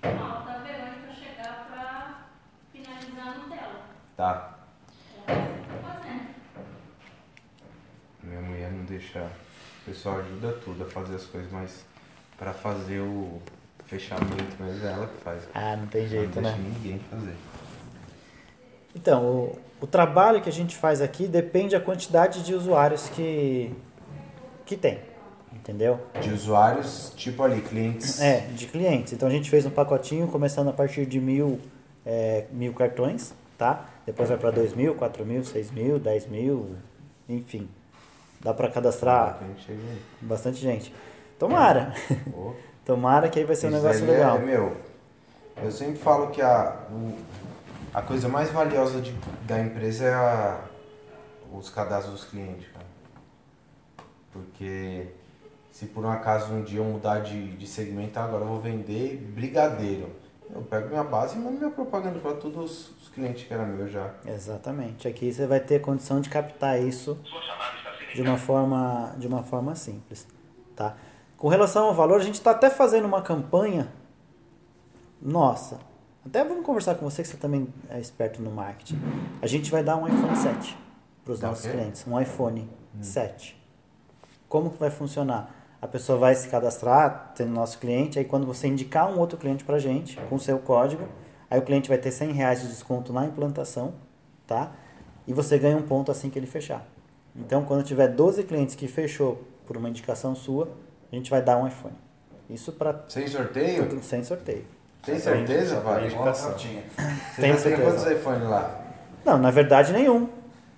Falta 0.00 0.50
a 0.52 0.58
Verônica 0.58 1.12
chegar 1.14 1.66
pra 1.70 2.14
finalizar 2.72 3.38
no 3.38 3.48
dela. 3.50 3.80
Tá. 4.16 4.54
Fazendo. 5.26 6.22
Minha 8.22 8.40
mulher 8.40 8.70
não 8.72 8.84
deixa. 8.84 9.26
O 9.82 9.90
pessoal 9.90 10.20
ajuda 10.20 10.52
tudo 10.64 10.84
a 10.84 10.86
fazer 10.86 11.16
as 11.16 11.24
coisas, 11.24 11.50
mas 11.50 11.84
pra 12.38 12.52
fazer 12.52 13.00
o 13.00 13.40
fechamento 13.84 14.62
mesmo 14.62 14.86
é 14.86 14.92
ela 14.92 15.06
que 15.08 15.16
faz. 15.22 15.42
Ah, 15.52 15.76
não 15.76 15.86
tem 15.88 16.06
jeito, 16.06 16.40
não 16.40 16.50
né? 16.50 16.56
deixa 16.56 16.68
ninguém 16.68 17.00
fazer. 17.10 17.34
Então, 18.94 19.24
o, 19.24 19.58
o 19.80 19.86
trabalho 19.86 20.40
que 20.40 20.48
a 20.48 20.52
gente 20.52 20.76
faz 20.76 21.00
aqui 21.00 21.26
depende 21.26 21.74
da 21.76 21.80
quantidade 21.80 22.44
de 22.44 22.54
usuários 22.54 23.08
que, 23.08 23.74
que 24.64 24.76
tem, 24.76 25.00
entendeu? 25.52 25.98
De 26.20 26.30
usuários, 26.30 27.12
tipo 27.16 27.42
ali, 27.42 27.60
clientes. 27.60 28.20
É, 28.20 28.46
de 28.52 28.66
clientes. 28.66 29.12
Então 29.12 29.28
a 29.28 29.32
gente 29.32 29.50
fez 29.50 29.66
um 29.66 29.70
pacotinho 29.70 30.28
começando 30.28 30.68
a 30.68 30.72
partir 30.72 31.06
de 31.06 31.18
mil, 31.18 31.58
é, 32.06 32.44
mil 32.52 32.72
cartões, 32.72 33.34
tá? 33.58 33.88
Depois 34.06 34.28
vai 34.28 34.38
para 34.38 34.52
dois 34.52 34.74
mil, 34.74 34.94
quatro 34.94 35.24
mil, 35.24 35.42
seis 35.44 35.70
mil, 35.72 35.98
dez 35.98 36.26
mil, 36.26 36.76
enfim. 37.28 37.68
Dá 38.42 38.52
para 38.52 38.68
cadastrar 38.70 39.38
bastante 40.20 40.60
gente. 40.60 40.94
Tomara! 41.38 41.94
Pô, 42.30 42.54
Tomara 42.84 43.28
que 43.28 43.38
aí 43.38 43.44
vai 43.44 43.54
ser 43.54 43.66
um 43.66 43.70
isso 43.70 43.80
negócio 43.82 44.00
daí 44.06 44.10
é- 44.14 44.18
legal. 44.18 44.38
meu, 44.40 44.76
eu 45.62 45.70
sempre 45.70 45.96
falo 45.96 46.30
que 46.30 46.42
a, 46.42 46.76
o- 46.90 47.16
a 47.94 48.02
coisa 48.02 48.28
mais 48.28 48.50
valiosa 48.50 49.00
de- 49.00 49.14
da 49.46 49.60
empresa 49.60 50.04
é 50.06 50.14
a- 50.14 50.60
os 51.52 51.68
cadastros 51.70 52.14
dos 52.20 52.24
clientes, 52.24 52.66
cara. 52.72 52.86
Porque 54.32 55.06
se 55.70 55.86
por 55.86 56.04
um 56.04 56.10
acaso 56.10 56.52
um 56.52 56.62
dia 56.62 56.80
eu 56.80 56.84
mudar 56.84 57.20
de, 57.20 57.52
de 57.56 57.66
segmento, 57.66 58.18
agora 58.18 58.42
eu 58.42 58.48
vou 58.48 58.60
vender 58.60 59.16
brigadeiro. 59.34 60.10
Eu 60.54 60.62
pego 60.62 60.88
minha 60.88 61.04
base 61.04 61.36
e 61.36 61.38
mando 61.38 61.58
minha 61.58 61.70
propaganda 61.70 62.18
para 62.18 62.34
todos 62.34 62.90
os 63.00 63.08
clientes 63.08 63.46
que 63.46 63.54
eram 63.54 63.66
meus 63.66 63.90
já. 63.90 64.10
Exatamente. 64.26 65.06
Aqui 65.08 65.32
você 65.32 65.46
vai 65.46 65.60
ter 65.60 65.80
condição 65.80 66.20
de 66.20 66.28
captar 66.28 66.80
isso 66.82 67.18
de 68.14 68.22
uma 68.22 68.36
forma, 68.36 69.14
de 69.18 69.26
uma 69.26 69.42
forma 69.42 69.74
simples, 69.74 70.26
tá? 70.76 70.96
Com 71.36 71.48
relação 71.48 71.86
ao 71.86 71.94
valor, 71.94 72.20
a 72.20 72.24
gente 72.24 72.34
está 72.34 72.52
até 72.52 72.70
fazendo 72.70 73.04
uma 73.04 73.22
campanha. 73.22 73.88
Nossa, 75.20 75.80
até 76.24 76.44
vamos 76.44 76.64
conversar 76.64 76.94
com 76.94 77.08
você 77.08 77.22
que 77.22 77.28
você 77.28 77.36
também 77.36 77.66
é 77.88 77.98
esperto 77.98 78.40
no 78.40 78.50
marketing. 78.50 79.00
A 79.40 79.46
gente 79.46 79.70
vai 79.70 79.82
dar 79.82 79.96
um 79.96 80.06
iPhone 80.06 80.36
7 80.36 80.78
para 81.24 81.32
os 81.32 81.40
o 81.40 81.42
nossos 81.42 81.64
quê? 81.64 81.72
clientes, 81.72 82.04
um 82.06 82.20
iPhone 82.20 82.70
7. 83.00 83.60
Como 84.48 84.70
que 84.70 84.78
vai 84.78 84.90
funcionar? 84.90 85.52
A 85.80 85.88
pessoa 85.88 86.16
vai 86.16 86.34
se 86.36 86.48
cadastrar, 86.48 87.32
sendo 87.34 87.50
nosso 87.50 87.78
cliente, 87.78 88.18
aí 88.18 88.24
quando 88.24 88.46
você 88.46 88.68
indicar 88.68 89.10
um 89.10 89.18
outro 89.18 89.36
cliente 89.36 89.64
pra 89.64 89.80
gente, 89.80 90.16
com 90.28 90.36
o 90.36 90.38
seu 90.38 90.60
código, 90.60 91.08
aí 91.50 91.58
o 91.58 91.62
cliente 91.62 91.88
vai 91.88 91.98
ter 91.98 92.12
100 92.12 92.32
reais 92.32 92.62
de 92.62 92.68
desconto 92.68 93.12
na 93.12 93.26
implantação, 93.26 93.94
tá? 94.46 94.70
E 95.26 95.32
você 95.32 95.58
ganha 95.58 95.76
um 95.76 95.82
ponto 95.82 96.12
assim 96.12 96.30
que 96.30 96.38
ele 96.38 96.46
fechar. 96.46 96.86
Então, 97.34 97.64
quando 97.64 97.82
tiver 97.84 98.08
12 98.08 98.42
clientes 98.44 98.74
que 98.74 98.86
fechou 98.86 99.42
por 99.66 99.76
uma 99.76 99.88
indicação 99.88 100.34
sua, 100.34 100.68
a 101.10 101.14
gente 101.16 101.30
vai 101.30 101.40
dar 101.42 101.56
um 101.56 101.66
iPhone. 101.66 101.94
Isso 102.50 102.72
para 102.72 103.04
Sem 103.08 103.26
sorteio? 103.26 104.00
sem 104.02 104.22
sorteio. 104.22 104.64
Tem 105.04 105.18
certeza, 105.18 105.80
vai? 105.80 106.04
indicação. 106.04 106.52
Você 106.52 106.68
Tenho 106.68 106.82
já 106.84 107.36
tem 107.40 107.56
certeza. 107.58 107.82
quantos 107.82 108.06
iPhones 108.06 108.42
lá? 108.48 108.80
Não, 109.24 109.38
na 109.38 109.50
verdade 109.50 109.92
nenhum. 109.92 110.28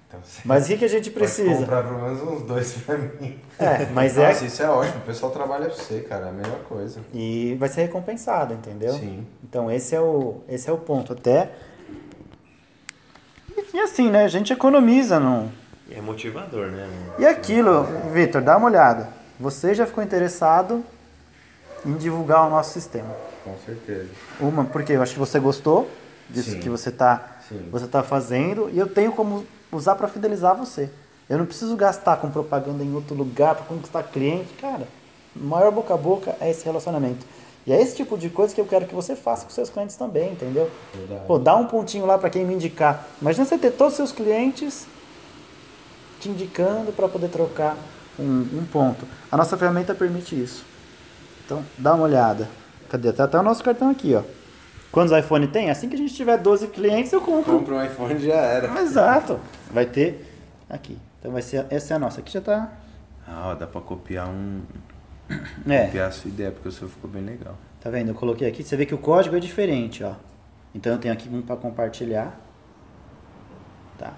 Então, 0.08 0.20
você 0.22 0.40
Mas 0.44 0.64
o 0.64 0.68
que, 0.68 0.78
que 0.78 0.84
a 0.84 0.88
gente 0.88 1.10
pode 1.10 1.14
precisa? 1.24 1.56
comprar 1.56 1.82
pelo 1.82 2.00
menos 2.00 2.22
uns 2.22 2.42
dois 2.46 2.72
pra 2.86 2.96
mim. 2.96 3.38
É, 3.58 3.86
mas 3.92 4.16
é. 4.16 4.28
Nossa, 4.28 4.44
isso 4.44 4.62
é 4.62 4.68
ótimo. 4.70 4.98
O 4.98 5.06
pessoal 5.06 5.32
trabalha 5.32 5.66
pra 5.66 5.74
você, 5.74 6.00
cara. 6.00 6.26
É 6.26 6.28
a 6.28 6.32
melhor 6.32 6.58
coisa. 6.68 7.00
E 7.12 7.56
vai 7.58 7.68
ser 7.68 7.82
recompensado, 7.82 8.54
entendeu? 8.54 8.92
Sim. 8.94 9.26
Então 9.42 9.70
esse 9.70 9.94
é 9.94 10.00
o, 10.00 10.36
esse 10.48 10.70
é 10.70 10.72
o 10.72 10.78
ponto. 10.78 11.12
Até. 11.12 11.50
E, 13.56 13.76
e 13.76 13.80
assim, 13.80 14.08
né? 14.10 14.24
A 14.24 14.28
gente 14.28 14.52
economiza 14.52 15.18
num, 15.20 15.50
é 15.90 16.00
motivador, 16.00 16.68
né? 16.68 16.88
E 17.18 17.26
aquilo, 17.26 17.84
Vitor, 18.12 18.42
dá 18.42 18.56
uma 18.56 18.66
olhada. 18.66 19.08
Você 19.38 19.74
já 19.74 19.86
ficou 19.86 20.02
interessado 20.02 20.84
em 21.84 21.94
divulgar 21.94 22.46
o 22.46 22.50
nosso 22.50 22.72
sistema? 22.72 23.14
Com 23.44 23.56
certeza. 23.64 24.08
Uma, 24.40 24.64
porque 24.64 24.92
eu 24.92 25.02
acho 25.02 25.12
que 25.12 25.18
você 25.18 25.38
gostou 25.38 25.88
disso 26.30 26.52
Sim. 26.52 26.60
que 26.60 26.68
você 26.68 26.88
está 26.88 27.30
você 27.70 27.86
tá 27.86 28.02
fazendo 28.02 28.70
e 28.72 28.78
eu 28.78 28.88
tenho 28.88 29.12
como 29.12 29.44
usar 29.70 29.96
para 29.96 30.08
fidelizar 30.08 30.56
você. 30.56 30.88
Eu 31.28 31.38
não 31.38 31.46
preciso 31.46 31.76
gastar 31.76 32.16
com 32.16 32.30
propaganda 32.30 32.82
em 32.82 32.94
outro 32.94 33.14
lugar 33.14 33.54
para 33.54 33.64
conquistar 33.66 34.02
cliente. 34.04 34.52
Cara, 34.54 34.88
maior 35.36 35.70
boca 35.70 35.92
a 35.92 35.96
boca 35.96 36.34
é 36.40 36.50
esse 36.50 36.64
relacionamento. 36.64 37.26
E 37.66 37.72
é 37.72 37.80
esse 37.80 37.96
tipo 37.96 38.16
de 38.16 38.28
coisa 38.28 38.54
que 38.54 38.60
eu 38.60 38.66
quero 38.66 38.86
que 38.86 38.94
você 38.94 39.16
faça 39.16 39.44
com 39.44 39.50
seus 39.50 39.70
clientes 39.70 39.96
também, 39.96 40.32
entendeu? 40.32 40.70
Verdade. 40.94 41.26
Pô, 41.26 41.38
dá 41.38 41.56
um 41.56 41.66
pontinho 41.66 42.04
lá 42.06 42.18
para 42.18 42.30
quem 42.30 42.44
me 42.44 42.54
indicar. 42.54 43.06
Imagina 43.20 43.44
você 43.44 43.56
ter 43.56 43.72
todos 43.72 43.94
os 43.94 43.96
seus 43.96 44.12
clientes 44.12 44.86
te 46.24 46.28
indicando 46.30 46.90
para 46.92 47.06
poder 47.06 47.28
trocar 47.28 47.76
um, 48.18 48.40
um 48.58 48.66
ponto. 48.70 49.06
A 49.30 49.36
nossa 49.36 49.56
ferramenta 49.58 49.94
permite 49.94 50.40
isso. 50.40 50.64
Então, 51.44 51.62
dá 51.76 51.94
uma 51.94 52.04
olhada. 52.04 52.48
Cadê? 52.88 53.12
Tá 53.12 53.24
até 53.24 53.38
o 53.38 53.42
nosso 53.42 53.62
cartão 53.62 53.90
aqui, 53.90 54.14
ó. 54.14 54.22
Quantos 54.90 55.16
iPhone 55.16 55.46
tem? 55.48 55.70
Assim 55.70 55.88
que 55.88 55.96
a 55.96 55.98
gente 55.98 56.14
tiver 56.14 56.38
12 56.38 56.68
clientes, 56.68 57.12
eu 57.12 57.20
compro. 57.20 57.58
Compra 57.58 57.74
um 57.74 57.84
iPhone 57.84 58.18
já 58.18 58.36
era. 58.36 58.80
Exato. 58.80 59.38
Vai 59.70 59.84
ter 59.84 60.24
aqui. 60.70 60.96
Então 61.18 61.32
vai 61.32 61.42
ser 61.42 61.66
essa 61.68 61.92
é 61.92 61.96
a 61.96 61.98
nossa. 61.98 62.20
Aqui 62.20 62.32
já 62.32 62.40
tá. 62.40 62.72
Ah, 63.26 63.48
ó, 63.48 63.54
dá 63.54 63.66
pra 63.66 63.80
copiar 63.80 64.28
um. 64.28 64.62
É. 65.66 65.86
Copiar 65.86 66.08
a 66.08 66.12
sua 66.12 66.28
ideia, 66.28 66.52
porque 66.52 66.68
o 66.68 66.72
seu 66.72 66.88
ficou 66.88 67.10
bem 67.10 67.22
legal. 67.22 67.56
Tá 67.80 67.90
vendo? 67.90 68.08
Eu 68.08 68.14
coloquei 68.14 68.46
aqui. 68.46 68.62
Você 68.62 68.76
vê 68.76 68.86
que 68.86 68.94
o 68.94 68.98
código 68.98 69.34
é 69.34 69.40
diferente, 69.40 70.04
ó. 70.04 70.12
Então 70.74 70.92
eu 70.92 70.98
tenho 70.98 71.12
aqui 71.12 71.28
um 71.28 71.42
para 71.42 71.56
compartilhar. 71.56 72.38
Tá. 73.98 74.12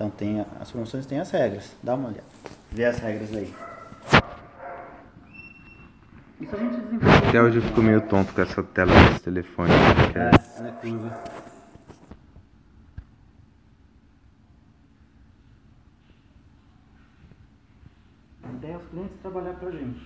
Então 0.00 0.08
tem 0.08 0.40
as 0.58 0.70
promoções 0.70 1.04
tem 1.04 1.20
as 1.20 1.30
regras. 1.30 1.76
Dá 1.82 1.94
uma 1.94 2.08
olhada. 2.08 2.24
Vê 2.72 2.86
as 2.86 2.98
regras 3.00 3.34
aí. 3.34 3.54
Isso 6.40 6.56
a 6.56 6.58
gente 6.58 6.80
desenvolve. 6.80 7.28
Até 7.28 7.42
hoje 7.42 7.58
eu 7.58 7.62
fico 7.62 7.82
meio 7.82 8.00
tonto 8.08 8.32
com 8.32 8.40
essa 8.40 8.62
tela 8.62 8.90
desse 8.94 9.24
telefone. 9.24 9.70
É, 10.14 10.58
ela 10.58 10.68
é 10.68 10.72
curva. 10.72 11.22
A 18.42 18.52
ideia 18.52 18.72
é 18.72 18.76
os 18.78 18.88
clientes 18.88 19.20
trabalhar 19.20 19.52
pra 19.52 19.70
gente. 19.70 20.00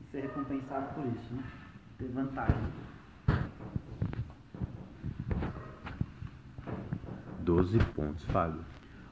E 0.00 0.10
ser 0.10 0.20
recompensado 0.22 0.94
por 0.94 1.04
isso, 1.04 1.34
né? 1.34 1.42
Ter 1.98 2.08
vantagem. 2.08 2.56
12 7.48 7.78
pontos, 7.96 8.22
Fábio. 8.26 8.60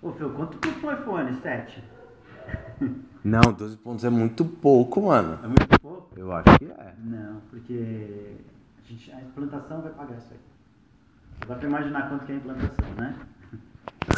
Ô, 0.02 0.12
Phil, 0.12 0.28
quanto 0.28 0.58
custa 0.58 0.86
um 0.86 0.92
iPhone 0.92 1.40
7? 1.40 1.82
Não, 3.24 3.40
12 3.40 3.78
pontos 3.78 4.04
é 4.04 4.10
muito 4.10 4.44
pouco, 4.44 5.00
mano. 5.00 5.38
É 5.42 5.46
muito 5.46 5.80
pouco? 5.80 6.08
Eu 6.14 6.30
acho 6.32 6.58
que 6.58 6.66
é. 6.66 6.94
Não, 7.02 7.40
porque 7.48 8.36
a, 8.84 8.88
gente, 8.88 9.10
a 9.10 9.20
implantação 9.22 9.80
vai 9.80 9.90
pagar 9.92 10.18
isso 10.18 10.28
aí. 10.32 11.48
Dá 11.48 11.54
pra 11.54 11.66
imaginar 11.66 12.10
quanto 12.10 12.26
que 12.26 12.32
é 12.32 12.34
a 12.34 12.38
implantação, 12.38 12.86
né? 12.98 13.16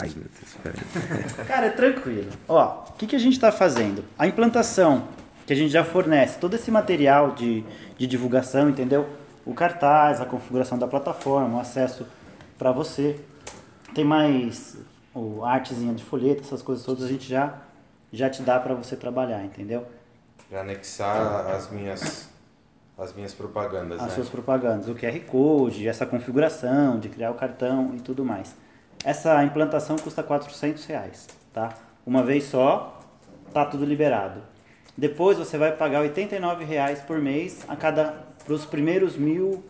Ai, 0.03 0.12
meu 0.16 0.24
Deus, 0.24 0.57
peraí. 0.65 1.47
Cara, 1.47 1.66
é 1.66 1.70
tranquilo. 1.70 2.31
Ó, 2.49 2.86
o 2.89 2.93
que, 2.95 3.07
que 3.07 3.15
a 3.16 3.20
gente 3.20 3.35
está 3.35 3.53
fazendo? 3.53 4.05
A 4.19 4.27
implantação 4.27 5.07
que 5.47 5.53
a 5.53 5.57
gente 5.57 5.70
já 5.70 5.85
fornece, 5.85 6.40
todo 6.40 6.55
esse 6.55 6.73
material 6.73 7.36
de, 7.36 7.65
de 7.97 8.07
divulgação, 8.09 8.69
entendeu? 8.69 9.09
O 9.47 9.55
cartaz, 9.55 10.20
a 10.20 10.27
configuração 10.27 10.77
da 10.77 10.89
plataforma, 10.89 11.57
o 11.57 11.61
acesso 11.61 12.05
para 12.59 12.73
você. 12.73 13.19
Tem 13.94 14.05
mais 14.05 14.77
o 15.15 15.44
artezinha 15.44 15.94
de 15.94 16.05
folheto, 16.05 16.43
essas 16.43 16.62
coisas 16.62 16.85
todas 16.85 17.05
a 17.05 17.09
gente 17.09 17.28
já, 17.28 17.59
já 18.12 18.31
te 18.31 18.43
dá 18.43 18.59
para 18.59 18.74
você 18.74 18.97
trabalhar, 18.97 19.44
entendeu? 19.44 19.86
Pra 20.48 20.60
anexar 20.60 21.47
as 21.48 21.70
minhas, 21.70 22.28
as 22.97 23.12
minhas 23.15 23.35
propagandas, 23.35 24.01
as 24.01 24.09
né? 24.09 24.15
suas 24.15 24.28
propagandas, 24.28 24.89
o 24.89 24.94
QR 24.94 25.19
Code, 25.27 25.89
essa 25.89 26.06
configuração 26.06 26.98
de 26.98 27.09
criar 27.09 27.31
o 27.31 27.35
cartão 27.35 27.94
e 27.94 28.01
tudo 28.01 28.24
mais. 28.24 28.55
Essa 29.05 29.43
implantação 29.44 29.97
custa 29.97 30.23
400 30.23 30.85
reais, 30.86 31.27
tá? 31.52 31.74
Uma 32.06 32.23
vez 32.23 32.44
só, 32.44 33.01
tá 33.52 33.65
tudo 33.65 33.85
liberado. 33.85 34.40
Depois 34.97 35.39
você 35.39 35.56
vai 35.56 35.73
pagar 35.73 36.01
89 36.01 36.65
reais 36.65 37.01
por 37.01 37.19
mês 37.19 37.65
a 37.69 37.77
cada 37.77 38.27
para 38.44 38.55
os 38.55 38.65
primeiros 38.65 39.16
mil 39.16 39.62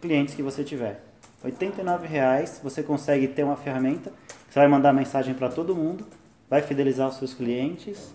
clientes 0.00 0.34
que 0.34 0.42
você 0.42 0.62
tiver. 0.62 1.02
89 1.44 2.06
reais 2.06 2.58
você 2.62 2.82
consegue 2.82 3.28
ter 3.28 3.44
uma 3.44 3.56
ferramenta 3.56 4.10
que 4.46 4.52
você 4.52 4.58
vai 4.58 4.68
mandar 4.68 4.92
mensagem 4.92 5.34
para 5.34 5.50
todo 5.50 5.74
mundo, 5.74 6.06
vai 6.48 6.62
fidelizar 6.62 7.08
os 7.08 7.16
seus 7.16 7.34
clientes. 7.34 8.12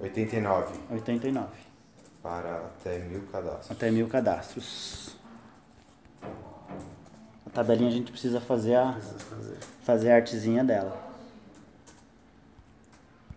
89 0.00 0.74
89 0.90 1.48
para 2.22 2.56
até 2.56 2.98
mil 3.00 3.22
cadastros. 3.30 3.70
até 3.70 3.90
mil 3.90 4.08
cadastros. 4.08 5.16
A 7.46 7.50
tabelinha 7.50 7.90
a 7.90 7.92
gente 7.92 8.10
precisa 8.10 8.40
fazer 8.40 8.74
a 8.74 8.98
fazer 9.84 10.10
a 10.10 10.16
artezinha 10.16 10.64
dela. 10.64 10.96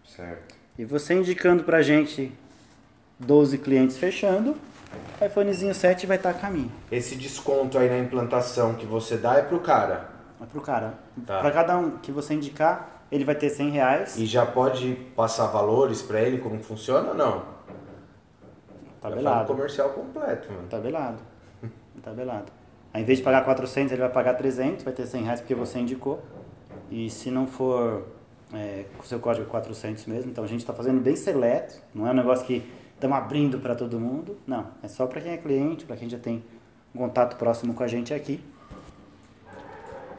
Certo. 0.08 0.56
E 0.78 0.86
você 0.86 1.14
indicando 1.16 1.64
pra 1.64 1.82
gente 1.82 2.32
12 3.20 3.58
clientes 3.58 3.98
fechando, 3.98 4.56
o 5.20 5.26
iPhonezinho 5.26 5.74
7 5.74 6.06
vai 6.06 6.18
estar 6.18 6.30
a 6.30 6.34
caminho. 6.34 6.72
Esse 6.92 7.16
desconto 7.16 7.78
aí 7.78 7.90
na 7.90 7.98
implantação 7.98 8.76
que 8.76 8.86
você 8.86 9.18
dá 9.18 9.36
é 9.36 9.42
pro 9.42 9.60
cara. 9.60 10.10
É 10.42 10.46
pro 10.46 10.62
cara. 10.62 10.94
Tá. 11.26 11.40
Pra 11.40 11.52
cada 11.52 11.78
um 11.78 11.98
que 11.98 12.12
você 12.12 12.34
indicar, 12.34 13.04
ele 13.12 13.26
vai 13.26 13.36
ter 13.36 13.50
100 13.50 13.70
reais. 13.70 14.18
E 14.18 14.26
já 14.26 14.46
pode 14.46 14.94
passar 15.16 15.48
valores 15.48 16.02
pra 16.02 16.22
ele, 16.22 16.38
como 16.38 16.60
funciona 16.62 17.10
ou 17.10 17.16
não? 17.16 17.58
Tabelado. 19.02 19.48
comercial 19.48 19.90
completo, 19.90 20.52
mano. 20.52 20.68
Tabelado. 20.68 21.20
Tabelado. 22.04 22.52
Aí, 22.94 23.02
em 23.02 23.06
vez 23.06 23.20
de 23.20 23.24
pagar 23.24 23.44
400, 23.44 23.92
ele 23.92 24.02
vai 24.02 24.12
pagar 24.12 24.34
300, 24.34 24.84
vai 24.84 24.94
ter 24.94 25.06
100 25.06 25.24
reais 25.24 25.40
porque 25.40 25.56
você 25.56 25.80
indicou. 25.80 26.22
E 26.90 27.10
se 27.10 27.30
não 27.30 27.46
for 27.48 28.08
é, 28.54 28.86
com 28.96 29.04
o 29.04 29.06
seu 29.06 29.20
código 29.20 29.46
é 29.46 29.50
400 29.50 30.06
mesmo, 30.06 30.32
então 30.32 30.44
a 30.44 30.48
gente 30.48 30.62
está 30.62 30.74
fazendo 30.74 31.02
bem 31.02 31.16
seleto, 31.16 31.82
não 31.94 32.08
é 32.08 32.12
um 32.12 32.14
negócio 32.14 32.46
que 32.46 32.64
estamos 32.98 33.18
abrindo 33.18 33.60
para 33.60 33.76
todo 33.76 34.00
mundo, 34.00 34.38
não. 34.46 34.68
É 34.82 34.88
só 34.88 35.06
para 35.06 35.22
quem 35.22 35.32
é 35.32 35.38
cliente, 35.38 35.86
para 35.86 35.96
quem 35.96 36.10
já 36.10 36.18
tem 36.18 36.44
um 36.94 36.98
contato 36.98 37.38
próximo 37.38 37.74
com 37.76 37.84
a 37.84 37.88
gente 37.88 38.14
aqui. 38.14 38.44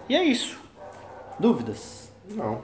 E 0.08 0.14
é 0.14 0.22
isso. 0.24 0.58
Dúvidas? 1.38 2.10
Não. 2.30 2.62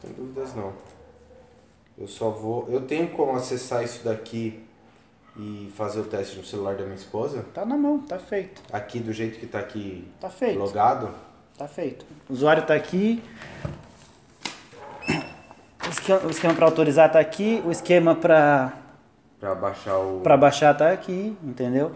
Sem 0.00 0.12
dúvidas 0.12 0.54
não. 0.54 0.72
Eu 1.96 2.08
só 2.08 2.30
vou. 2.30 2.68
Eu 2.68 2.82
tenho 2.86 3.08
como 3.10 3.32
acessar 3.36 3.82
isso 3.84 4.04
daqui 4.04 4.62
e 5.36 5.72
fazer 5.76 6.00
o 6.00 6.04
teste 6.04 6.36
no 6.36 6.44
celular 6.44 6.74
da 6.76 6.82
minha 6.84 6.96
esposa? 6.96 7.44
Tá 7.54 7.64
na 7.64 7.76
mão, 7.76 8.00
tá 8.00 8.18
feito. 8.18 8.60
Aqui 8.72 8.98
do 9.00 9.12
jeito 9.12 9.38
que 9.38 9.46
tá 9.46 9.60
aqui 9.60 10.06
Tá 10.20 10.28
feito. 10.28 10.58
logado? 10.58 11.14
Tá 11.56 11.68
feito. 11.68 12.04
O 12.28 12.32
usuário 12.32 12.62
está 12.62 12.74
aqui. 12.74 13.22
O 16.24 16.30
esquema, 16.30 16.54
para 16.54 16.64
autorizar 16.64 17.06
está 17.08 17.20
aqui. 17.20 17.62
O 17.66 17.70
esquema 17.70 18.14
para 18.14 18.72
Pra 19.38 19.54
baixar 19.54 19.98
o. 19.98 20.20
para 20.20 20.36
baixar 20.36 20.72
está 20.72 20.90
aqui, 20.90 21.36
entendeu? 21.42 21.92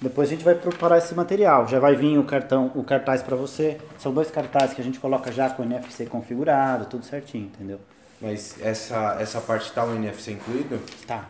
Depois 0.00 0.28
a 0.28 0.30
gente 0.32 0.44
vai 0.44 0.54
preparar 0.54 0.98
esse 0.98 1.14
material. 1.14 1.66
Já 1.66 1.80
vai 1.80 1.96
vir 1.96 2.18
o 2.18 2.24
cartão, 2.24 2.70
o 2.74 2.84
cartaz 2.84 3.22
para 3.22 3.34
você. 3.34 3.80
São 3.98 4.12
dois 4.12 4.30
cartazes 4.30 4.74
que 4.74 4.80
a 4.80 4.84
gente 4.84 5.00
coloca 5.00 5.32
já 5.32 5.50
com 5.50 5.62
o 5.62 5.64
NFC 5.64 6.06
configurado, 6.06 6.84
tudo 6.86 7.04
certinho, 7.04 7.46
entendeu? 7.46 7.80
Mas 8.20 8.60
essa, 8.62 9.16
essa 9.18 9.40
parte 9.40 9.72
tá 9.72 9.84
o 9.84 9.94
NFC 9.94 10.32
incluído? 10.32 10.80
Tá. 11.06 11.24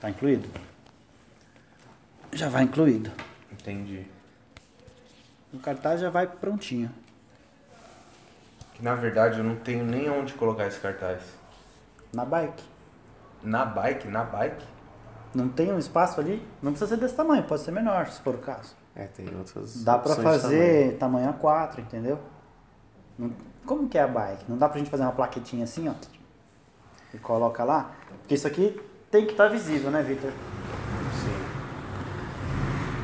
Tá 0.00 0.08
incluído? 0.08 0.48
Já 2.32 2.48
vai 2.48 2.62
incluído. 2.62 3.10
Entendi. 3.52 4.06
O 5.52 5.58
cartaz 5.58 6.00
já 6.00 6.08
vai 6.08 6.26
prontinho. 6.26 6.90
Que 8.80 8.84
na 8.86 8.94
verdade 8.94 9.36
eu 9.36 9.44
não 9.44 9.56
tenho 9.56 9.84
nem 9.84 10.08
onde 10.10 10.32
colocar 10.32 10.66
esse 10.66 10.80
cartaz. 10.80 11.20
Na 12.14 12.24
bike. 12.24 12.64
Na 13.42 13.62
bike? 13.66 14.08
Na 14.08 14.24
bike? 14.24 14.64
Não 15.34 15.50
tem 15.50 15.70
um 15.70 15.78
espaço 15.78 16.18
ali? 16.18 16.42
Não 16.62 16.72
precisa 16.72 16.94
ser 16.96 17.00
desse 17.00 17.14
tamanho, 17.14 17.42
pode 17.42 17.60
ser 17.60 17.72
menor, 17.72 18.06
se 18.08 18.22
for 18.22 18.34
o 18.34 18.38
caso. 18.38 18.74
É, 18.96 19.04
tem 19.04 19.28
outras. 19.36 19.84
Dá 19.84 19.98
pra 19.98 20.14
fazer 20.16 20.96
tamanho 20.96 21.30
A4, 21.34 21.80
entendeu? 21.80 22.18
Não- 23.18 23.30
Como 23.66 23.86
que 23.86 23.98
é 23.98 24.02
a 24.02 24.08
bike? 24.08 24.44
Não 24.48 24.56
dá 24.56 24.66
pra 24.66 24.78
gente 24.78 24.88
fazer 24.90 25.02
uma 25.02 25.12
plaquetinha 25.12 25.64
assim, 25.64 25.86
ó? 25.86 25.92
E 27.12 27.18
coloca 27.18 27.62
lá? 27.62 27.90
Porque 28.22 28.34
isso 28.34 28.46
aqui 28.46 28.80
tem 29.10 29.26
que 29.26 29.32
estar 29.32 29.48
visível, 29.48 29.90
né, 29.90 30.02
Victor? 30.02 30.30
Sim. 31.12 31.36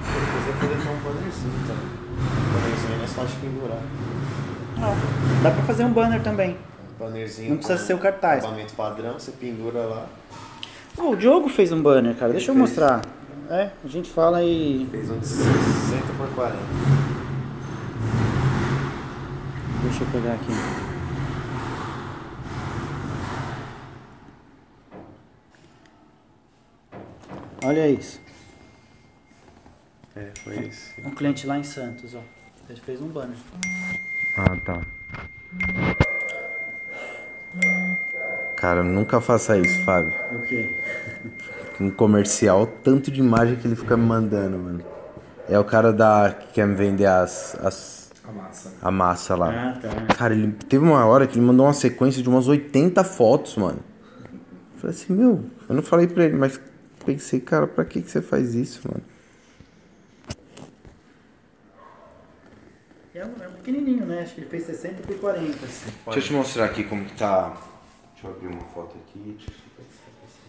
Se 0.03 0.13
quiser 0.41 0.59
fazer 0.59 0.81
até 0.81 0.91
um 0.91 1.01
bannerzinho 1.03 1.67
também. 1.67 1.87
Um 2.17 2.53
bannerzinho 2.55 2.95
é 2.95 2.97
mais 2.99 3.13
fácil 3.13 3.35
de 3.41 3.47
pendurar. 3.47 3.83
Não. 4.79 4.95
Dá 5.43 5.51
pra 5.51 5.63
fazer 5.65 5.85
um 5.85 5.93
banner 5.93 6.23
também. 6.23 6.57
Bannerzinho. 6.99 7.51
Não 7.51 7.57
precisa 7.57 7.79
com 7.79 7.85
ser 7.85 7.95
o 7.95 7.99
cartaz. 7.99 8.45
Acabamento 8.45 8.75
padrão, 8.75 9.15
você 9.15 9.33
pendura 9.33 9.81
lá. 9.81 10.07
Pô, 10.95 11.11
o 11.11 11.17
Diogo 11.17 11.49
fez 11.49 11.73
um 11.73 11.83
banner, 11.83 12.15
cara. 12.17 12.33
Deixa 12.33 12.51
eu 12.51 12.55
fez. 12.55 12.69
mostrar. 12.69 13.03
É, 13.51 13.71
a 13.85 13.89
gente 13.89 14.11
fala 14.11 14.43
e. 14.43 14.87
Fez 14.91 15.11
um 15.11 15.19
de 15.19 15.27
60 15.27 16.13
por 16.17 16.29
40. 16.35 16.59
Deixa 19.83 20.03
eu 20.03 20.07
pegar 20.09 20.33
aqui. 20.35 20.53
Olha 27.65 27.89
isso. 27.89 28.21
É, 30.15 30.31
foi 30.43 30.61
isso. 30.67 30.93
Um 31.05 31.11
cliente 31.11 31.47
lá 31.47 31.59
em 31.59 31.65
Santos, 31.65 32.15
ó. 32.15 32.21
Ele 32.69 32.81
fez 32.81 33.01
um 33.01 33.09
banner. 33.09 33.37
Ah, 34.37 34.57
tá. 34.65 34.81
Cara, 38.57 38.83
nunca 38.83 39.21
faça 39.21 39.57
isso, 39.59 39.83
Fábio. 39.85 40.13
O 40.33 40.41
quê? 40.43 40.71
Um 41.81 41.91
comercial, 41.91 42.67
tanto 42.83 43.11
de 43.11 43.21
imagem 43.21 43.57
que 43.57 43.67
ele 43.67 43.77
fica 43.77 43.97
me 43.97 44.05
mandando, 44.05 44.59
mano. 44.59 44.83
É 45.49 45.59
o 45.59 45.65
cara 45.65 45.93
da 45.93 46.35
que 46.39 46.55
quer 46.55 46.67
me 46.67 46.75
vender 46.75 47.07
as, 47.07 47.57
as 47.63 48.11
A 48.27 48.33
massa. 48.33 48.73
a 48.83 48.91
massa 48.91 49.37
lá. 49.37 49.51
Ah, 49.51 49.79
tá. 49.81 50.15
Cara, 50.15 50.35
ele 50.35 50.53
teve 50.69 50.85
uma 50.85 51.05
hora 51.05 51.27
que 51.27 51.39
ele 51.39 51.47
mandou 51.47 51.67
uma 51.67 51.73
sequência 51.75 52.23
de 52.23 52.29
umas 52.29 52.49
80 52.49 53.05
fotos, 53.05 53.57
mano. 53.57 53.79
Eu 54.75 54.81
falei 54.81 54.97
assim, 54.97 55.13
meu, 55.13 55.45
eu 55.69 55.75
não 55.75 55.83
falei 55.83 56.07
pra 56.07 56.25
ele, 56.25 56.37
mas 56.37 56.61
pensei, 57.05 57.41
cara, 57.41 57.67
pra 57.67 57.85
que 57.85 58.03
que 58.03 58.11
você 58.11 58.21
faz 58.21 58.55
isso, 58.55 58.81
mano? 58.89 59.03
É 63.17 63.25
um, 63.25 63.43
é 63.43 63.49
um 63.49 63.53
pequenininho, 63.53 64.05
né? 64.05 64.21
Acho 64.21 64.35
que 64.35 64.43
ele 64.43 64.51
fez 64.51 64.65
60 64.65 65.03
por 65.05 65.19
40. 65.19 65.65
assim. 65.65 65.91
Deixa 66.05 66.19
eu 66.19 66.23
te 66.23 66.33
mostrar 66.35 66.67
aqui 66.67 66.85
como 66.85 67.03
que 67.07 67.17
tá. 67.17 67.57
Deixa 68.13 68.27
eu 68.27 68.31
abrir 68.31 68.49
uma 68.49 68.63
foto 68.67 68.95
aqui. 68.99 69.19
Deixa 69.19 69.51
eu 69.51 69.57
ver 69.79 69.91
se 69.91 69.99
tá 70.03 70.11
conseguindo. 70.21 70.47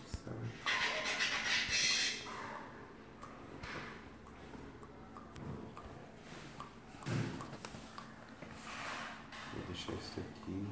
Vou 9.54 9.64
deixar 9.70 9.94
isso 9.94 10.20
aqui. 10.20 10.68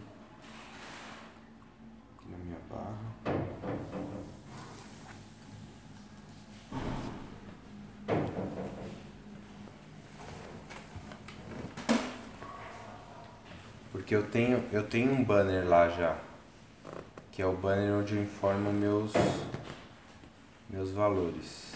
Aqui 2.18 2.30
na 2.30 2.38
minha 2.40 2.60
barra. 2.70 3.16
Porque 14.06 14.14
eu 14.14 14.22
tenho, 14.22 14.64
eu 14.72 14.84
tenho 14.84 15.12
um 15.12 15.24
banner 15.24 15.68
lá 15.68 15.90
já. 15.90 16.16
Que 17.32 17.42
é 17.42 17.46
o 17.48 17.54
banner 17.54 17.92
onde 17.92 18.16
eu 18.16 18.22
informo 18.22 18.72
meus, 18.72 19.12
meus 20.70 20.92
valores. 20.92 21.74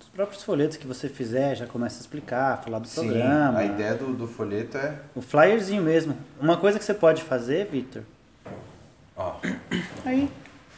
Os 0.00 0.08
próprios 0.10 0.44
folhetos 0.44 0.76
que 0.76 0.86
você 0.86 1.08
fizer 1.08 1.56
já 1.56 1.66
começa 1.66 1.98
a 1.98 2.02
explicar, 2.02 2.62
falar 2.62 2.78
do 2.78 2.86
Sim, 2.86 3.08
programa. 3.08 3.58
a 3.58 3.64
ideia 3.64 3.94
do, 3.96 4.14
do 4.14 4.28
folheto 4.28 4.78
é. 4.78 5.00
O 5.12 5.20
flyerzinho 5.20 5.82
mesmo. 5.82 6.16
Uma 6.40 6.56
coisa 6.56 6.78
que 6.78 6.84
você 6.84 6.94
pode 6.94 7.24
fazer, 7.24 7.66
Victor. 7.66 8.04
Ó. 9.16 9.40
Aí. 10.06 10.30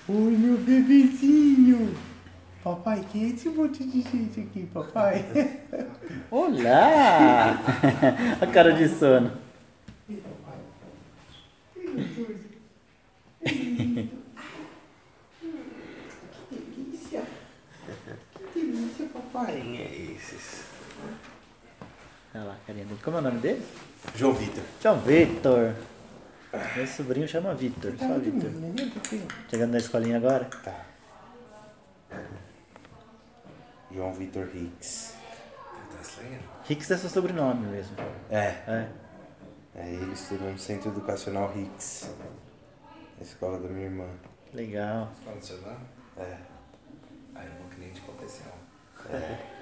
Oi, 0.08 0.36
meu 0.38 0.56
bebezinho! 0.56 2.11
Papai, 2.62 3.04
quem 3.10 3.24
é 3.24 3.28
esse 3.30 3.48
monte 3.48 3.82
de 3.82 4.02
gente 4.02 4.40
aqui, 4.40 4.68
papai? 4.72 5.24
Olá! 6.30 7.58
a 8.40 8.46
cara 8.46 8.72
de 8.74 8.88
sono. 8.88 9.32
Que 10.12 10.20
delícia, 18.54 19.06
papai! 19.12 19.60
Quem 19.60 19.78
é 19.78 20.14
esses? 20.14 20.62
Olha 22.32 22.44
lá, 22.44 22.56
carinha 22.64 22.84
dele. 22.84 23.00
Como 23.02 23.16
é 23.16 23.20
o 23.20 23.22
nome 23.24 23.38
dele? 23.40 23.66
João 24.14 24.34
Vitor. 24.34 24.62
João 24.80 25.00
Victor. 25.00 25.74
Meu 26.76 26.86
sobrinho 26.86 27.26
chama 27.26 27.54
Victor, 27.54 27.92
só 27.98 28.18
Victor. 28.20 28.52
Chegando 29.50 29.72
na 29.72 29.78
escolinha 29.78 30.18
agora? 30.18 30.44
Tá. 30.62 30.91
João 33.94 34.12
Vitor 34.12 34.48
Hicks. 34.54 35.14
Tá 35.90 36.00
estranho? 36.00 36.38
Hicks 36.68 36.90
é 36.90 36.96
seu 36.96 37.10
sobrenome 37.10 37.66
mesmo. 37.66 37.96
É. 38.30 38.46
É. 38.66 38.88
É, 39.74 39.88
ele 39.88 40.12
estuda 40.12 40.44
no 40.44 40.58
Centro 40.58 40.90
Educacional 40.90 41.52
Hicks. 41.56 42.14
Na 43.16 43.22
escola 43.22 43.58
da 43.58 43.68
minha 43.68 43.86
irmã. 43.86 44.08
Legal. 44.52 45.10
Fala 45.24 45.36
do 45.36 45.44
seu 45.44 45.60
nome? 45.60 45.84
É. 46.18 46.36
Aí, 47.34 47.48
um 47.64 47.68
cliente 47.68 48.00
potencial. 48.02 48.54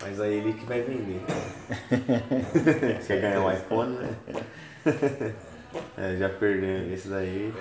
Mas 0.00 0.20
aí 0.20 0.34
ele 0.34 0.54
que 0.54 0.64
vai 0.64 0.80
vender. 0.82 1.20
Quer 3.06 3.20
ganhar 3.20 3.40
um 3.40 3.52
iPhone, 3.52 3.98
né? 3.98 4.16
É, 5.98 6.16
já 6.16 6.30
perdeu 6.30 6.90
esse 6.94 7.08
daí. 7.08 7.52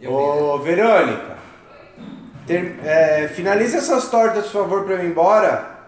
Eu 0.00 0.14
Ô, 0.14 0.58
Verônica, 0.58 1.36
ter- 2.50 2.86
é, 2.86 3.28
finaliza 3.28 3.78
essas 3.78 4.08
tortas, 4.10 4.44
por 4.46 4.52
favor, 4.52 4.84
pra 4.84 4.94
eu 4.94 5.04
ir 5.04 5.10
embora. 5.10 5.78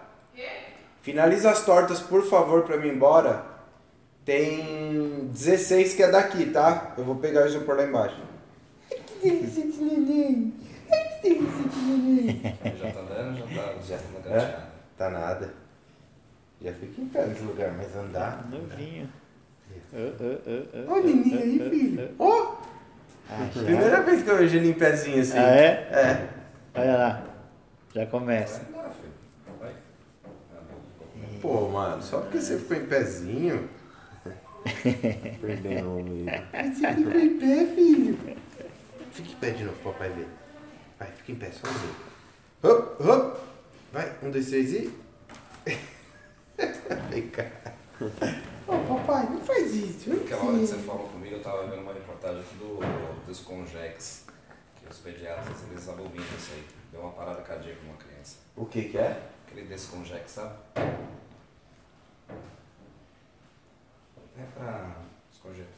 Finaliza 1.03 1.51
as 1.51 1.65
tortas, 1.65 1.99
por 2.01 2.23
favor, 2.29 2.63
pra 2.63 2.77
eu 2.77 2.85
ir 2.85 2.95
embora. 2.95 3.45
Tem 4.25 5.29
16 5.33 5.95
que 5.95 6.03
é 6.03 6.09
daqui, 6.11 6.47
tá? 6.47 6.93
Eu 6.97 7.05
vou 7.05 7.17
pegar 7.17 7.45
isso 7.47 7.61
por 7.63 7.77
lá 7.77 7.83
embaixo. 7.85 8.17
Que 8.89 9.31
delícia 9.31 9.63
de 9.67 9.83
neném. 9.83 10.55
Que 10.89 11.29
delícia 11.29 11.69
de 11.69 11.79
neném. 11.81 12.57
Já 12.81 12.93
tá 12.93 13.01
andando, 13.01 13.37
já 13.39 13.45
tá 13.63 13.73
já 13.89 13.97
tá 13.99 14.31
na 14.31 14.37
É? 14.37 14.57
Tá 14.97 15.11
nada. 15.11 15.55
Já 16.63 16.73
fica 16.73 17.01
em 17.03 17.07
pé 17.07 17.27
nesse 17.27 17.43
lugar, 17.43 17.73
mas 17.77 17.97
andar. 17.97 18.47
Novinho. 18.49 19.09
Ó, 20.89 20.93
o 20.95 21.03
neném 21.03 21.37
aí, 21.37 21.71
filho. 21.71 22.11
Ó, 22.19 22.55
Ah, 23.29 23.49
já? 23.53 23.63
primeira 23.65 24.03
vez 24.03 24.23
que 24.23 24.31
eu 24.31 24.37
vejo 24.39 24.57
ele 24.57 24.71
em 24.71 24.75
pezinho 24.75 25.21
assim. 25.21 25.39
Ah, 25.39 25.51
é? 25.57 25.67
É. 25.91 26.29
Olha 26.75 26.97
lá. 26.97 27.25
Já 27.95 28.07
começa. 28.07 28.65
Vai 28.73 28.83
lá, 28.83 28.91
filho. 28.91 29.13
Vai. 29.61 29.75
Pô, 31.41 31.69
mano, 31.69 32.03
só 32.03 32.21
porque 32.21 32.41
você 32.41 32.59
ficou 32.59 32.77
em 32.77 32.87
pezinho. 32.87 33.69
Perdendo 35.41 35.99
o 35.99 36.03
meio. 36.03 36.25
Você 36.25 36.95
ficou 36.95 37.21
em 37.21 37.39
pé, 37.39 37.67
filho. 37.75 38.19
Fica 39.11 39.31
em 39.31 39.35
pé 39.37 39.51
de 39.51 39.65
novo, 39.65 39.77
papai 39.83 40.09
ver. 40.11 40.29
Vai, 40.99 41.09
fica 41.11 41.33
em 41.33 41.35
pé, 41.35 41.51
só 41.51 41.69
um 41.69 41.73
ver. 41.73 41.95
Hop, 42.63 43.01
hop. 43.01 43.37
Vai, 43.93 44.13
um, 44.23 44.31
dois, 44.31 44.49
três 44.49 44.73
e. 44.73 44.95
Vem 47.11 47.29
cá. 47.29 47.45
Ô, 48.67 48.79
papai, 48.79 49.29
não 49.29 49.41
faz 49.41 49.75
isso. 49.75 50.11
Aquela 50.13 50.45
hora 50.45 50.59
que 50.59 50.67
você 50.67 50.79
falou 50.79 51.09
comigo, 51.09 51.35
eu 51.35 51.43
tava 51.43 51.67
vendo 51.67 51.83
uma 51.83 51.93
reportagem 51.93 52.41
aqui 52.41 52.55
do, 52.55 53.27
dos 53.27 53.41
os 54.93 54.99
pediatras 54.99 55.63
eles 55.71 55.89
abominam 55.89 56.27
isso 56.37 56.53
aí. 56.53 56.65
Deu 56.91 57.01
uma 57.01 57.13
parada 57.13 57.41
cardíaca 57.43 57.81
numa 57.83 57.97
criança. 57.97 58.37
O 58.55 58.67
que 58.67 58.91
que 58.91 58.99
é? 58.99 59.23
Aquele 59.47 59.67
Desconjex, 59.67 60.31
sabe? 60.31 60.55
É 64.39 64.45
pra 64.55 64.97
desconjeto. 65.31 65.69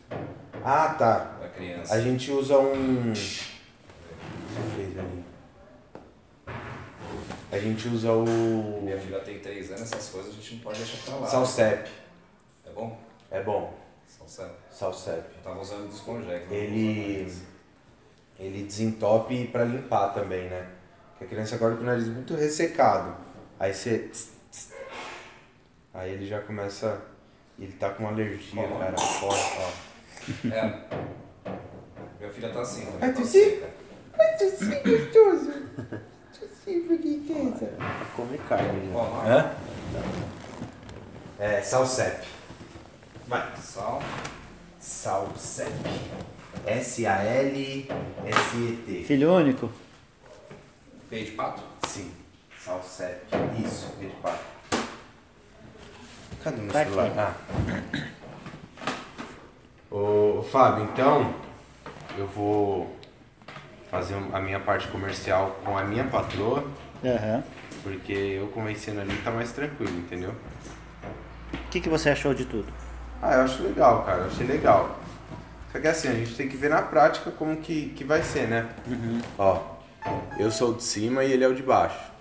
Ah, 0.65 0.95
tá. 0.95 1.37
Pra 1.39 1.49
criança. 1.49 1.95
A 1.95 2.01
gente 2.01 2.31
usa 2.31 2.59
um. 2.59 3.13
A 7.53 7.59
gente 7.59 7.89
usa 7.89 8.13
o. 8.13 8.83
Minha 8.83 8.99
filha 8.99 9.21
tem 9.21 9.39
3 9.39 9.71
anos, 9.71 9.83
essas 9.83 10.09
coisas 10.09 10.33
a 10.33 10.35
gente 10.35 10.55
não 10.57 10.63
pode 10.63 10.79
deixar 10.79 11.05
pra 11.05 11.17
lá. 11.21 11.27
Salsep. 11.27 11.91
É 12.67 12.71
bom? 12.71 12.99
É 13.31 13.43
bom. 13.43 13.79
Salsep. 14.07 14.51
Salsep. 14.71 15.25
Eu 15.37 15.43
tava 15.43 15.61
usando 15.61 15.89
Desconjex. 15.89 16.47
não 16.49 16.57
Ele. 16.57 17.54
Ele 18.39 18.65
desentope 18.65 19.47
pra 19.49 19.65
limpar 19.65 20.09
também, 20.13 20.49
né? 20.49 20.67
Porque 21.13 21.25
a 21.25 21.29
criança 21.29 21.57
acorda 21.57 21.77
com 21.77 21.83
o 21.83 21.87
nariz 21.87 22.09
muito 22.09 22.35
ressecado. 22.35 23.17
Aí 23.59 23.73
você. 23.73 24.11
Aí 25.93 26.13
ele 26.13 26.27
já 26.27 26.41
começa. 26.41 27.01
Ele 27.59 27.73
tá 27.73 27.91
com 27.91 28.09
alergia, 28.09 28.63
Ó. 28.63 28.79
cara. 28.79 28.99
Forte, 28.99 29.59
ó. 29.59 30.49
É. 30.49 30.85
Minha 32.19 32.31
filha 32.33 32.51
tá 32.51 32.61
assim 32.61 32.85
também. 32.87 32.99
Vai 33.01 33.13
tá 33.13 33.21
tossir? 33.21 33.63
Ai, 34.19 34.37
tossi 34.39 34.65
gostoso! 34.67 35.53
Tossi, 36.33 36.81
preguiçosa. 36.81 37.69
Come 38.17 38.39
carne 38.49 38.91
ó, 38.95 39.23
Hã? 39.27 39.53
É, 41.39 41.61
Salsep. 41.61 42.27
Vai. 43.29 43.57
Sal. 43.57 44.03
Salsep. 44.81 45.71
S-A-L-S-E-T. 46.67 47.89
Filho 49.07 49.33
único? 49.35 49.71
Peito 51.11 51.31
de 51.31 51.37
pato? 51.37 51.63
Sim. 51.87 52.11
Salsep. 52.59 53.21
Isso, 53.65 53.89
P 53.99 54.07
de 54.07 54.13
pato. 54.17 54.43
Cadê 56.43 56.61
meu 56.63 56.73
Tá 56.73 56.85
celular? 56.85 57.13
Ah. 57.19 57.35
Ô, 59.91 60.43
Fábio, 60.51 60.85
então 60.85 61.35
eu 62.19 62.27
vou 62.27 62.97
fazer 63.91 64.15
a 64.33 64.41
minha 64.41 64.59
parte 64.61 64.89
comercial 64.89 65.57
com 65.65 65.77
a 65.79 65.85
minha 65.85 66.05
patroa. 66.05 66.65
Aham. 67.05 67.43
Porque 67.83 68.13
eu 68.13 68.47
convencendo 68.49 69.01
ali 69.01 69.15
tá 69.19 69.31
mais 69.31 69.53
tranquilo, 69.53 69.93
entendeu? 69.99 70.31
O 71.53 71.69
que, 71.71 71.81
que 71.81 71.89
você 71.89 72.11
achou 72.11 72.33
de 72.35 72.45
tudo? 72.47 72.73
Ah, 73.23 73.35
eu 73.35 73.43
acho 73.43 73.63
legal, 73.63 74.03
cara. 74.05 74.23
Eu 74.23 74.27
achei 74.27 74.47
legal. 74.47 74.99
Só 75.75 75.81
que 75.81 75.89
assim, 75.89 76.07
a 76.07 76.15
gente 76.15 76.37
tem 76.37 76.49
que 76.49 76.57
ver 76.57 76.71
na 76.71 76.81
prática 76.83 77.33
como 77.33 77.57
que, 77.57 77.89
que 77.97 78.05
vai 78.05 78.23
ser, 78.23 78.47
né? 78.47 78.73
Ó, 79.37 79.75
eu 80.39 80.49
sou 80.49 80.71
o 80.71 80.75
de 80.77 80.85
cima 80.85 81.25
e 81.25 81.33
ele 81.33 81.43
é 81.43 81.49
o 81.49 81.55
de 81.55 81.65
baixo. 81.65 82.13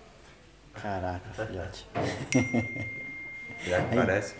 Caraca, 0.73 1.45
filhote. 1.45 1.87
Já 3.63 3.79
que 3.83 3.95
parece. 3.95 4.33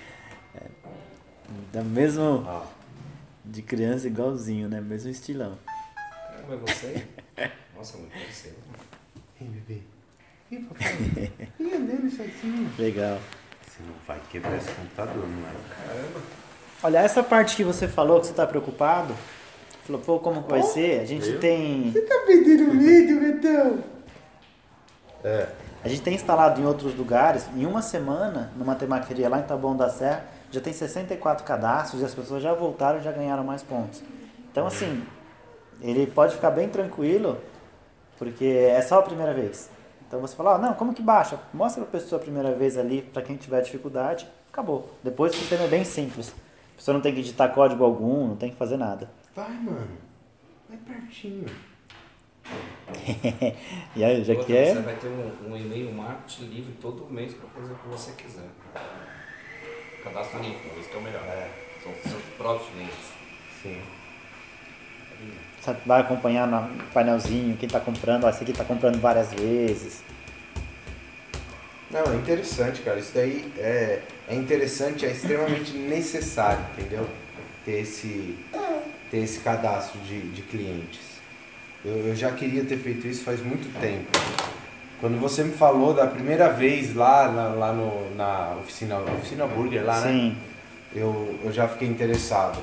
Da 1.72 1.84
mesmo 1.84 2.44
Ó. 2.44 2.66
de 3.46 3.62
criança 3.62 4.08
igualzinho, 4.08 4.68
né? 4.68 4.82
Mesmo 4.82 5.12
estilão. 5.12 5.60
Caramba, 6.32 6.56
é 6.56 6.74
você? 6.74 7.08
Nossa, 7.78 7.98
muito 8.00 8.14
parecido. 8.14 8.56
Vem, 9.40 9.52
bebê. 9.52 9.82
Vem, 10.50 10.64
papai. 10.64 11.32
Vem 11.60 11.74
andando 11.76 12.10
sozinho. 12.10 12.68
Legal. 12.80 13.20
Você 13.62 13.84
não 13.84 13.94
vai 14.08 14.20
quebrar 14.32 14.58
esse 14.58 14.72
computador, 14.72 15.28
não 15.28 15.48
é? 15.48 15.54
Caramba. 15.86 16.43
Olha, 16.84 17.00
essa 17.00 17.24
parte 17.24 17.56
que 17.56 17.64
você 17.64 17.88
falou 17.88 18.20
que 18.20 18.28
você 18.28 18.34
tá 18.34 18.46
preocupado, 18.46 19.16
falou, 19.86 20.02
pô, 20.02 20.20
como 20.20 20.44
que 20.44 20.52
vai 20.52 20.62
ser? 20.64 21.00
A 21.00 21.06
gente 21.06 21.30
viu? 21.30 21.40
tem. 21.40 21.94
Tá 21.94 22.24
perdendo 22.26 22.74
medo, 22.74 23.22
Betão? 23.22 23.80
É. 25.24 25.48
A 25.82 25.88
gente 25.88 26.02
tem 26.02 26.14
instalado 26.14 26.60
em 26.60 26.66
outros 26.66 26.94
lugares, 26.94 27.48
em 27.56 27.66
uma 27.66 27.82
semana, 27.82 28.52
numa 28.58 28.76
temaqueria 28.76 29.30
lá 29.30 29.40
em 29.40 29.44
Taboão 29.44 29.78
da 29.78 29.90
Serra, 29.90 30.26
já 30.52 30.60
tem 30.60 30.74
64 30.74 31.46
cadastros 31.46 32.02
e 32.02 32.06
as 32.06 32.14
pessoas 32.14 32.44
já 32.44 32.54
voltaram 32.54 33.00
e 33.00 33.02
já 33.02 33.14
ganharam 33.14 33.46
mais 33.46 33.64
pontos. 33.64 34.04
Então, 34.52 34.68
assim, 34.68 35.06
ele 35.82 36.06
pode 36.06 36.36
ficar 36.36 36.52
bem 36.52 36.68
tranquilo, 36.68 37.38
porque 38.18 38.46
é 38.46 38.82
só 38.82 39.00
a 39.00 39.04
primeira 39.04 39.34
vez. 39.34 39.70
Então 40.06 40.20
você 40.20 40.36
fala, 40.36 40.56
ah, 40.56 40.58
não, 40.58 40.74
como 40.74 40.94
que 40.94 41.02
baixa? 41.02 41.40
Mostra 41.54 41.84
pra 41.84 42.00
pessoa 42.00 42.20
a 42.20 42.24
primeira 42.24 42.54
vez 42.54 42.78
ali, 42.78 43.02
para 43.02 43.22
quem 43.22 43.38
tiver 43.38 43.62
dificuldade, 43.62 44.28
acabou. 44.52 44.90
Depois 45.02 45.34
o 45.34 45.38
sistema 45.38 45.64
é 45.64 45.68
bem 45.68 45.86
simples. 45.86 46.34
A 46.74 46.76
pessoa 46.76 46.94
não 46.94 47.02
tem 47.02 47.14
que 47.14 47.22
digitar 47.22 47.54
código 47.54 47.84
algum, 47.84 48.28
não 48.28 48.36
tem 48.36 48.50
que 48.50 48.56
fazer 48.58 48.78
nada. 48.78 49.10
Vai, 49.36 49.54
mano. 49.54 49.98
Vai 50.68 50.78
pertinho. 50.78 51.46
e 53.96 54.04
aí, 54.04 54.24
já 54.24 54.34
Outra, 54.34 54.46
que 54.46 54.58
é. 54.58 54.74
Você 54.74 54.82
vai 54.82 54.96
ter 54.96 55.08
um, 55.08 55.52
um 55.52 55.58
e-mail 55.58 55.94
marketing 55.94 56.46
livre 56.46 56.74
todo 56.82 57.10
mês 57.10 57.34
para 57.34 57.50
fazer 57.50 57.74
o 57.74 57.76
que 57.76 57.88
você 57.88 58.12
quiser. 58.14 58.50
Cadastro 60.04 60.42
limpo, 60.42 60.80
isso 60.80 60.90
que 60.90 60.96
é 60.96 61.00
o 61.00 61.02
melhor. 61.02 61.22
São 61.82 61.92
os 61.92 62.00
seus 62.00 62.24
próprios 62.38 62.70
clientes. 62.70 63.14
Sim. 63.62 63.82
Você 65.60 65.74
vai 65.86 66.02
acompanhar 66.02 66.46
no 66.46 66.84
painelzinho 66.94 67.56
quem 67.56 67.68
está 67.68 67.80
comprando, 67.80 68.26
ó, 68.26 68.30
esse 68.30 68.44
aqui 68.44 68.52
está 68.52 68.66
comprando 68.66 69.00
várias 69.00 69.34
vezes. 69.34 70.04
Não, 71.94 72.12
é 72.12 72.16
interessante, 72.16 72.82
cara. 72.82 73.00
Isso 73.00 73.12
daí 73.14 73.54
é, 73.60 74.00
é 74.28 74.36
interessante, 74.36 75.06
é 75.06 75.12
extremamente 75.12 75.78
necessário, 75.78 76.66
entendeu? 76.76 77.08
Ter 77.64 77.82
esse, 77.82 78.36
ter 79.12 79.18
esse 79.20 79.40
cadastro 79.42 80.00
de, 80.02 80.20
de 80.32 80.42
clientes. 80.42 81.02
Eu, 81.86 82.08
eu 82.08 82.16
já 82.16 82.32
queria 82.32 82.66
ter 82.66 82.78
feito 82.78 83.08
isso 83.08 83.24
faz 83.24 83.42
muito 83.42 83.72
tempo. 83.80 84.10
Quando 85.00 85.20
você 85.20 85.44
me 85.44 85.54
falou 85.54 85.94
da 85.94 86.08
primeira 86.08 86.50
vez 86.50 86.96
lá, 86.96 87.28
lá, 87.28 87.48
lá 87.50 87.74
no, 87.74 88.16
na 88.16 88.56
oficina, 88.60 88.98
oficina 89.00 89.46
Burger 89.46 89.86
lá, 89.86 90.02
né? 90.02 90.12
Sim. 90.12 90.38
eu, 90.96 91.40
eu 91.44 91.52
já 91.52 91.68
fiquei 91.68 91.88
interessado. 91.88 92.60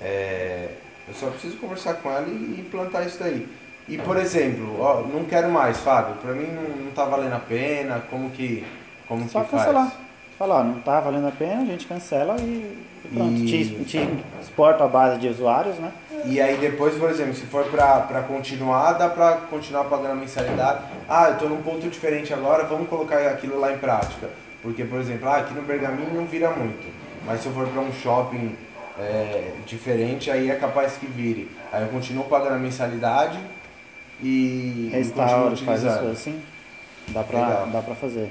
É, 0.00 0.68
eu 1.08 1.14
só 1.14 1.28
preciso 1.28 1.56
conversar 1.56 1.94
com 1.94 2.08
ela 2.08 2.28
e 2.28 2.60
implantar 2.60 3.04
isso 3.04 3.18
daí. 3.18 3.48
E, 3.88 3.98
por 3.98 4.16
exemplo, 4.16 4.80
ó, 4.80 5.02
não 5.02 5.24
quero 5.24 5.50
mais, 5.50 5.78
Fábio, 5.78 6.14
pra 6.16 6.32
mim 6.32 6.46
não, 6.46 6.84
não 6.86 6.90
tá 6.92 7.04
valendo 7.04 7.34
a 7.34 7.38
pena, 7.40 8.02
como 8.10 8.30
que, 8.30 8.64
como 9.06 9.28
Só 9.28 9.42
que 9.42 9.50
faz? 9.50 9.64
cancelar. 9.64 9.92
Falar, 10.38 10.60
ó, 10.60 10.64
não 10.64 10.80
tá 10.80 11.00
valendo 11.00 11.28
a 11.28 11.32
pena, 11.32 11.62
a 11.62 11.66
gente 11.66 11.86
cancela 11.86 12.36
e 12.40 12.84
e 13.04 13.08
pronto. 13.14 13.34
E- 13.40 13.46
Te, 13.46 13.84
te 13.84 14.08
exporta 14.40 14.84
a 14.84 14.88
base 14.88 15.18
de 15.20 15.28
usuários, 15.28 15.76
né? 15.76 15.92
E 16.24 16.40
aí 16.40 16.56
depois, 16.56 16.94
por 16.96 17.10
exemplo, 17.10 17.34
se 17.34 17.44
for 17.46 17.64
pra, 17.66 18.00
pra 18.00 18.22
continuar, 18.22 18.94
dá 18.94 19.08
pra 19.08 19.32
continuar 19.50 19.84
pagando 19.84 20.12
a 20.12 20.16
mensalidade. 20.16 20.80
Ah, 21.08 21.28
eu 21.28 21.38
tô 21.38 21.46
num 21.46 21.60
ponto 21.62 21.86
diferente 21.88 22.32
agora, 22.32 22.64
vamos 22.64 22.88
colocar 22.88 23.18
aquilo 23.28 23.60
lá 23.60 23.72
em 23.72 23.78
prática. 23.78 24.30
Porque, 24.62 24.84
por 24.84 24.98
exemplo, 24.98 25.28
ah, 25.28 25.36
aqui 25.36 25.52
no 25.52 25.60
Bergaminho 25.62 26.14
não 26.14 26.24
vira 26.24 26.48
muito. 26.50 26.86
Mas 27.26 27.40
se 27.40 27.46
eu 27.46 27.52
for 27.52 27.68
pra 27.68 27.82
um 27.82 27.92
shopping 27.92 28.56
é, 28.98 29.52
diferente, 29.66 30.30
aí 30.30 30.50
é 30.50 30.54
capaz 30.54 30.96
que 30.96 31.06
vire. 31.06 31.50
Aí 31.70 31.82
eu 31.82 31.88
continuo 31.88 32.24
pagando 32.24 32.54
a 32.54 32.58
mensalidade 32.58 33.38
e, 34.22 34.88
Restaura, 34.92 35.56
faz 35.56 35.84
as 35.84 35.98
coisas 35.98 36.18
assim. 36.18 36.40
Dá 37.08 37.22
pra, 37.22 37.46
Legal. 37.48 37.66
dá 37.68 37.82
pra 37.82 37.94
fazer. 37.94 38.30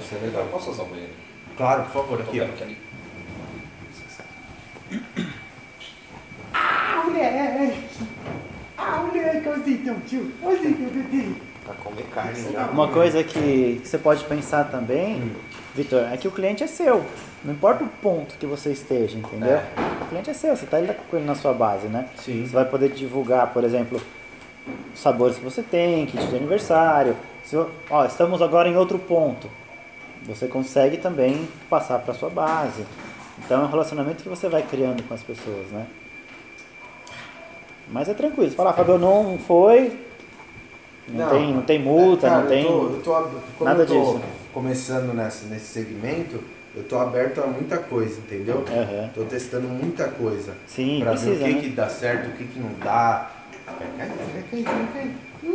Isso 0.00 0.14
é 0.14 0.18
Eu 0.18 0.22
legal. 0.26 0.46
posso 0.50 0.70
usar 0.70 0.82
o 0.84 0.86
banheiro? 0.86 1.12
Claro, 1.56 1.82
por 1.84 1.92
favor, 1.92 2.16
Tô 2.18 2.22
aqui, 2.24 2.40
ó. 2.40 2.44
vendo 2.44 2.56
que 2.56 2.62
ali. 2.62 2.78
Ah, 6.54 7.02
moleque! 7.04 7.78
Ah, 8.76 8.96
moleque, 9.06 9.48
olha 9.48 9.62
então, 9.70 9.96
tio. 10.06 10.32
Olha 10.42 10.68
então, 10.68 10.86
bebê. 10.88 11.32
Pra 11.64 11.74
comer 11.74 12.04
carne 12.14 12.52
já. 12.52 12.66
Uma 12.68 12.88
coisa 12.88 13.22
que 13.22 13.80
você 13.84 13.98
pode 13.98 14.24
pensar 14.24 14.64
também, 14.70 15.30
Vitor, 15.74 16.10
é 16.10 16.16
que 16.16 16.26
o 16.26 16.30
cliente 16.30 16.62
é 16.64 16.66
seu. 16.66 17.04
Não 17.44 17.52
importa 17.52 17.84
o 17.84 17.88
ponto 17.88 18.34
que 18.38 18.46
você 18.46 18.70
esteja, 18.70 19.18
entendeu? 19.18 19.50
É. 19.56 19.64
O 20.02 20.06
cliente 20.08 20.30
é 20.30 20.32
seu, 20.32 20.56
você 20.56 20.64
está 20.64 20.78
com 21.10 21.16
ele 21.16 21.26
na 21.26 21.34
sua 21.34 21.52
base, 21.52 21.86
né? 21.88 22.08
Sim. 22.24 22.46
Você 22.46 22.52
vai 22.54 22.64
poder 22.64 22.90
divulgar, 22.90 23.48
por 23.52 23.62
exemplo, 23.64 24.00
os 24.94 25.00
sabores 25.00 25.36
que 25.36 25.44
você 25.44 25.62
tem, 25.62 26.06
kit 26.06 26.24
de 26.26 26.36
aniversário. 26.36 27.16
Se, 27.44 27.56
ó, 27.90 28.04
estamos 28.04 28.42
agora 28.42 28.68
em 28.68 28.76
outro 28.76 28.98
ponto. 28.98 29.48
Você 30.26 30.46
consegue 30.46 30.96
também 30.98 31.48
passar 31.70 31.98
para 32.00 32.12
sua 32.14 32.28
base. 32.28 32.84
Então 33.38 33.62
é 33.62 33.64
um 33.64 33.70
relacionamento 33.70 34.22
que 34.22 34.28
você 34.28 34.48
vai 34.48 34.62
criando 34.62 35.02
com 35.04 35.14
as 35.14 35.22
pessoas, 35.22 35.68
né? 35.70 35.86
Mas 37.90 38.08
é 38.08 38.14
tranquilo. 38.14 38.50
Você 38.50 38.56
fala, 38.56 38.70
ah, 38.70 38.74
Fabio, 38.74 38.98
não 38.98 39.38
foi, 39.38 39.98
não, 41.08 41.28
tem, 41.30 41.54
não 41.54 41.62
tem 41.62 41.78
multa, 41.78 42.26
É, 42.26 42.30
cara, 42.30 42.42
não 42.42 42.48
tem. 42.48 42.64
Eu 42.64 43.00
tô, 43.02 43.16
eu 43.20 43.42
tô, 43.58 43.64
nada 43.64 43.82
eu 43.82 43.86
tô 43.86 43.94
disso. 43.94 44.20
começando 44.52 45.14
nessa, 45.14 45.46
nesse 45.46 45.66
segmento, 45.66 46.38
eu 46.76 46.82
tô 46.84 46.98
aberto 46.98 47.40
a 47.40 47.46
muita 47.46 47.78
coisa, 47.78 48.18
entendeu? 48.18 48.62
Aham. 48.70 49.08
Tô 49.14 49.24
testando 49.24 49.68
muita 49.68 50.08
coisa. 50.08 50.52
Sim, 50.66 51.00
pra 51.00 51.12
precisa, 51.12 51.34
ver 51.36 51.42
o 51.42 51.46
que, 51.46 51.54
né? 51.54 51.60
que 51.62 51.68
dá 51.70 51.88
certo, 51.88 52.28
o 52.28 52.32
que, 52.32 52.44
que 52.44 52.58
não 52.58 52.70
dá. 52.82 53.30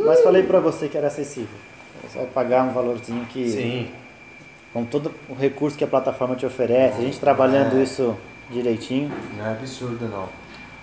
Mas 0.05 0.21
falei 0.21 0.43
pra 0.43 0.59
você 0.59 0.87
que 0.87 0.97
era 0.97 1.07
acessível. 1.07 1.55
É 2.03 2.07
só 2.07 2.25
pagar 2.25 2.63
um 2.63 2.73
valorzinho 2.73 3.25
que. 3.25 3.49
Sim. 3.49 3.91
Com 4.73 4.83
todo 4.85 5.11
o 5.29 5.35
recurso 5.35 5.77
que 5.77 5.83
a 5.83 5.87
plataforma 5.87 6.35
te 6.35 6.45
oferece, 6.45 6.97
a 6.97 7.01
gente 7.01 7.19
trabalhando 7.19 7.77
É. 7.77 7.83
isso 7.83 8.17
direitinho. 8.49 9.11
Não 9.37 9.45
é 9.45 9.51
absurdo 9.51 10.07
não. 10.07 10.27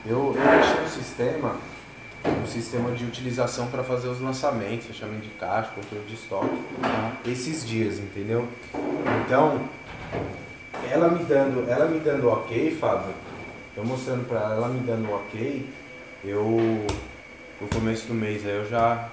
Eu, 0.07 0.35
eu 0.35 0.63
fechei 0.63 0.85
um 0.85 0.89
sistema, 0.89 1.57
um 2.43 2.47
sistema 2.47 2.91
de 2.93 3.05
utilização 3.05 3.67
para 3.67 3.83
fazer 3.83 4.09
os 4.09 4.21
lançamentos, 4.21 4.87
fechamento 4.87 5.23
de 5.23 5.31
caixa, 5.31 5.71
controle 5.75 6.05
de 6.07 6.15
estoque, 6.15 6.57
esses 7.27 7.67
dias, 7.67 7.99
entendeu? 7.99 8.47
Então, 9.27 9.61
ela 10.91 11.09
me 11.09 11.25
dando, 11.25 11.69
ela 11.69 11.87
me 11.87 11.99
dando 11.99 12.29
ok, 12.31 12.77
Fábio, 12.81 13.13
eu 13.77 13.85
mostrando 13.85 14.27
para 14.27 14.39
ela, 14.41 14.55
ela 14.55 14.69
me 14.69 14.81
dando 14.81 15.13
ok, 15.13 15.69
eu 16.25 16.87
no 17.61 17.69
começo 17.69 18.07
do 18.07 18.15
mês 18.15 18.45
aí 18.47 18.57
eu 18.57 18.69
já 18.69 19.09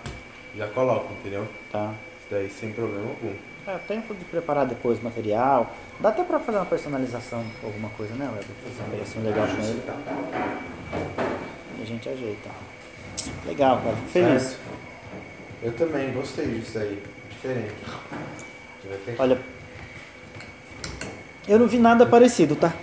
já 0.55 0.67
coloco, 0.67 1.13
entendeu? 1.13 1.47
Tá? 1.71 1.93
Isso 2.19 2.27
daí 2.31 2.49
sem 2.49 2.71
problema 2.71 3.09
algum. 3.09 3.33
É, 3.67 3.77
tempo 3.87 4.15
de 4.15 4.23
preparar 4.25 4.65
depois 4.65 4.99
o 4.99 5.03
material. 5.03 5.71
Dá 5.99 6.09
até 6.09 6.23
pra 6.23 6.39
fazer 6.39 6.57
uma 6.57 6.65
personalização, 6.65 7.43
alguma 7.63 7.89
coisa, 7.89 8.15
né, 8.15 8.25
Weber? 8.25 8.45
Fazer 8.63 8.89
um 8.89 8.93
negocinho 8.93 9.25
legal 9.25 9.47
com 9.47 9.63
ele. 9.63 9.83
E 11.77 11.81
a 11.81 11.85
gente 11.85 12.09
ajeita. 12.09 12.49
Legal, 13.45 13.81
cara. 13.81 13.95
Fico 13.97 14.09
feliz. 14.09 14.41
Certo? 14.41 14.59
Eu 15.61 15.73
também 15.73 16.13
gostei 16.13 16.45
disso 16.45 16.79
aí, 16.79 17.03
diferente. 17.29 17.73
Olha, 19.19 19.37
eu 21.47 21.59
não 21.59 21.67
vi 21.67 21.77
nada 21.77 22.05
parecido, 22.05 22.55
tá? 22.55 22.73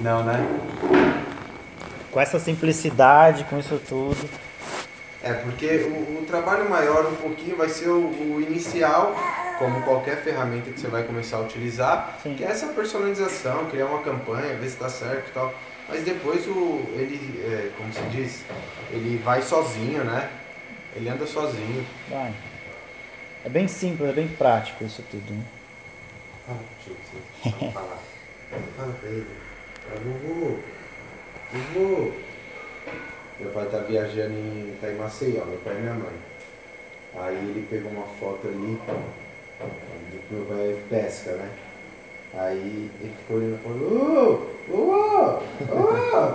Não, 0.00 0.24
né? 0.24 0.44
Com 2.12 2.20
essa 2.20 2.38
simplicidade, 2.38 3.44
com 3.44 3.58
isso 3.58 3.80
tudo. 3.88 4.28
É, 5.22 5.32
porque 5.32 5.66
o, 5.76 6.20
o 6.20 6.24
trabalho 6.26 6.68
maior 6.68 7.06
um 7.06 7.14
pouquinho 7.14 7.56
vai 7.56 7.68
ser 7.68 7.88
o, 7.88 8.08
o 8.08 8.40
inicial, 8.40 9.14
como 9.58 9.82
qualquer 9.82 10.22
ferramenta 10.22 10.70
que 10.70 10.78
você 10.78 10.88
vai 10.88 11.04
começar 11.04 11.38
a 11.38 11.40
utilizar, 11.40 12.18
Sim. 12.22 12.34
que 12.34 12.44
é 12.44 12.48
essa 12.48 12.66
personalização, 12.66 13.66
criar 13.66 13.86
uma 13.86 14.02
campanha, 14.02 14.54
ver 14.56 14.68
se 14.68 14.74
está 14.74 14.88
certo 14.88 15.28
e 15.28 15.32
tal. 15.32 15.54
Mas 15.88 16.04
depois 16.04 16.46
o, 16.46 16.84
ele, 16.94 17.40
é, 17.44 17.70
como 17.76 17.92
se 17.92 18.02
diz, 18.10 18.44
ele 18.90 19.16
vai 19.24 19.40
sozinho, 19.40 20.04
né? 20.04 20.28
Ele 20.94 21.08
anda 21.08 21.26
sozinho. 21.26 21.86
Vai. 22.10 22.34
É 23.44 23.48
bem 23.48 23.66
simples, 23.66 24.10
é 24.10 24.12
bem 24.12 24.28
prático 24.28 24.84
isso 24.84 25.02
tudo, 25.10 25.32
né? 25.32 25.42
Fala, 26.46 26.58
tio, 26.84 26.96
você 27.42 27.70
falar. 27.72 27.98
Fala 28.76 28.92
pra 29.00 29.08
ele. 29.08 29.26
Fala, 29.88 30.58
Vovô. 31.52 32.12
Meu 33.38 33.50
pai 33.50 33.66
tá 33.70 33.78
viajando 33.78 34.32
em 34.32 34.76
tá 34.80 34.90
em 34.90 34.96
Maceió, 34.96 35.44
meu 35.44 35.58
pai 35.58 35.76
e 35.76 35.80
minha 35.80 35.94
mãe. 35.94 36.14
Aí 37.14 37.36
ele 37.36 37.66
pegou 37.68 37.90
uma 37.92 38.06
foto 38.06 38.48
ali 38.48 38.78
meu 40.30 40.44
pai 40.46 40.76
pesca, 40.88 41.32
né? 41.32 41.50
Aí 42.34 42.90
ele 43.00 43.14
ficou 43.18 43.36
olhando 43.36 43.56
e 43.56 43.62
falou, 43.62 44.48
ô, 44.70 44.74
ô, 44.74 44.86
ô, 45.76 46.30